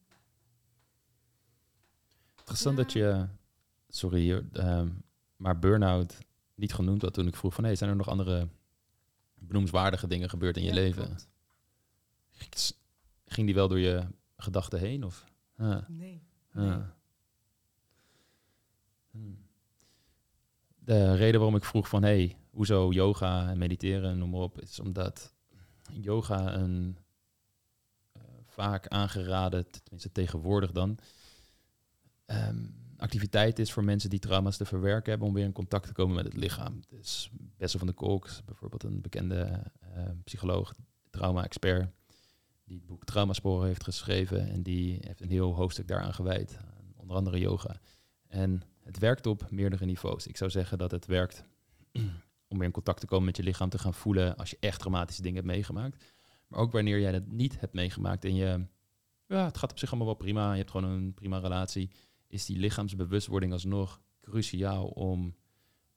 Interessant 2.37 2.77
Ja. 2.77 2.83
dat 2.83 2.93
je, 2.93 3.27
sorry 3.87 4.19
hier, 4.19 4.49
ehm, 4.51 4.89
maar 5.35 5.59
burn-out 5.59 6.17
niet 6.55 6.73
genoemd 6.73 7.01
had 7.01 7.13
toen 7.13 7.27
ik 7.27 7.35
vroeg 7.35 7.53
van, 7.53 7.63
hey, 7.63 7.75
zijn 7.75 7.89
er 7.89 7.95
nog 7.95 8.07
andere 8.07 8.47
benoemswaardige 9.35 10.07
dingen 10.07 10.29
gebeurd 10.29 10.57
in 10.57 10.63
je 10.63 10.69
Ja, 10.69 10.75
leven? 10.75 11.05
klopt. 11.05 11.27
Ging 13.25 13.45
die 13.45 13.55
wel 13.55 13.67
door 13.67 13.79
je 13.79 14.07
gedachten 14.37 14.79
heen? 14.79 15.03
Of? 15.03 15.25
Ah, 15.57 15.87
Nee. 15.89 16.21
ah. 16.53 16.61
nee. 16.63 16.81
Hmm. 19.11 19.44
De 20.85 21.15
reden 21.15 21.39
waarom 21.39 21.55
ik 21.55 21.63
vroeg 21.63 21.89
van, 21.89 22.03
hey, 22.03 22.37
hoezo 22.49 22.91
yoga 22.91 23.49
en 23.49 23.57
mediteren 23.57 24.09
en 24.09 24.17
noem 24.17 24.29
maar 24.29 24.41
op, 24.41 24.61
is 24.61 24.79
omdat 24.79 25.33
yoga 25.91 26.53
een 26.55 26.97
eh, 28.11 28.21
vaak 28.45 28.87
aangeraden, 28.87 29.65
tenminste 29.83 30.11
tegenwoordig 30.11 30.71
dan, 30.71 30.97
ehm, 32.25 32.65
activiteit 32.97 33.59
is 33.59 33.71
voor 33.71 33.83
mensen 33.83 34.09
die 34.09 34.19
trauma's 34.19 34.57
te 34.57 34.65
verwerken 34.65 35.09
hebben 35.09 35.27
om 35.27 35.33
weer 35.33 35.43
in 35.43 35.51
contact 35.51 35.87
te 35.87 35.93
komen 35.93 36.15
met 36.15 36.25
het 36.25 36.35
lichaam. 36.35 36.79
Dus 36.87 37.29
Bessel 37.57 37.79
van 37.79 37.87
de 37.87 37.93
Kolk, 37.93 38.29
bijvoorbeeld 38.45 38.83
een 38.83 39.01
bekende 39.01 39.61
eh, 39.79 40.03
psycholoog, 40.23 40.73
trauma-expert, 41.09 41.91
die 42.63 42.77
het 42.77 42.85
boek 42.85 43.03
Traumasporen 43.05 43.67
heeft 43.67 43.83
geschreven 43.83 44.49
en 44.49 44.63
die 44.63 44.99
heeft 45.01 45.21
een 45.21 45.29
heel 45.29 45.55
hoofdstuk 45.55 45.87
daaraan 45.87 46.13
gewijd, 46.13 46.57
onder 46.95 47.15
andere 47.15 47.39
yoga. 47.39 47.79
En 48.27 48.63
het 48.85 48.97
werkt 48.97 49.25
op 49.25 49.51
meerdere 49.51 49.85
niveaus. 49.85 50.27
Ik 50.27 50.37
zou 50.37 50.51
zeggen 50.51 50.77
dat 50.77 50.91
het 50.91 51.05
werkt 51.05 51.43
om 52.49 52.57
weer 52.57 52.63
in 52.63 52.71
contact 52.71 52.99
te 52.99 53.05
komen 53.05 53.25
met 53.25 53.37
je 53.37 53.43
lichaam, 53.43 53.69
te 53.69 53.77
gaan 53.77 53.93
voelen 53.93 54.35
als 54.35 54.49
je 54.49 54.57
echt 54.59 54.79
traumatische 54.79 55.21
dingen 55.21 55.37
hebt 55.37 55.53
meegemaakt. 55.53 56.03
Maar 56.47 56.59
ook 56.59 56.71
wanneer 56.71 56.99
jij 56.99 57.11
dat 57.11 57.27
niet 57.27 57.59
hebt 57.59 57.73
meegemaakt 57.73 58.25
en 58.25 58.35
je, 58.35 58.65
ja, 59.27 59.45
het 59.45 59.57
gaat 59.57 59.71
op 59.71 59.79
zich 59.79 59.89
allemaal 59.89 60.07
wel 60.07 60.15
prima, 60.15 60.51
je 60.51 60.57
hebt 60.57 60.71
gewoon 60.71 60.91
een 60.91 61.13
prima 61.13 61.37
relatie, 61.37 61.89
is 62.27 62.45
die 62.45 62.57
lichaamsbewustwording 62.57 63.51
alsnog 63.51 64.01
cruciaal 64.21 64.87
om 64.87 65.35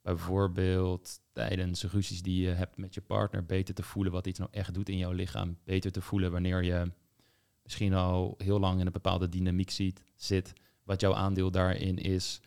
bijvoorbeeld 0.02 1.20
tijdens 1.32 1.84
ruzies 1.84 2.22
die 2.22 2.42
je 2.42 2.50
hebt 2.50 2.76
met 2.76 2.94
je 2.94 3.00
partner 3.00 3.46
beter 3.46 3.74
te 3.74 3.82
voelen 3.82 4.12
wat 4.12 4.26
iets 4.26 4.38
nou 4.38 4.50
echt 4.52 4.74
doet 4.74 4.88
in 4.88 4.98
jouw 4.98 5.12
lichaam. 5.12 5.58
Beter 5.64 5.92
te 5.92 6.00
voelen 6.00 6.32
wanneer 6.32 6.64
je 6.64 6.92
misschien 7.62 7.94
al 7.94 8.34
heel 8.38 8.58
lang 8.58 8.80
in 8.80 8.86
een 8.86 8.92
bepaalde 8.92 9.28
dynamiek 9.28 9.70
ziet, 9.70 10.02
zit, 10.16 10.52
wat 10.82 11.00
jouw 11.00 11.14
aandeel 11.14 11.50
daarin 11.50 11.96
is. 11.96 12.40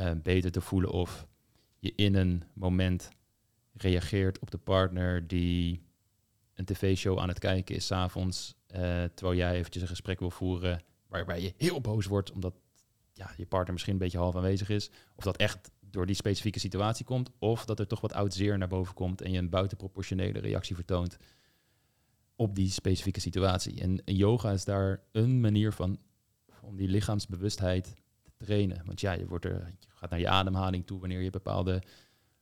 Eh, 0.00 0.10
beter 0.22 0.50
te 0.50 0.60
voelen 0.60 0.90
of 0.90 1.26
je 1.78 1.92
in 1.96 2.14
een 2.14 2.42
moment 2.52 3.10
reageert 3.72 4.38
op 4.38 4.50
de 4.50 4.58
partner 4.58 5.26
die 5.26 5.82
een 6.54 6.64
tv-show 6.64 7.18
aan 7.18 7.28
het 7.28 7.38
kijken 7.38 7.74
is 7.74 7.86
s'avonds, 7.86 8.54
eh 8.66 9.04
terwijl 9.14 9.38
jij 9.38 9.54
eventjes 9.54 9.82
een 9.82 9.88
gesprek 9.88 10.18
wil 10.18 10.30
voeren 10.30 10.82
waarbij 11.06 11.42
je 11.42 11.54
heel 11.56 11.80
boos 11.80 12.06
wordt 12.06 12.32
omdat 12.32 12.54
ja, 13.12 13.30
je 13.36 13.46
partner 13.46 13.72
misschien 13.72 13.92
een 13.92 13.98
beetje 13.98 14.18
half 14.18 14.36
aanwezig 14.36 14.68
is. 14.68 14.90
Of 15.14 15.24
dat 15.24 15.36
echt 15.36 15.70
door 15.80 16.06
die 16.06 16.14
specifieke 16.14 16.58
situatie 16.58 17.04
komt, 17.04 17.30
of 17.38 17.64
dat 17.64 17.78
er 17.78 17.86
toch 17.86 18.00
wat 18.00 18.12
oud 18.12 18.34
zeer 18.34 18.58
naar 18.58 18.68
boven 18.68 18.94
komt 18.94 19.20
en 19.20 19.32
je 19.32 19.38
een 19.38 19.48
buitenproportionele 19.48 20.38
reactie 20.38 20.74
vertoont 20.74 21.16
op 22.36 22.54
die 22.54 22.70
specifieke 22.70 23.20
situatie. 23.20 23.80
En, 23.80 24.02
yoga 24.04 24.50
is 24.50 24.64
daar 24.64 25.02
een 25.12 25.40
manier 25.40 25.72
van 25.72 25.98
om 26.62 26.76
die 26.76 26.88
lichaamsbewustheid 26.88 27.94
trainen. 28.44 28.82
Want 28.84 29.00
ja, 29.00 29.12
je, 29.12 29.26
wordt 29.26 29.44
er, 29.44 29.72
je 29.78 29.86
gaat 29.88 30.10
naar 30.10 30.18
je 30.18 30.28
ademhaling 30.28 30.86
toe 30.86 31.00
wanneer 31.00 31.20
je 31.20 31.30
bepaalde 31.30 31.82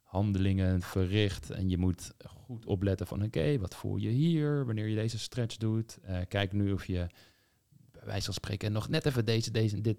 handelingen 0.02 0.80
verricht. 0.80 1.50
En 1.50 1.68
je 1.68 1.78
moet 1.78 2.14
goed 2.24 2.66
opletten 2.66 3.06
van 3.06 3.22
oké, 3.22 3.58
wat 3.58 3.74
voel 3.74 3.96
je 3.96 4.08
hier 4.08 4.66
wanneer 4.66 4.86
je 4.86 4.94
deze 4.94 5.18
stretch 5.18 5.56
doet. 5.56 5.98
Eh, 6.02 6.18
kijk 6.28 6.52
nu 6.52 6.72
of 6.72 6.86
je 6.86 7.06
bij 7.90 8.04
wijze 8.04 8.24
van 8.24 8.34
spreken 8.34 8.72
nog 8.72 8.88
net 8.88 9.06
even 9.06 9.24
deze, 9.24 9.50
deze, 9.50 9.80
dit, 9.80 9.98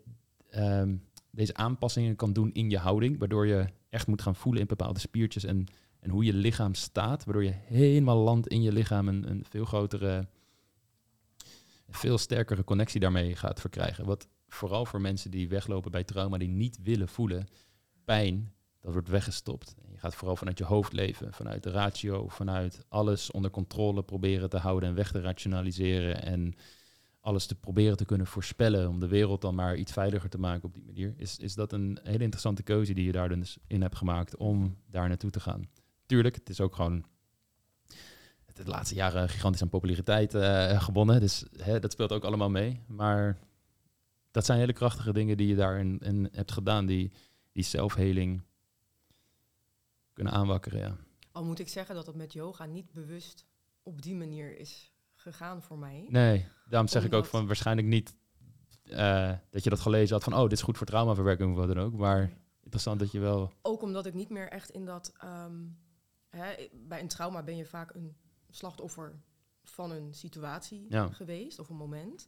ehm, 0.50 0.96
deze 1.32 1.54
aanpassingen 1.54 2.16
kan 2.16 2.34
doen 2.34 2.52
in 2.52 2.70
je 2.70 2.78
houding. 2.78 3.20
Waardoor 3.20 3.48
je 3.48 3.66
echt 3.90 4.08
moet 4.08 4.22
gaan 4.22 4.36
voelen 4.36 4.62
in 4.62 4.68
bepaalde 4.68 5.00
spiertjes 5.00 5.44
en, 5.44 5.66
en 6.00 6.10
hoe 6.10 6.24
je 6.24 6.34
lichaam 6.34 6.74
staat. 6.74 7.26
Waardoor 7.26 7.44
je 7.44 7.54
helemaal 7.66 8.18
landt 8.18 8.48
in 8.48 8.62
je 8.62 8.72
lichaam 8.72 9.08
een, 9.08 9.30
een 9.30 9.46
veel 9.50 9.66
grotere, 9.66 10.28
veel 12.00 12.18
sterkere 12.18 12.64
connectie 12.64 13.00
daarmee 13.00 13.36
gaat 13.36 13.60
verkrijgen. 13.60 14.06
Wat 14.06 14.28
vooral 14.48 14.86
voor 14.86 15.02
mensen 15.02 15.32
die 15.32 15.50
weglopen 15.50 15.92
bij 15.92 16.04
trauma, 16.04 16.38
die 16.38 16.48
niet 16.48 16.80
willen 16.84 17.08
voelen, 17.08 17.48
pijn 18.06 18.54
dat 18.82 18.94
wordt 18.94 19.08
weggestopt. 19.08 19.76
Je 19.92 19.98
gaat 19.98 20.16
vooral 20.16 20.36
vanuit 20.36 20.58
je 20.58 20.64
hoofd 20.64 20.94
leven, 20.94 21.34
vanuit 21.34 21.64
de 21.64 21.72
ratio, 21.72 22.28
vanuit 22.28 22.86
alles 22.88 23.32
onder 23.32 23.52
controle 23.52 24.04
proberen 24.04 24.50
te 24.50 24.58
houden 24.58 24.90
en 24.90 24.96
weg 24.96 25.12
te 25.12 25.22
rationaliseren 25.22 26.24
en 26.24 26.54
alles 27.20 27.46
te 27.46 27.56
proberen 27.56 27.98
te 27.98 28.06
kunnen 28.06 28.28
voorspellen 28.28 28.90
om 28.90 29.00
de 29.00 29.08
wereld 29.08 29.42
dan 29.42 29.56
maar 29.56 29.76
iets 29.76 29.92
veiliger 29.92 30.30
te 30.30 30.40
maken 30.40 30.64
op 30.64 30.74
die 30.74 30.86
manier. 30.86 31.14
Is, 31.18 31.38
is 31.38 31.54
dat 31.54 31.72
een 31.72 32.00
hele 32.04 32.24
interessante 32.24 32.64
keuze 32.64 32.94
die 32.94 33.06
je 33.06 33.12
daar 33.12 33.30
dus 33.30 33.58
in 33.68 33.82
hebt 33.82 33.98
gemaakt 33.98 34.38
om 34.38 34.78
daar 34.86 35.08
naartoe 35.08 35.32
te 35.32 35.40
gaan? 35.40 35.70
Tuurlijk, 36.06 36.36
het 36.36 36.50
is 36.50 36.62
ook 36.62 36.76
gewoon 36.76 37.06
de 38.64 38.72
laatste 38.72 38.96
jaren 38.96 39.30
gigantisch 39.30 39.62
aan 39.62 39.70
populariteit 39.70 40.34
uh, 40.34 40.82
gewonnen. 40.82 41.20
Dus 41.20 41.46
hè, 41.58 41.80
dat 41.80 41.92
speelt 41.92 42.12
ook 42.12 42.24
allemaal 42.24 42.50
mee. 42.50 42.82
Maar 42.88 43.40
dat 44.32 44.46
zijn 44.46 44.60
hele 44.60 44.74
krachtige 44.74 45.14
dingen 45.14 45.38
die 45.38 45.48
je 45.48 45.56
daarin 45.56 46.00
in 46.00 46.30
hebt 46.32 46.52
gedaan, 46.52 46.86
die, 46.86 47.12
die 47.52 47.64
zelfheling 47.64 48.42
kunnen 50.14 50.34
aanwakkeren. 50.34 50.80
Ja. 50.80 50.96
Al 51.32 51.46
moet 51.46 51.60
ik 51.60 51.68
zeggen 51.68 51.96
dat 51.96 52.06
het 52.06 52.16
met 52.16 52.34
yoga 52.34 52.66
niet 52.66 52.92
bewust 52.92 53.46
op 53.84 54.02
die 54.02 54.16
manier 54.16 54.58
is 54.58 54.94
gegaan 55.14 55.64
voor 55.64 55.78
mij. 55.78 56.06
Nee, 56.10 56.48
daarom 56.70 56.88
zeg 56.88 57.04
ik 57.04 57.14
ook 57.14 57.26
van 57.26 57.48
waarschijnlijk 57.48 57.88
niet 57.88 58.16
uh, 58.84 59.32
dat 59.50 59.64
je 59.64 59.70
dat 59.70 59.80
gelezen 59.80 60.14
had 60.16 60.24
van 60.24 60.34
oh, 60.34 60.42
dit 60.42 60.52
is 60.52 60.62
goed 60.62 60.78
voor 60.78 60.88
traumaverwerking 60.88 61.52
of 61.52 61.58
wat 61.58 61.68
dan 61.68 61.84
ook. 61.84 61.94
Maar 61.94 62.32
interessant 62.62 63.00
dat 63.00 63.12
je 63.12 63.20
wel. 63.20 63.54
Ook 63.62 63.82
omdat 63.82 64.06
ik 64.06 64.14
niet 64.14 64.30
meer 64.30 64.50
echt 64.50 64.70
in 64.70 64.86
dat. 64.86 65.14
Um, 65.24 65.78
hè, 66.30 66.68
bij 66.74 67.00
een 67.00 67.08
trauma 67.08 67.44
ben 67.44 67.56
je 67.56 67.66
vaak 67.66 67.94
een 67.94 68.16
slachtoffer 68.50 69.22
van 69.64 69.92
een 69.92 70.14
situatie 70.14 70.88
geweest 71.12 71.60
of 71.60 71.70
een 71.70 71.76
moment. 71.76 72.28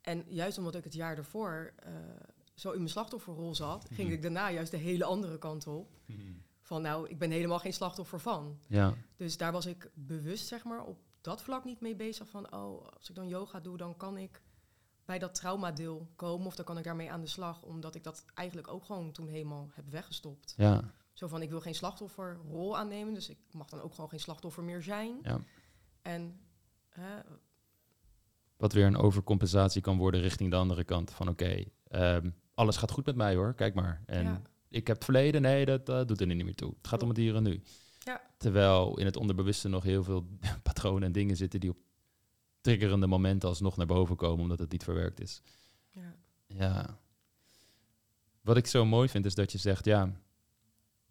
En 0.00 0.24
juist 0.28 0.58
omdat 0.58 0.74
ik 0.74 0.84
het 0.84 0.94
jaar 0.94 1.14
daarvoor 1.14 1.74
uh, 1.86 1.92
zo 2.54 2.70
in 2.70 2.76
mijn 2.76 2.88
slachtofferrol 2.88 3.54
zat, 3.54 3.86
ging 3.92 4.08
mhm. 4.08 4.16
ik 4.16 4.22
daarna 4.22 4.50
juist 4.50 4.70
de 4.70 4.76
hele 4.76 5.04
andere 5.04 5.38
kant 5.38 5.66
op. 5.66 5.90
Mhm. 6.06 6.20
Van 6.60 6.82
nou, 6.82 7.08
ik 7.08 7.18
ben 7.18 7.30
helemaal 7.30 7.58
geen 7.58 7.72
slachtoffer 7.72 8.20
van. 8.20 8.58
Ja. 8.66 8.94
Dus 9.16 9.36
daar 9.36 9.52
was 9.52 9.66
ik 9.66 9.90
bewust, 9.94 10.46
zeg 10.46 10.64
maar, 10.64 10.84
op 10.84 10.98
dat 11.20 11.42
vlak 11.42 11.64
niet 11.64 11.80
mee 11.80 11.96
bezig 11.96 12.28
van, 12.28 12.52
oh, 12.52 12.86
als 12.86 13.08
ik 13.08 13.14
dan 13.14 13.28
yoga 13.28 13.60
doe, 13.60 13.76
dan 13.76 13.96
kan 13.96 14.16
ik 14.16 14.42
bij 15.04 15.18
dat 15.18 15.34
traumadeel 15.34 16.08
komen 16.16 16.46
of 16.46 16.56
dan 16.56 16.64
kan 16.64 16.78
ik 16.78 16.84
daarmee 16.84 17.10
aan 17.10 17.20
de 17.20 17.26
slag, 17.26 17.62
omdat 17.62 17.94
ik 17.94 18.04
dat 18.04 18.24
eigenlijk 18.34 18.68
ook 18.68 18.84
gewoon 18.84 19.12
toen 19.12 19.28
helemaal 19.28 19.68
heb 19.72 19.90
weggestopt. 19.90 20.54
Ja. 20.56 20.94
Zo 21.18 21.26
van, 21.26 21.42
ik 21.42 21.50
wil 21.50 21.60
geen 21.60 21.74
slachtofferrol 21.74 22.78
aannemen, 22.78 23.14
dus 23.14 23.28
ik 23.28 23.38
mag 23.52 23.68
dan 23.68 23.80
ook 23.80 23.94
gewoon 23.94 24.10
geen 24.10 24.20
slachtoffer 24.20 24.62
meer 24.62 24.82
zijn. 24.82 25.18
Ja. 25.22 25.40
En... 26.02 26.40
Wat 28.56 28.72
weer 28.72 28.86
een 28.86 28.96
overcompensatie 28.96 29.82
kan 29.82 29.96
worden 29.96 30.20
richting 30.20 30.50
de 30.50 30.56
andere 30.56 30.84
kant. 30.84 31.10
Van 31.10 31.28
oké, 31.28 31.64
ehm, 31.88 32.30
alles 32.54 32.76
gaat 32.76 32.90
goed 32.90 33.06
met 33.06 33.16
mij 33.16 33.34
hoor, 33.34 33.54
kijk 33.54 33.74
maar. 33.74 34.02
En 34.06 34.44
ik 34.68 34.86
heb 34.86 34.96
het 34.96 35.04
verleden, 35.04 35.42
nee, 35.42 35.66
dat 35.66 36.08
doet 36.08 36.20
er 36.20 36.26
niet 36.26 36.44
meer 36.44 36.54
toe. 36.54 36.74
Het 36.76 36.88
gaat 36.88 37.02
om 37.02 37.08
het 37.08 37.16
hier 37.16 37.36
en 37.36 37.42
nu. 37.42 37.62
Ja. 37.98 38.20
Terwijl 38.36 38.98
in 38.98 39.04
het 39.04 39.16
onderbewuste 39.16 39.68
nog 39.68 39.82
heel 39.82 40.04
veel 40.04 40.26
patronen 40.62 41.02
en 41.02 41.12
dingen 41.12 41.36
zitten 41.36 41.60
die 41.60 41.70
op 41.70 41.78
triggerende 42.60 43.06
momenten 43.06 43.48
alsnog 43.48 43.76
naar 43.76 43.86
boven 43.86 44.16
komen, 44.16 44.42
omdat 44.42 44.58
het 44.58 44.72
niet 44.72 44.84
verwerkt 44.84 45.20
is. 45.20 45.42
Ja. 45.90 46.14
ja. 46.46 46.98
Wat 48.40 48.56
ik 48.56 48.66
zo 48.66 48.84
mooi 48.84 49.08
vind 49.08 49.24
is 49.24 49.34
dat 49.34 49.52
je 49.52 49.58
zegt, 49.58 49.84
ja, 49.84 50.12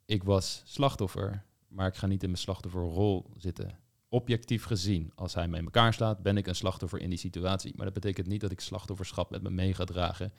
ik 0.08 0.24
was 0.24 0.62
slachtoffer, 0.66 1.44
maar 1.68 1.88
ik 1.88 1.96
ga 1.96 2.08
niet 2.08 2.24
in 2.24 2.30
mijn 2.30 2.42
slachtofferrol 2.42 3.32
zitten. 3.38 3.80
Objectief 4.10 4.64
gezien, 4.64 5.12
als 5.16 5.34
hij 5.34 5.48
me 5.48 5.58
in 5.58 5.64
elkaar 5.64 5.94
slaat, 5.94 6.22
ben 6.22 6.38
ik 6.38 6.48
een 6.48 6.56
slachtoffer 6.56 7.00
in 7.00 7.10
die 7.10 7.20
situatie. 7.20 7.74
Maar 7.76 7.86
dat 7.86 7.94
betekent 7.94 8.28
niet 8.28 8.42
dat 8.42 8.52
ik 8.52 8.60
slachtofferschap 8.60 9.30
met 9.30 9.42
me 9.42 9.50
mee 9.50 9.74
ga 9.74 9.84
dragen. 9.84 10.34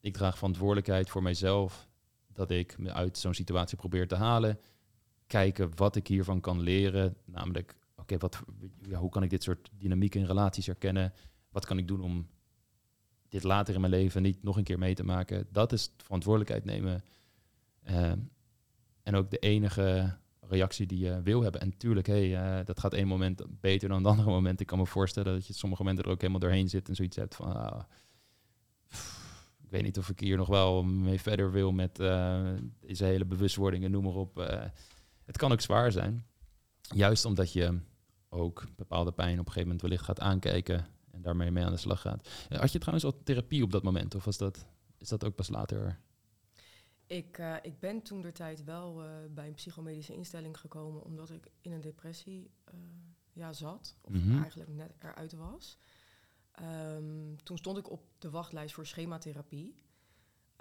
Ik 0.00 0.12
draag 0.12 0.36
verantwoordelijkheid 0.36 1.10
voor 1.10 1.22
mijzelf, 1.22 1.88
dat 2.26 2.50
ik 2.50 2.78
me 2.78 2.92
uit 2.92 3.18
zo'n 3.18 3.34
situatie 3.34 3.76
probeer 3.76 4.08
te 4.08 4.14
halen. 4.14 4.58
Kijken 5.26 5.76
wat 5.76 5.96
ik 5.96 6.06
hiervan 6.06 6.40
kan 6.40 6.60
leren. 6.60 7.16
Namelijk, 7.24 7.76
oké, 7.96 8.18
wat, 8.18 8.42
ja, 8.88 8.98
hoe 8.98 9.10
kan 9.10 9.22
ik 9.22 9.30
dit 9.30 9.42
soort 9.42 9.70
dynamiek 9.78 10.14
in 10.14 10.24
relaties 10.24 10.66
herkennen? 10.66 11.12
Wat 11.50 11.66
kan 11.66 11.78
ik 11.78 11.88
doen 11.88 12.00
om 12.00 12.28
dit 13.28 13.42
later 13.42 13.74
in 13.74 13.80
mijn 13.80 13.92
leven 13.92 14.22
niet 14.22 14.42
nog 14.42 14.56
een 14.56 14.64
keer 14.64 14.78
mee 14.78 14.94
te 14.94 15.04
maken? 15.04 15.46
Dat 15.50 15.72
is 15.72 15.90
verantwoordelijkheid 15.96 16.64
nemen. 16.64 17.04
Uh, 17.90 18.12
en 19.02 19.14
ook 19.14 19.30
de 19.30 19.38
enige 19.38 20.16
reactie 20.40 20.86
die 20.86 20.98
je 20.98 21.22
wil 21.22 21.42
hebben. 21.42 21.60
En 21.60 21.68
natuurlijk, 21.68 22.06
hey, 22.06 22.58
uh, 22.58 22.64
dat 22.64 22.80
gaat 22.80 22.92
één 22.92 23.06
moment 23.06 23.42
beter 23.60 23.88
dan 23.88 23.98
het 23.98 24.06
andere 24.06 24.30
moment. 24.30 24.60
Ik 24.60 24.66
kan 24.66 24.78
me 24.78 24.86
voorstellen 24.86 25.32
dat 25.32 25.46
je 25.46 25.52
sommige 25.52 25.82
momenten 25.82 26.04
er 26.04 26.10
ook 26.10 26.20
helemaal 26.20 26.40
doorheen 26.40 26.68
zit 26.68 26.88
en 26.88 26.94
zoiets 26.94 27.16
hebt 27.16 27.34
van... 27.34 27.56
Ah, 27.56 27.82
ik 29.62 29.70
weet 29.78 29.82
niet 29.82 29.98
of 29.98 30.08
ik 30.08 30.20
hier 30.20 30.36
nog 30.36 30.48
wel 30.48 30.82
mee 30.82 31.20
verder 31.20 31.52
wil 31.52 31.72
met 31.72 32.00
uh, 32.00 32.50
deze 32.80 33.04
hele 33.04 33.24
bewustwording 33.24 33.84
en 33.84 33.90
noem 33.90 34.04
maar 34.04 34.14
op. 34.14 34.38
Uh, 34.38 34.64
het 35.24 35.36
kan 35.36 35.52
ook 35.52 35.60
zwaar 35.60 35.92
zijn. 35.92 36.26
Juist 36.80 37.24
omdat 37.24 37.52
je 37.52 37.78
ook 38.28 38.64
bepaalde 38.76 39.12
pijn 39.12 39.32
op 39.32 39.38
een 39.38 39.52
gegeven 39.52 39.62
moment 39.62 39.82
wellicht 39.82 40.04
gaat 40.04 40.20
aankijken 40.20 40.86
en 41.10 41.22
daarmee 41.22 41.50
mee 41.50 41.64
aan 41.64 41.72
de 41.72 41.78
slag 41.78 42.00
gaat. 42.00 42.28
Had 42.48 42.72
je 42.72 42.78
trouwens 42.78 43.04
al 43.04 43.22
therapie 43.22 43.62
op 43.62 43.72
dat 43.72 43.82
moment 43.82 44.14
of 44.14 44.24
was 44.24 44.36
dat, 44.36 44.66
is 44.98 45.08
dat 45.08 45.24
ook 45.24 45.34
pas 45.34 45.48
later 45.48 45.98
ik, 47.12 47.38
uh, 47.38 47.56
ik 47.62 47.80
ben 47.80 48.02
toen 48.02 48.20
der 48.20 48.32
tijd 48.32 48.64
wel 48.64 49.04
uh, 49.04 49.10
bij 49.30 49.46
een 49.46 49.54
psychomedische 49.54 50.14
instelling 50.14 50.58
gekomen 50.58 51.02
omdat 51.02 51.30
ik 51.30 51.50
in 51.60 51.72
een 51.72 51.80
depressie 51.80 52.50
uh, 52.68 52.74
ja, 53.32 53.52
zat. 53.52 53.96
Of 54.00 54.12
mm 54.12 54.22
-hmm. 54.22 54.42
eigenlijk 54.42 54.70
net 54.70 54.94
eruit 54.98 55.32
was. 55.32 55.78
Um, 56.60 57.42
toen 57.42 57.58
stond 57.58 57.78
ik 57.78 57.90
op 57.90 58.02
de 58.18 58.30
wachtlijst 58.30 58.74
voor 58.74 58.86
schematherapie. 58.86 59.74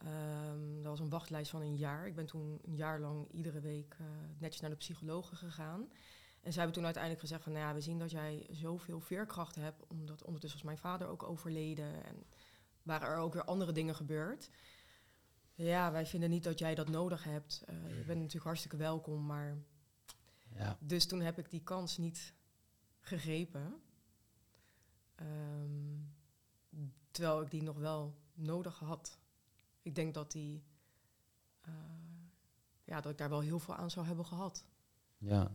Um, 0.06 0.76
dat 0.76 0.92
was 0.92 1.00
een 1.00 1.10
wachtlijst 1.10 1.52
van 1.52 1.62
een 1.62 1.78
jaar. 1.78 2.08
Ik 2.08 2.16
ben 2.16 2.26
toen 2.26 2.60
een 2.62 2.76
jaar 2.76 3.00
lang 3.00 3.32
iedere 3.32 3.60
week 3.60 3.98
netjes 4.38 4.62
naar 4.62 4.70
de 4.70 4.76
psychologen 4.76 5.38
gegaan. 5.38 5.82
En 6.42 6.52
zij 6.52 6.62
hebben 6.62 6.74
toen 6.74 6.84
uiteindelijk 6.84 7.24
gezegd 7.24 7.44
van... 7.44 7.52
Nou 7.52 7.66
ja, 7.66 7.74
we 7.74 7.82
zien 7.82 8.00
dat 8.00 8.12
jij 8.12 8.48
zoveel 8.50 9.00
veerkracht 9.00 9.56
hebt... 9.56 9.88
omdat 9.88 10.24
ondertussen 10.24 10.60
was 10.60 10.68
mijn 10.68 10.78
vader 10.78 11.08
ook 11.08 11.24
overleden... 11.24 12.06
en 12.06 12.24
waren 12.84 13.08
er 13.08 13.18
ook 13.18 13.34
weer 13.34 13.46
andere 13.46 13.72
dingen 13.72 13.96
gebeurd... 13.96 14.50
Ja, 15.64 15.92
wij 15.92 16.06
vinden 16.06 16.30
niet 16.30 16.44
dat 16.44 16.60
jij 16.60 16.76
dat 16.76 16.90
nodig 16.90 17.24
hebt. 17.24 17.64
Uh, 17.70 17.98
je 17.98 18.04
bent 18.04 18.20
natuurlijk 18.20 18.46
hartstikke 18.46 18.78
welkom, 18.78 19.26
maar... 19.26 19.58
Ja. 20.56 20.78
Dus 20.80 21.08
toen 21.08 21.22
heb 21.22 21.38
ik 21.38 21.50
die 21.50 21.64
kans 21.64 21.98
niet 21.98 22.34
gegrepen. 23.00 23.82
Um, 25.16 26.14
terwijl 27.12 27.42
ik 27.42 27.52
die 27.52 27.64
nog 27.64 27.78
wel 27.78 28.16
nodig 28.34 28.80
had. 28.80 29.20
Ik 29.82 29.96
denk 29.96 30.14
dat 30.14 30.32
die... 30.32 30.64
Uh, 31.68 31.74
ja, 32.84 33.02
dat 33.02 33.12
ik 33.12 33.18
daar 33.18 33.30
wel 33.30 33.42
heel 33.42 33.60
veel 33.60 33.76
aan 33.76 33.92
zou 33.92 34.06
hebben 34.06 34.26
gehad. 34.26 34.66
Ja. 35.18 35.52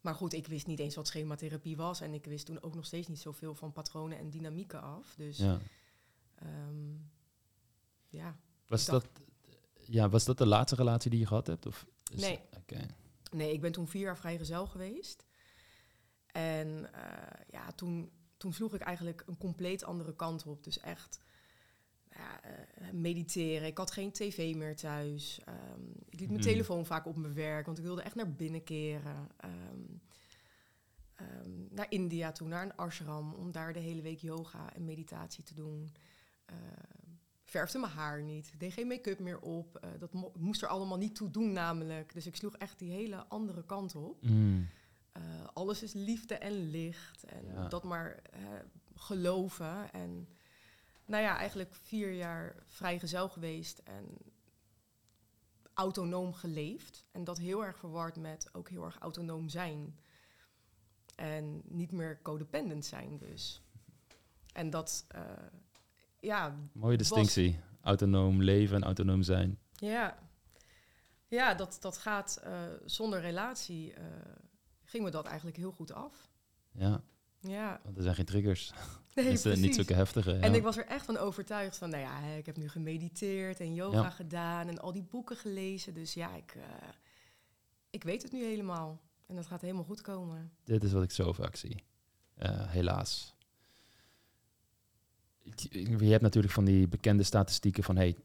Maar 0.00 0.14
goed, 0.14 0.32
ik 0.32 0.46
wist 0.46 0.66
niet 0.66 0.78
eens 0.78 0.94
wat 0.94 1.06
schematherapie 1.06 1.76
was. 1.76 2.00
En 2.00 2.14
ik 2.14 2.24
wist 2.24 2.46
toen 2.46 2.62
ook 2.62 2.74
nog 2.74 2.86
steeds 2.86 3.08
niet 3.08 3.20
zoveel 3.20 3.54
van 3.54 3.72
patronen 3.72 4.18
en 4.18 4.30
dynamieken 4.30 4.82
af. 4.82 5.14
Dus 5.14 5.38
ja. 5.38 5.58
Um, 6.42 7.10
ja. 8.08 8.36
Was 8.66 8.84
dat, 8.84 9.08
ja, 9.90 10.08
was 10.08 10.24
dat 10.24 10.38
de 10.38 10.46
laatste 10.46 10.76
relatie 10.76 11.10
die 11.10 11.20
je 11.20 11.26
gehad 11.26 11.46
hebt? 11.46 11.66
Of 11.66 11.86
nee. 12.14 12.40
Nee, 13.30 13.52
ik 13.52 13.60
ben 13.60 13.72
toen 13.72 13.88
vier 13.88 14.02
jaar 14.02 14.18
vrijgezel 14.18 14.66
geweest. 14.66 15.24
En 16.26 16.68
uh, 16.68 17.44
ja, 17.50 17.72
toen, 17.72 18.10
toen 18.36 18.52
sloeg 18.52 18.74
ik 18.74 18.80
eigenlijk 18.80 19.22
een 19.26 19.38
compleet 19.38 19.84
andere 19.84 20.14
kant 20.16 20.46
op. 20.46 20.64
Dus 20.64 20.80
echt 20.80 21.20
ja, 22.10 22.40
uh, 22.44 22.90
mediteren. 22.92 23.66
Ik 23.66 23.78
had 23.78 23.90
geen 23.90 24.12
tv 24.12 24.54
meer 24.54 24.76
thuis. 24.76 25.40
Um, 25.48 25.92
ik 26.08 26.20
liet 26.20 26.28
mijn 26.28 26.42
hmm. 26.42 26.50
telefoon 26.50 26.86
vaak 26.86 27.06
op 27.06 27.16
mijn 27.16 27.34
werk, 27.34 27.66
want 27.66 27.78
ik 27.78 27.84
wilde 27.84 28.02
echt 28.02 28.14
naar 28.14 28.32
binnen 28.32 28.64
keren. 28.64 29.28
Um, 29.44 30.00
um, 31.20 31.68
naar 31.70 31.90
India 31.90 32.32
toe, 32.32 32.48
naar 32.48 32.62
een 32.62 32.76
ashram, 32.76 33.34
om 33.34 33.52
daar 33.52 33.72
de 33.72 33.78
hele 33.78 34.02
week 34.02 34.18
yoga 34.18 34.74
en 34.74 34.84
meditatie 34.84 35.44
te 35.44 35.54
doen. 35.54 35.92
Uh, 36.50 36.56
verfde 37.48 37.78
mijn 37.78 37.92
haar 37.92 38.22
niet, 38.22 38.52
deed 38.58 38.72
geen 38.72 38.86
make-up 38.86 39.18
meer 39.18 39.40
op. 39.40 39.80
Uh, 39.84 39.90
dat 39.98 40.12
mo 40.12 40.32
moest 40.36 40.62
er 40.62 40.68
allemaal 40.68 40.98
niet 40.98 41.14
toe 41.14 41.30
doen 41.30 41.52
namelijk. 41.52 42.12
Dus 42.12 42.26
ik 42.26 42.36
sloeg 42.36 42.56
echt 42.56 42.78
die 42.78 42.90
hele 42.90 43.26
andere 43.26 43.64
kant 43.64 43.94
op. 43.94 44.22
Mm. 44.22 44.68
Uh, 45.16 45.22
alles 45.52 45.82
is 45.82 45.92
liefde 45.92 46.34
en 46.34 46.70
licht 46.70 47.24
en 47.24 47.44
ja. 47.46 47.68
dat 47.68 47.84
maar 47.84 48.22
uh, 48.34 48.40
geloven. 48.94 49.92
En 49.92 50.28
nou 51.04 51.22
ja, 51.22 51.36
eigenlijk 51.36 51.74
vier 51.74 52.12
jaar 52.12 52.56
vrijgezel 52.66 53.28
geweest 53.28 53.78
en 53.78 54.16
autonoom 55.74 56.32
geleefd. 56.32 57.06
En 57.12 57.24
dat 57.24 57.38
heel 57.38 57.64
erg 57.64 57.78
verward 57.78 58.16
met 58.16 58.48
ook 58.52 58.68
heel 58.68 58.84
erg 58.84 58.98
autonoom 58.98 59.48
zijn. 59.48 59.98
En 61.16 61.62
niet 61.64 61.92
meer 61.92 62.22
codependent 62.22 62.84
zijn 62.84 63.18
dus. 63.18 63.62
En 64.52 64.70
dat 64.70 65.06
ja... 66.20 66.56
Mooie 66.72 66.96
distinctie. 66.96 67.50
Was... 67.50 67.60
Autonoom 67.80 68.42
leven 68.42 68.76
en 68.76 68.82
autonoom 68.84 69.22
zijn. 69.22 69.58
Ja, 69.72 70.18
ja 71.28 71.54
dat, 71.54 71.76
dat 71.80 71.98
gaat 71.98 72.40
uh, 72.44 72.52
zonder 72.84 73.20
relatie... 73.20 73.90
Uh, 73.90 74.04
ging 74.84 75.04
me 75.04 75.10
dat 75.10 75.26
eigenlijk 75.26 75.56
heel 75.56 75.72
goed 75.72 75.92
af. 75.92 76.28
Ja. 76.72 77.02
Ja. 77.40 77.80
Want 77.84 77.96
er 77.96 78.02
zijn 78.02 78.14
geen 78.14 78.24
triggers. 78.24 78.72
Nee, 79.14 79.30
dus, 79.30 79.46
uh, 79.46 79.56
niet 79.56 79.74
zulke 79.74 79.94
heftige. 79.94 80.32
En 80.32 80.54
ik 80.54 80.62
was 80.62 80.76
er 80.76 80.86
echt 80.86 81.04
van 81.04 81.16
overtuigd 81.16 81.76
van, 81.76 81.90
nou 81.90 82.02
ja, 82.02 82.20
ik 82.20 82.46
heb 82.46 82.56
nu 82.56 82.68
gemediteerd 82.68 83.60
en 83.60 83.74
yoga 83.74 84.02
Ja. 84.02 84.10
gedaan 84.10 84.68
en 84.68 84.78
al 84.78 84.92
die 84.92 85.02
boeken 85.02 85.36
gelezen. 85.36 85.94
Dus 85.94 86.14
ja, 86.14 86.34
ik, 86.34 86.54
eh, 86.54 86.62
ik 87.90 88.04
weet 88.04 88.22
het 88.22 88.32
nu 88.32 88.44
helemaal. 88.44 89.00
En 89.26 89.34
dat 89.36 89.46
gaat 89.46 89.60
helemaal 89.60 89.84
goed 89.84 90.00
komen. 90.00 90.52
Dit 90.64 90.84
is 90.84 90.92
wat 90.92 91.02
ik 91.02 91.10
zo 91.10 91.32
vaak 91.32 91.56
zie. 91.56 91.84
Eh, 92.34 92.70
helaas. 92.70 93.34
Je 95.98 96.10
hebt 96.10 96.22
natuurlijk 96.22 96.52
van 96.52 96.64
die 96.64 96.88
bekende 96.88 97.22
statistieken 97.22 97.84
van 97.84 97.96
hey, 97.96 98.16
10% 98.16 98.18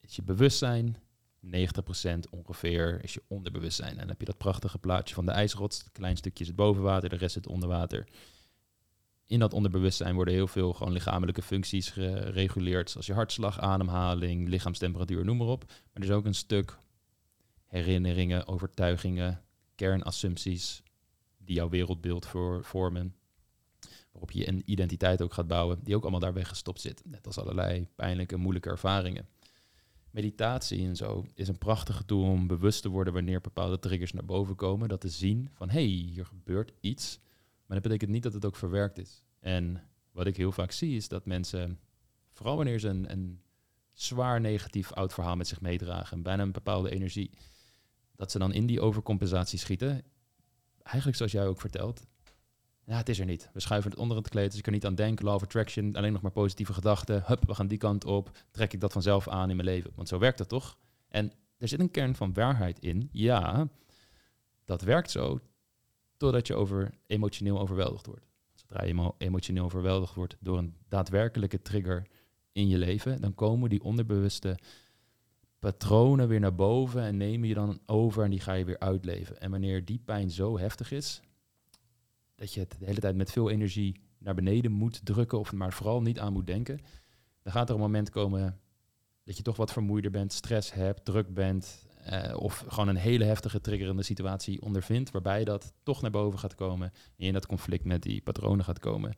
is 0.00 0.16
je 0.16 0.22
bewustzijn, 0.22 0.96
90% 1.46 1.48
ongeveer 2.30 3.00
is 3.02 3.14
je 3.14 3.22
onderbewustzijn. 3.28 3.90
En 3.90 3.98
dan 3.98 4.08
heb 4.08 4.20
je 4.20 4.26
dat 4.26 4.38
prachtige 4.38 4.78
plaatje 4.78 5.14
van 5.14 5.26
de 5.26 5.32
ijsrots. 5.32 5.78
Het 5.78 5.92
klein 5.92 6.16
stukje 6.16 6.44
zit 6.44 6.56
boven 6.56 6.82
water, 6.82 7.08
de 7.08 7.16
rest 7.16 7.34
zit 7.34 7.46
onder 7.46 7.68
water. 7.68 8.08
In 9.26 9.38
dat 9.38 9.52
onderbewustzijn 9.52 10.14
worden 10.14 10.34
heel 10.34 10.46
veel 10.46 10.72
gewoon 10.72 10.92
lichamelijke 10.92 11.42
functies 11.42 11.90
gereguleerd, 11.90 12.90
zoals 12.90 13.06
je 13.06 13.12
hartslag, 13.12 13.60
ademhaling, 13.60 14.48
lichaamstemperatuur, 14.48 15.24
noem 15.24 15.36
maar 15.36 15.46
op. 15.46 15.64
Maar 15.64 16.02
er 16.02 16.02
is 16.02 16.10
ook 16.10 16.24
een 16.24 16.34
stuk 16.34 16.78
herinneringen, 17.66 18.46
overtuigingen, 18.46 19.42
kernassumpties 19.74 20.82
die 21.38 21.54
jouw 21.54 21.68
wereldbeeld 21.68 22.26
vormen. 22.60 23.14
Waarop 24.14 24.30
je 24.30 24.48
een 24.48 24.62
identiteit 24.64 25.22
ook 25.22 25.32
gaat 25.32 25.46
bouwen, 25.46 25.78
die 25.82 25.96
ook 25.96 26.02
allemaal 26.02 26.20
daar 26.20 26.32
weggestopt 26.32 26.80
zit. 26.80 27.02
Net 27.04 27.26
als 27.26 27.38
allerlei 27.38 27.88
pijnlijke, 27.96 28.36
moeilijke 28.36 28.68
ervaringen. 28.68 29.28
Meditatie 30.10 30.86
en 30.86 30.96
zo 30.96 31.26
is 31.34 31.48
een 31.48 31.58
prachtige 31.58 32.04
tool 32.04 32.22
om 32.22 32.46
bewust 32.46 32.82
te 32.82 32.88
worden 32.88 33.12
wanneer 33.12 33.40
bepaalde 33.40 33.78
triggers 33.78 34.12
naar 34.12 34.24
boven 34.24 34.56
komen. 34.56 34.88
Dat 34.88 35.00
te 35.00 35.08
zien 35.08 35.48
van 35.52 35.68
hé, 35.68 35.74
hey, 35.74 35.82
hier 35.82 36.26
gebeurt 36.26 36.72
iets. 36.80 37.18
Maar 37.66 37.80
dat 37.80 37.82
betekent 37.82 38.10
niet 38.10 38.22
dat 38.22 38.32
het 38.32 38.44
ook 38.44 38.56
verwerkt 38.56 38.98
is. 38.98 39.22
En 39.40 39.82
wat 40.12 40.26
ik 40.26 40.36
heel 40.36 40.52
vaak 40.52 40.72
zie 40.72 40.96
is 40.96 41.08
dat 41.08 41.26
mensen, 41.26 41.78
vooral 42.32 42.56
wanneer 42.56 42.78
ze 42.78 42.88
een, 42.88 43.10
een 43.10 43.42
zwaar 43.92 44.40
negatief 44.40 44.92
oud 44.92 45.14
verhaal 45.14 45.36
met 45.36 45.48
zich 45.48 45.60
meedragen, 45.60 46.22
bijna 46.22 46.42
een 46.42 46.52
bepaalde 46.52 46.90
energie, 46.90 47.30
dat 48.16 48.30
ze 48.30 48.38
dan 48.38 48.52
in 48.52 48.66
die 48.66 48.80
overcompensatie 48.80 49.58
schieten. 49.58 50.02
Eigenlijk 50.82 51.16
zoals 51.16 51.32
jij 51.32 51.46
ook 51.46 51.60
vertelt. 51.60 52.06
Ja, 52.86 52.96
het 52.96 53.08
is 53.08 53.18
er 53.18 53.26
niet. 53.26 53.50
We 53.52 53.60
schuiven 53.60 53.90
het 53.90 54.00
onder 54.00 54.16
het 54.16 54.28
kleed, 54.28 54.48
dus 54.48 54.56
ik 54.56 54.62
kan 54.62 54.72
niet 54.72 54.86
aan 54.86 54.94
denken. 54.94 55.24
Law 55.24 55.42
attraction, 55.42 55.96
alleen 55.96 56.12
nog 56.12 56.22
maar 56.22 56.30
positieve 56.30 56.72
gedachten. 56.72 57.22
Hup, 57.26 57.46
we 57.46 57.54
gaan 57.54 57.66
die 57.66 57.78
kant 57.78 58.04
op. 58.04 58.30
Trek 58.50 58.72
ik 58.72 58.80
dat 58.80 58.92
vanzelf 58.92 59.28
aan 59.28 59.50
in 59.50 59.56
mijn 59.56 59.68
leven. 59.68 59.92
Want 59.94 60.08
zo 60.08 60.18
werkt 60.18 60.38
dat 60.38 60.48
toch? 60.48 60.76
En 61.08 61.32
er 61.58 61.68
zit 61.68 61.80
een 61.80 61.90
kern 61.90 62.14
van 62.14 62.32
waarheid 62.32 62.78
in. 62.78 63.08
Ja, 63.12 63.68
dat 64.64 64.82
werkt 64.82 65.10
zo 65.10 65.40
totdat 66.16 66.46
je 66.46 66.54
over 66.54 66.90
emotioneel 67.06 67.60
overweldigd 67.60 68.06
wordt. 68.06 68.26
Zodra 68.54 68.82
je 68.82 68.88
emo 68.88 69.14
emotioneel 69.18 69.64
overweldigd 69.64 70.14
wordt 70.14 70.36
door 70.40 70.58
een 70.58 70.74
daadwerkelijke 70.88 71.62
trigger 71.62 72.06
in 72.52 72.68
je 72.68 72.78
leven, 72.78 73.20
dan 73.20 73.34
komen 73.34 73.70
die 73.70 73.82
onderbewuste 73.82 74.58
patronen 75.58 76.28
weer 76.28 76.40
naar 76.40 76.54
boven 76.54 77.02
en 77.02 77.16
nemen 77.16 77.48
je 77.48 77.54
dan 77.54 77.80
over 77.86 78.24
en 78.24 78.30
die 78.30 78.40
ga 78.40 78.52
je 78.52 78.64
weer 78.64 78.78
uitleven. 78.78 79.40
En 79.40 79.50
wanneer 79.50 79.84
die 79.84 79.98
pijn 80.04 80.30
zo 80.30 80.58
heftig 80.58 80.92
is, 80.92 81.20
dat 82.44 82.54
je 82.54 82.60
het 82.60 82.76
de 82.78 82.86
hele 82.86 83.00
tijd 83.00 83.16
met 83.16 83.32
veel 83.32 83.50
energie 83.50 84.00
naar 84.18 84.34
beneden 84.34 84.72
moet 84.72 85.06
drukken, 85.06 85.38
of 85.38 85.52
maar 85.52 85.72
vooral 85.72 86.02
niet 86.02 86.18
aan 86.18 86.32
moet 86.32 86.46
denken, 86.46 86.80
dan 87.42 87.52
gaat 87.52 87.68
er 87.68 87.74
een 87.74 87.80
moment 87.80 88.10
komen 88.10 88.60
dat 89.24 89.36
je 89.36 89.42
toch 89.42 89.56
wat 89.56 89.72
vermoeider 89.72 90.10
bent, 90.10 90.32
stress 90.32 90.72
hebt, 90.72 91.04
druk 91.04 91.34
bent, 91.34 91.86
eh, 92.02 92.36
of 92.36 92.64
gewoon 92.68 92.88
een 92.88 92.96
hele 92.96 93.24
heftige 93.24 93.60
triggerende 93.60 94.02
situatie 94.02 94.62
ondervindt, 94.62 95.10
waarbij 95.10 95.44
dat 95.44 95.72
toch 95.82 96.02
naar 96.02 96.10
boven 96.10 96.38
gaat 96.38 96.54
komen 96.54 96.92
en 96.92 97.12
je 97.16 97.26
in 97.26 97.32
dat 97.32 97.46
conflict 97.46 97.84
met 97.84 98.02
die 98.02 98.22
patronen 98.22 98.64
gaat 98.64 98.78
komen. 98.78 99.14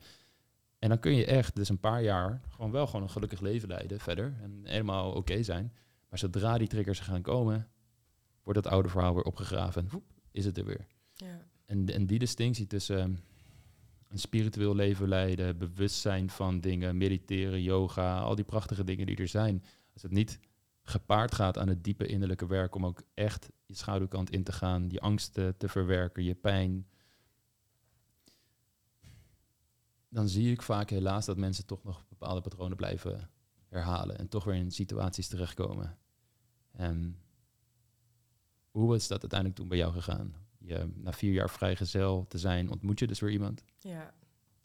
En 0.78 0.88
dan 0.88 0.98
kun 0.98 1.14
je 1.14 1.26
echt, 1.26 1.56
dus 1.56 1.68
een 1.68 1.80
paar 1.80 2.02
jaar, 2.02 2.40
gewoon 2.48 2.70
wel 2.70 2.86
gewoon 2.86 3.02
een 3.02 3.10
gelukkig 3.10 3.40
leven 3.40 3.68
leiden 3.68 4.00
verder 4.00 4.36
en 4.42 4.60
helemaal 4.62 5.12
oké 5.12 5.42
zijn. 5.42 5.72
Maar 6.08 6.18
zodra 6.18 6.58
die 6.58 6.68
triggers 6.68 7.00
gaan 7.00 7.22
komen, 7.22 7.68
wordt 8.42 8.62
dat 8.62 8.72
oude 8.72 8.88
verhaal 8.88 9.14
weer 9.14 9.24
opgegraven 9.24 9.88
en 9.90 10.02
is 10.30 10.44
het 10.44 10.58
er 10.58 10.64
weer. 10.64 10.86
Ja. 11.12 11.54
En, 11.66 11.86
en 11.86 12.06
die 12.06 12.18
distinctie 12.18 12.66
tussen 12.66 12.98
ehm, 12.98 13.14
een 14.08 14.18
spiritueel 14.18 14.74
leven 14.74 15.08
leiden, 15.08 15.58
bewustzijn 15.58 16.30
van 16.30 16.60
dingen, 16.60 16.96
mediteren, 16.96 17.62
yoga, 17.62 18.20
al 18.20 18.34
die 18.34 18.44
prachtige 18.44 18.84
dingen 18.84 19.06
die 19.06 19.16
er 19.16 19.28
zijn. 19.28 19.64
Als 19.92 20.02
het 20.02 20.12
niet 20.12 20.38
gepaard 20.82 21.34
gaat 21.34 21.58
aan 21.58 21.68
het 21.68 21.84
diepe 21.84 22.06
innerlijke 22.06 22.46
werk 22.46 22.74
om 22.74 22.86
ook 22.86 23.02
echt 23.14 23.50
je 23.66 23.74
schaduwkant 23.74 24.30
in 24.30 24.44
te 24.44 24.52
gaan, 24.52 24.90
je 24.90 25.00
angsten 25.00 25.56
te 25.56 25.68
verwerken, 25.68 26.24
je 26.24 26.34
pijn. 26.34 26.86
Dan 30.08 30.28
zie 30.28 30.50
ik 30.50 30.62
vaak 30.62 30.90
helaas 30.90 31.26
dat 31.26 31.36
mensen 31.36 31.66
toch 31.66 31.84
nog 31.84 32.08
bepaalde 32.08 32.40
patronen 32.40 32.76
blijven 32.76 33.30
herhalen 33.68 34.18
en 34.18 34.28
toch 34.28 34.44
weer 34.44 34.54
in 34.54 34.70
situaties 34.70 35.28
terechtkomen. 35.28 35.98
En 36.72 37.18
hoe 38.70 38.94
is 38.94 39.06
dat 39.06 39.20
uiteindelijk 39.20 39.60
toen 39.60 39.68
bij 39.68 39.78
jou 39.78 39.92
gegaan? 39.92 40.45
Je, 40.66 40.88
na 40.94 41.12
vier 41.12 41.32
jaar 41.32 41.50
vrijgezel 41.50 42.26
te 42.28 42.38
zijn, 42.38 42.70
ontmoet 42.70 42.98
je 42.98 43.06
dus 43.06 43.20
weer 43.20 43.30
iemand? 43.30 43.64
ja, 43.78 44.14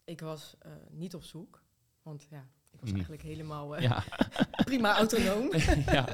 ik 0.04 0.20
was 0.20 0.56
eh, 0.58 0.72
niet 0.90 1.14
op 1.14 1.22
zoek. 1.22 1.62
Want 2.02 2.26
ja, 2.30 2.48
ik 2.70 2.80
was 2.80 2.88
Mhm. 2.88 2.94
eigenlijk 2.94 3.22
helemaal 3.22 3.76
eh, 3.76 3.82
Ja. 3.82 4.04
prima 4.64 4.96
autonoom. 4.96 5.50
ja. 5.98 6.08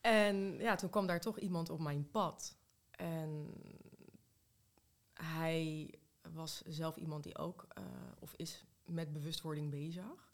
En 0.00 0.36
ja, 0.58 0.74
toen 0.74 0.90
kwam 0.90 1.06
daar 1.06 1.20
toch 1.20 1.38
iemand 1.38 1.70
op 1.70 1.80
mijn 1.80 2.10
pad. 2.10 2.56
En 2.90 3.50
hij 5.14 5.94
was 6.32 6.62
zelf 6.66 6.96
iemand 6.96 7.22
die 7.24 7.38
ook, 7.38 7.66
eh, 7.68 7.82
of 8.18 8.34
is 8.36 8.64
met 8.84 9.12
bewustwording 9.12 9.70
bezig. 9.70 10.32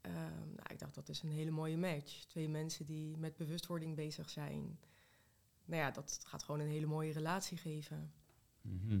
Ehm, 0.00 0.14
nou, 0.46 0.68
ik 0.72 0.78
dacht, 0.78 0.94
dat 0.94 1.08
is 1.08 1.22
een 1.22 1.30
hele 1.30 1.50
mooie 1.50 1.76
match. 1.76 2.24
Twee 2.24 2.48
mensen 2.48 2.84
die 2.86 3.16
met 3.16 3.36
bewustwording 3.36 3.94
bezig 3.96 4.30
zijn. 4.30 4.78
Nou 5.68 5.82
ja, 5.82 5.90
dat 5.90 6.20
gaat 6.24 6.42
gewoon 6.42 6.60
een 6.60 6.68
hele 6.68 6.86
mooie 6.86 7.12
relatie 7.12 7.56
geven. 7.56 8.12
Mhm. 8.60 9.00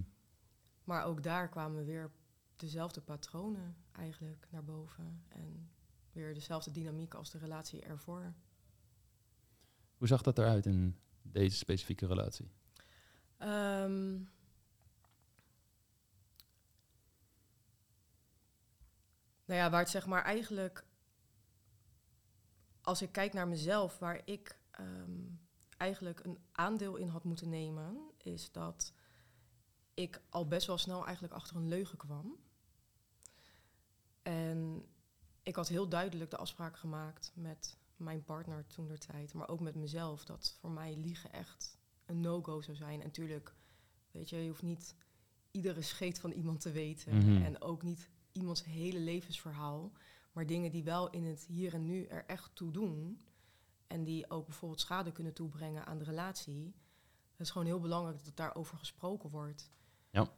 Maar 0.84 1.04
ook 1.04 1.22
daar 1.22 1.48
kwamen 1.48 1.84
weer 1.84 2.10
dezelfde 2.56 3.00
patronen 3.00 3.76
eigenlijk 3.92 4.46
naar 4.50 4.64
boven. 4.64 5.24
En 5.28 5.70
weer 6.12 6.34
dezelfde 6.34 6.70
dynamiek 6.70 7.14
als 7.14 7.30
de 7.30 7.38
relatie 7.38 7.80
ervoor. 7.80 8.34
Hoe 9.96 10.08
zag 10.08 10.22
dat 10.22 10.38
eruit 10.38 10.66
in 10.66 10.98
deze 11.22 11.56
specifieke 11.56 12.06
relatie? 12.06 12.50
Ehm, 13.36 14.12
nou 19.44 19.60
ja, 19.60 19.70
waar 19.70 19.80
het 19.80 19.90
zeg 19.90 20.06
maar 20.06 20.22
eigenlijk, 20.22 20.84
als 22.80 23.02
ik 23.02 23.12
kijk 23.12 23.32
naar 23.32 23.48
mezelf, 23.48 23.98
waar 23.98 24.22
ik 24.24 24.58
ehm, 24.70 25.26
eigenlijk 25.78 26.24
een 26.24 26.38
aandeel 26.52 26.96
in 26.96 27.08
had 27.08 27.24
moeten 27.24 27.48
nemen, 27.48 27.96
is 28.16 28.52
dat 28.52 28.92
ik 29.94 30.22
al 30.28 30.48
best 30.48 30.66
wel 30.66 30.78
snel 30.78 31.04
eigenlijk 31.04 31.34
achter 31.34 31.56
een 31.56 31.68
leugen 31.68 31.98
kwam. 31.98 32.36
En 34.22 34.86
ik 35.42 35.56
had 35.56 35.68
heel 35.68 35.88
duidelijk 35.88 36.30
de 36.30 36.36
afspraak 36.36 36.76
gemaakt 36.76 37.32
met 37.34 37.76
mijn 37.96 38.24
partner 38.24 38.66
toen 38.66 38.86
der 38.86 38.98
tijd, 38.98 39.34
maar 39.34 39.48
ook 39.48 39.60
met 39.60 39.74
mezelf, 39.74 40.24
dat 40.24 40.56
voor 40.60 40.70
mij 40.70 40.96
liegen 40.96 41.32
echt 41.32 41.78
een 42.06 42.20
no-go 42.20 42.60
zou 42.60 42.76
zijn. 42.76 43.00
En 43.00 43.06
natuurlijk, 43.06 43.54
weet 44.10 44.28
je, 44.28 44.36
je 44.36 44.48
hoeft 44.48 44.62
niet 44.62 44.94
iedere 45.50 45.82
scheet 45.82 46.20
van 46.20 46.30
iemand 46.30 46.60
te 46.60 46.70
weten. 46.70 47.16
Mhm. 47.16 47.42
En 47.42 47.62
ook 47.62 47.82
niet 47.82 48.08
iemands 48.32 48.64
hele 48.64 48.98
levensverhaal. 48.98 49.92
Maar 50.32 50.46
dingen 50.46 50.70
die 50.70 50.84
wel 50.84 51.10
in 51.10 51.24
het 51.24 51.44
hier 51.44 51.74
en 51.74 51.86
nu 51.86 52.04
er 52.04 52.24
echt 52.26 52.50
toe 52.54 52.70
doen. 52.70 53.20
En 53.88 54.04
die 54.04 54.30
ook 54.30 54.46
bijvoorbeeld 54.46 54.80
schade 54.80 55.12
kunnen 55.12 55.32
toebrengen 55.32 55.86
aan 55.86 55.98
de 55.98 56.04
relatie. 56.04 56.74
Het 57.30 57.46
is 57.46 57.50
gewoon 57.50 57.66
heel 57.66 57.80
belangrijk 57.80 58.24
dat 58.24 58.36
daarover 58.36 58.78
gesproken 58.78 59.30
wordt. 59.30 59.70
Ja. 60.10 60.28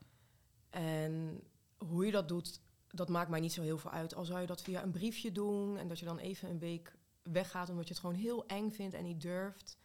En 0.71 1.43
hoe 1.79 2.07
je 2.07 2.13
dat 2.13 2.29
doet, 2.29 2.61
dat 2.89 3.09
maakt 3.09 3.31
mij 3.31 3.41
niet 3.41 3.53
zo 3.53 3.63
heel 3.63 3.79
veel 3.79 3.91
uit. 3.91 4.15
Al 4.15 4.25
zou 4.25 4.41
je 4.41 4.47
dat 4.47 4.63
via 4.63 4.83
een 4.83 4.91
briefje 4.91 5.33
doen 5.33 5.77
en 5.77 5.89
dat 5.89 5.99
je 5.99 6.05
dan 6.05 6.19
even 6.19 6.51
een 6.51 6.59
week 6.59 6.99
weggaat 7.23 7.69
omdat 7.69 7.85
je 7.89 7.93
het 7.93 8.03
gewoon 8.03 8.17
heel 8.17 8.47
eng 8.47 8.71
vindt 8.71 8.95
en 8.95 9.05
niet 9.05 9.21
durft. 9.21 9.79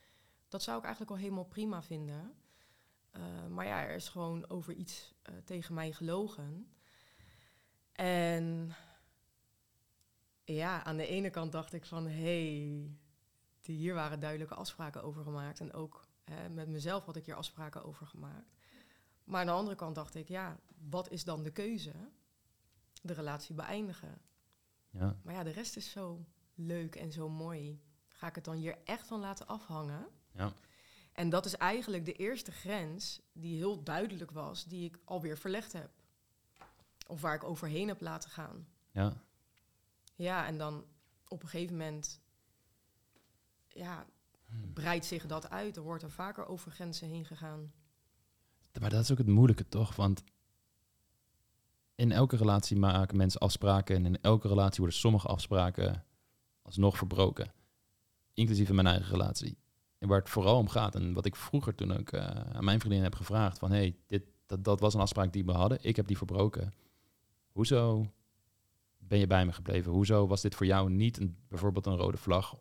Dat 0.48 0.64
zou 0.64 0.78
ik 0.78 0.84
eigenlijk 0.84 1.14
al 1.14 1.20
helemaal 1.22 1.46
prima 1.46 1.84
vinden. 1.84 2.34
Uh, 3.12 3.48
maar 3.48 3.66
ja, 3.66 3.84
er 3.84 3.96
is 3.96 4.10
gewoon 4.10 4.50
over 4.50 4.74
iets 4.74 5.14
uh, 5.30 5.36
tegen 5.44 5.74
mij 5.74 5.92
gelogen. 5.92 6.76
En 7.92 8.76
ja, 10.44 10.84
aan 10.84 10.98
de 10.98 11.08
ene 11.08 11.30
kant 11.30 11.52
dacht 11.52 11.74
ik 11.74 11.86
van... 11.86 12.08
hé, 12.08 12.58
hey, 12.58 12.98
hier 13.74 13.94
waren 13.94 14.20
duidelijke 14.20 14.56
afspraken 14.56 15.04
over 15.04 15.24
gemaakt. 15.24 15.60
En 15.60 15.74
ook 15.74 16.08
hè, 16.24 16.50
met 16.50 16.68
mezelf 16.68 17.06
had 17.06 17.16
ik 17.16 17.26
hier 17.26 17.36
afspraken 17.36 17.84
over 17.84 18.08
gemaakt. 18.08 18.54
Maar 19.24 19.40
aan 19.40 19.46
de 19.46 19.52
andere 19.52 19.76
kant 19.76 19.96
dacht 19.96 20.16
ik, 20.16 20.28
ja, 20.28 20.60
wat 20.90 21.12
is 21.12 21.24
dan 21.24 21.44
de 21.44 21.52
keuze? 21.52 21.94
De 23.02 23.14
relatie 23.14 23.56
beëindigen. 23.56 24.22
Ja. 24.90 25.20
Maar 25.24 25.34
ja, 25.34 25.44
de 25.44 25.52
rest 25.52 25.76
is 25.76 25.92
zo 25.92 26.26
leuk 26.54 26.96
en 26.96 27.12
zo 27.12 27.30
mooi. 27.30 27.82
Ga 28.08 28.28
ik 28.28 28.36
het 28.36 28.44
dan 28.44 28.56
hier 28.56 28.78
echt 28.84 29.08
van 29.08 29.20
laten 29.20 29.48
afhangen? 29.48 30.08
Ja. 30.32 30.54
En 31.14 31.30
dat 31.30 31.46
is 31.46 31.56
eigenlijk 31.56 32.06
de 32.06 32.14
eerste 32.14 32.52
grens 32.52 33.22
die 33.34 33.56
heel 33.56 33.84
duidelijk 33.84 34.32
was, 34.32 34.66
die 34.66 34.86
ik 34.86 35.00
alweer 35.04 35.38
verlegd 35.38 35.74
heb. 35.74 35.90
Of 37.08 37.22
waar 37.22 37.36
ik 37.36 37.44
overheen 37.44 37.88
heb 37.88 38.02
laten 38.02 38.30
gaan. 38.30 38.68
Ja. 38.92 39.14
Ja, 40.16 40.46
en 40.46 40.58
dan 40.58 40.86
op 41.28 41.42
een 41.44 41.50
gegeven 41.50 41.78
moment 41.78 42.22
ja, 43.76 44.06
Hmm. 44.46 44.74
breidt 44.74 45.06
zich 45.06 45.26
dat 45.26 45.50
uit. 45.50 45.78
Er 45.78 45.84
wordt 45.84 46.04
er 46.04 46.12
vaker 46.12 46.48
over 46.48 46.72
grenzen 46.72 47.08
heen 47.08 47.26
gegaan. 47.26 47.72
Maar 48.80 48.90
dat 48.90 49.02
is 49.04 49.12
ook 49.12 49.18
het 49.18 49.28
moeilijke, 49.28 49.68
toch? 49.68 49.96
Want 49.96 50.24
in 51.96 52.12
elke 52.12 52.36
relatie 52.36 52.78
maken 52.78 53.18
mensen 53.18 53.40
afspraken. 53.40 53.96
En 53.96 54.06
in 54.06 54.22
elke 54.22 54.48
relatie 54.48 54.80
worden 54.80 55.00
sommige 55.00 55.28
afspraken 55.28 56.06
alsnog 56.62 56.98
verbroken. 56.98 57.52
Inclusief 58.34 58.70
in 58.70 58.76
mijn 58.76 58.88
eigen 58.88 59.12
relatie. 59.12 59.58
En 59.98 60.08
waar 60.08 60.20
het 60.20 60.30
vooral 60.30 60.58
om 60.58 60.68
gaat, 60.68 60.96
en 60.96 61.14
wat 61.14 61.26
ik 61.26 61.36
vroeger 61.36 61.76
toen 61.76 61.98
ook 61.98 62.12
eh, 62.12 62.26
aan 62.26 62.64
mijn 62.64 62.80
vriendin 62.80 63.04
heb 63.04 63.16
gevraagd: 63.16 63.60
van 63.60 63.72
hé, 63.72 63.78
hey, 63.78 63.96
dit, 64.08 64.24
dat, 64.46 64.64
dat 64.64 64.80
was 64.80 64.94
een 64.94 65.00
afspraak 65.00 65.34
die 65.34 65.46
we 65.46 65.52
hadden. 65.52 65.78
Ik 65.82 65.96
heb 65.96 66.08
die 66.08 66.18
verbroken. 66.18 66.74
Hoezo 67.52 68.12
ben 68.98 69.20
je 69.20 69.28
bij 69.28 69.46
me 69.46 69.54
gebleven? 69.54 69.92
Hoezo 69.92 70.28
was 70.28 70.42
dit 70.42 70.56
voor 70.56 70.66
jou 70.66 70.90
niet 70.90 71.18
een, 71.18 71.38
bijvoorbeeld 71.48 71.86
een 71.86 71.98
rode 71.98 72.18
vlag 72.18 72.56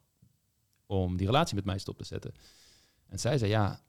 om 0.86 1.16
die 1.16 1.26
relatie 1.26 1.54
met 1.54 1.64
mij 1.64 1.78
stop 1.78 1.98
te 1.98 2.04
zetten? 2.04 2.34
En 3.06 3.18
zij 3.18 3.38
zei: 3.38 3.50
Ja, 3.50 3.80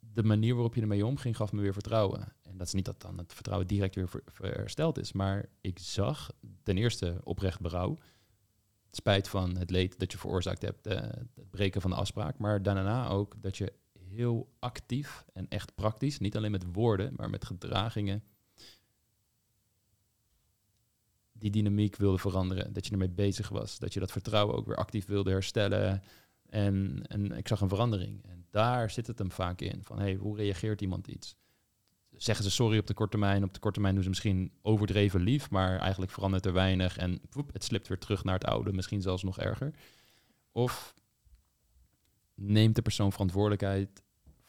de 0.00 0.22
manier 0.22 0.54
waarop 0.54 0.74
je 0.74 0.80
ermee 0.80 1.06
omging 1.06 1.36
gaf 1.36 1.52
me 1.52 1.60
weer 1.60 1.72
vertrouwen. 1.72 2.32
En 2.42 2.56
dat 2.56 2.66
is 2.66 2.72
niet 2.72 2.84
dat 2.84 3.00
dan 3.00 3.18
het 3.18 3.32
vertrouwen 3.32 3.66
direct 3.66 3.94
weer 3.94 4.10
hersteld 4.34 4.98
is, 4.98 5.12
maar 5.12 5.48
ik 5.60 5.78
zag 5.78 6.30
ten 6.62 6.76
eerste 6.76 7.20
oprecht 7.24 7.60
berouw. 7.60 7.96
Spijt 8.90 9.28
van 9.28 9.56
het 9.56 9.70
leed 9.70 9.98
dat 9.98 10.12
je 10.12 10.18
veroorzaakt 10.18 10.62
hebt, 10.62 10.86
eh, 10.86 11.00
het 11.34 11.50
breken 11.50 11.80
van 11.80 11.90
de 11.90 11.96
afspraak. 11.96 12.38
Maar 12.38 12.62
daarna 12.62 13.08
ook 13.08 13.34
dat 13.42 13.56
je 13.56 13.72
heel 13.98 14.52
actief 14.58 15.24
en 15.32 15.46
echt 15.48 15.74
praktisch, 15.74 16.18
niet 16.18 16.36
alleen 16.36 16.50
met 16.50 16.64
woorden, 16.72 17.12
maar 17.16 17.30
met 17.30 17.44
gedragingen, 17.44 18.24
die 21.38 21.50
dynamiek 21.50 21.96
wilde 21.96 22.18
veranderen. 22.18 22.72
Dat 22.72 22.86
je 22.86 22.92
ermee 22.92 23.08
bezig 23.08 23.48
was. 23.48 23.78
Dat 23.78 23.92
je 23.92 24.00
dat 24.00 24.12
vertrouwen 24.12 24.56
ook 24.56 24.66
weer 24.66 24.76
actief 24.76 25.06
wilde 25.06 25.30
herstellen. 25.30 26.02
En, 26.48 27.02
en 27.06 27.32
ik 27.32 27.48
zag 27.48 27.60
een 27.60 27.68
verandering. 27.68 28.24
En 28.24 28.46
daar 28.50 28.90
zit 28.90 29.06
het 29.06 29.18
hem 29.18 29.30
vaak 29.30 29.60
in. 29.60 29.84
Van 29.84 29.98
hey, 29.98 30.14
hoe 30.14 30.36
reageert 30.36 30.80
iemand 30.80 31.06
iets? 31.06 31.36
Zeggen 32.16 32.44
ze 32.44 32.50
sorry 32.50 32.78
op 32.78 32.86
de 32.86 32.94
korte 32.94 33.18
termijn. 33.18 33.44
Op 33.44 33.52
de 33.52 33.60
korte 33.60 33.74
termijn 33.74 33.94
doen 33.94 34.02
ze 34.02 34.08
misschien 34.08 34.52
overdreven 34.62 35.20
lief, 35.20 35.50
maar 35.50 35.78
eigenlijk 35.78 36.12
verandert 36.12 36.46
er 36.46 36.52
weinig. 36.52 36.96
En 36.96 37.20
woep, 37.30 37.52
het 37.52 37.64
slipt 37.64 37.88
weer 37.88 37.98
terug 37.98 38.24
naar 38.24 38.34
het 38.34 38.44
oude, 38.44 38.72
misschien 38.72 39.02
zelfs 39.02 39.22
nog 39.22 39.38
erger. 39.38 39.74
Of 40.52 40.94
neemt 42.34 42.74
de 42.74 42.82
persoon 42.82 43.12
verantwoordelijkheid 43.12 44.02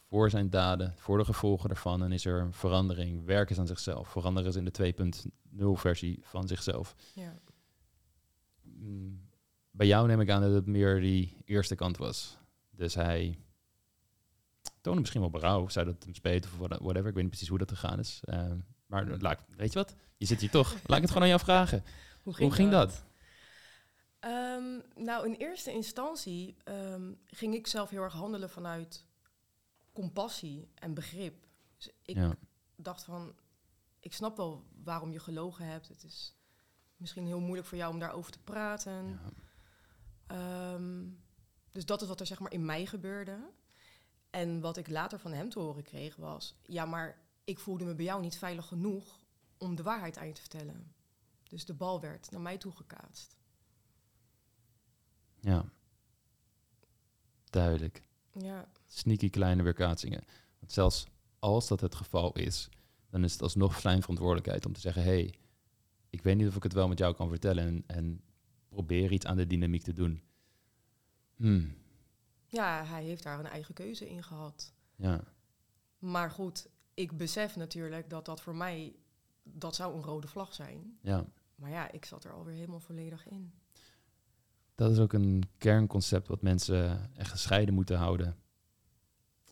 voor 0.10 0.30
zijn 0.30 0.49
daden, 0.49 0.94
voor 0.98 1.18
de 1.18 1.26
gevolgen 1.26 1.68
daarvan. 1.69 2.03
En 2.03 2.11
is 2.11 2.26
er 2.26 2.41
een 2.41 2.53
verandering, 2.53 3.26
werken 3.26 3.56
ze 3.56 3.61
aan 3.61 3.68
zichzelf. 3.68 4.07
Veranderen 4.10 4.52
ze 4.52 4.57
in 4.60 4.65
de 4.65 4.72
2.0 4.72 5.65
versie 5.80 6.19
van 6.23 6.48
zichzelf. 6.48 6.95
Ja. 7.15 7.40
Mm, 8.61 9.27
Bij 9.72 9.88
jou 9.88 10.07
neem 10.07 10.22
ik 10.22 10.30
aan 10.30 10.41
dat 10.41 10.53
het 10.53 10.65
meer 10.65 10.99
die 11.02 11.38
eerste 11.45 11.76
kant 11.76 11.98
was. 11.98 12.38
Dus 12.69 12.94
hij 12.95 13.40
toonde 14.81 14.99
misschien 14.99 15.22
wel 15.22 15.30
berouw, 15.30 15.68
zou 15.69 15.86
dat 15.86 16.03
hem 16.03 16.14
speten 16.14 16.52
of 16.52 16.57
what- 16.57 16.80
whatever. 16.80 17.07
Ik 17.07 17.14
weet 17.14 17.22
niet 17.23 17.30
precies 17.30 17.48
hoe 17.48 17.57
dat 17.57 17.69
gegaan 17.69 17.99
is. 17.99 18.19
Eh, 18.23 18.52
maar 18.86 19.06
laat, 19.19 19.40
weet 19.56 19.73
je 19.73 19.80
wat? 19.80 19.95
Je 20.18 20.26
zit 20.26 20.40
hier 20.40 20.49
toch. 20.49 20.72
Laat 20.73 20.95
ik 20.98 21.02
het 21.03 21.07
gewoon 21.07 21.22
aan 21.22 21.27
jou 21.27 21.40
vragen. 21.40 21.84
Hoe 22.23 22.36
Hoe 22.38 22.52
ging 22.52 22.72
dat? 22.72 23.03
Ehm, 24.19 24.80
nou, 24.95 25.26
in 25.27 25.34
eerste 25.34 25.72
instantie 25.72 26.56
ehm, 26.64 27.11
ging 27.26 27.53
ik 27.56 27.68
zelf 27.68 27.90
heel 27.90 28.02
erg 28.03 28.14
handelen 28.14 28.49
vanuit 28.49 29.06
compassie 30.02 30.70
en 30.76 30.94
begrip. 30.94 31.48
Dus 31.78 31.90
ik 32.02 32.16
Ja. 32.16 32.36
dacht 32.76 33.04
van, 33.04 33.36
ik 34.00 34.14
snap 34.14 34.38
wel 34.38 34.66
waarom 34.84 35.12
je 35.12 35.20
gelogen 35.20 35.66
hebt. 35.66 35.88
Het 35.88 36.04
is 36.04 36.36
misschien 36.98 37.26
heel 37.26 37.40
moeilijk 37.40 37.68
voor 37.68 37.78
jou 37.78 37.94
om 37.94 38.00
daarover 38.00 38.32
te 38.32 38.40
praten. 38.40 39.08
Ja. 39.08 39.32
Ehm, 40.28 41.08
dus 41.72 41.86
dat 41.86 42.02
is 42.02 42.08
wat 42.08 42.20
er 42.20 42.26
zeg 42.26 42.40
maar 42.40 42.52
in 42.52 42.66
mij 42.66 42.86
gebeurde. 42.86 43.50
En 44.30 44.62
wat 44.62 44.78
ik 44.78 44.88
later 44.88 45.20
van 45.20 45.32
hem 45.32 45.50
te 45.50 45.60
horen 45.60 45.84
kreeg 45.84 46.16
was... 46.16 46.56
ja, 46.64 46.86
maar 46.86 47.22
ik 47.44 47.60
voelde 47.60 47.86
me 47.86 47.96
bij 47.96 48.06
jou 48.06 48.22
niet 48.22 48.38
veilig 48.38 48.68
genoeg 48.68 49.26
om 49.58 49.76
de 49.76 49.84
waarheid 49.84 50.18
aan 50.18 50.28
je 50.28 50.34
te 50.34 50.42
vertellen. 50.42 50.94
Dus 51.44 51.66
de 51.66 51.74
bal 51.74 52.00
werd 52.02 52.32
naar 52.32 52.42
mij 52.42 52.58
toegekaatst. 52.58 53.38
ja. 55.40 55.66
Duidelijk. 57.50 58.04
Ja, 58.32 58.70
Sneaky 58.91 59.30
kleine 59.30 59.64
weerkaatsingen. 59.64 60.24
Want 60.60 60.72
zelfs 60.72 61.07
als 61.40 61.68
dat 61.68 61.82
het 61.82 61.95
geval 61.95 62.34
is, 62.34 62.70
dan 63.10 63.24
is 63.24 63.32
het 63.32 63.41
alsnog 63.41 63.80
zijn 63.80 64.02
verantwoordelijkheid 64.02 64.66
om 64.66 64.74
te 64.74 64.80
zeggen: 64.80 65.03
hé, 65.03 65.10
hey, 65.10 65.34
ik 66.10 66.22
weet 66.22 66.38
niet 66.38 66.48
of 66.48 66.56
ik 66.56 66.64
het 66.64 66.74
wel 66.74 66.88
met 66.88 66.98
jou 66.98 67.16
kan 67.16 67.30
vertellen. 67.30 67.66
En, 67.66 67.84
en 67.88 68.22
probeer 68.70 69.11
iets 69.11 69.26
aan 69.26 69.38
de 69.38 69.48
dynamiek 69.48 69.84
te 69.84 69.94
doen. 69.94 70.22
Hmm, 71.36 71.76
ja, 72.45 72.86
hij 72.86 73.03
heeft 73.03 73.24
daar 73.24 73.40
een 73.40 73.45
eigen 73.45 73.74
keuze 73.74 74.10
in 74.10 74.24
gehad. 74.24 74.74
ja. 74.95 75.24
Maar 75.99 76.32
goed, 76.32 76.70
ik 76.94 77.18
besef 77.18 77.56
natuurlijk 77.56 78.10
dat 78.10 78.26
dat 78.26 78.41
voor 78.41 78.56
mij... 78.56 78.95
dat 79.44 79.76
zou 79.76 79.95
een 79.95 80.03
rode 80.03 80.28
vlag 80.28 80.53
zijn. 80.53 80.98
ja. 81.02 81.26
Maar 81.56 81.70
ja, 81.70 81.91
ik 81.91 82.06
zat 82.06 82.24
er 82.24 82.34
alweer 82.34 82.56
helemaal 82.56 82.80
volledig 82.80 83.28
in. 83.28 83.53
Dat 84.76 84.91
is 84.91 84.99
ook 84.99 85.14
een 85.14 85.44
kernconcept 85.57 86.28
wat 86.28 86.41
mensen 86.41 87.11
echt 87.16 87.32
gescheiden 87.32 87.74
moeten 87.74 87.98
houden. 87.98 88.38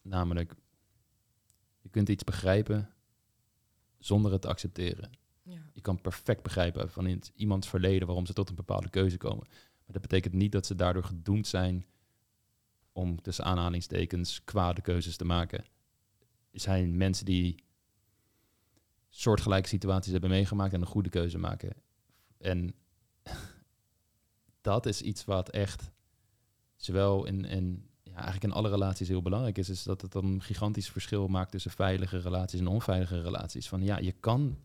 Namelijk, 0.08 0.56
je 1.80 1.90
kunt 1.90 2.10
iets 2.10 2.24
begrijpen 2.24 2.94
zonder 3.98 4.32
het 4.32 4.42
te 4.42 4.48
accepteren. 4.48 5.12
Ja, 5.44 5.70
Je 5.74 5.82
kan 5.82 6.02
perfect 6.02 6.44
begrijpen 6.44 6.92
van 6.92 7.08
in 7.08 7.22
iemands 7.36 7.68
verleden 7.68 8.08
waarom 8.08 8.26
ze 8.26 8.34
tot 8.34 8.50
een 8.50 8.56
bepaalde 8.56 8.90
keuze 8.90 9.18
komen. 9.18 9.48
Maar 9.48 9.92
dat 9.92 10.02
betekent 10.02 10.34
niet 10.34 10.52
dat 10.52 10.66
ze 10.66 10.76
daardoor 10.76 11.04
gedoemd 11.04 11.48
zijn 11.48 11.86
om 12.92 13.22
tussen 13.22 13.46
aanhalingstekens 13.46 14.44
kwade 14.44 14.82
keuzes 14.82 15.18
te 15.18 15.26
maken. 15.26 15.66
Er 16.52 16.60
zijn 16.60 16.98
mensen 16.98 17.26
die 17.26 17.64
soortgelijke 19.10 19.68
situaties 19.68 20.12
hebben 20.12 20.30
meegemaakt 20.30 20.74
en 20.74 20.82
een 20.82 20.88
goede 20.88 21.10
keuze 21.10 21.38
maken. 21.38 21.76
En 22.38 22.76
dat 24.62 24.86
is 24.86 25.02
iets 25.02 25.26
wat 25.26 25.50
echt 25.50 25.92
zowel 26.76 27.26
in, 27.26 27.46
in 27.46 27.90
eigenlijk 28.24 28.44
in 28.44 28.52
alle 28.60 28.70
relaties 28.70 29.08
heel 29.08 29.22
belangrijk 29.22 29.58
is, 29.58 29.70
is 29.70 29.84
dat 29.84 30.02
het 30.02 30.12
dan 30.12 30.26
een 30.26 30.42
gigantisch 30.42 30.90
verschil 30.90 31.28
maakt 31.28 31.52
tussen 31.52 31.72
veilige 31.72 32.18
relaties 32.18 32.60
en 32.60 32.68
onveilige 32.68 33.22
relaties. 33.22 33.68
Van 33.68 33.84
ja, 33.84 33.98
je 33.98 34.12
kan 34.12 34.58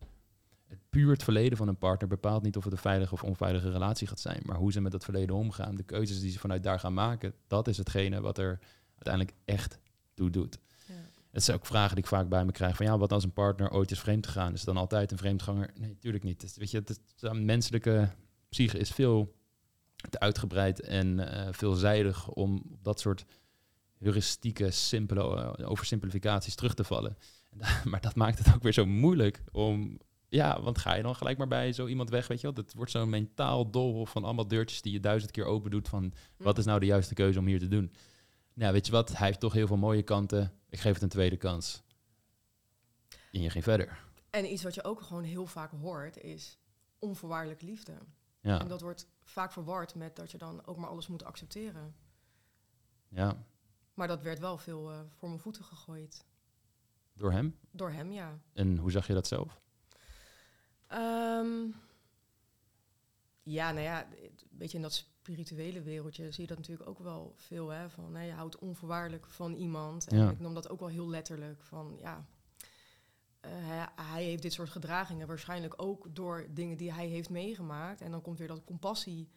het 0.66 0.78
puur 0.90 1.10
het 1.12 1.22
verleden 1.22 1.56
van 1.58 1.68
een 1.68 1.78
partner 1.78 2.08
bepaalt 2.08 2.42
niet 2.42 2.56
of 2.56 2.64
het 2.64 2.72
een 2.72 2.78
veilige 2.78 3.14
of 3.14 3.22
onveilige 3.24 3.70
relatie 3.70 4.06
gaat 4.06 4.20
zijn. 4.20 4.40
Maar 4.44 4.56
hoe 4.56 4.72
ze 4.72 4.80
met 4.80 4.92
dat 4.92 5.04
verleden 5.04 5.36
omgaan, 5.36 5.74
de 5.74 5.82
keuzes 5.82 6.20
die 6.20 6.30
ze 6.30 6.38
vanuit 6.38 6.62
daar 6.62 6.80
gaan 6.80 6.94
maken, 6.94 7.34
dat 7.46 7.68
is 7.68 7.76
hetgene 7.76 8.20
wat 8.20 8.38
er 8.38 8.58
uiteindelijk 8.94 9.36
echt 9.44 9.78
toe 10.14 10.30
doet. 10.30 10.58
ja. 10.86 10.94
Het 11.30 11.42
zijn 11.44 11.56
ook 11.56 11.66
vragen 11.66 11.94
die 11.94 12.04
ik 12.04 12.10
vaak 12.10 12.28
bij 12.28 12.44
me 12.44 12.52
krijg 12.52 12.76
van 12.76 12.86
ja, 12.86 12.98
wat 12.98 13.12
als 13.12 13.24
een 13.24 13.32
partner 13.32 13.70
ooit 13.70 13.90
is 13.90 14.00
vreemd 14.00 14.26
gegaan? 14.26 14.52
Is 14.52 14.58
het 14.58 14.66
dan 14.68 14.76
altijd 14.76 15.10
een 15.12 15.18
vreemdganger? 15.18 15.70
Nee, 15.78 15.88
natuurlijk 15.90 16.24
niet. 16.24 16.40
Dus, 16.40 16.56
weet 16.56 16.70
je, 16.70 16.78
het, 16.78 16.90
is- 16.90 16.98
een 17.20 17.44
menselijke 17.44 18.08
psyche 18.48 18.78
is 18.78 18.90
veel 18.90 19.34
te 20.10 20.18
uitgebreid 20.20 20.80
en 20.80 21.32
eh, 21.32 21.52
veelzijdig 21.52 22.28
om 22.28 22.62
op 22.72 22.84
dat 22.84 23.00
soort 23.00 23.24
heuristieke, 24.02 24.70
simpele 24.70 25.54
eh, 25.56 25.70
oversimplificaties 25.70 26.54
terug 26.54 26.74
te 26.74 26.84
vallen. 26.84 27.16
Maar 27.90 28.00
dat 28.00 28.14
maakt 28.14 28.38
het 28.38 28.54
ook 28.54 28.62
weer 28.62 28.72
zo 28.72 28.86
moeilijk 28.86 29.42
om 29.52 29.98
ja, 30.28 30.62
want 30.62 30.78
ga 30.78 30.94
je 30.94 31.02
dan 31.02 31.14
gelijk 31.14 31.38
maar 31.38 31.48
bij 31.48 31.72
zo 31.72 31.86
iemand 31.86 32.10
weg, 32.10 32.26
weet 32.26 32.40
je 32.40 32.52
wel? 32.52 32.64
Het 32.64 32.74
wordt 32.74 32.90
zo'n 32.90 33.08
mentaal 33.08 33.70
doolhof 33.70 34.10
van 34.10 34.24
allemaal 34.24 34.48
deurtjes 34.48 34.82
die 34.82 34.92
je 34.92 35.00
duizend 35.00 35.30
keer 35.30 35.44
open 35.44 35.70
doet 35.70 35.88
van 35.88 36.12
wat 36.36 36.58
is 36.58 36.64
nou 36.64 36.80
de 36.80 36.86
juiste 36.86 37.14
keuze 37.14 37.38
om 37.38 37.46
hier 37.46 37.58
te 37.58 37.68
doen? 37.68 37.92
Nou, 38.54 38.72
weet 38.72 38.86
je 38.86 38.92
wat? 38.92 39.16
Hij 39.16 39.26
heeft 39.26 39.40
toch 39.40 39.52
heel 39.52 39.66
veel 39.66 39.76
mooie 39.76 40.02
kanten. 40.02 40.52
Ik 40.68 40.80
geef 40.80 40.92
het 40.94 41.02
een 41.02 41.08
tweede 41.08 41.36
kans. 41.36 41.82
En 43.32 43.42
je 43.42 43.50
ging 43.50 43.64
verder. 43.64 43.98
En 44.30 44.52
iets 44.52 44.62
wat 44.62 44.74
je 44.74 44.84
ook 44.84 45.00
gewoon 45.00 45.22
heel 45.22 45.46
vaak 45.46 45.70
hoort 45.80 46.16
is 46.16 46.58
onvoorwaardelijke 46.98 47.64
liefde. 47.64 47.92
Ja, 48.40 48.60
En 48.60 48.68
dat 48.68 48.80
wordt 48.80 49.06
vaak 49.24 49.52
verward 49.52 49.94
met 49.94 50.16
dat 50.16 50.30
je 50.30 50.38
dan 50.38 50.66
ook 50.66 50.76
maar 50.76 50.88
alles 50.88 51.06
moet 51.06 51.24
accepteren. 51.24 51.94
ja. 53.08 53.44
Maar 53.94 54.08
dat 54.08 54.22
werd 54.22 54.38
wel 54.38 54.58
veel 54.58 54.90
eh, 54.90 55.00
voor 55.10 55.28
mijn 55.28 55.40
voeten 55.40 55.64
gegooid. 55.64 56.24
Door 57.14 57.32
hem. 57.32 57.58
Door 57.70 57.90
hem, 57.90 58.12
ja. 58.12 58.38
En 58.52 58.76
hoe 58.76 58.90
zag 58.90 59.06
je 59.06 59.14
dat 59.14 59.26
zelf? 59.26 59.60
Ehm, 60.86 61.66
ja, 63.42 63.70
nou 63.72 63.80
ja, 63.84 64.06
een 64.12 64.30
beetje 64.50 64.76
in 64.76 64.82
dat 64.82 64.92
spirituele 64.92 65.82
wereldje 65.82 66.30
zie 66.30 66.42
je 66.42 66.48
dat 66.48 66.58
natuurlijk 66.58 66.88
ook 66.88 66.98
wel 66.98 67.34
veel. 67.36 67.68
Hè, 67.68 67.90
van, 67.90 68.24
je 68.24 68.32
houdt 68.32 68.58
onvoorwaardelijk 68.58 69.26
van 69.26 69.54
iemand. 69.54 70.08
En 70.08 70.18
Ja. 70.18 70.30
ik 70.30 70.40
nam 70.40 70.54
dat 70.54 70.68
ook 70.68 70.80
wel 70.80 70.88
heel 70.88 71.08
letterlijk. 71.08 71.62
Van, 71.62 71.96
ja, 71.98 72.26
eh, 73.40 73.50
hij, 73.52 73.88
hij 73.94 74.24
heeft 74.24 74.42
dit 74.42 74.52
soort 74.52 74.70
gedragingen 74.70 75.26
waarschijnlijk 75.26 75.82
ook 75.82 76.14
door 76.14 76.46
dingen 76.50 76.76
die 76.76 76.92
hij 76.92 77.06
heeft 77.06 77.30
meegemaakt. 77.30 78.00
En 78.00 78.10
dan 78.10 78.22
komt 78.22 78.38
weer 78.38 78.48
dat 78.48 78.64
compassie 78.64 79.28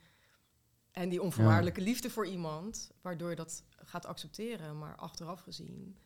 En 0.96 1.10
die 1.10 1.22
onvoorwaardelijke 1.22 1.82
liefde 1.82 2.10
voor 2.10 2.28
iemand, 2.28 2.92
waardoor 3.02 3.30
je 3.30 3.36
dat 3.36 3.64
gaat 3.76 4.06
accepteren. 4.06 4.78
Maar 4.78 4.96
achteraf 4.96 5.40
gezien 5.40 5.98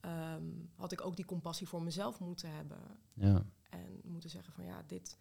ehm, 0.00 0.44
had 0.74 0.92
ik 0.92 1.04
ook 1.04 1.16
die 1.16 1.24
compassie 1.24 1.68
voor 1.68 1.82
mezelf 1.82 2.20
moeten 2.20 2.50
hebben. 2.50 2.98
Ja. 3.12 3.46
En 3.70 4.00
moeten 4.04 4.30
zeggen 4.30 4.52
van 4.52 4.64
ja, 4.64 4.82
dit. 4.86 5.18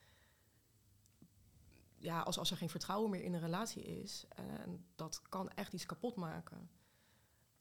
Ja, 1.98 2.22
als, 2.22 2.38
als 2.40 2.52
er 2.52 2.58
geen 2.58 2.70
vertrouwen 2.70 3.10
meer 3.10 3.24
in 3.24 3.34
een 3.34 3.40
relatie 3.40 3.84
is, 3.84 4.26
en 4.30 4.86
dat 4.96 5.22
kan 5.30 5.50
echt 5.50 5.74
iets 5.74 5.86
kapot 5.86 6.16
maken. 6.16 6.70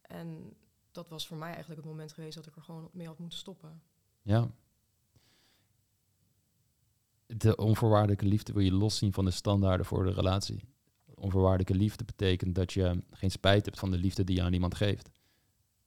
En 0.01 0.57
dat 0.93 1.09
was 1.09 1.27
voor 1.27 1.37
mij 1.37 1.53
eigenlijk 1.53 1.81
het 1.81 1.91
moment 1.91 2.12
geweest 2.12 2.35
dat 2.35 2.47
ik 2.47 2.57
er 2.57 2.62
gewoon 2.62 2.91
mee 2.93 3.07
had 3.07 3.19
moeten 3.19 3.39
stoppen. 3.39 3.83
Ja. 4.23 4.51
De 7.27 7.57
onvoorwaardelijke 7.57 8.27
liefde 8.27 8.53
wil 8.53 8.62
je 8.62 8.73
loszien 8.73 9.12
van 9.12 9.25
de 9.25 9.31
standaarden 9.31 9.87
voor 9.87 10.05
de 10.05 10.12
relatie. 10.12 10.73
Onvoorwaardelijke 11.25 11.75
liefde 11.75 12.05
betekent 12.05 12.55
dat 12.55 12.73
je 12.73 13.03
geen 13.11 13.31
spijt 13.31 13.65
hebt 13.65 13.79
van 13.79 13.91
de 13.91 13.97
liefde 13.97 14.25
die 14.25 14.37
je 14.37 14.43
aan 14.43 14.53
iemand 14.53 14.75
geeft. 14.75 15.11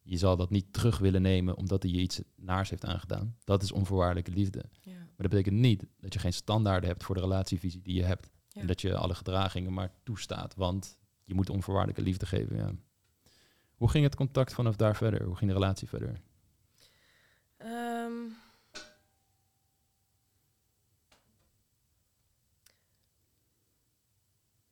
Je 0.01 0.17
zal 0.17 0.37
dat 0.37 0.49
niet 0.49 0.73
terug 0.73 0.97
willen 0.97 1.21
nemen 1.21 1.57
omdat 1.57 1.83
hij 1.83 1.91
je 1.91 1.97
iets 1.97 2.21
naars 2.35 2.69
heeft 2.69 2.85
aangedaan. 2.85 3.35
Dat 3.43 3.63
is 3.63 3.71
onvoorwaardelijke 3.71 4.31
liefde. 4.31 4.63
Ja. 4.81 4.91
Maar 4.91 5.15
dat 5.17 5.29
betekent 5.29 5.55
niet 5.55 5.85
dat 5.99 6.13
je 6.13 6.19
geen 6.19 6.33
standaarden 6.33 6.89
hebt 6.89 7.03
voor 7.03 7.15
de 7.15 7.21
relatievisie 7.21 7.81
die 7.81 7.93
je 7.93 8.03
hebt. 8.03 8.29
Ja. 8.47 8.61
En 8.61 8.67
dat 8.67 8.81
je 8.81 8.95
alle 8.95 9.15
gedragingen 9.15 9.73
maar 9.73 9.91
toestaat, 10.03 10.55
want 10.55 10.97
je 11.23 11.33
moet 11.33 11.49
onvoorwaardelijke 11.49 12.03
liefde 12.09 12.25
geven. 12.25 12.55
Ja. 12.55 12.71
Hoe 13.75 13.89
ging 13.89 14.03
het 14.03 14.15
contact 14.15 14.53
vanaf 14.53 14.75
daar 14.75 14.95
verder? 14.95 15.23
Hoe 15.23 15.35
ging 15.35 15.49
de 15.49 15.57
relatie 15.57 15.87
verder? 15.87 16.21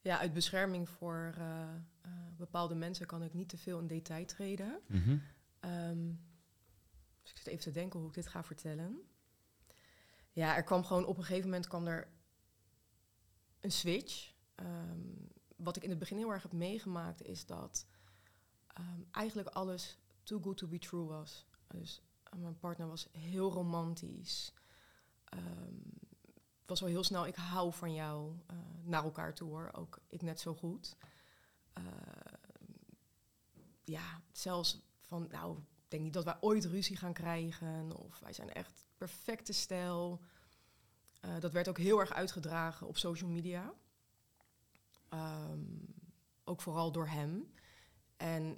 Ja, 0.06 0.20
uit 0.20 0.34
bescherming 0.34 0.90
voor 0.90 1.34
eh, 1.38 1.76
eh, 2.02 2.12
bepaalde 2.38 2.76
mensen 2.76 3.06
kan 3.06 3.24
ik 3.24 3.34
niet 3.34 3.50
te 3.50 3.58
veel 3.58 3.80
in 3.80 3.88
detail 3.88 4.26
treden. 4.26 4.80
Ehm, 5.60 6.08
dus 7.22 7.32
ik 7.32 7.38
zit 7.38 7.48
even 7.48 7.64
te 7.64 7.72
denken 7.72 8.00
hoe 8.00 8.08
ik 8.08 8.14
dit 8.16 8.28
ga 8.28 8.44
vertellen. 8.44 9.02
Ja, 10.32 10.56
er 10.56 10.64
kwam 10.64 10.84
gewoon 10.84 11.06
op 11.06 11.18
een 11.18 11.24
gegeven 11.24 11.50
moment 11.50 11.68
kwam 11.68 11.88
er 11.88 12.08
een 13.60 13.72
switch. 13.72 14.34
Ehm, 14.56 15.00
wat 15.56 15.76
ik 15.76 15.84
in 15.84 15.90
het 15.90 16.00
begin 16.00 16.18
heel 16.18 16.32
erg 16.32 16.44
heb 16.44 16.52
meegemaakt 16.52 17.22
is 17.22 17.46
dat 17.46 17.88
ehm, 18.68 19.02
eigenlijk 19.12 19.48
alles 19.48 20.00
too 20.24 20.42
good 20.42 20.58
to 20.58 20.68
be 20.68 20.80
true 20.80 21.06
was. 21.06 21.48
Dus 21.68 22.02
eh, 22.24 22.40
mijn 22.40 22.60
partner 22.60 22.88
was 22.88 23.08
heel 23.12 23.52
romantisch. 23.52 24.54
Was 26.66 26.82
al 26.82 26.88
heel 26.88 27.04
snel, 27.04 27.28
ik 27.28 27.36
hou 27.36 27.74
van 27.74 27.94
jou, 27.94 28.34
eh, 28.48 28.56
naar 28.84 29.04
elkaar 29.04 29.34
toe 29.34 29.50
hoor. 29.50 29.70
Ook 29.74 30.00
ik 30.10 30.22
net 30.22 30.40
zo 30.40 30.54
goed. 30.54 30.96
Eh, 31.74 31.84
ja, 33.84 34.22
zelfs 34.32 34.82
van, 35.02 35.28
nou, 35.32 35.58
ik 35.58 35.64
denk 35.88 36.04
niet 36.04 36.14
dat 36.14 36.24
wij 36.24 36.38
ooit 36.40 36.66
ruzie 36.66 36.98
gaan 36.98 37.14
krijgen. 37.14 37.98
Of 37.98 38.20
wij 38.20 38.34
zijn 38.34 38.54
echt 38.54 38.86
perfecte 38.98 39.54
stijl. 39.54 40.22
Eh, 41.20 41.40
dat 41.40 41.54
werd 41.54 41.68
ook 41.68 41.78
heel 41.78 42.00
erg 42.00 42.14
uitgedragen 42.14 42.88
op 42.88 42.98
social 42.98 43.30
media. 43.30 43.74
Ehm, 45.10 45.60
ook 46.44 46.62
vooral 46.62 46.92
door 46.92 47.08
hem. 47.08 47.54
En 48.18 48.58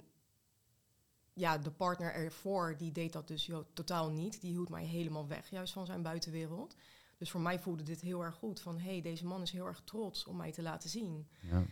ja, 1.32 1.58
de 1.58 1.70
partner 1.70 2.12
ervoor, 2.12 2.76
die 2.76 2.92
deed 2.92 3.12
dat 3.12 3.28
dus 3.28 3.50
totaal 3.72 4.10
niet. 4.10 4.40
Die 4.40 4.50
hield 4.50 4.68
mij 4.68 4.84
helemaal 4.84 5.26
weg, 5.26 5.50
juist 5.50 5.72
van 5.72 5.86
zijn 5.86 6.02
buitenwereld. 6.02 6.76
Dus 7.18 7.30
voor 7.30 7.40
mij 7.40 7.58
voelde 7.58 7.82
dit 7.82 8.00
heel 8.00 8.24
erg 8.24 8.34
goed. 8.34 8.60
Van, 8.60 8.78
hé, 8.78 8.90
hey, 8.90 9.00
deze 9.00 9.26
man 9.26 9.42
is 9.42 9.50
heel 9.50 9.66
erg 9.66 9.80
trots 9.84 10.24
om 10.24 10.36
mij 10.36 10.52
te 10.52 10.62
laten 10.62 10.90
zien. 10.90 11.28
Ja. 11.40 11.64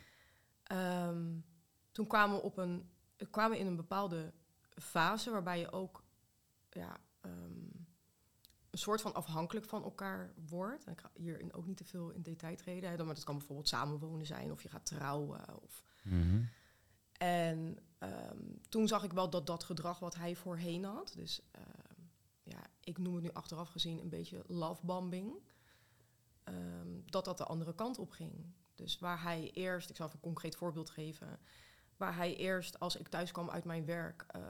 Ehm, 0.63 1.39
toen 1.93 2.07
kwamen 2.07 2.37
we 2.37 2.43
op 2.43 2.57
een, 2.57 2.91
kwamen 3.31 3.51
we 3.51 3.59
in 3.59 3.67
een 3.67 3.77
bepaalde 3.77 4.33
fase 4.75 5.31
waarbij 5.31 5.59
je 5.59 5.73
ook 5.73 6.05
ja, 6.71 7.01
ehm, 7.21 7.65
een 8.71 8.79
soort 8.79 9.01
van 9.01 9.15
afhankelijk 9.15 9.67
van 9.67 9.83
elkaar 9.83 10.33
wordt. 10.49 10.85
En 10.85 10.93
ik 10.93 11.01
ga 11.01 11.11
hierin 11.15 11.55
ook 11.55 11.67
niet 11.67 11.77
te 11.77 11.85
veel 11.85 12.11
in 12.11 12.23
detail 12.23 12.57
treden. 12.57 12.91
Hè, 12.91 13.05
maar 13.05 13.15
dat 13.15 13.25
kan 13.25 13.37
bijvoorbeeld 13.37 13.69
samenwonen 13.69 14.27
zijn 14.27 14.53
of 14.53 14.63
je 14.63 14.69
gaat 14.69 14.87
trouwen. 14.87 15.63
Of... 15.63 15.83
Mhm. 16.03 16.43
En 17.13 17.79
ehm, 17.99 18.43
toen 18.69 18.89
zag 18.89 19.05
ik 19.05 19.13
wel 19.13 19.31
dat 19.31 19.47
dat 19.47 19.65
gedrag 19.65 19.99
wat 19.99 20.15
hij 20.15 20.37
voorheen 20.37 20.85
had, 20.85 21.13
dus 21.17 21.43
ja, 22.47 22.67
ik 22.81 22.99
noem 22.99 23.15
het 23.15 23.23
nu 23.23 23.33
achteraf 23.33 23.69
gezien 23.69 24.01
een 24.01 24.09
beetje 24.09 24.45
lovebombing, 24.47 25.33
ehm, 26.45 27.01
dat 27.05 27.25
dat 27.25 27.39
de 27.39 27.45
andere 27.45 27.75
kant 27.75 27.99
op 27.99 28.11
ging. 28.11 28.55
Dus 28.75 28.99
waar 28.99 29.23
hij 29.23 29.51
eerst, 29.51 29.91
ik 29.91 29.97
zal 29.97 30.07
even 30.07 30.19
een 30.19 30.25
concreet 30.25 30.57
voorbeeld 30.57 30.91
geven, 30.91 31.39
waar 31.97 32.17
hij 32.17 32.37
eerst 32.37 32.81
als 32.81 32.97
ik 32.97 33.09
thuis 33.09 33.33
kwam 33.33 33.51
uit 33.51 33.65
mijn 33.65 33.85
werk 33.85 34.25
eh, 34.29 34.43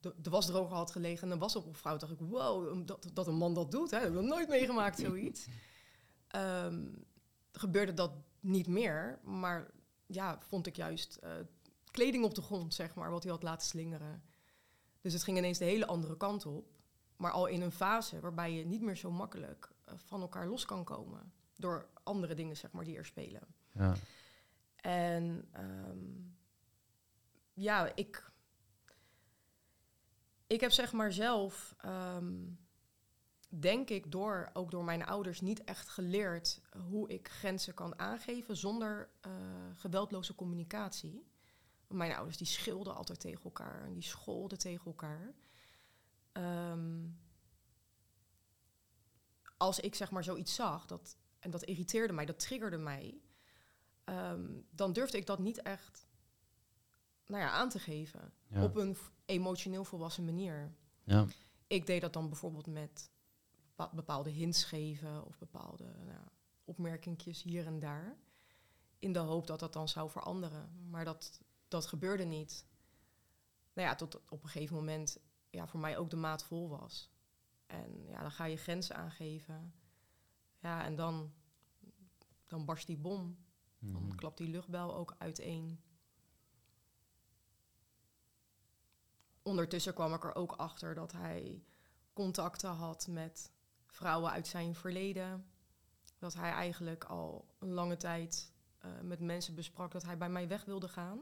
de, 0.00 0.14
de 0.16 0.30
wasdroger 0.30 0.76
had 0.76 0.90
gelegen 0.90 1.26
en 1.26 1.32
een 1.32 1.38
was 1.38 1.56
op 1.56 1.66
een 1.66 1.74
vrouw, 1.74 1.96
dacht 1.96 2.12
ik, 2.12 2.18
wow, 2.20 2.86
dat, 2.86 3.10
dat 3.12 3.26
een 3.26 3.34
man 3.34 3.54
dat 3.54 3.70
doet, 3.70 3.90
hè? 3.90 3.96
dat 3.96 4.06
heb 4.06 4.14
ik 4.14 4.20
nog 4.20 4.30
nooit 4.30 4.48
meegemaakt, 4.48 4.98
zoiets. 4.98 5.46
Ehm, 6.28 6.86
gebeurde 7.52 7.94
dat 7.94 8.12
niet 8.40 8.66
meer, 8.66 9.18
maar 9.22 9.70
ja, 10.06 10.38
vond 10.40 10.66
ik 10.66 10.76
juist 10.76 11.16
eh, 11.16 11.32
kleding 11.90 12.24
op 12.24 12.34
de 12.34 12.42
grond, 12.42 12.74
zeg 12.74 12.94
maar, 12.94 13.10
wat 13.10 13.22
hij 13.22 13.32
had 13.32 13.42
laten 13.42 13.66
slingeren. 13.66 14.22
Dus 15.00 15.12
het 15.12 15.22
ging 15.22 15.38
ineens 15.38 15.58
de 15.58 15.64
hele 15.64 15.86
andere 15.86 16.16
kant 16.16 16.46
op. 16.46 16.73
Maar 17.16 17.30
al 17.30 17.46
in 17.46 17.62
een 17.62 17.72
fase 17.72 18.20
waarbij 18.20 18.52
je 18.52 18.64
niet 18.64 18.82
meer 18.82 18.96
zo 18.96 19.10
makkelijk 19.10 19.72
eh, 19.84 19.94
van 19.96 20.20
elkaar 20.20 20.46
los 20.46 20.64
kan 20.64 20.84
komen. 20.84 21.32
Door 21.56 21.88
andere 22.02 22.34
dingen, 22.34 22.56
zeg 22.56 22.72
maar, 22.72 22.84
die 22.84 22.96
er 22.96 23.04
spelen. 23.04 23.42
Ja. 23.72 23.94
En 24.76 25.48
ehm, 25.52 25.98
ja, 27.52 27.92
ik, 27.94 28.30
ik 30.46 30.60
heb 30.60 30.70
zeg 30.70 30.92
maar 30.92 31.12
zelf, 31.12 31.74
ehm, 31.78 32.34
denk 33.48 33.90
ik, 33.90 34.12
door, 34.12 34.50
ook 34.52 34.70
door 34.70 34.84
mijn 34.84 35.06
ouders 35.06 35.40
niet 35.40 35.64
echt 35.64 35.88
geleerd 35.88 36.60
hoe 36.88 37.08
ik 37.08 37.28
grenzen 37.28 37.74
kan 37.74 37.98
aangeven 37.98 38.56
zonder 38.56 39.08
eh, 39.20 39.32
geweldloze 39.74 40.34
communicatie. 40.34 41.26
Mijn 41.88 42.14
ouders 42.14 42.36
die 42.36 42.46
schilden 42.46 42.94
altijd 42.94 43.20
tegen 43.20 43.44
elkaar 43.44 43.84
en 43.84 43.92
die 43.92 44.02
scholden 44.02 44.58
tegen 44.58 44.86
elkaar. 44.86 45.34
Ehm, 46.34 47.06
als 49.56 49.80
ik 49.80 49.94
zeg 49.94 50.10
maar 50.10 50.24
zoiets 50.24 50.54
zag, 50.54 50.86
dat, 50.86 51.16
en 51.38 51.50
dat 51.50 51.62
irriteerde 51.62 52.12
mij, 52.12 52.24
dat 52.24 52.38
triggerde 52.38 52.76
mij, 52.76 53.20
ehm, 54.04 54.60
dan 54.70 54.92
durfde 54.92 55.18
ik 55.18 55.26
dat 55.26 55.38
niet 55.38 55.62
echt 55.62 56.06
nou 57.26 57.42
ja, 57.42 57.50
aan 57.50 57.68
te 57.68 57.78
geven. 57.78 58.32
Ja. 58.46 58.64
Op 58.64 58.76
een 58.76 58.96
emotioneel 59.24 59.84
volwassen 59.84 60.24
manier. 60.24 60.74
Ja. 61.04 61.26
Ik 61.66 61.86
deed 61.86 62.00
dat 62.00 62.12
dan 62.12 62.28
bijvoorbeeld 62.28 62.66
met 62.66 63.10
bepa- 63.66 63.90
bepaalde 63.94 64.30
hints 64.30 64.64
geven 64.64 65.24
of 65.24 65.38
bepaalde 65.38 65.84
nou, 65.84 66.20
opmerkingjes 66.64 67.42
hier 67.42 67.66
en 67.66 67.78
daar. 67.78 68.16
In 68.98 69.12
de 69.12 69.18
hoop 69.18 69.46
dat 69.46 69.60
dat 69.60 69.72
dan 69.72 69.88
zou 69.88 70.10
veranderen. 70.10 70.88
Maar 70.90 71.04
dat, 71.04 71.40
dat 71.68 71.86
gebeurde 71.86 72.24
niet. 72.24 72.66
Nou 73.72 73.88
ja, 73.88 73.94
tot 73.94 74.14
op 74.28 74.42
een 74.42 74.48
gegeven 74.48 74.76
moment 74.76 75.18
ja, 75.54 75.66
voor 75.66 75.80
mij 75.80 75.98
ook 75.98 76.10
de 76.10 76.16
maat 76.16 76.44
vol 76.44 76.68
was. 76.68 77.10
En 77.66 78.06
ja, 78.06 78.20
dan 78.20 78.30
ga 78.30 78.44
je 78.44 78.56
grenzen 78.56 78.96
aangeven. 78.96 79.74
Ja, 80.58 80.84
en 80.84 80.96
dan, 80.96 81.32
dan 82.46 82.64
barst 82.64 82.86
die 82.86 82.96
bom. 82.98 83.36
Dan 83.78 84.06
Mhm. 84.06 84.16
klapt 84.16 84.38
die 84.38 84.48
luchtbel 84.48 84.94
ook 84.94 85.14
uiteen. 85.18 85.80
Ondertussen 89.42 89.94
kwam 89.94 90.14
ik 90.14 90.24
er 90.24 90.34
ook 90.34 90.52
achter 90.52 90.94
dat 90.94 91.12
hij 91.12 91.64
contacten 92.12 92.70
had 92.70 93.06
met 93.06 93.50
vrouwen 93.86 94.30
uit 94.30 94.46
zijn 94.46 94.74
verleden. 94.74 95.46
Dat 96.18 96.34
hij 96.34 96.50
eigenlijk 96.50 97.04
al 97.04 97.48
een 97.58 97.72
lange 97.72 97.96
tijd 97.96 98.52
eh, 98.78 98.90
met 99.00 99.20
mensen 99.20 99.54
besprak 99.54 99.92
dat 99.92 100.02
hij 100.02 100.18
bij 100.18 100.28
mij 100.28 100.48
weg 100.48 100.64
wilde 100.64 100.88
gaan. 100.88 101.20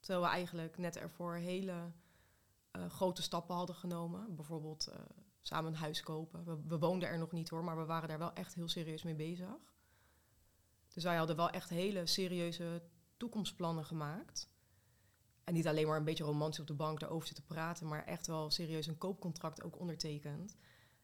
Terwijl 0.00 0.24
we 0.24 0.30
eigenlijk 0.30 0.78
net 0.78 0.96
ervoor 0.96 1.34
hele 1.34 1.92
eh, 2.72 2.90
grote 2.90 3.22
stappen 3.22 3.54
hadden 3.54 3.76
genomen. 3.76 4.34
Bijvoorbeeld 4.34 4.86
eh, 4.86 4.98
samen 5.40 5.72
een 5.72 5.78
huis 5.78 6.02
kopen. 6.02 6.66
We, 6.68 6.78
woonden 6.78 7.08
er 7.08 7.18
nog 7.18 7.32
niet 7.32 7.48
hoor, 7.48 7.64
maar 7.64 7.78
we 7.78 7.84
waren 7.84 8.08
daar 8.08 8.18
wel 8.18 8.32
echt 8.32 8.54
heel 8.54 8.68
serieus 8.68 9.02
mee 9.02 9.14
bezig. 9.14 9.74
Dus 10.88 11.04
wij 11.04 11.16
hadden 11.16 11.36
wel 11.36 11.50
echt 11.50 11.68
hele 11.68 12.06
serieuze 12.06 12.82
toekomstplannen 13.16 13.84
gemaakt. 13.84 14.50
En 15.44 15.54
niet 15.54 15.68
alleen 15.68 15.86
maar 15.86 15.96
een 15.96 16.04
beetje 16.04 16.24
romantisch 16.24 16.60
op 16.60 16.66
de 16.66 16.74
bank 16.74 17.00
daarover 17.00 17.26
zitten 17.26 17.44
praten, 17.44 17.88
maar 17.88 18.04
echt 18.04 18.26
wel 18.26 18.50
serieus 18.50 18.86
een 18.86 18.98
koopcontract 18.98 19.62
ook 19.62 19.78
ondertekend. 19.78 20.56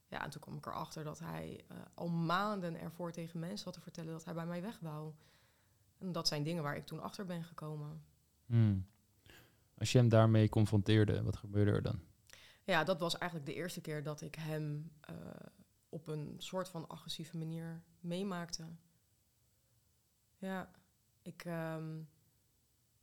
Ja, 0.07 0.25
en 0.25 0.31
toen 0.31 0.41
kwam 0.41 0.57
ik 0.57 0.67
erachter 0.67 1.05
dat 1.05 1.19
hij 1.19 1.65
eh, 1.69 1.77
al 1.95 2.09
maanden 2.09 2.81
ervoor 2.81 3.13
tegen 3.13 3.41
mensen 3.41 3.65
had 3.65 3.75
te 3.75 3.81
vertellen 3.81 4.13
dat 4.13 4.25
hij 4.25 4.35
bij 4.35 4.47
mij 4.47 4.63
weg 4.63 4.79
wou. 4.81 5.15
En 5.99 6.13
dat 6.13 6.29
zijn 6.29 6.43
dingen 6.43 6.63
waar 6.63 6.77
ik 6.77 6.87
toen 6.87 7.01
achter 7.01 7.27
ben 7.27 7.45
gekomen. 7.45 8.05
Hmm. 8.47 8.87
Als 9.79 9.93
je 9.93 9.99
hem 9.99 10.09
daarmee 10.09 10.49
confronteerde, 10.49 11.23
wat 11.23 11.37
gebeurde 11.37 11.71
er 11.71 11.83
dan? 11.83 12.01
Ja, 12.65 12.85
dat 12.85 13.01
was 13.01 13.19
eigenlijk 13.19 13.51
de 13.51 13.57
eerste 13.57 13.81
keer 13.81 14.03
dat 14.03 14.21
ik 14.21 14.35
hem 14.35 14.93
eh, 15.01 15.17
op 15.89 16.07
een 16.07 16.35
soort 16.39 16.69
van 16.69 16.89
agressieve 16.89 17.37
manier 17.37 17.83
meemaakte. 18.01 18.65
Ja, 20.39 20.71
ik, 21.23 21.45
ehm, 21.45 22.01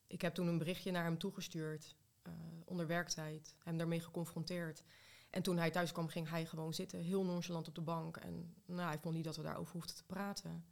ik 0.07 0.21
heb 0.21 0.33
toen 0.33 0.47
een 0.47 0.57
berichtje 0.57 0.91
naar 0.91 1.03
hem 1.03 1.17
toegestuurd 1.17 1.95
uh, 2.27 2.33
onder 2.65 2.87
werktijd, 2.87 3.55
hem 3.63 3.77
daarmee 3.77 3.99
geconfronteerd. 3.99 4.83
En 5.29 5.41
toen 5.41 5.57
hij 5.57 5.71
thuis 5.71 5.91
kwam, 5.91 6.07
ging 6.07 6.29
hij 6.29 6.45
gewoon 6.45 6.73
zitten, 6.73 6.99
heel 6.99 7.25
nonchalant 7.25 7.67
op 7.67 7.75
de 7.75 7.81
bank. 7.81 8.17
En 8.17 8.55
nou, 8.65 8.87
hij 8.87 8.99
vond 8.99 9.15
niet 9.15 9.23
dat 9.23 9.35
we 9.35 9.43
daarover 9.43 9.73
hoefden 9.73 9.95
te 9.95 10.05
praten. 10.05 10.65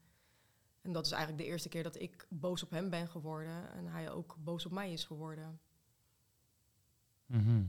En 0.82 0.92
dat 0.92 1.06
is 1.06 1.12
eigenlijk 1.12 1.44
de 1.44 1.50
eerste 1.50 1.70
keer 1.70 1.84
dat 1.84 2.00
ik 2.00 2.26
boos 2.30 2.64
op 2.64 2.70
hem 2.70 2.90
ben 2.90 3.08
geworden 3.08 3.72
en 3.72 3.88
hij 3.88 4.12
ook 4.12 4.36
boos 4.40 4.66
op 4.66 4.72
mij 4.72 4.92
is 4.92 5.04
geworden. 5.04 5.60
Mhm. 7.34 7.66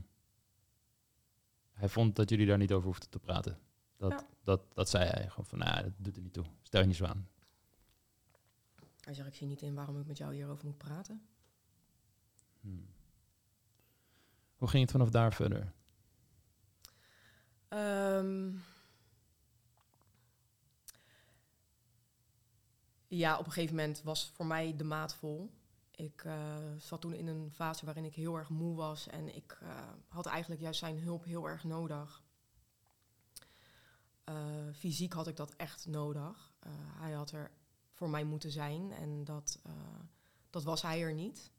Hij 1.71 1.89
vond 1.89 2.15
dat 2.15 2.29
jullie 2.29 2.45
daar 2.45 2.57
niet 2.57 2.71
over 2.71 2.85
hoefden 2.87 3.09
te 3.09 3.19
praten. 3.19 3.59
Dat, 3.97 4.25
dat, 4.43 4.61
dat 4.73 4.89
zei 4.89 5.05
hij 5.05 5.29
gewoon 5.29 5.45
van, 5.45 5.57
nou, 5.57 5.83
dat 5.83 5.91
doet 5.97 6.15
er 6.15 6.21
niet 6.21 6.33
toe. 6.33 6.45
Stel 6.61 6.81
je 6.81 6.87
niet 6.87 6.95
zo 6.95 7.05
aan. 7.05 7.27
Hij 8.99 9.13
zegt, 9.13 9.27
ik 9.27 9.35
zie 9.35 9.47
niet 9.47 9.61
in 9.61 9.73
waarom 9.73 9.99
ik 9.99 10.05
met 10.05 10.17
jou 10.17 10.33
hierover 10.33 10.65
moet 10.65 10.77
praten. 10.77 11.21
Hmm. 12.61 12.87
Hoe 14.55 14.67
ging 14.67 14.81
het 14.83 14.91
vanaf 14.91 15.09
daar 15.09 15.33
verder? 15.33 15.73
Um, 17.69 18.63
ja, 23.07 23.37
op 23.37 23.45
een 23.45 23.51
gegeven 23.51 23.75
moment 23.75 24.01
was 24.03 24.31
voor 24.35 24.45
mij 24.45 24.75
de 24.75 24.83
maat 24.83 25.15
vol. 25.15 25.53
Ik 25.95 26.23
uh, 26.23 26.57
zat 26.77 27.01
toen 27.01 27.13
in 27.13 27.27
een 27.27 27.51
fase 27.51 27.85
waarin 27.85 28.05
ik 28.05 28.15
heel 28.15 28.35
erg 28.35 28.49
moe 28.49 28.75
was 28.75 29.07
en 29.07 29.35
ik 29.35 29.59
uh, 29.63 29.69
had 30.07 30.25
eigenlijk 30.25 30.61
juist 30.61 30.79
zijn 30.79 30.99
hulp 30.99 31.23
heel 31.23 31.49
erg 31.49 31.63
nodig. 31.63 32.23
Uh, 34.29 34.35
fysiek 34.73 35.13
had 35.13 35.27
ik 35.27 35.35
dat 35.35 35.55
echt 35.55 35.85
nodig. 35.85 36.53
hij 36.99 37.11
had 37.11 37.31
er 37.31 37.51
voor 37.91 38.09
mij 38.09 38.23
moeten 38.23 38.51
zijn 38.51 38.91
en 38.91 39.23
dat, 39.23 39.59
dat 40.49 40.63
was 40.63 40.81
hij 40.81 41.01
er 41.01 41.13
niet. 41.13 41.51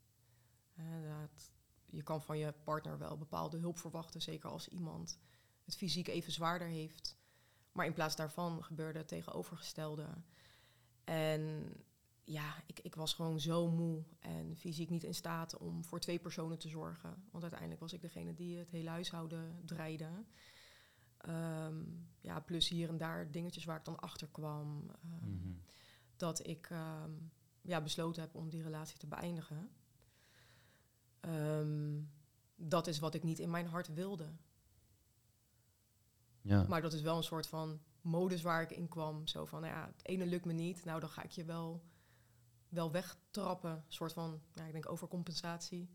Dat, 1.21 1.51
je 1.85 2.03
kan 2.03 2.21
van 2.21 2.37
je 2.37 2.53
partner 2.63 2.97
wel 2.97 3.17
bepaalde 3.17 3.57
hulp 3.57 3.77
verwachten, 3.77 4.21
zeker 4.21 4.49
als 4.49 4.67
iemand 4.67 5.19
het 5.65 5.75
fysiek 5.75 6.07
even 6.07 6.31
zwaarder 6.31 6.67
heeft. 6.67 7.17
Maar 7.71 7.85
in 7.85 7.93
plaats 7.93 8.15
daarvan 8.15 8.63
gebeurde 8.63 8.99
het 8.99 9.07
tegenovergestelde. 9.07 10.07
En 11.03 11.73
ja, 12.27 12.55
ik, 12.65 12.79
ik 12.79 12.95
was 12.95 13.13
gewoon 13.13 13.39
zo 13.39 13.69
moe 13.69 14.03
en 14.19 14.55
fysiek 14.55 14.89
niet 14.89 15.03
in 15.03 15.13
staat 15.13 15.57
om 15.57 15.83
voor 15.83 15.99
twee 15.99 16.19
personen 16.19 16.59
te 16.59 16.69
zorgen. 16.69 17.23
Want 17.31 17.43
uiteindelijk 17.43 17.81
was 17.81 17.93
ik 17.93 18.01
degene 18.01 18.33
die 18.33 18.57
het 18.57 18.71
hele 18.71 18.89
huishouden 18.89 19.61
draaide. 19.65 20.09
Um, 21.27 22.07
ja, 22.19 22.39
plus 22.39 22.69
hier 22.69 22.89
en 22.89 22.97
daar 22.97 23.31
dingetjes 23.31 23.65
waar 23.65 23.77
ik 23.77 23.85
dan 23.85 23.99
achter 23.99 24.27
kwam. 24.27 24.67
Um, 24.67 25.19
mm 25.29 25.41
-hmm. 25.41 25.61
Dat 26.15 26.47
ik 26.47 26.69
um, 26.69 27.31
ja, 27.61 27.81
besloten 27.81 28.21
heb 28.21 28.35
om 28.35 28.49
die 28.49 28.63
relatie 28.63 28.97
te 28.97 29.07
beëindigen. 29.07 29.69
dat 32.55 32.87
is 32.87 32.99
wat 32.99 33.13
ik 33.13 33.23
niet 33.23 33.39
in 33.39 33.49
mijn 33.49 33.67
hart 33.67 33.93
wilde. 33.93 34.31
Ja. 36.41 36.65
Maar 36.67 36.81
dat 36.81 36.93
is 36.93 37.01
wel 37.01 37.17
een 37.17 37.23
soort 37.23 37.47
van 37.47 37.79
modus 38.01 38.41
waar 38.41 38.61
ik 38.61 38.71
in 38.71 38.87
kwam. 38.87 39.27
Zo 39.27 39.45
van, 39.45 39.61
nou 39.61 39.73
ja, 39.73 39.85
het 39.85 40.07
ene 40.07 40.25
lukt 40.25 40.45
me 40.45 40.53
niet. 40.53 40.85
Nou, 40.85 40.99
dan 40.99 41.09
ga 41.09 41.23
ik 41.23 41.31
je 41.31 41.45
wel, 41.45 41.83
wel 42.69 42.91
wegtrappen. 42.91 43.71
Een 43.71 43.83
soort 43.87 44.13
van, 44.13 44.41
nou, 44.53 44.67
ik 44.67 44.73
denk 44.73 44.91
overcompensatie. 44.91 45.89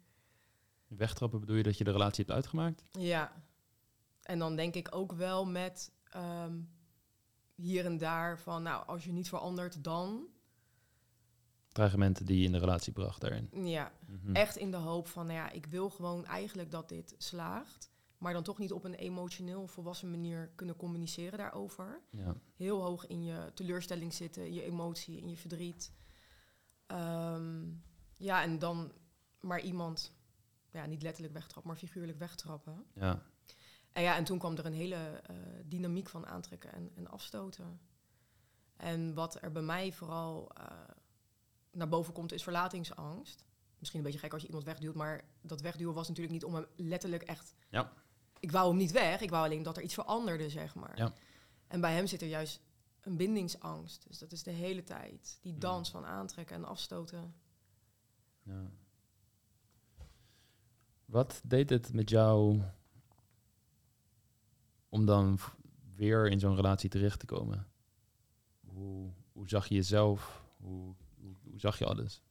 Wegtrappen 0.86 1.40
bedoel 1.40 1.56
je 1.56 1.62
dat 1.62 1.78
je 1.78 1.84
de 1.84 1.90
relatie 1.90 2.24
hebt 2.24 2.36
uitgemaakt? 2.36 2.84
Ja. 2.90 3.32
En 4.22 4.38
dan 4.38 4.56
denk 4.56 4.74
ik 4.74 4.94
ook 4.94 5.12
wel 5.12 5.46
met 5.46 5.92
um, 6.16 6.70
hier 7.54 7.84
en 7.84 7.98
daar 7.98 8.38
van, 8.38 8.62
nou, 8.62 8.86
als 8.86 9.04
je 9.04 9.12
niet 9.12 9.28
verandert, 9.28 9.84
dan... 9.84 10.26
Dreigementen 11.68 12.26
die 12.26 12.38
je 12.38 12.44
in 12.44 12.52
de 12.52 12.58
relatie 12.58 12.92
bracht 12.92 13.20
daarin. 13.20 13.48
Ja, 13.52 13.92
mm 14.06 14.20
-hmm. 14.24 14.34
echt 14.34 14.56
in 14.56 14.70
de 14.70 14.76
hoop 14.76 15.06
van, 15.06 15.26
nou 15.26 15.38
ja, 15.38 15.50
ik 15.50 15.66
wil 15.66 15.90
gewoon 15.90 16.26
eigenlijk 16.26 16.70
dat 16.70 16.88
dit 16.88 17.14
slaagt 17.18 17.92
maar 18.22 18.32
dan 18.32 18.42
toch 18.42 18.58
niet 18.58 18.72
op 18.72 18.84
een 18.84 18.94
emotioneel 18.94 19.66
volwassen 19.66 20.10
manier 20.10 20.50
kunnen 20.54 20.76
communiceren 20.76 21.38
daarover. 21.38 22.00
Ja. 22.10 22.34
Heel 22.56 22.82
hoog 22.82 23.06
in 23.06 23.24
je 23.24 23.50
teleurstelling 23.54 24.14
zitten, 24.14 24.46
in 24.46 24.54
je 24.54 24.62
emotie, 24.62 25.16
in 25.16 25.28
je 25.28 25.36
verdriet. 25.36 25.92
Um, 26.92 27.82
ja, 28.16 28.42
en 28.42 28.58
dan 28.58 28.92
maar 29.40 29.60
iemand, 29.60 30.12
ja, 30.70 30.86
niet 30.86 31.02
letterlijk 31.02 31.34
wegtrappen, 31.34 31.70
maar 31.70 31.80
figuurlijk 31.80 32.18
wegtrappen. 32.18 32.84
Ja. 32.94 33.22
En 33.92 34.02
ja, 34.02 34.16
en 34.16 34.24
toen 34.24 34.38
kwam 34.38 34.56
er 34.56 34.66
een 34.66 34.72
hele 34.72 35.22
uh, 35.30 35.36
dynamiek 35.64 36.08
van 36.08 36.26
aantrekken 36.26 36.72
en, 36.72 36.90
en, 36.94 37.10
afstoten. 37.10 37.80
En 38.76 39.14
wat 39.14 39.42
er 39.42 39.52
bij 39.52 39.62
mij 39.62 39.92
vooral 39.92 40.50
uh, 40.58 40.66
naar 41.70 41.88
boven 41.88 42.12
komt, 42.12 42.32
is 42.32 42.42
verlatingsangst. 42.42 43.44
Misschien 43.78 44.00
een 44.00 44.06
beetje 44.06 44.20
gek 44.20 44.32
als 44.32 44.42
je 44.42 44.48
iemand 44.48 44.66
wegduwt, 44.66 44.94
maar 44.94 45.24
dat 45.40 45.60
wegduwen 45.60 45.94
was 45.94 46.08
natuurlijk 46.08 46.34
niet 46.34 46.44
om 46.44 46.54
hem 46.54 46.66
letterlijk 46.76 47.22
echt 47.22 47.54
ja 47.68 47.92
ik 48.42 48.52
wou 48.52 48.68
hem 48.68 48.76
niet 48.76 48.90
weg. 48.90 49.20
Ik 49.20 49.30
wou 49.30 49.44
alleen 49.44 49.62
dat 49.62 49.76
er 49.76 49.82
iets 49.82 49.94
veranderde, 49.94 50.50
zeg 50.50 50.74
maar. 50.74 50.96
Ja. 50.96 51.12
En 51.68 51.80
bij 51.80 51.94
hem 51.94 52.06
zit 52.06 52.22
er 52.22 52.28
juist 52.28 52.60
een 53.02 53.16
bindingsangst. 53.16 54.04
Dus 54.08 54.18
dat 54.18 54.32
is 54.32 54.42
de 54.42 54.50
hele 54.50 54.84
tijd. 54.84 55.38
Die 55.42 55.58
dans 55.58 55.90
van 55.90 56.04
aantrekken 56.04 56.56
en 56.56 56.64
afstoten. 56.64 57.34
Ja. 58.42 58.70
Wat 61.04 61.40
deed 61.44 61.70
het 61.70 61.92
met 61.92 62.10
jou 62.10 62.62
om 64.88 65.06
dan 65.06 65.38
weer 65.94 66.28
in 66.28 66.40
zo'n 66.40 66.56
relatie 66.56 66.90
terecht 66.90 67.18
te 67.18 67.26
komen? 67.26 67.68
Hoe, 68.66 69.12
hoe 69.32 69.48
zag 69.48 69.66
je 69.66 69.74
jezelf? 69.74 70.44
Hoe, 70.56 70.94
hoe, 71.20 71.34
hoe 71.42 71.60
zag 71.60 71.78
je 71.78 71.86
alles? 71.86 72.22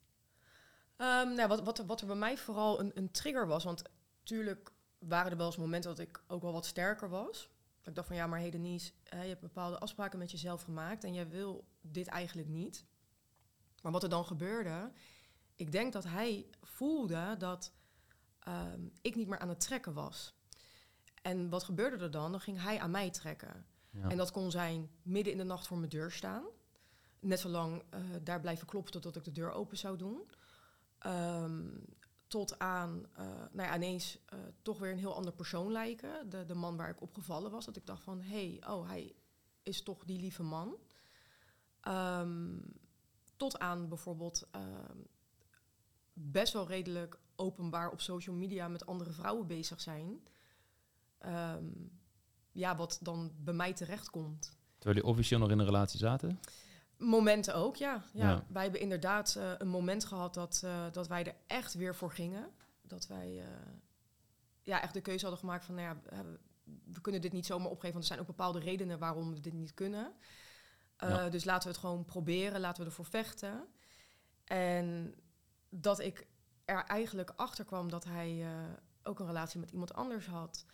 Um, 0.97 1.35
nou, 1.35 1.47
wat, 1.47 1.63
wat, 1.63 1.77
wat 1.77 2.01
er 2.01 2.07
bij 2.07 2.15
mij 2.15 2.37
vooral 2.37 2.79
een, 2.79 2.91
een 2.93 3.11
trigger 3.11 3.47
was, 3.47 3.63
want 3.63 3.83
natuurlijk 4.19 4.71
waren 4.97 5.31
er 5.31 5.37
wel 5.37 5.45
eens 5.45 5.57
momenten 5.57 5.89
dat 5.89 6.07
ik 6.07 6.23
ook 6.27 6.41
wel 6.41 6.53
wat 6.53 6.65
sterker 6.65 7.09
was. 7.09 7.49
Ik 7.83 7.95
dacht 7.95 8.07
van 8.07 8.15
ja, 8.15 8.27
maar 8.27 8.39
hey 8.39 8.49
Denise, 8.49 8.91
je 9.03 9.15
hebt 9.15 9.41
bepaalde 9.41 9.79
afspraken 9.79 10.19
met 10.19 10.31
jezelf 10.31 10.61
gemaakt 10.61 11.03
en 11.03 11.13
jij 11.13 11.29
wil 11.29 11.65
dit 11.81 12.07
eigenlijk 12.07 12.47
niet. 12.47 12.85
Maar 13.81 13.91
wat 13.91 14.03
er 14.03 14.09
dan 14.09 14.25
gebeurde, 14.25 14.91
ik 15.55 15.71
denk 15.71 15.93
dat 15.93 16.03
hij 16.03 16.49
voelde 16.61 17.35
dat 17.37 17.73
ehm, 18.39 18.81
ik 19.01 19.15
niet 19.15 19.27
meer 19.27 19.39
aan 19.39 19.49
het 19.49 19.59
trekken 19.59 19.93
was. 19.93 20.33
En 21.21 21.49
wat 21.49 21.63
gebeurde 21.63 22.03
er 22.03 22.11
dan? 22.11 22.31
Dan 22.31 22.41
ging 22.41 22.61
hij 22.61 22.79
aan 22.79 22.91
mij 22.91 23.09
trekken. 23.09 23.65
Ja. 23.89 24.09
En 24.09 24.17
dat 24.17 24.31
kon 24.31 24.51
zijn 24.51 24.89
midden 25.01 25.31
in 25.31 25.37
de 25.37 25.43
nacht 25.43 25.67
voor 25.67 25.77
mijn 25.77 25.89
deur 25.89 26.11
staan. 26.11 26.43
Net 27.19 27.39
zolang 27.39 27.83
uh, 27.93 27.99
daar 28.23 28.41
blijven 28.41 28.67
kloppen 28.67 28.91
totdat 28.91 29.15
ik 29.15 29.23
de 29.23 29.31
deur 29.31 29.51
open 29.51 29.77
zou 29.77 29.97
doen. 29.97 30.29
Um, 31.05 31.85
tot 32.31 32.59
aan, 32.59 33.05
uh, 33.19 33.25
nou 33.51 33.69
ja, 33.69 33.75
ineens 33.75 34.17
uh, 34.33 34.39
toch 34.61 34.79
weer 34.79 34.91
een 34.91 34.97
heel 34.97 35.15
ander 35.15 35.33
persoon 35.33 35.71
lijken. 35.71 36.29
De, 36.29 36.45
de 36.45 36.53
man 36.53 36.77
waar 36.77 36.89
ik 36.89 37.01
opgevallen 37.01 37.51
was. 37.51 37.65
Dat 37.65 37.75
ik 37.75 37.85
dacht 37.85 38.03
van, 38.03 38.21
hé, 38.21 38.57
hey, 38.59 38.71
oh, 38.73 38.87
hij 38.87 39.15
is 39.63 39.83
toch 39.83 40.03
die 40.05 40.19
lieve 40.19 40.43
man. 40.43 40.75
Um, 41.87 42.63
tot 43.37 43.59
aan 43.59 43.87
bijvoorbeeld 43.87 44.47
uh, 44.55 44.61
best 46.13 46.53
wel 46.53 46.67
redelijk 46.67 47.19
openbaar 47.35 47.91
op 47.91 48.01
social 48.01 48.35
media 48.35 48.67
met 48.67 48.85
andere 48.85 49.11
vrouwen 49.11 49.47
bezig 49.47 49.81
zijn. 49.81 50.27
Um, 51.25 51.99
ja, 52.51 52.75
wat 52.75 52.99
dan 53.01 53.31
bij 53.37 53.53
mij 53.53 53.73
terechtkomt. 53.73 54.57
Terwijl 54.77 54.95
jullie 54.95 55.11
officieel 55.11 55.39
nog 55.39 55.49
in 55.49 55.59
een 55.59 55.65
relatie 55.65 55.99
zaten? 55.99 56.39
Momenten 57.01 57.55
ook, 57.55 57.75
ja. 57.75 58.03
ja. 58.13 58.43
Wij 58.47 58.63
hebben 58.63 58.81
inderdaad 58.81 59.35
uh, 59.37 59.51
een 59.57 59.67
moment 59.67 60.05
gehad 60.05 60.33
dat, 60.33 60.61
uh, 60.65 60.85
dat 60.91 61.07
wij 61.07 61.25
er 61.25 61.35
echt 61.47 61.73
weer 61.73 61.95
voor 61.95 62.11
gingen. 62.11 62.49
Dat 62.81 63.07
wij 63.07 63.31
uh, 63.31 63.45
ja, 64.61 64.81
echt 64.81 64.93
de 64.93 65.01
keuze 65.01 65.21
hadden 65.21 65.39
gemaakt 65.39 65.65
van, 65.65 65.75
nou 65.75 65.87
ja, 65.87 66.23
we 66.85 67.01
kunnen 67.01 67.21
dit 67.21 67.31
niet 67.31 67.45
zomaar 67.45 67.69
opgeven, 67.69 67.91
want 67.91 68.01
er 68.01 68.09
zijn 68.09 68.19
ook 68.19 68.35
bepaalde 68.35 68.59
redenen 68.59 68.99
waarom 68.99 69.33
we 69.33 69.39
dit 69.39 69.53
niet 69.53 69.73
kunnen. 69.73 70.13
Ja. 70.97 71.29
Dus 71.29 71.43
laten 71.43 71.63
we 71.63 71.73
het 71.73 71.83
gewoon 71.83 72.05
proberen, 72.05 72.59
laten 72.59 72.83
we 72.83 72.89
ervoor 72.89 73.05
vechten. 73.05 73.67
En 74.43 75.15
dat 75.69 75.99
ik 75.99 76.27
er 76.65 76.83
eigenlijk 76.83 77.33
achter 77.35 77.65
kwam 77.65 77.89
dat 77.89 78.03
hij 78.03 78.45
ook 79.03 79.19
een 79.19 79.25
relatie 79.25 79.59
met 79.59 79.71
iemand 79.71 79.93
anders 79.93 80.25
had. 80.25 80.65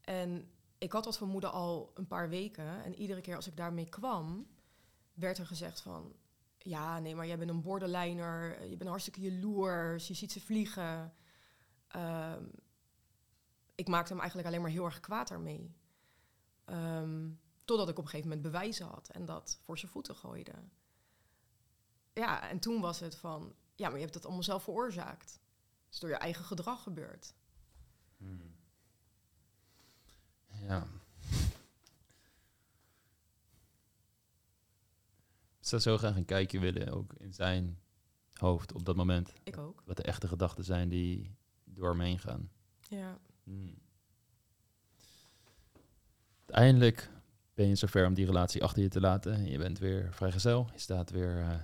En 0.00 0.50
ik 0.78 0.92
had 0.92 1.04
dat 1.04 1.16
vermoeden 1.16 1.52
al 1.52 1.90
een 1.94 2.06
paar 2.06 2.28
weken. 2.28 2.84
En 2.84 2.94
iedere 2.94 3.20
keer 3.20 3.36
als 3.36 3.46
ik 3.46 3.56
daarmee 3.56 3.88
kwam, 3.88 4.46
werd 5.14 5.38
er 5.38 5.46
gezegd 5.46 5.80
van... 5.80 6.16
Ja, 6.58 6.98
nee, 6.98 7.14
maar 7.14 7.26
jij 7.26 7.38
bent 7.38 7.50
een 7.50 7.62
borderliner. 7.62 8.64
Je 8.64 8.76
bent 8.76 8.90
hartstikke 8.90 9.20
jaloers. 9.20 10.08
Je 10.08 10.14
ziet 10.14 10.32
ze 10.32 10.40
vliegen. 10.40 11.14
Um, 11.96 12.50
ik 13.74 13.88
maakte 13.88 14.12
hem 14.12 14.18
eigenlijk 14.20 14.48
alleen 14.48 14.62
maar 14.62 14.70
heel 14.70 14.84
erg 14.84 15.00
kwaad 15.00 15.28
daarmee. 15.28 15.74
Um, 16.66 17.40
totdat 17.64 17.88
ik 17.88 17.98
op 17.98 18.04
een 18.04 18.10
gegeven 18.10 18.28
moment 18.28 18.46
bewijzen 18.46 18.86
had 18.86 19.08
en 19.08 19.24
dat 19.24 19.58
voor 19.62 19.78
zijn 19.78 19.90
voeten 19.92 20.14
gooide. 20.14 20.54
Ja, 22.12 22.48
en 22.48 22.58
toen 22.58 22.80
was 22.80 23.00
het 23.00 23.16
van... 23.16 23.54
Ja, 23.74 23.86
maar 23.86 23.96
je 23.96 24.02
hebt 24.02 24.14
het 24.14 24.24
allemaal 24.24 24.42
zelf 24.42 24.62
veroorzaakt. 24.62 25.32
Het 25.84 25.94
is 25.94 25.98
door 25.98 26.10
je 26.10 26.16
eigen 26.16 26.44
gedrag 26.44 26.82
gebeurd. 26.82 27.34
Hmm. 28.16 28.56
Ja, 30.46 30.88
zou 35.68 35.82
zo 35.82 35.96
graag 35.96 36.16
een 36.16 36.24
kijkje 36.24 36.58
willen 36.58 36.92
ook 36.92 37.14
in 37.18 37.32
zijn 37.32 37.78
hoofd 38.32 38.72
op 38.72 38.84
dat 38.84 38.96
moment. 38.96 39.32
Ik 39.44 39.58
ook. 39.58 39.82
Wat 39.84 39.96
de 39.96 40.02
echte 40.02 40.28
gedachten 40.28 40.64
zijn 40.64 40.88
die 40.88 41.36
door 41.64 41.96
me 41.96 42.04
heen 42.04 42.18
gaan. 42.18 42.50
Ja. 42.88 43.18
Hmm. 43.44 43.74
Uiteindelijk 46.46 47.10
ben 47.54 47.68
je 47.68 47.74
zover 47.74 48.06
om 48.06 48.14
die 48.14 48.26
relatie 48.26 48.62
achter 48.62 48.82
je 48.82 48.88
te 48.88 49.00
laten. 49.00 49.50
Je 49.50 49.58
bent 49.58 49.78
weer 49.78 50.08
vrijgezel. 50.12 50.68
Je 50.72 50.78
staat 50.78 51.10
weer 51.10 51.38
eh, 51.38 51.54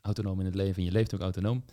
autonoom 0.00 0.40
in 0.40 0.46
het 0.46 0.54
leven. 0.54 0.76
En 0.76 0.84
je 0.84 0.92
leeft 0.92 1.14
ook 1.14 1.20
autonoom. 1.20 1.64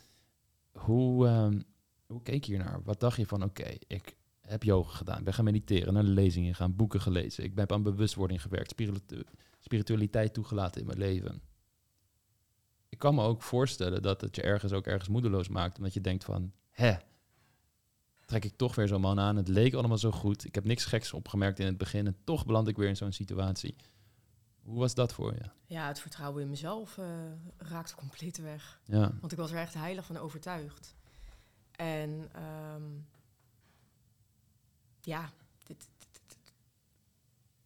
Hoe, 0.72 1.28
ehm, 1.28 1.62
hoe 2.08 2.22
keek 2.22 2.44
je 2.44 2.56
hier 2.56 2.64
naar? 2.64 2.84
Wat 2.84 3.00
dacht 3.00 3.18
je 3.18 3.26
van, 3.26 3.44
oké, 3.44 3.74
ik 3.88 4.16
heb 4.42 4.64
yoga 4.64 4.96
gedaan. 4.96 5.18
Ik 5.18 5.24
ben 5.24 5.34
gaan 5.34 5.46
mediteren, 5.46 5.94
naar 5.94 6.04
lezingen 6.04 6.56
gaan, 6.56 6.76
boeken 6.76 7.02
gelezen. 7.02 7.44
Ik 7.44 7.56
ben 7.56 7.70
aan 7.70 7.84
bewustwording 7.84 8.42
gewerkt, 8.42 8.70
spiritu 8.70 9.24
spiritualiteit 9.60 10.34
toegelaten 10.34 10.82
in 10.82 10.88
mijn 10.88 11.00
leven. 11.00 11.42
Ik 12.92 13.00
kan 13.00 13.16
me 13.16 13.24
ook 13.24 13.42
voorstellen 13.42 14.02
dat 14.02 14.22
het 14.22 14.36
je 14.36 14.42
ergens 14.42 14.72
ook 14.72 14.86
ergens 14.86 15.10
moedeloos 15.10 15.48
maakt. 15.48 15.78
Omdat 15.78 15.94
je 15.94 16.02
denkt 16.02 16.24
van, 16.24 16.52
hè, 16.70 16.96
trek 18.26 18.46
ik 18.46 18.58
toch 18.58 18.76
weer 18.76 18.88
zo'n 18.88 19.02
man 19.02 19.20
aan. 19.20 19.36
Het 19.36 19.48
leek 19.48 19.74
allemaal 19.74 19.98
zo 19.98 20.12
goed. 20.12 20.46
Ik 20.46 20.56
heb 20.56 20.64
niks 20.64 20.86
geks 20.86 21.14
opgemerkt 21.14 21.60
in 21.60 21.66
het 21.66 21.78
begin. 21.78 22.08
En 22.08 22.18
toch 22.24 22.46
beland 22.46 22.68
ik 22.68 22.78
weer 22.78 22.88
in 22.88 22.96
zo'n 22.96 23.12
situatie. 23.12 23.76
Hoe 24.62 24.80
was 24.80 24.94
dat 24.94 25.14
voor 25.14 25.34
je? 25.34 25.50
Ja, 25.66 25.88
het 25.88 26.00
vertrouwen 26.00 26.42
in 26.42 26.50
mezelf 26.50 26.98
uh, 26.98 27.06
raakte 27.58 27.96
compleet 27.96 28.38
weg. 28.38 28.82
Ja. 28.86 29.12
Want 29.20 29.32
ik 29.32 29.38
was 29.38 29.52
er 29.52 29.58
echt 29.58 29.74
heilig 29.74 30.06
van 30.06 30.18
overtuigd. 30.18 30.96
En 31.72 32.30
um, 32.74 33.08
ja, 35.02 35.32
dit, 35.64 35.88
dit, 35.98 36.20
dit, 36.28 36.54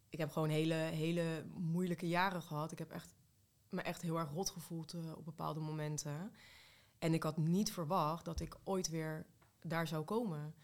ik 0.08 0.18
heb 0.18 0.30
gewoon 0.30 0.48
hele, 0.48 0.74
hele 0.74 1.44
moeilijke 1.54 2.08
jaren 2.08 2.42
gehad. 2.42 2.72
Ik 2.72 2.78
heb 2.78 2.90
echt, 2.90 3.14
me 3.76 3.82
echt 3.82 4.02
heel 4.02 4.18
erg 4.18 4.30
rot 4.30 4.50
gevoeld 4.50 4.94
uh, 4.94 5.16
op 5.16 5.24
bepaalde 5.24 5.60
momenten. 5.60 6.32
En 6.98 7.14
ik 7.14 7.22
had 7.22 7.36
niet 7.36 7.72
verwacht 7.72 8.24
dat 8.24 8.40
ik 8.40 8.56
ooit 8.64 8.88
weer 8.88 9.26
daar 9.62 9.86
zou 9.86 10.04
komen. 10.04 10.54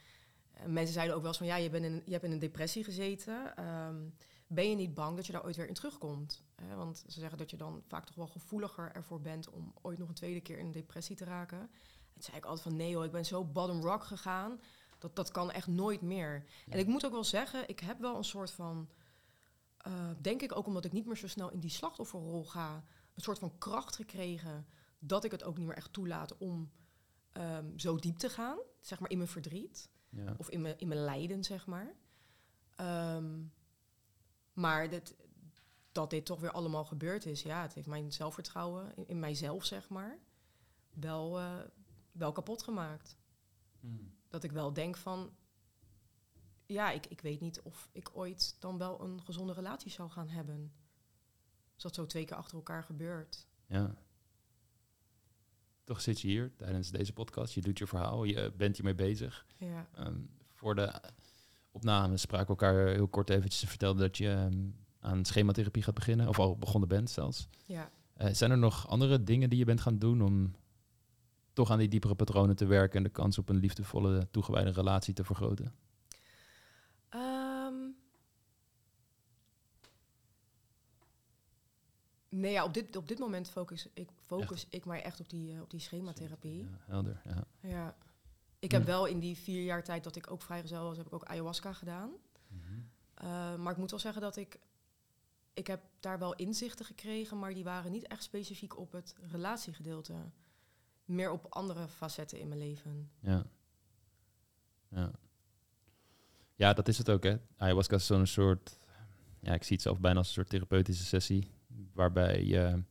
Uh, 0.55 0.65
mensen 0.67 0.95
zeiden 0.95 1.15
ook 1.15 1.21
wel 1.21 1.31
eens 1.31 1.39
van, 1.39 1.47
ja, 1.47 1.57
je, 1.57 1.71
bent 1.71 1.85
in, 1.85 2.03
je 2.05 2.13
hebt 2.13 2.25
in 2.25 2.33
een 2.33 2.39
depressie 2.39 2.85
gezeten. 2.85 3.65
Um, 3.69 4.15
ben 4.47 4.71
je 4.71 4.77
niet 4.77 4.95
bang 4.95 5.17
dat 5.17 5.27
je 5.27 5.33
daar 5.33 5.45
ooit 5.45 5.57
weer 5.57 5.69
in 5.69 5.75
terugkomt? 5.75 6.45
Uh, 6.63 6.75
want 6.75 7.05
ze 7.07 7.21
zeggen 7.21 7.39
dat 7.39 7.51
je 7.51 7.57
dan 7.57 7.83
vaak 7.87 8.07
toch 8.07 8.17
wel 8.17 8.27
gevoeliger 8.27 8.93
ervoor 8.93 9.21
bent 9.21 9.51
om 9.51 9.75
ooit 9.83 9.99
nog 9.99 10.09
een 10.09 10.15
tweede 10.15 10.41
keer 10.41 10.59
in 10.59 10.67
een 10.67 10.73
depressie 10.73 11.17
te 11.17 11.25
raken. 11.25 11.61
En 11.61 12.13
toen 12.13 12.23
zei 12.23 12.37
ik 12.37 12.45
altijd 12.45 12.63
van, 12.63 12.77
nee 12.77 12.95
hoor, 12.95 13.05
ik 13.05 13.13
ben 13.13 13.25
zo 13.25 13.45
bottom 13.45 13.81
rock 13.81 14.05
gegaan. 14.05 14.61
Dat, 14.99 15.17
dat 15.17 15.31
kan 15.31 15.51
echt 15.51 15.67
nooit 15.67 16.03
meer. 16.03 16.45
En 16.69 16.79
ik 16.79 16.87
moet 16.87 17.07
ook 17.07 17.13
wel 17.13 17.25
zeggen, 17.25 17.69
ik 17.69 17.81
heb 17.81 18.01
wel 18.01 18.17
een 18.17 18.25
soort 18.25 18.51
van, 18.51 18.89
denk 20.21 20.43
ik 20.43 20.57
ook 20.57 20.67
omdat 20.67 20.85
ik 20.85 20.93
niet 20.93 21.07
meer 21.07 21.17
zo 21.17 21.29
snel 21.29 21.51
in 21.51 21.61
die 21.61 21.71
slachtofferrol 21.71 22.45
ga, 22.45 22.85
een 23.15 23.23
soort 23.23 23.39
van 23.39 23.59
kracht 23.59 23.97
gekregen 23.97 24.67
dat 24.99 25.25
ik 25.25 25.31
het 25.31 25.43
ook 25.43 25.57
niet 25.57 25.67
meer 25.67 25.77
echt 25.77 25.93
toelaat 25.93 26.39
om 26.39 26.73
um, 27.33 27.79
zo 27.79 27.97
diep 27.97 28.17
te 28.17 28.29
gaan, 28.29 28.59
zeg 28.81 29.01
maar 29.01 29.11
in 29.11 29.17
mijn 29.17 29.29
verdriet 29.31 29.91
Ja. 30.09 30.35
of 30.37 30.51
in 30.51 30.61
mijn, 30.61 30.79
in 30.79 30.89
mijn 30.89 31.01
lijden, 31.05 31.45
zeg 31.45 31.67
maar. 31.67 31.95
Um, 33.17 33.53
maar 34.53 34.91
dit, 34.91 35.17
dat 35.93 36.11
dit 36.11 36.25
toch 36.25 36.41
weer 36.41 36.51
allemaal 36.51 36.85
gebeurd 36.85 37.27
is, 37.27 37.43
ja, 37.43 37.63
het 37.63 37.75
heeft 37.75 37.87
mijn 37.87 38.13
zelfvertrouwen 38.13 38.97
in, 38.97 39.09
in 39.09 39.19
mijzelf, 39.19 39.65
zeg 39.65 39.89
maar, 39.89 40.19
wel, 40.91 41.41
uh, 41.41 41.59
wel 42.13 42.33
kapot 42.33 42.63
gemaakt. 42.63 43.17
Hmm. 43.81 44.15
Dat 44.29 44.45
ik 44.45 44.53
wel 44.53 44.73
denk 44.73 44.97
van, 44.97 45.37
ja, 46.67 46.91
ik, 46.91 47.07
ik 47.07 47.21
weet 47.21 47.41
niet 47.41 47.61
of 47.63 47.89
ik 47.93 48.11
ooit 48.13 48.57
dan 48.61 48.79
wel 48.79 49.01
een 49.01 49.23
gezonde 49.23 49.53
relatie 49.53 49.91
zou 49.91 50.11
gaan 50.11 50.29
hebben. 50.29 50.73
Als 51.83 51.93
dat 51.93 52.05
zo 52.05 52.11
twee 52.11 52.25
keer 52.25 52.37
achter 52.37 52.57
elkaar 52.57 52.83
gebeurt. 52.83 53.47
Ja. 53.67 53.95
Toch 55.85 56.01
zit 56.01 56.21
je 56.21 56.29
hier 56.29 56.53
tijdens 56.57 56.91
deze 56.91 57.13
podcast. 57.13 57.55
Je 57.55 57.61
doet 57.61 57.79
je 57.79 57.87
verhaal. 57.87 58.25
Je 58.25 58.53
bent 58.57 58.77
hiermee 58.77 58.95
bezig. 58.95 59.47
Ja. 59.57 59.89
Um, 59.99 60.31
voor 60.55 60.75
de 60.75 61.01
opname 61.71 62.17
spraken 62.17 62.47
we 62.47 62.51
elkaar 62.51 62.87
heel 62.87 63.09
kort 63.09 63.31
eventjes 63.31 63.63
en 63.63 63.69
vertelde 63.69 64.01
dat 64.01 64.17
je 64.17 64.29
um, 64.29 64.77
aan 65.01 65.25
schematherapie 65.25 65.83
gaat 65.83 65.95
beginnen. 65.95 66.29
Of 66.29 66.39
al 66.39 66.59
begonnen 66.59 66.89
bent 66.89 67.11
zelfs. 67.11 67.49
Ja. 67.67 67.91
Uh, 68.21 68.29
zijn 68.33 68.51
er 68.51 68.59
nog 68.59 68.89
andere 68.89 69.23
dingen 69.23 69.51
die 69.51 69.59
je 69.59 69.65
bent 69.65 69.81
gaan 69.81 69.99
doen 69.99 70.23
om 70.23 70.55
toch 71.53 71.71
aan 71.71 71.79
die 71.79 71.89
diepere 71.89 72.15
patronen 72.15 72.57
te 72.57 72.67
werken 72.67 72.97
en 72.97 73.03
de 73.03 73.09
kans 73.09 73.39
op 73.39 73.49
een 73.49 73.57
liefdevolle, 73.57 74.29
toegewijde 74.31 74.71
relatie 74.71 75.15
te 75.15 75.25
vergroten? 75.25 75.75
Nee, 82.33 82.53
ja, 82.53 82.65
op 82.65 82.75
dit, 82.75 82.97
op 82.97 83.09
dit 83.09 83.19
moment 83.19 83.49
focus 83.49 83.89
ik, 83.95 84.11
focus 84.25 84.67
ik 84.69 84.85
mij 84.85 85.03
echt 85.03 85.21
op 85.21 85.29
die, 85.29 85.53
uh, 85.53 85.61
op 85.61 85.71
die 85.71 85.81
schematherapie. 85.81 86.59
Ja, 86.59 86.79
helder, 86.87 87.21
ja. 87.25 87.45
ja. 87.61 87.97
Ik 88.59 88.71
heb 88.71 88.85
wel 88.85 89.07
in 89.07 89.19
die 89.19 89.37
vier 89.37 89.63
jaar 89.63 89.85
tijd 89.85 90.05
dat 90.05 90.17
ik 90.17 90.31
ook 90.31 90.43
vrijgezel 90.43 90.85
was, 90.85 90.97
heb 90.97 91.07
ik 91.07 91.13
ook 91.13 91.25
ayahuasca 91.25 91.73
gedaan. 91.73 92.11
Mm 92.49 92.61
-hmm. 92.61 92.89
uh, 93.23 93.57
maar 93.57 93.73
ik 93.73 93.79
moet 93.79 93.91
wel 93.91 94.01
zeggen 94.01 94.23
dat 94.23 94.37
ik... 94.37 94.59
Ik 95.55 95.67
heb 95.67 95.83
daar 96.01 96.19
wel 96.19 96.35
inzichten 96.35 96.85
gekregen, 96.85 97.39
maar 97.39 97.55
die 97.55 97.65
waren 97.65 97.93
niet 97.93 98.07
echt 98.07 98.23
specifiek 98.23 98.79
op 98.79 98.93
het 98.93 99.15
relatiegedeelte. 99.31 100.15
Meer 101.05 101.31
op 101.31 101.47
andere 101.49 101.89
facetten 101.89 102.39
in 102.39 102.49
mijn 102.49 102.61
leven. 102.61 103.11
Ja. 103.21 103.47
Ja, 104.89 105.11
ja 106.55 106.73
dat 106.73 106.89
is 106.89 106.99
het 106.99 107.11
ook, 107.11 107.23
hè. 107.23 107.37
Ayahuasca 107.57 107.97
is 107.97 108.07
zo'n 108.07 108.27
soort... 108.27 108.77
Ja, 109.41 109.55
ik 109.55 109.63
zie 109.63 109.73
het 109.73 109.85
zelf 109.85 110.01
bijna 110.01 110.19
als 110.19 110.27
een 110.27 110.33
soort 110.33 110.49
therapeutische 110.49 111.05
sessie. 111.05 111.51
Waarbij 111.93 112.45
je 112.45 112.83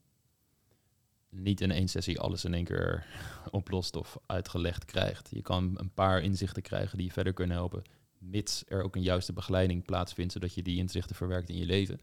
niet 1.29 1.61
in 1.61 1.71
één 1.71 1.87
sessie 1.87 2.19
alles 2.19 2.45
in 2.45 2.53
één 2.53 2.63
keer 2.63 3.05
oplost 3.51 3.95
of 3.95 4.17
uitgelegd 4.25 4.85
krijgt. 4.85 5.29
Je 5.31 5.41
kan 5.41 5.73
een 5.79 5.93
paar 5.93 6.21
inzichten 6.21 6.61
krijgen 6.61 6.97
die 6.97 7.07
je 7.07 7.13
verder 7.13 7.33
kunnen 7.33 7.55
helpen, 7.55 7.83
mits 8.17 8.63
er 8.67 8.83
ook 8.83 8.95
een 8.95 9.01
juiste 9.01 9.33
begeleiding 9.33 9.85
plaatsvindt, 9.85 10.33
zodat 10.33 10.53
je 10.53 10.61
die 10.61 10.77
inzichten 10.77 11.15
verwerkt 11.15 11.49
in 11.49 11.57
je 11.57 11.65
leven. 11.65 11.99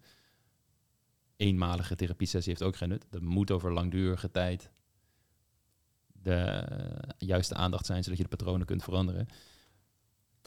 Eenmalige 1.36 1.96
therapiesessie 1.96 2.52
heeft 2.52 2.64
ook 2.64 2.76
geen 2.76 2.88
nut. 2.88 3.06
Dat 3.10 3.22
moet 3.22 3.50
over 3.50 3.72
langdurige 3.72 4.30
tijd 4.30 4.70
de 6.22 6.64
juiste 7.18 7.54
aandacht 7.54 7.86
zijn, 7.86 8.02
zodat 8.02 8.18
je 8.18 8.24
de 8.24 8.36
patronen 8.36 8.66
kunt 8.66 8.82
veranderen. 8.82 9.28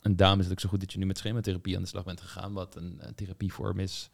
En 0.02 0.15
daarom 0.15 0.40
is 0.40 0.45
het 0.45 0.53
ook 0.53 0.60
zo 0.60 0.69
goed 0.69 0.80
dat 0.80 0.91
je 0.91 0.99
nu 0.99 1.06
met 1.06 1.18
schematherapie 1.18 1.76
aan 1.76 1.82
de 1.82 1.88
slag 1.88 2.03
bent 2.03 2.22
gegaan, 2.22 2.53
wat 2.53 2.76
een, 2.76 2.98
een 2.99 3.15
therapievorm 3.15 3.80
is. 3.80 4.10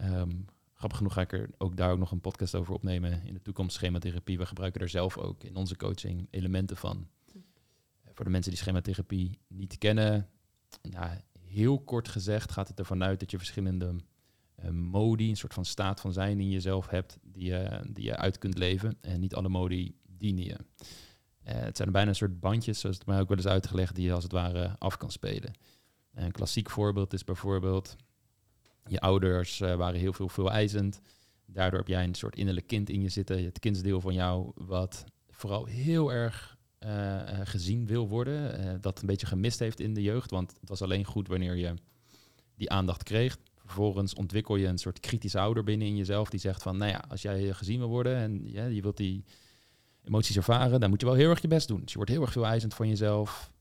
Um, 0.00 0.46
grappig 0.76 0.98
genoeg 0.98 1.12
ga 1.12 1.20
ik 1.20 1.32
er 1.32 1.50
ook 1.58 1.76
daar 1.76 1.90
ook 1.90 1.98
nog 1.98 2.10
een 2.10 2.20
podcast 2.20 2.54
over 2.54 2.74
opnemen 2.74 3.22
in 3.24 3.34
de 3.34 3.42
toekomst, 3.42 3.76
schematherapie. 3.76 4.38
We 4.38 4.46
gebruiken 4.46 4.80
er 4.80 4.88
zelf 4.88 5.18
ook 5.18 5.44
in 5.44 5.56
onze 5.56 5.76
coaching 5.76 6.28
elementen 6.30 6.76
van. 6.76 7.08
Hm. 7.32 7.38
Voor 8.12 8.24
de 8.24 8.30
mensen 8.30 8.50
die 8.50 8.60
schematherapie 8.60 9.38
niet 9.48 9.78
kennen, 9.78 10.28
ja, 10.82 11.24
heel 11.40 11.80
kort 11.80 12.08
gezegd 12.08 12.52
gaat 12.52 12.68
het 12.68 12.78
ervan 12.78 13.02
uit 13.02 13.20
dat 13.20 13.30
je 13.30 13.36
verschillende 13.36 13.94
uh, 14.64 14.70
modi, 14.70 15.28
een 15.28 15.36
soort 15.36 15.54
van 15.54 15.64
staat 15.64 16.00
van 16.00 16.12
zijn 16.12 16.40
in 16.40 16.50
jezelf 16.50 16.88
hebt, 16.88 17.18
die 17.22 17.44
je, 17.44 17.80
die 17.92 18.04
je 18.04 18.16
uit 18.16 18.38
kunt 18.38 18.58
leven. 18.58 18.96
En 19.00 19.20
niet 19.20 19.34
alle 19.34 19.48
modi 19.48 19.96
dienen 20.06 20.44
je. 20.44 20.56
Uh, 20.56 21.54
het 21.54 21.76
zijn 21.76 21.92
bijna 21.92 22.08
een 22.08 22.16
soort 22.16 22.40
bandjes, 22.40 22.80
zoals 22.80 22.96
het 22.96 23.06
mij 23.06 23.20
ook 23.20 23.28
wel 23.28 23.36
eens 23.36 23.46
uitgelegd, 23.46 23.94
die 23.94 24.04
je 24.04 24.12
als 24.12 24.22
het 24.22 24.32
ware 24.32 24.76
af 24.78 24.96
kan 24.96 25.10
spelen. 25.10 25.52
Een 26.14 26.32
klassiek 26.32 26.70
voorbeeld 26.70 27.12
is 27.12 27.24
bijvoorbeeld 27.24 27.96
je 28.88 29.00
ouders 29.00 29.60
uh, 29.60 29.74
waren 29.74 30.00
heel 30.00 30.12
veel 30.12 30.28
veel 30.28 30.50
eisend. 30.50 31.00
Daardoor 31.46 31.78
heb 31.78 31.88
jij 31.88 32.04
een 32.04 32.14
soort 32.14 32.36
innerlijk 32.36 32.66
kind 32.66 32.90
in 32.90 33.00
je 33.00 33.08
zitten. 33.08 33.44
Het 33.44 33.58
kindsdeel 33.58 34.00
van 34.00 34.14
jou 34.14 34.52
wat 34.54 35.04
vooral 35.30 35.64
heel 35.64 36.12
erg 36.12 36.56
uh, 36.80 37.22
gezien 37.44 37.86
wil 37.86 38.08
worden. 38.08 38.80
Dat 38.80 39.00
een 39.00 39.06
beetje 39.06 39.26
gemist 39.26 39.58
heeft 39.58 39.80
in 39.80 39.94
de 39.94 40.02
jeugd. 40.02 40.30
Want 40.30 40.54
het 40.60 40.68
was 40.68 40.82
alleen 40.82 41.04
goed 41.04 41.28
wanneer 41.28 41.54
je 41.54 41.74
die 42.54 42.70
aandacht 42.70 43.02
kreeg. 43.02 43.36
Vervolgens 43.64 44.14
ontwikkel 44.14 44.56
je 44.56 44.66
een 44.66 44.78
soort 44.78 45.00
kritische 45.00 45.38
ouder 45.38 45.64
binnen 45.64 45.86
in 45.86 45.96
jezelf. 45.96 46.30
Die 46.30 46.40
zegt 46.40 46.62
van, 46.62 46.76
nou 46.76 46.90
ja, 46.90 47.04
als 47.08 47.22
jij 47.22 47.52
gezien 47.52 47.78
wil 47.78 47.88
worden 47.88 48.16
en 48.16 48.50
ja, 48.52 48.64
je 48.64 48.82
wilt 48.82 48.96
die 48.96 49.24
emoties 50.04 50.36
ervaren, 50.36 50.80
dan 50.80 50.90
moet 50.90 51.00
je 51.00 51.06
wel 51.06 51.14
heel 51.14 51.30
erg 51.30 51.40
je 51.42 51.48
best 51.48 51.68
doen. 51.68 51.80
Dus 51.80 51.90
je 51.90 51.96
wordt 51.96 52.10
heel 52.10 52.22
erg 52.22 52.32
veel 52.32 52.46
eisend 52.46 52.74
van 52.74 52.88
jezelf. 52.88 53.52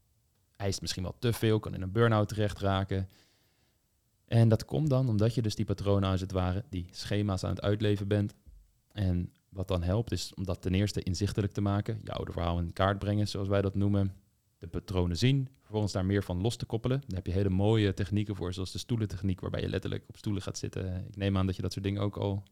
Eist 0.55 0.81
misschien 0.81 1.03
wel 1.03 1.15
te 1.19 1.33
veel, 1.33 1.59
kan 1.59 1.73
in 1.73 1.81
een 1.81 1.91
burn-out 1.91 2.27
terecht 2.27 2.59
raken. 2.59 3.09
En 4.27 4.49
dat 4.49 4.65
komt 4.65 4.89
dan 4.89 5.09
omdat 5.09 5.35
je 5.35 5.41
dus 5.41 5.55
die 5.55 5.65
patronen 5.65 6.09
als 6.09 6.21
het 6.21 6.31
ware, 6.31 6.63
die 6.69 6.87
schema's 6.91 7.43
aan 7.43 7.49
het 7.49 7.61
uitleven 7.61 8.07
bent. 8.07 8.33
En 8.91 9.33
wat 9.49 9.67
dan 9.67 9.83
helpt 9.83 10.11
is 10.11 10.33
om 10.33 10.45
dat 10.45 10.61
ten 10.61 10.73
eerste 10.73 11.01
inzichtelijk 11.03 11.53
te 11.53 11.61
maken, 11.61 11.99
je 12.03 12.11
oude 12.11 12.31
verhaal 12.31 12.59
in 12.59 12.73
kaart 12.73 12.99
brengen, 12.99 13.27
zoals 13.27 13.47
wij 13.47 13.61
dat 13.61 13.75
noemen. 13.75 14.13
De 14.57 14.67
patronen 14.67 15.17
zien, 15.17 15.49
vervolgens 15.61 15.93
daar 15.93 16.05
meer 16.05 16.23
van 16.23 16.41
los 16.41 16.55
te 16.55 16.65
koppelen. 16.65 16.99
Daar 17.07 17.15
heb 17.15 17.25
je 17.25 17.31
hele 17.31 17.49
mooie 17.49 17.93
technieken 17.93 18.35
voor, 18.35 18.53
zoals 18.53 18.71
de 18.71 18.77
stoelentechniek, 18.77 19.39
waarbij 19.39 19.61
je 19.61 19.69
letterlijk 19.69 20.03
op 20.07 20.17
stoelen 20.17 20.41
gaat 20.41 20.57
zitten. 20.57 21.05
Ik 21.07 21.15
neem 21.15 21.37
aan 21.37 21.45
dat 21.45 21.55
je 21.55 21.61
dat 21.61 21.73
soort 21.73 21.85
dingen 21.85 22.01
ook 22.01 22.17
al 22.17 22.43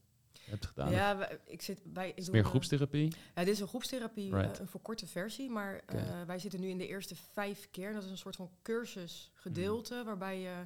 hebt 0.45 0.65
gedaan. 0.65 0.91
Ja, 0.91 1.29
ik 1.45 1.61
zit 1.61 1.79
bij. 1.93 2.09
Ik 2.09 2.17
is 2.17 2.23
het 2.23 2.33
meer 2.33 2.45
groepstherapie? 2.45 3.13
Ja, 3.35 3.43
dit 3.43 3.53
is 3.53 3.59
een 3.59 3.67
groepstherapie, 3.67 4.35
Right. 4.35 4.59
een 4.59 4.67
verkorte 4.67 5.07
versie. 5.07 5.49
Maar 5.49 5.81
uh, 5.95 6.01
wij 6.27 6.39
zitten 6.39 6.59
nu 6.59 6.67
in 6.69 6.77
de 6.77 6.87
eerste 6.87 7.15
vijf 7.31 7.67
keer. 7.71 7.93
Dat 7.93 8.03
is 8.03 8.09
een 8.09 8.17
soort 8.17 8.35
van 8.35 8.49
cursusgedeelte, 8.61 9.93
Hmm. 9.95 10.05
waarbij 10.05 10.39
je 10.39 10.47
uh, 10.47 10.57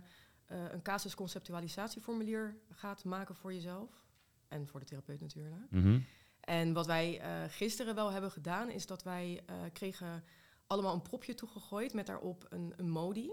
een 0.48 0.82
casusconceptualisatieformulier 0.82 2.58
gaat 2.70 3.04
maken 3.04 3.36
voor 3.36 3.54
jezelf. 3.54 4.06
En 4.48 4.68
voor 4.68 4.80
de 4.80 4.86
therapeut 4.86 5.22
natuurlijk. 5.22 5.72
Mhm. 5.72 6.00
En 6.40 6.74
wat 6.74 6.86
wij 6.86 7.22
uh, 7.22 7.44
gisteren 7.50 7.96
wel 7.96 8.12
hebben 8.12 8.32
gedaan, 8.32 8.70
is 8.70 8.86
dat 8.86 9.04
wij 9.04 9.42
uh, 9.50 9.56
kregen 9.74 10.24
allemaal 10.68 10.94
een 10.94 11.02
propje 11.02 11.34
toegegooid 11.34 11.94
met 11.94 12.06
daarop 12.06 12.46
een, 12.50 12.74
een 12.78 12.90
modi. 12.90 13.32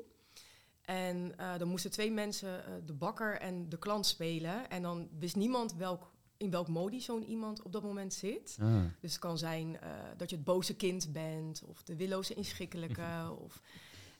En 0.80 1.32
uh, 1.40 1.58
dan 1.58 1.68
moesten 1.68 1.90
twee 1.90 2.12
mensen, 2.12 2.82
de 2.86 2.92
bakker 2.92 3.40
en 3.40 3.68
de 3.68 3.78
klant, 3.78 4.06
spelen. 4.06 4.70
En 4.70 4.82
dan 4.82 5.08
wist 5.18 5.36
niemand 5.36 5.74
welk, 5.74 6.12
in 6.36 6.50
welk 6.50 6.68
modi 6.68 7.00
zo'n 7.00 7.24
iemand 7.24 7.62
op 7.62 7.72
dat 7.72 7.82
moment 7.82 8.14
zit. 8.14 8.56
Ah. 8.60 8.84
Dus 9.00 9.10
het 9.10 9.20
kan 9.20 9.38
zijn 9.38 9.78
dat 10.16 10.30
je 10.30 10.36
het 10.36 10.44
boze 10.44 10.76
kind 10.76 11.12
bent, 11.12 11.62
of 11.62 11.82
de 11.82 11.96
willoze 11.96 12.34
inschikkelijke. 12.34 13.36
of 13.44 13.62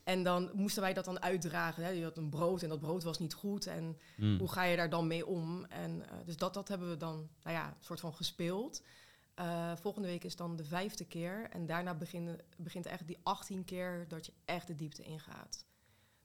en 0.05 0.23
dan 0.23 0.49
moesten 0.53 0.81
wij 0.81 0.93
dat 0.93 1.05
dan 1.05 1.21
uitdragen. 1.21 1.83
Hè. 1.83 1.89
Je 1.89 2.03
had 2.03 2.17
een 2.17 2.29
brood 2.29 2.61
en 2.63 2.69
dat 2.69 2.79
brood 2.79 3.03
was 3.03 3.19
niet 3.19 3.33
goed. 3.33 3.67
En 3.67 3.97
Mm. 4.17 4.37
hoe 4.37 4.51
ga 4.51 4.63
je 4.63 4.75
daar 4.75 4.89
dan 4.89 5.07
mee 5.07 5.25
om? 5.25 5.65
En 5.65 6.09
eh, 6.09 6.17
dus 6.25 6.37
dat, 6.37 6.53
dat 6.53 6.67
hebben 6.67 6.89
we 6.89 6.97
dan, 6.97 7.29
nou 7.43 7.55
ja, 7.55 7.67
een 7.67 7.73
soort 7.79 7.99
van 7.99 8.13
gespeeld. 8.13 8.83
Eh, 9.33 9.71
volgende 9.75 10.07
week 10.07 10.23
is 10.23 10.35
dan 10.35 10.55
de 10.55 10.63
vijfde 10.63 11.05
keer. 11.05 11.47
En 11.49 11.65
daarna 11.65 11.93
beginnen, 11.95 12.39
begint 12.57 12.85
echt 12.85 13.07
die 13.07 13.17
18 13.23 13.63
keer 13.65 14.05
dat 14.07 14.25
je 14.25 14.33
echt 14.45 14.67
de 14.67 14.75
diepte 14.75 15.03
ingaat. 15.03 15.65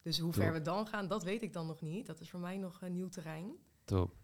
Dus 0.02 0.18
hoe 0.18 0.32
ver 0.32 0.52
we 0.52 0.62
dan 0.62 0.86
gaan, 0.86 1.08
dat 1.08 1.22
weet 1.24 1.42
ik 1.42 1.52
dan 1.52 1.66
nog 1.66 1.80
niet. 1.80 2.06
Dat 2.06 2.20
is 2.20 2.30
voor 2.30 2.40
mij 2.40 2.56
nog 2.56 2.82
een 2.82 2.92
nieuw 2.92 3.08
terrein. 3.08 3.52
Top. 3.84 4.14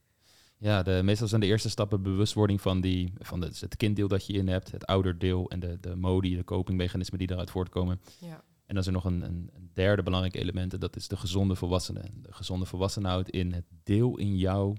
Ja, 0.59 0.83
de, 0.83 1.01
meestal 1.05 1.29
zijn 1.29 1.41
de 1.41 1.47
eerste 1.47 1.69
stappen 1.71 2.03
bewustwording 2.03 2.61
van, 2.61 2.81
die, 2.81 3.13
van 3.19 3.41
de, 3.41 3.47
het 3.61 3.77
kinddeel 3.77 4.09
dat 4.09 4.27
je 4.27 4.33
in 4.33 4.49
hebt, 4.49 4.71
het 4.71 4.87
ouderdeel 4.87 5.51
en 5.51 5.61
de, 5.61 5.81
de 5.81 5.97
modi, 5.97 6.37
de 6.37 6.45
copingmechanismen 6.45 7.19
die 7.19 7.29
daaruit 7.29 7.51
voortkomen. 7.51 8.01
Ja. 8.19 8.45
En 8.67 8.75
dan 8.75 8.77
is 8.77 8.87
er 8.87 8.93
nog 8.93 9.05
een, 9.05 9.23
een, 9.23 9.51
derde 9.73 10.03
belangrijk 10.03 10.37
element 10.37 10.73
en 10.73 10.81
dat 10.81 10.97
is 10.97 11.09
de 11.09 11.17
gezonde 11.17 11.55
volwassene. 11.55 12.03
De 12.23 12.33
gezonde 12.33 12.67
volwassene 12.67 13.09
houdt 13.09 13.31
in 13.31 13.53
het 13.53 13.65
deel 13.85 14.17
in 14.17 14.37
jou 14.37 14.77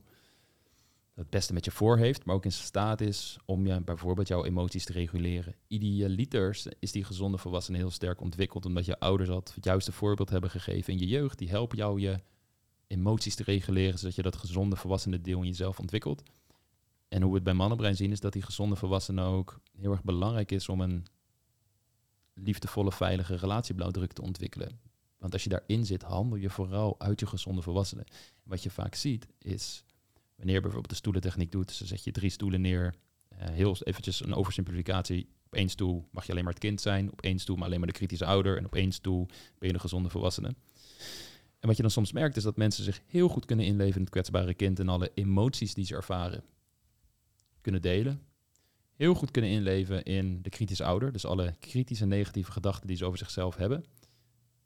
dat 1.14 1.26
het 1.26 1.30
beste 1.30 1.54
met 1.54 1.66
je 1.66 1.72
voor 1.72 1.98
heeft, 1.98 2.26
maar 2.26 2.36
ook 2.36 2.46
in 2.46 2.52
staat 2.52 3.02
is 3.02 3.38
om 3.46 3.68
je 3.68 3.82
bijvoorbeeld 3.82 4.28
jouw 4.28 4.46
emoties 4.46 4.86
te 4.86 4.94
reguleren. 4.94 5.56
Idealiter 5.68 6.64
is 6.80 6.92
die 6.92 7.04
gezonde 7.04 7.38
volwassene 7.38 7.78
heel 7.78 7.90
sterk 7.90 8.22
ontwikkeld 8.22 8.66
omdat 8.66 8.86
je 8.86 9.00
ouders 9.00 9.30
al 9.30 9.44
het 9.54 9.64
juiste 9.64 9.92
voorbeeld 9.92 10.30
hebben 10.30 10.50
gegeven 10.50 10.94
in 10.94 11.00
je 11.00 11.08
jeugd. 11.08 11.38
Die 11.38 11.50
helpen 11.50 11.78
jou 11.78 12.00
je 12.00 12.20
emoties 12.88 13.36
te 13.36 13.44
reguleren, 13.44 14.00
zodat 14.00 14.16
je 14.16 14.22
dat 14.22 14.36
gezonde 14.36 14.76
volwassene 14.76 15.22
deel 15.22 15.40
in 15.40 15.48
jezelf 15.48 15.80
ontwikkelt. 15.80 16.24
En 17.08 17.22
hoe 17.22 17.30
we 17.30 17.36
het 17.36 17.46
bij 17.46 17.54
mannenbrein 17.54 17.96
zien, 17.96 18.12
is 18.12 18.20
dat 18.20 18.34
die 18.34 18.42
gezonde 18.42 18.76
volwassene 18.76 19.24
ook 19.24 19.60
heel 19.78 19.92
erg 19.92 20.04
belangrijk 20.04 20.52
is 20.52 20.70
om 20.70 20.82
een 20.82 21.06
liefdevolle, 22.44 22.92
veilige 22.92 23.36
relatieblauwdruk 23.36 24.14
te 24.14 24.22
ontwikkelen. 24.22 24.80
Want 25.18 25.34
als 25.34 25.44
je 25.44 25.50
daarin 25.50 25.86
zit, 25.86 26.02
handel 26.02 26.38
je 26.38 26.50
vooral 26.50 27.00
uit 27.00 27.20
je 27.20 27.26
gezonde 27.26 27.62
volwassenen. 27.62 28.06
Wat 28.44 28.64
je 28.64 28.70
vaak 28.70 28.96
ziet, 28.96 29.28
is 29.40 29.84
wanneer 30.36 30.56
je 30.56 30.62
bijvoorbeeld 30.62 30.90
de 30.90 30.96
stoelentechniek 30.96 31.52
doet, 31.52 31.68
dus 31.68 31.78
dan 31.78 31.88
zet 31.88 32.04
je 32.04 32.12
drie 32.12 32.30
stoelen 32.30 32.62
neer, 32.62 32.96
eh, 33.28 33.50
heel 33.50 33.78
eventjes 33.84 34.24
een 34.24 34.34
oversimplificatie. 34.34 35.30
Op 35.46 35.56
één 35.56 35.70
stoel 35.70 36.08
mag 36.12 36.26
je 36.26 36.32
alleen 36.32 36.44
maar 36.44 36.54
het 36.54 36.62
kind 36.62 36.82
zijn, 36.82 37.12
op 37.12 37.22
één 37.22 37.40
stoel 37.40 37.56
maar 37.56 37.66
alleen 37.66 37.80
maar 37.80 37.88
de 37.88 37.94
kritische 37.94 38.26
ouder 38.26 38.58
en 38.58 38.66
op 38.66 38.76
één 38.76 38.92
stoel 38.92 39.26
ben 39.58 39.68
je 39.68 39.74
de 39.74 39.80
gezonde 39.80 40.10
volwassene. 40.10 40.56
En 41.60 41.68
wat 41.68 41.76
je 41.76 41.82
dan 41.82 41.92
soms 41.92 42.12
merkt 42.12 42.38
is 42.38 42.44
dat 42.44 42.58
mensen 42.58 42.84
zich 42.84 43.02
heel 43.06 43.28
goed 43.28 43.46
kunnen 43.46 43.66
inleven 43.66 43.96
in 43.96 44.02
het 44.02 44.10
kwetsbare 44.10 44.54
kind 44.54 44.80
en 44.80 44.90
alle 44.90 45.12
emoties 45.14 45.74
die 45.74 45.86
ze 45.86 45.96
ervaren 45.96 46.44
kunnen 47.62 47.82
delen. 47.82 48.22
Heel 48.98 49.14
goed 49.14 49.32
kunnen 49.32 49.52
inleven 49.52 50.04
in 50.04 50.42
de 50.42 50.50
kritische 50.50 50.84
ouder, 50.84 51.12
dus 51.12 51.26
alle 51.26 51.56
kritische 51.60 52.06
negatieve 52.06 52.52
gedachten 52.52 52.88
die 52.88 52.98
ze 52.98 53.06
over 53.06 53.18
zichzelf 53.18 53.56
hebben. 53.56 53.86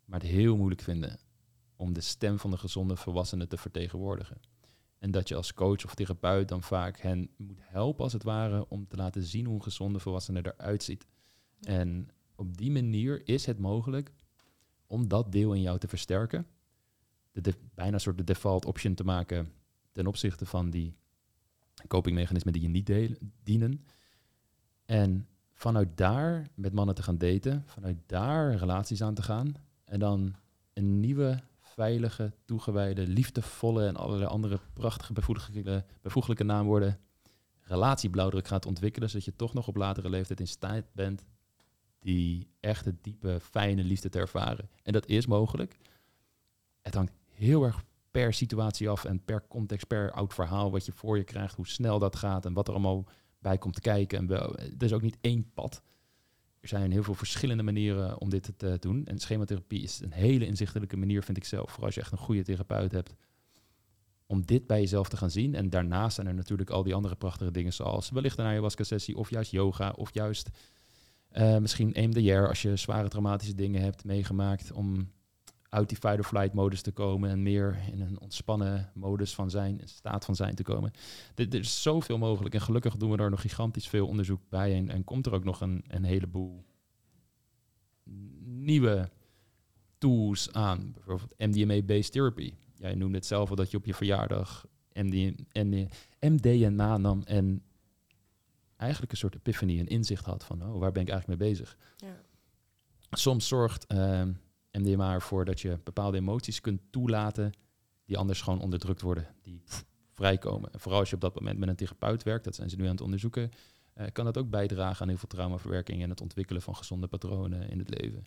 Maar 0.06 0.20
het 0.20 0.30
heel 0.30 0.58
moeilijk 0.58 0.82
vinden 0.82 1.20
om 1.76 1.94
de 1.94 2.02
stem 2.02 2.40
van 2.40 2.52
de 2.52 2.58
gezonde 2.58 2.96
volwassene 2.96 3.48
te 3.48 3.58
vertegenwoordigen. 3.58 4.38
En 5.00 5.12
dat 5.12 5.28
je 5.28 5.36
als 5.36 5.54
coach 5.54 5.86
of 5.86 5.96
therapeut 5.96 6.48
dan 6.48 6.64
vaak 6.64 7.00
hen 7.00 7.30
moet 7.38 7.60
helpen, 7.62 8.04
als 8.04 8.14
het 8.14 8.24
ware, 8.24 8.70
om 8.70 8.88
te 8.88 8.96
laten 8.96 9.24
zien 9.24 9.46
hoe 9.46 9.56
een 9.56 9.64
gezonde 9.64 10.00
volwassene 10.00 10.46
eruit 10.46 10.84
ziet. 10.84 11.06
En 11.62 12.08
op 12.36 12.58
die 12.58 12.72
manier 12.72 13.28
is 13.28 13.46
het 13.46 13.60
mogelijk 13.60 14.12
om 14.86 15.08
dat 15.08 15.32
deel 15.32 15.54
in 15.54 15.62
jou 15.62 15.80
te 15.80 15.88
versterken. 15.88 16.48
De 17.32 17.42
de- 17.42 17.56
bijna 17.74 17.94
een 17.94 18.00
soort 18.00 18.18
de 18.18 18.24
default 18.24 18.66
option 18.66 18.94
te 18.94 19.04
maken 19.04 19.54
ten 19.92 20.08
opzichte 20.08 20.46
van 20.46 20.70
die 20.70 20.96
copingmechanismen 21.88 22.54
die 22.54 22.62
je 22.62 22.68
niet 22.70 22.86
delen, 22.86 23.34
dienen. 23.44 23.86
En 24.92 25.28
vanuit 25.54 25.98
daar 25.98 26.48
met 26.54 26.74
mannen 26.74 26.96
te 26.96 27.04
gaan 27.04 27.18
daten, 27.18 27.64
vanuit 27.66 27.98
daar 28.06 28.56
relaties 28.56 29.04
aan 29.04 29.14
te 29.14 29.22
gaan. 29.22 29.56
En 29.86 30.00
dan 30.00 30.36
een 30.74 31.00
nieuwe, 31.00 31.40
veilige, 31.62 32.34
toegewijde, 32.46 33.08
liefdevolle 33.08 33.88
en 33.88 33.96
allerlei 33.96 34.30
andere 34.30 34.60
prachtige, 34.74 35.14
bevoeglijke, 35.14 35.86
bevoeglijke 36.02 36.44
naamwoorden 36.44 37.00
relatieblauwdruk 37.60 38.48
gaat 38.48 38.66
ontwikkelen, 38.66 39.10
zodat 39.10 39.26
je 39.26 39.36
toch 39.36 39.54
nog 39.54 39.68
op 39.68 39.76
latere 39.76 40.10
leeftijd 40.10 40.40
in 40.40 40.48
staat 40.48 40.86
bent 40.94 41.26
die 42.00 42.48
echte, 42.60 42.96
diepe, 43.02 43.40
fijne 43.42 43.84
liefde 43.84 44.10
te 44.10 44.20
ervaren. 44.20 44.70
En 44.84 44.94
dat 44.94 45.08
is 45.08 45.26
mogelijk. 45.26 45.78
Het 46.82 46.94
hangt 46.94 47.14
heel 47.30 47.64
erg 47.64 47.84
per 48.12 48.34
situatie 48.34 48.90
af 48.90 49.06
en 49.06 49.24
per 49.24 49.48
context, 49.48 49.88
per 49.88 50.12
oud 50.12 50.34
verhaal 50.34 50.72
wat 50.72 50.86
je 50.86 50.92
voor 50.92 51.18
je 51.18 51.24
krijgt, 51.24 51.56
hoe 51.56 51.68
snel 51.68 52.00
dat 52.00 52.16
gaat 52.16 52.46
en 52.46 52.54
wat 52.54 52.68
er 52.68 52.74
allemaal 52.74 53.06
bij 53.42 53.58
komt 53.58 53.80
kijken. 53.80 54.18
En 54.18 54.28
wel, 54.28 54.58
er 54.58 54.84
is 54.84 54.94
ook 54.94 55.02
niet 55.02 55.18
één 55.22 55.52
pad. 55.54 55.82
Er 56.60 56.68
zijn 56.68 56.92
heel 56.92 57.04
veel 57.04 57.14
verschillende 57.14 57.64
manieren 57.64 58.20
om 58.20 58.30
dit 58.30 58.52
te 58.58 58.78
doen. 58.80 59.06
En 59.06 59.20
schematherapie 59.20 59.82
is 59.82 60.00
een 60.00 60.12
hele 60.12 60.46
inzichtelijke 60.46 60.98
manier, 60.98 61.24
vind 61.24 61.38
ik 61.38 61.46
zelf. 61.46 61.70
Vooral 61.70 61.86
als 61.86 61.96
je 61.96 62.02
echt 62.02 62.12
een 62.12 62.18
goede 62.18 62.44
therapeut 62.44 62.92
hebt. 62.92 63.16
Om 64.26 64.46
dit 64.46 64.68
bij 64.68 64.80
jezelf 64.80 65.10
te 65.10 65.18
gaan 65.18 65.32
zien. 65.32 65.56
En 65.56 65.70
daarnaast 65.70 66.16
zijn 66.16 66.28
er 66.28 66.34
natuurlijk 66.34 66.70
al 66.70 66.84
die 66.84 66.94
andere 66.94 67.16
prachtige 67.16 67.52
dingen. 67.52 67.74
Zoals 67.74 68.10
wellicht 68.10 68.38
een 68.38 68.46
ayahuasca-sessie. 68.46 69.18
Of 69.18 69.30
juist 69.30 69.52
yoga. 69.52 69.94
Of 69.96 70.14
juist 70.14 70.50
eh, 71.30 71.58
misschien 71.58 71.94
EMDR. 71.94 72.48
Als 72.48 72.62
je 72.62 72.76
zware 72.76 73.08
traumatische 73.08 73.56
dingen 73.56 73.82
hebt 73.82 74.04
meegemaakt. 74.04 74.72
Om 74.72 75.12
uit 75.72 75.90
die 75.90 75.98
fight-or-flight 75.98 76.54
modus 76.54 76.82
te 76.82 76.92
komen. 76.92 77.30
En 77.30 77.44
meer 77.44 77.80
in 77.92 78.02
een 78.02 78.20
ontspannen 78.20 78.92
modus 78.94 79.36
van 79.36 79.50
zijn. 79.50 79.82
Een 79.82 79.88
staat 79.88 80.26
van 80.26 80.36
zijn 80.36 80.56
te 80.56 80.64
komen. 80.64 80.92
Er, 81.36 81.48
er 81.50 81.60
is 81.60 81.82
zoveel 81.82 82.18
mogelijk. 82.18 82.56
En 82.56 82.62
gelukkig 82.62 82.98
doen 82.98 83.12
we 83.12 83.18
er 83.18 83.30
nog 83.30 83.42
gigantisch 83.42 83.88
veel 83.88 84.08
onderzoek 84.08 84.42
bij. 84.50 84.76
En, 84.76 84.90
en 84.90 85.04
komt 85.04 85.26
er 85.26 85.34
ook 85.34 85.44
nog 85.44 85.62
een, 85.62 85.84
een 85.88 86.04
heleboel 86.04 86.66
nieuwe 88.44 89.10
tools 89.98 90.54
aan. 90.54 90.92
Bijvoorbeeld 90.92 91.34
MDMA-based 91.38 92.12
therapy. 92.12 92.54
Jij 92.74 92.96
noemde 92.96 93.18
het 93.18 93.26
zelf 93.26 93.50
al 93.50 93.56
dat 93.56 93.72
je 93.72 93.78
op 93.78 93.86
je 93.86 93.94
verjaardag 93.94 94.66
MD, 94.94 95.34
en, 95.52 95.90
MDMA 96.20 96.98
nam 96.98 97.22
en 97.24 97.64
eigenlijk 98.78 99.12
een 99.12 99.18
soort 99.18 99.36
epiphany, 99.36 99.80
een 99.80 99.88
inzicht 99.88 100.26
had 100.26 100.44
van, 100.44 100.64
oh, 100.64 100.80
waar 100.80 100.92
ben 100.92 101.02
ik 101.02 101.10
eigenlijk 101.10 101.40
mee 101.40 101.50
bezig? 101.50 101.78
Ja. 101.98 102.22
Soms 103.10 103.48
zorgt 103.48 103.86
ehm, 103.86 104.32
MDMA 104.72 105.14
ervoor 105.14 105.46
dat 105.46 105.62
je 105.62 105.80
bepaalde 105.84 106.18
emoties 106.18 106.62
kunt 106.62 106.82
toelaten 106.90 107.54
die 108.06 108.18
anders 108.18 108.42
gewoon 108.42 108.60
onderdrukt 108.60 109.02
worden, 109.02 109.28
die 109.42 109.64
vrijkomen. 110.14 110.74
En 110.74 110.80
vooral 110.80 111.00
als 111.00 111.10
je 111.10 111.16
op 111.16 111.22
dat 111.22 111.36
moment 111.36 111.58
met 111.60 111.70
een 111.70 111.76
therapeut 111.76 112.24
werkt, 112.24 112.44
dat 112.44 112.56
zijn 112.56 112.70
ze 112.70 112.76
nu 112.76 112.84
aan 112.84 112.92
het 112.92 113.02
onderzoeken, 113.02 113.52
eh, 113.94 114.06
kan 114.12 114.26
dat 114.26 114.38
ook 114.38 114.50
bijdragen 114.50 115.02
aan 115.02 115.08
heel 115.08 115.18
veel 115.18 115.28
traumaverwerking 115.28 116.04
en 116.04 116.10
het 116.10 116.22
ontwikkelen 116.22 116.62
van 116.62 116.76
gezonde 116.76 117.08
patronen 117.08 117.70
in 117.70 117.80
het 117.80 117.90
leven. 117.90 118.26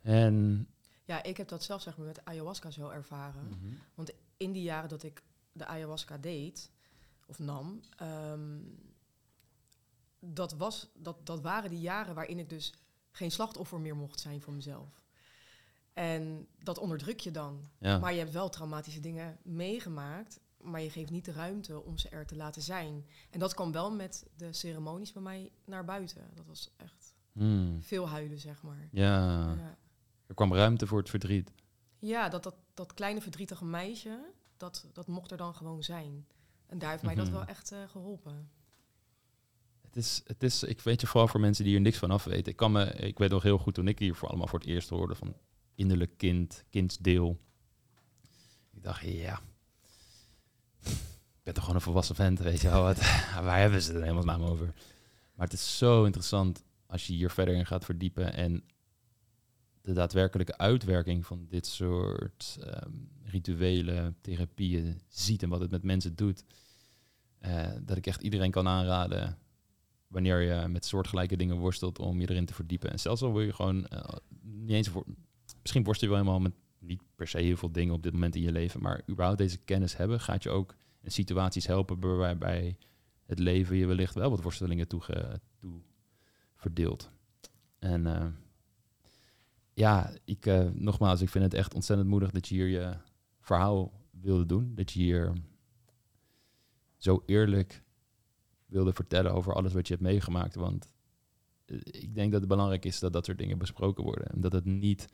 En 0.00 0.66
ja, 1.04 1.22
ik 1.22 1.36
heb 1.36 1.48
dat 1.48 1.62
zelf 1.62 1.82
zeg 1.82 1.96
maar, 1.96 2.06
met 2.06 2.24
ayahuasca 2.24 2.70
zo 2.70 2.88
ervaren. 2.88 3.48
Mhm. 3.48 4.06
in 4.36 4.52
die 4.52 4.62
jaren 4.62 4.88
dat 4.88 5.02
ik 5.02 5.22
de 5.52 5.66
ayahuasca 5.66 6.18
deed, 6.18 6.70
of 7.26 7.38
nam, 7.38 7.80
ehm, 7.96 8.58
dat, 10.18 10.52
was, 10.52 10.90
dat, 10.94 11.26
dat 11.26 11.40
waren 11.40 11.70
die 11.70 11.80
jaren 11.80 12.14
waarin 12.14 12.38
ik 12.38 12.48
dus 12.48 12.72
geen 13.10 13.30
slachtoffer 13.30 13.80
meer 13.80 13.96
mocht 13.96 14.20
zijn 14.20 14.40
voor 14.40 14.52
mezelf. 14.52 15.03
En 15.94 16.46
dat 16.62 16.78
onderdruk 16.78 17.20
je 17.20 17.30
dan. 17.30 17.68
ja. 17.78 17.98
Maar 17.98 18.12
je 18.12 18.18
hebt 18.18 18.32
wel 18.32 18.48
traumatische 18.48 19.00
dingen 19.00 19.38
meegemaakt, 19.42 20.40
maar 20.60 20.80
je 20.80 20.90
geeft 20.90 21.10
niet 21.10 21.24
de 21.24 21.32
ruimte 21.32 21.82
om 21.82 21.98
ze 21.98 22.08
er 22.08 22.26
te 22.26 22.36
laten 22.36 22.62
zijn. 22.62 23.06
En 23.30 23.38
dat 23.38 23.54
kwam 23.54 23.72
wel 23.72 23.90
met 23.92 24.26
de 24.36 24.52
ceremonies 24.52 25.12
bij 25.12 25.22
mij 25.22 25.50
naar 25.64 25.84
buiten. 25.84 26.30
Dat 26.34 26.46
was 26.46 26.70
echt 26.76 27.12
Hmm. 27.32 27.82
veel 27.82 28.08
huilen, 28.08 28.38
zeg 28.38 28.62
maar. 28.62 28.88
ja, 28.92 29.28
Ja. 29.56 29.76
er 30.26 30.34
kwam 30.34 30.54
ruimte 30.54 30.86
voor 30.86 30.98
het 30.98 31.10
verdriet. 31.10 31.52
Ja, 31.98 32.28
dat, 32.28 32.42
dat, 32.42 32.54
dat 32.74 32.94
kleine 32.94 33.20
verdrietige 33.20 33.64
meisje, 33.64 34.18
dat, 34.56 34.86
dat 34.92 35.06
mocht 35.06 35.30
er 35.30 35.36
dan 35.36 35.54
gewoon 35.54 35.82
zijn. 35.82 36.26
En 36.66 36.78
daar 36.78 36.90
heeft 36.90 37.02
mij 37.02 37.14
dat 37.14 37.26
Mhm. 37.26 37.34
wel 37.34 37.44
echt 37.44 37.72
eh, 37.72 37.78
geholpen. 37.88 38.50
Het 39.80 39.96
is, 39.96 40.22
het 40.26 40.42
is, 40.42 40.62
ik 40.62 40.80
weet 40.80 41.00
je 41.00 41.06
vooral 41.06 41.28
voor 41.28 41.40
mensen 41.40 41.64
die 41.64 41.72
hier 41.72 41.82
niks 41.82 41.98
van 41.98 42.10
af 42.10 42.24
weten. 42.24 42.52
Ik, 42.52 42.56
kan 42.56 42.72
me, 42.72 42.84
ik 42.92 43.18
weet 43.18 43.30
nog 43.30 43.42
heel 43.42 43.58
goed 43.58 43.74
toen 43.74 43.88
ik 43.88 43.98
hier 43.98 44.14
voor 44.14 44.28
allemaal 44.28 44.46
voor 44.46 44.58
het 44.58 44.68
eerst 44.68 44.88
hoorde 44.88 45.14
van 45.14 45.34
innerlijk 45.74 46.16
kind, 46.16 46.64
kindsdeel. 46.70 47.40
Ik 48.72 48.82
dacht, 48.82 49.02
ja, 49.02 49.40
ik 50.84 51.42
ben 51.42 51.54
toch 51.54 51.62
gewoon 51.62 51.74
een 51.74 51.84
volwassen 51.84 52.14
vent, 52.14 52.38
weet 52.38 52.60
je 52.60 52.70
wel. 52.70 52.82
Wat, 52.82 52.98
waar 53.46 53.60
hebben 53.60 53.82
ze 53.82 53.92
het 53.92 54.00
in 54.00 54.06
hemelsnaam 54.06 54.42
over? 54.42 54.74
Maar 55.34 55.46
het 55.46 55.52
is 55.52 55.78
zo 55.78 56.04
interessant 56.04 56.64
als 56.86 57.06
je 57.06 57.12
hier 57.12 57.30
verder 57.30 57.54
in 57.54 57.66
gaat 57.66 57.84
verdiepen 57.84 58.34
en 58.34 58.64
de 59.80 59.92
daadwerkelijke 59.92 60.58
uitwerking 60.58 61.26
van 61.26 61.46
dit 61.48 61.66
soort 61.66 62.58
ehm, 62.60 62.90
rituele 63.22 64.14
therapieën 64.20 65.00
ziet 65.08 65.42
en 65.42 65.48
wat 65.48 65.60
het 65.60 65.70
met 65.70 65.82
mensen 65.82 66.14
doet. 66.14 66.44
Eh, 67.38 67.70
dat 67.82 67.96
ik 67.96 68.06
echt 68.06 68.22
iedereen 68.22 68.50
kan 68.50 68.68
aanraden 68.68 69.38
wanneer 70.06 70.40
je 70.40 70.68
met 70.68 70.84
soortgelijke 70.84 71.36
dingen 71.36 71.56
worstelt 71.56 71.98
om 71.98 72.20
je 72.20 72.30
erin 72.30 72.46
te 72.46 72.54
verdiepen. 72.54 72.90
En 72.90 73.00
zelfs 73.00 73.22
al 73.22 73.32
wil 73.32 73.42
je 73.42 73.52
gewoon 73.52 73.86
uh, 73.92 74.04
niet 74.42 74.70
eens 74.70 74.88
voor, 74.88 75.04
misschien 75.64 75.84
worstel 75.84 76.08
je 76.08 76.14
wel 76.14 76.22
helemaal 76.22 76.42
met 76.42 76.58
niet 76.78 77.02
per 77.14 77.28
se 77.28 77.38
heel 77.38 77.56
veel 77.56 77.72
dingen 77.72 77.94
op 77.94 78.02
dit 78.02 78.12
moment 78.12 78.34
in 78.34 78.42
je 78.42 78.52
leven, 78.52 78.82
maar 78.82 79.02
überhaupt 79.08 79.38
deze 79.38 79.58
kennis 79.58 79.96
hebben, 79.96 80.20
gaat 80.20 80.42
je 80.42 80.50
ook 80.50 80.74
in 81.00 81.10
situaties 81.10 81.66
helpen 81.66 82.16
waarbij 82.18 82.76
het 83.26 83.38
leven 83.38 83.76
je 83.76 83.86
wellicht 83.86 84.14
wel 84.14 84.30
wat 84.30 84.42
worstelingen 84.42 84.88
toe, 84.88 85.02
toe 85.60 85.80
verdeelt. 86.56 87.10
En 87.78 88.06
uh, 88.06 88.26
ja, 89.74 90.12
ik, 90.24 90.46
uh, 90.46 90.68
nogmaals, 90.72 91.20
ik 91.20 91.28
vind 91.28 91.44
het 91.44 91.54
echt 91.54 91.74
ontzettend 91.74 92.08
moedig 92.08 92.30
dat 92.30 92.48
je 92.48 92.54
hier 92.54 92.68
je 92.68 92.96
verhaal 93.40 93.92
wilde 94.10 94.46
doen. 94.46 94.74
Dat 94.74 94.92
je 94.92 95.00
hier 95.00 95.32
zo 96.96 97.22
eerlijk 97.26 97.82
wilde 98.66 98.92
vertellen 98.92 99.32
over 99.32 99.54
alles 99.54 99.72
wat 99.72 99.86
je 99.86 99.94
hebt 99.94 100.06
meegemaakt. 100.06 100.54
Want 100.54 100.92
eh, 101.64 101.78
ik 101.82 102.14
denk 102.14 102.32
dat 102.32 102.40
het 102.40 102.48
belangrijk 102.48 102.84
is 102.84 102.98
dat 102.98 103.12
dat 103.12 103.24
soort 103.24 103.38
dingen 103.38 103.58
besproken 103.58 104.04
worden. 104.04 104.26
En 104.26 104.40
dat 104.40 104.52
het 104.52 104.64
niet 104.64 105.08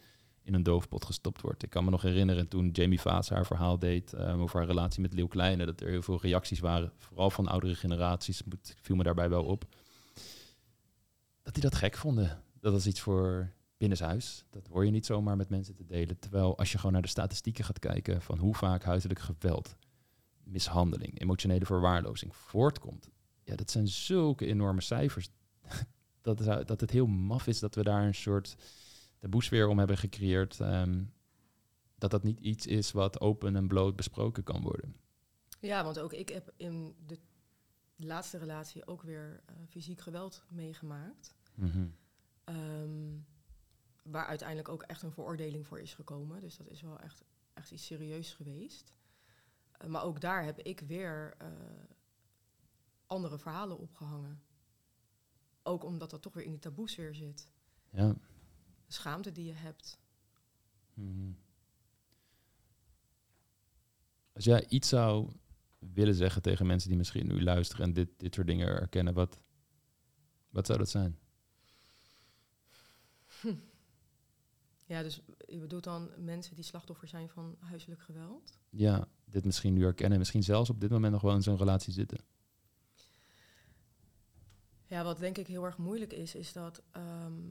in 0.51 0.56
een 0.56 0.62
doofpot 0.62 1.05
gestopt 1.05 1.40
wordt. 1.40 1.62
Ik 1.62 1.70
kan 1.70 1.85
me 1.85 1.90
nog 1.90 2.02
herinneren 2.02 2.48
toen 2.48 2.70
Jamie 2.70 3.01
Vaas 3.01 3.28
haar 3.28 3.47
verhaal 3.47 3.78
deed 3.78 4.12
um, 4.12 4.40
over 4.40 4.59
haar 4.59 4.68
relatie 4.68 5.01
met 5.01 5.12
Leeuw 5.12 5.27
Kleine, 5.27 5.66
dat 5.66 5.81
er 5.81 5.89
heel 5.89 6.02
veel 6.02 6.20
reacties 6.20 6.60
waren, 6.60 6.93
vooral 6.98 7.31
van 7.31 7.48
oudere 7.48 7.74
generaties, 7.74 8.43
viel 8.60 8.97
me 8.97 9.02
daarbij 9.02 9.28
wel 9.28 9.44
op. 9.44 9.64
Dat 11.43 11.55
die 11.55 11.62
dat 11.62 11.74
gek 11.74 11.97
vonden. 11.97 12.43
Dat 12.60 12.72
was 12.72 12.86
iets 12.86 13.01
voor 13.01 13.52
binnenshuis. 13.77 14.44
Dat 14.51 14.66
hoor 14.66 14.85
je 14.85 14.90
niet 14.90 15.06
zomaar 15.06 15.36
met 15.36 15.48
mensen 15.48 15.74
te 15.74 15.85
delen. 15.85 16.18
Terwijl 16.18 16.59
als 16.59 16.72
je 16.72 16.77
gewoon 16.77 16.93
naar 16.93 17.02
de 17.02 17.09
statistieken 17.09 17.64
gaat 17.64 17.78
kijken 17.78 18.22
van 18.22 18.39
hoe 18.39 18.55
vaak 18.55 18.82
huiselijk 18.85 19.20
geweld, 19.20 19.77
mishandeling, 20.43 21.20
emotionele 21.20 21.64
verwaarlozing 21.64 22.36
voortkomt. 22.36 23.09
Ja, 23.44 23.56
dat 23.56 23.70
zijn 23.70 23.89
zulke 23.89 24.47
enorme 24.47 24.81
cijfers. 24.81 25.28
dat, 26.22 26.39
dat 26.66 26.81
het 26.81 26.90
heel 26.90 27.06
maf 27.06 27.47
is 27.47 27.59
dat 27.59 27.74
we 27.74 27.82
daar 27.82 28.05
een 28.05 28.14
soort 28.14 28.56
taboesfeer 29.20 29.68
om 29.68 29.78
hebben 29.78 29.98
gecreëerd. 29.98 30.60
Ehm, 30.60 31.02
dat 31.98 32.10
dat 32.10 32.22
niet 32.22 32.40
iets 32.40 32.66
is 32.66 32.92
wat 32.92 33.20
open 33.20 33.56
en 33.56 33.68
bloot 33.68 33.97
besproken 33.97 34.42
kan 34.42 34.62
worden. 34.62 34.97
Ja, 35.60 35.84
want 35.84 35.98
ook 35.98 36.12
ik 36.12 36.28
heb 36.28 36.52
in 36.56 36.94
de 37.06 37.18
laatste 37.97 38.38
relatie 38.38 38.86
ook 38.86 39.02
weer 39.02 39.42
uh, 39.51 39.56
fysiek 39.68 40.01
geweld 40.01 40.44
meegemaakt. 40.48 41.34
Mhm. 41.55 41.88
Ehm, 42.44 43.18
waar 44.02 44.26
uiteindelijk 44.26 44.68
ook 44.68 44.82
echt 44.82 45.02
een 45.02 45.12
veroordeling 45.12 45.66
voor 45.66 45.80
is 45.80 45.94
gekomen. 45.94 46.40
Dus 46.40 46.56
dat 46.56 46.68
is 46.68 46.82
wel 46.82 46.98
echt, 46.98 47.24
echt 47.52 47.70
iets 47.70 47.86
serieus 47.86 48.34
geweest. 48.34 48.92
Uh, 49.82 49.88
maar 49.88 50.02
ook 50.02 50.20
daar 50.20 50.44
heb 50.44 50.59
ik 50.59 50.80
weer 50.80 51.34
uh, 51.42 51.48
andere 53.06 53.38
verhalen 53.38 53.78
opgehangen. 53.78 54.42
Ook 55.62 55.84
omdat 55.84 56.10
dat 56.10 56.22
toch 56.22 56.34
weer 56.34 56.44
in 56.44 56.51
die 56.51 56.60
taboesfeer 56.60 57.14
zit. 57.14 57.51
Ja. 57.90 58.16
De 58.90 58.96
schaamte 58.96 59.32
die 59.32 59.44
je 59.44 59.52
hebt. 59.52 59.98
Mhm. 60.94 61.32
Als 64.32 64.44
jij 64.44 64.66
iets 64.68 64.88
zou 64.88 65.30
willen 65.78 66.14
zeggen 66.14 66.42
tegen 66.42 66.66
mensen 66.66 66.88
die 66.88 66.98
misschien 66.98 67.26
nu 67.26 67.42
luisteren 67.42 67.84
en 67.84 67.92
dit, 67.92 68.08
dit 68.16 68.34
soort 68.34 68.46
dingen 68.46 68.68
herkennen, 68.68 69.14
wat, 69.14 69.38
wat 70.48 70.66
zou 70.66 70.78
dat 70.78 70.88
zijn? 70.88 71.18
Hm. 73.40 73.54
Ja, 74.86 75.02
dus 75.02 75.20
je 75.46 75.58
bedoelt 75.58 75.84
dan 75.84 76.10
mensen 76.16 76.54
die 76.54 76.64
slachtoffer 76.64 77.08
zijn 77.08 77.28
van 77.28 77.56
huiselijk 77.58 78.00
geweld? 78.00 78.58
Ja, 78.70 79.08
dit 79.24 79.44
misschien 79.44 79.72
nu 79.72 79.82
herkennen, 79.82 80.18
misschien 80.18 80.42
zelfs 80.42 80.70
op 80.70 80.80
dit 80.80 80.90
moment 80.90 81.12
nog 81.12 81.22
wel 81.22 81.34
in 81.34 81.42
zo'n 81.42 81.56
relatie 81.56 81.92
zitten. 81.92 82.18
Ja, 84.86 85.04
wat 85.04 85.18
denk 85.18 85.38
ik 85.38 85.46
heel 85.46 85.64
erg 85.64 85.78
moeilijk 85.78 86.12
is, 86.12 86.34
is 86.34 86.52
dat 86.52 86.82
ehm, 86.90 87.42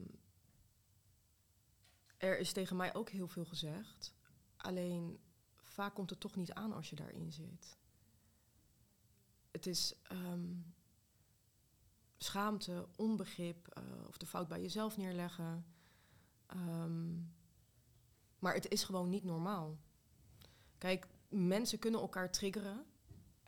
er 2.20 2.38
is 2.38 2.52
tegen 2.52 2.76
mij 2.76 2.94
ook 2.94 3.10
heel 3.10 3.28
veel 3.28 3.44
gezegd. 3.44 4.14
Alleen 4.56 5.20
vaak 5.62 5.94
komt 5.94 6.10
het 6.10 6.20
toch 6.20 6.36
niet 6.36 6.52
aan 6.52 6.72
als 6.72 6.90
je 6.90 6.96
daarin 6.96 7.32
zit. 7.32 7.76
Het 9.50 9.66
is 9.66 9.94
ehm, 10.02 10.54
schaamte, 12.18 12.88
onbegrip 12.96 13.78
uh, 13.78 14.08
of 14.08 14.16
de 14.16 14.26
fout 14.26 14.48
bij 14.48 14.60
jezelf 14.60 14.96
neerleggen. 14.96 15.66
Ehm, 16.46 17.14
maar 18.38 18.54
het 18.54 18.68
is 18.68 18.84
gewoon 18.84 19.08
niet 19.08 19.24
normaal. 19.24 19.78
Kijk, 20.78 21.06
mensen 21.28 21.78
kunnen 21.78 22.00
elkaar 22.00 22.32
triggeren. 22.32 22.84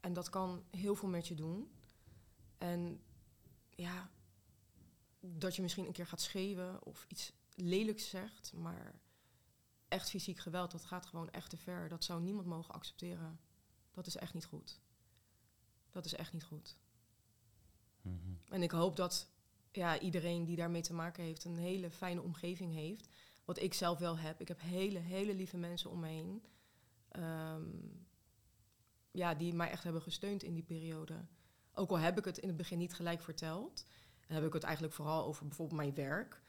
En 0.01 0.13
dat 0.13 0.31
kan 0.31 0.65
heel 0.71 0.95
veel 0.95 1.09
met 1.09 1.29
je 1.29 1.35
doen. 1.35 1.71
En 2.59 3.03
ja, 3.71 4.11
dat 5.21 5.57
je 5.57 5.63
misschien 5.63 5.87
een 5.87 5.93
keer 5.93 6.07
gaat 6.07 6.21
schreeuwen 6.21 6.85
of 6.85 7.05
iets 7.09 7.33
lelijks 7.55 8.09
zegt, 8.09 8.53
maar 8.53 9.01
echt 9.89 10.11
fysiek 10.11 10.39
geweld, 10.39 10.71
dat 10.71 10.85
gaat 10.85 11.07
gewoon 11.07 11.31
echt 11.31 11.51
te 11.51 11.57
ver. 11.57 11.89
Dat 11.89 12.05
zou 12.05 12.23
niemand 12.23 12.47
mogen 12.47 12.75
accepteren. 12.75 13.41
Dat 13.91 14.07
is 14.07 14.17
echt 14.17 14.35
niet 14.35 14.45
goed. 14.45 14.81
Dat 15.91 16.05
is 16.05 16.15
echt 16.15 16.33
niet 16.33 16.45
goed. 16.45 16.79
Mhm. 18.03 18.35
En 18.49 18.63
ik 18.63 18.71
hoop 18.71 18.97
dat 18.97 19.31
ja, 19.73 19.99
iedereen 19.99 20.45
die 20.45 20.57
daarmee 20.57 20.83
te 20.83 20.95
maken 20.95 21.25
heeft 21.25 21.45
een 21.45 21.57
hele 21.57 21.91
fijne 21.91 22.23
omgeving 22.23 22.73
heeft. 22.73 23.09
Wat 23.45 23.59
ik 23.59 23.75
zelf 23.75 23.99
wel 23.99 24.19
heb. 24.19 24.41
Ik 24.41 24.49
heb 24.49 24.61
hele, 24.61 24.99
hele 24.99 25.35
lieve 25.35 25.57
mensen 25.57 25.91
om 25.91 26.01
me 26.01 26.09
heen. 26.09 26.45
Ehm, 27.09 27.71
ja, 29.11 29.35
die 29.35 29.55
mij 29.55 29.71
echt 29.71 29.85
hebben 29.85 30.03
gesteund 30.03 30.43
in 30.43 30.55
die 30.55 30.63
periode. 30.63 31.27
Ook 31.75 31.91
al 31.91 31.99
heb 31.99 32.19
ik 32.19 32.25
het 32.25 32.39
in 32.39 32.49
het 32.49 32.57
begin 32.57 32.79
niet 32.79 32.95
gelijk 32.95 33.23
verteld. 33.23 33.87
En 34.27 34.35
heb 34.35 34.45
ik 34.45 34.53
het 34.53 34.63
eigenlijk 34.63 34.95
vooral 34.95 35.25
over 35.25 35.47
bijvoorbeeld 35.47 35.81
mijn 35.81 35.95
werk. 35.95 36.42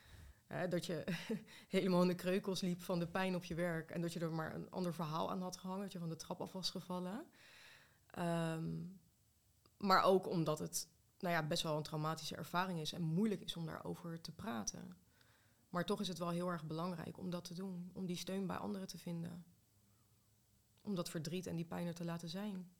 Dat 0.70 0.86
je 0.86 1.04
helemaal 1.68 2.02
in 2.02 2.08
de 2.08 2.16
kreukels 2.16 2.62
liep 2.62 2.82
van 2.82 3.00
de 3.00 3.08
pijn 3.08 3.36
op 3.36 3.44
je 3.44 3.56
werk. 3.56 3.92
En 3.92 4.02
dat 4.02 4.14
je 4.14 4.20
er 4.20 4.34
maar 4.34 4.56
een 4.56 4.72
ander 4.72 4.94
verhaal 4.94 5.32
aan 5.32 5.42
had 5.42 5.58
gehangen. 5.58 5.84
Dat 5.84 5.92
je 5.92 6.00
van 6.00 6.10
de 6.10 6.16
trap 6.16 6.42
af 6.42 6.52
was 6.52 6.70
gevallen. 6.70 7.26
Ehm, 8.10 8.84
maar 9.78 10.04
ook 10.04 10.28
omdat 10.28 10.60
het 10.60 10.88
nou 11.20 11.34
ja, 11.34 11.48
best 11.48 11.64
wel 11.64 11.78
een 11.78 11.84
traumatische 11.84 12.36
ervaring 12.36 12.80
is. 12.80 12.94
En 12.94 13.02
moeilijk 13.02 13.42
is 13.42 13.56
om 13.56 13.66
daarover 13.66 14.22
te 14.22 14.32
praten. 14.32 14.98
Maar 15.70 15.86
toch 15.86 16.02
is 16.02 16.08
het 16.08 16.18
wel 16.18 16.30
heel 16.30 16.50
erg 16.50 16.66
belangrijk 16.66 17.18
om 17.18 17.30
dat 17.30 17.44
te 17.44 17.54
doen. 17.54 17.92
Om 17.94 18.06
die 18.06 18.18
steun 18.18 18.48
bij 18.48 18.58
anderen 18.58 18.88
te 18.88 18.98
vinden. 18.98 19.46
Om 20.82 20.96
dat 20.96 21.10
verdriet 21.10 21.48
en 21.48 21.56
die 21.56 21.66
pijn 21.66 21.88
er 21.88 21.94
te 21.94 22.06
laten 22.06 22.30
zijn. 22.30 22.72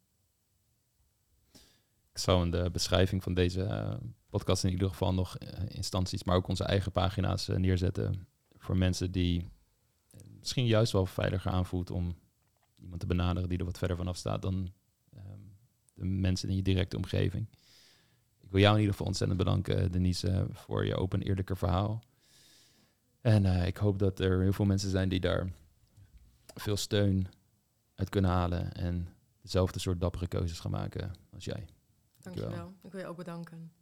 Ik 2.14 2.20
zou 2.20 2.44
in 2.44 2.50
de 2.50 2.70
beschrijving 2.72 3.22
van 3.22 3.34
deze 3.34 3.60
uh, 3.60 3.94
podcast 4.30 4.64
in 4.64 4.70
ieder 4.70 4.88
geval 4.88 5.14
nog 5.14 5.36
uh, 5.38 5.48
instanties, 5.68 6.24
maar 6.24 6.36
ook 6.36 6.48
onze 6.48 6.64
eigen 6.64 6.92
pagina's 6.92 7.48
uh, 7.48 7.56
neerzetten. 7.56 8.26
Voor 8.56 8.76
mensen 8.76 9.10
die 9.10 9.48
misschien 10.38 10.66
juist 10.66 10.92
wel 10.92 11.06
veiliger 11.06 11.50
aanvoelt 11.50 11.90
om 11.90 12.16
iemand 12.76 13.00
te 13.00 13.06
benaderen 13.06 13.48
die 13.48 13.58
er 13.58 13.64
wat 13.64 13.78
verder 13.78 13.96
vanaf 13.96 14.16
staat 14.16 14.42
dan 14.42 14.72
ehm, 15.10 15.40
de 15.94 16.04
mensen 16.04 16.48
in 16.48 16.56
je 16.56 16.62
directe 16.62 16.96
omgeving. 16.96 17.48
Ik 18.40 18.50
wil 18.50 18.60
jou 18.60 18.72
in 18.72 18.80
ieder 18.80 18.94
geval 18.94 19.06
ontzettend 19.06 19.38
bedanken, 19.38 19.92
Denise, 19.92 20.46
voor 20.50 20.86
je 20.86 20.96
open 20.96 21.22
eerlijke 21.22 21.56
verhaal. 21.56 22.02
En 23.20 23.66
ik 23.66 23.76
hoop 23.76 23.98
dat 23.98 24.20
er 24.20 24.40
heel 24.40 24.52
veel 24.52 24.64
mensen 24.64 24.90
zijn 24.90 25.08
die 25.08 25.20
daar 25.20 25.52
veel 26.54 26.76
steun 26.76 27.26
uit 27.94 28.08
kunnen 28.08 28.30
halen 28.30 28.72
en 28.72 29.08
dezelfde 29.40 29.78
soort 29.78 30.00
dappere 30.00 30.26
keuzes 30.26 30.60
gaan 30.60 30.70
maken 30.70 31.12
als 31.32 31.44
jij. 31.44 31.66
Dankjewel. 32.24 32.50
Dankjewel. 32.50 32.74
Ik 32.82 32.92
wil 32.92 33.00
je 33.00 33.06
ook 33.06 33.16
bedanken. 33.16 33.72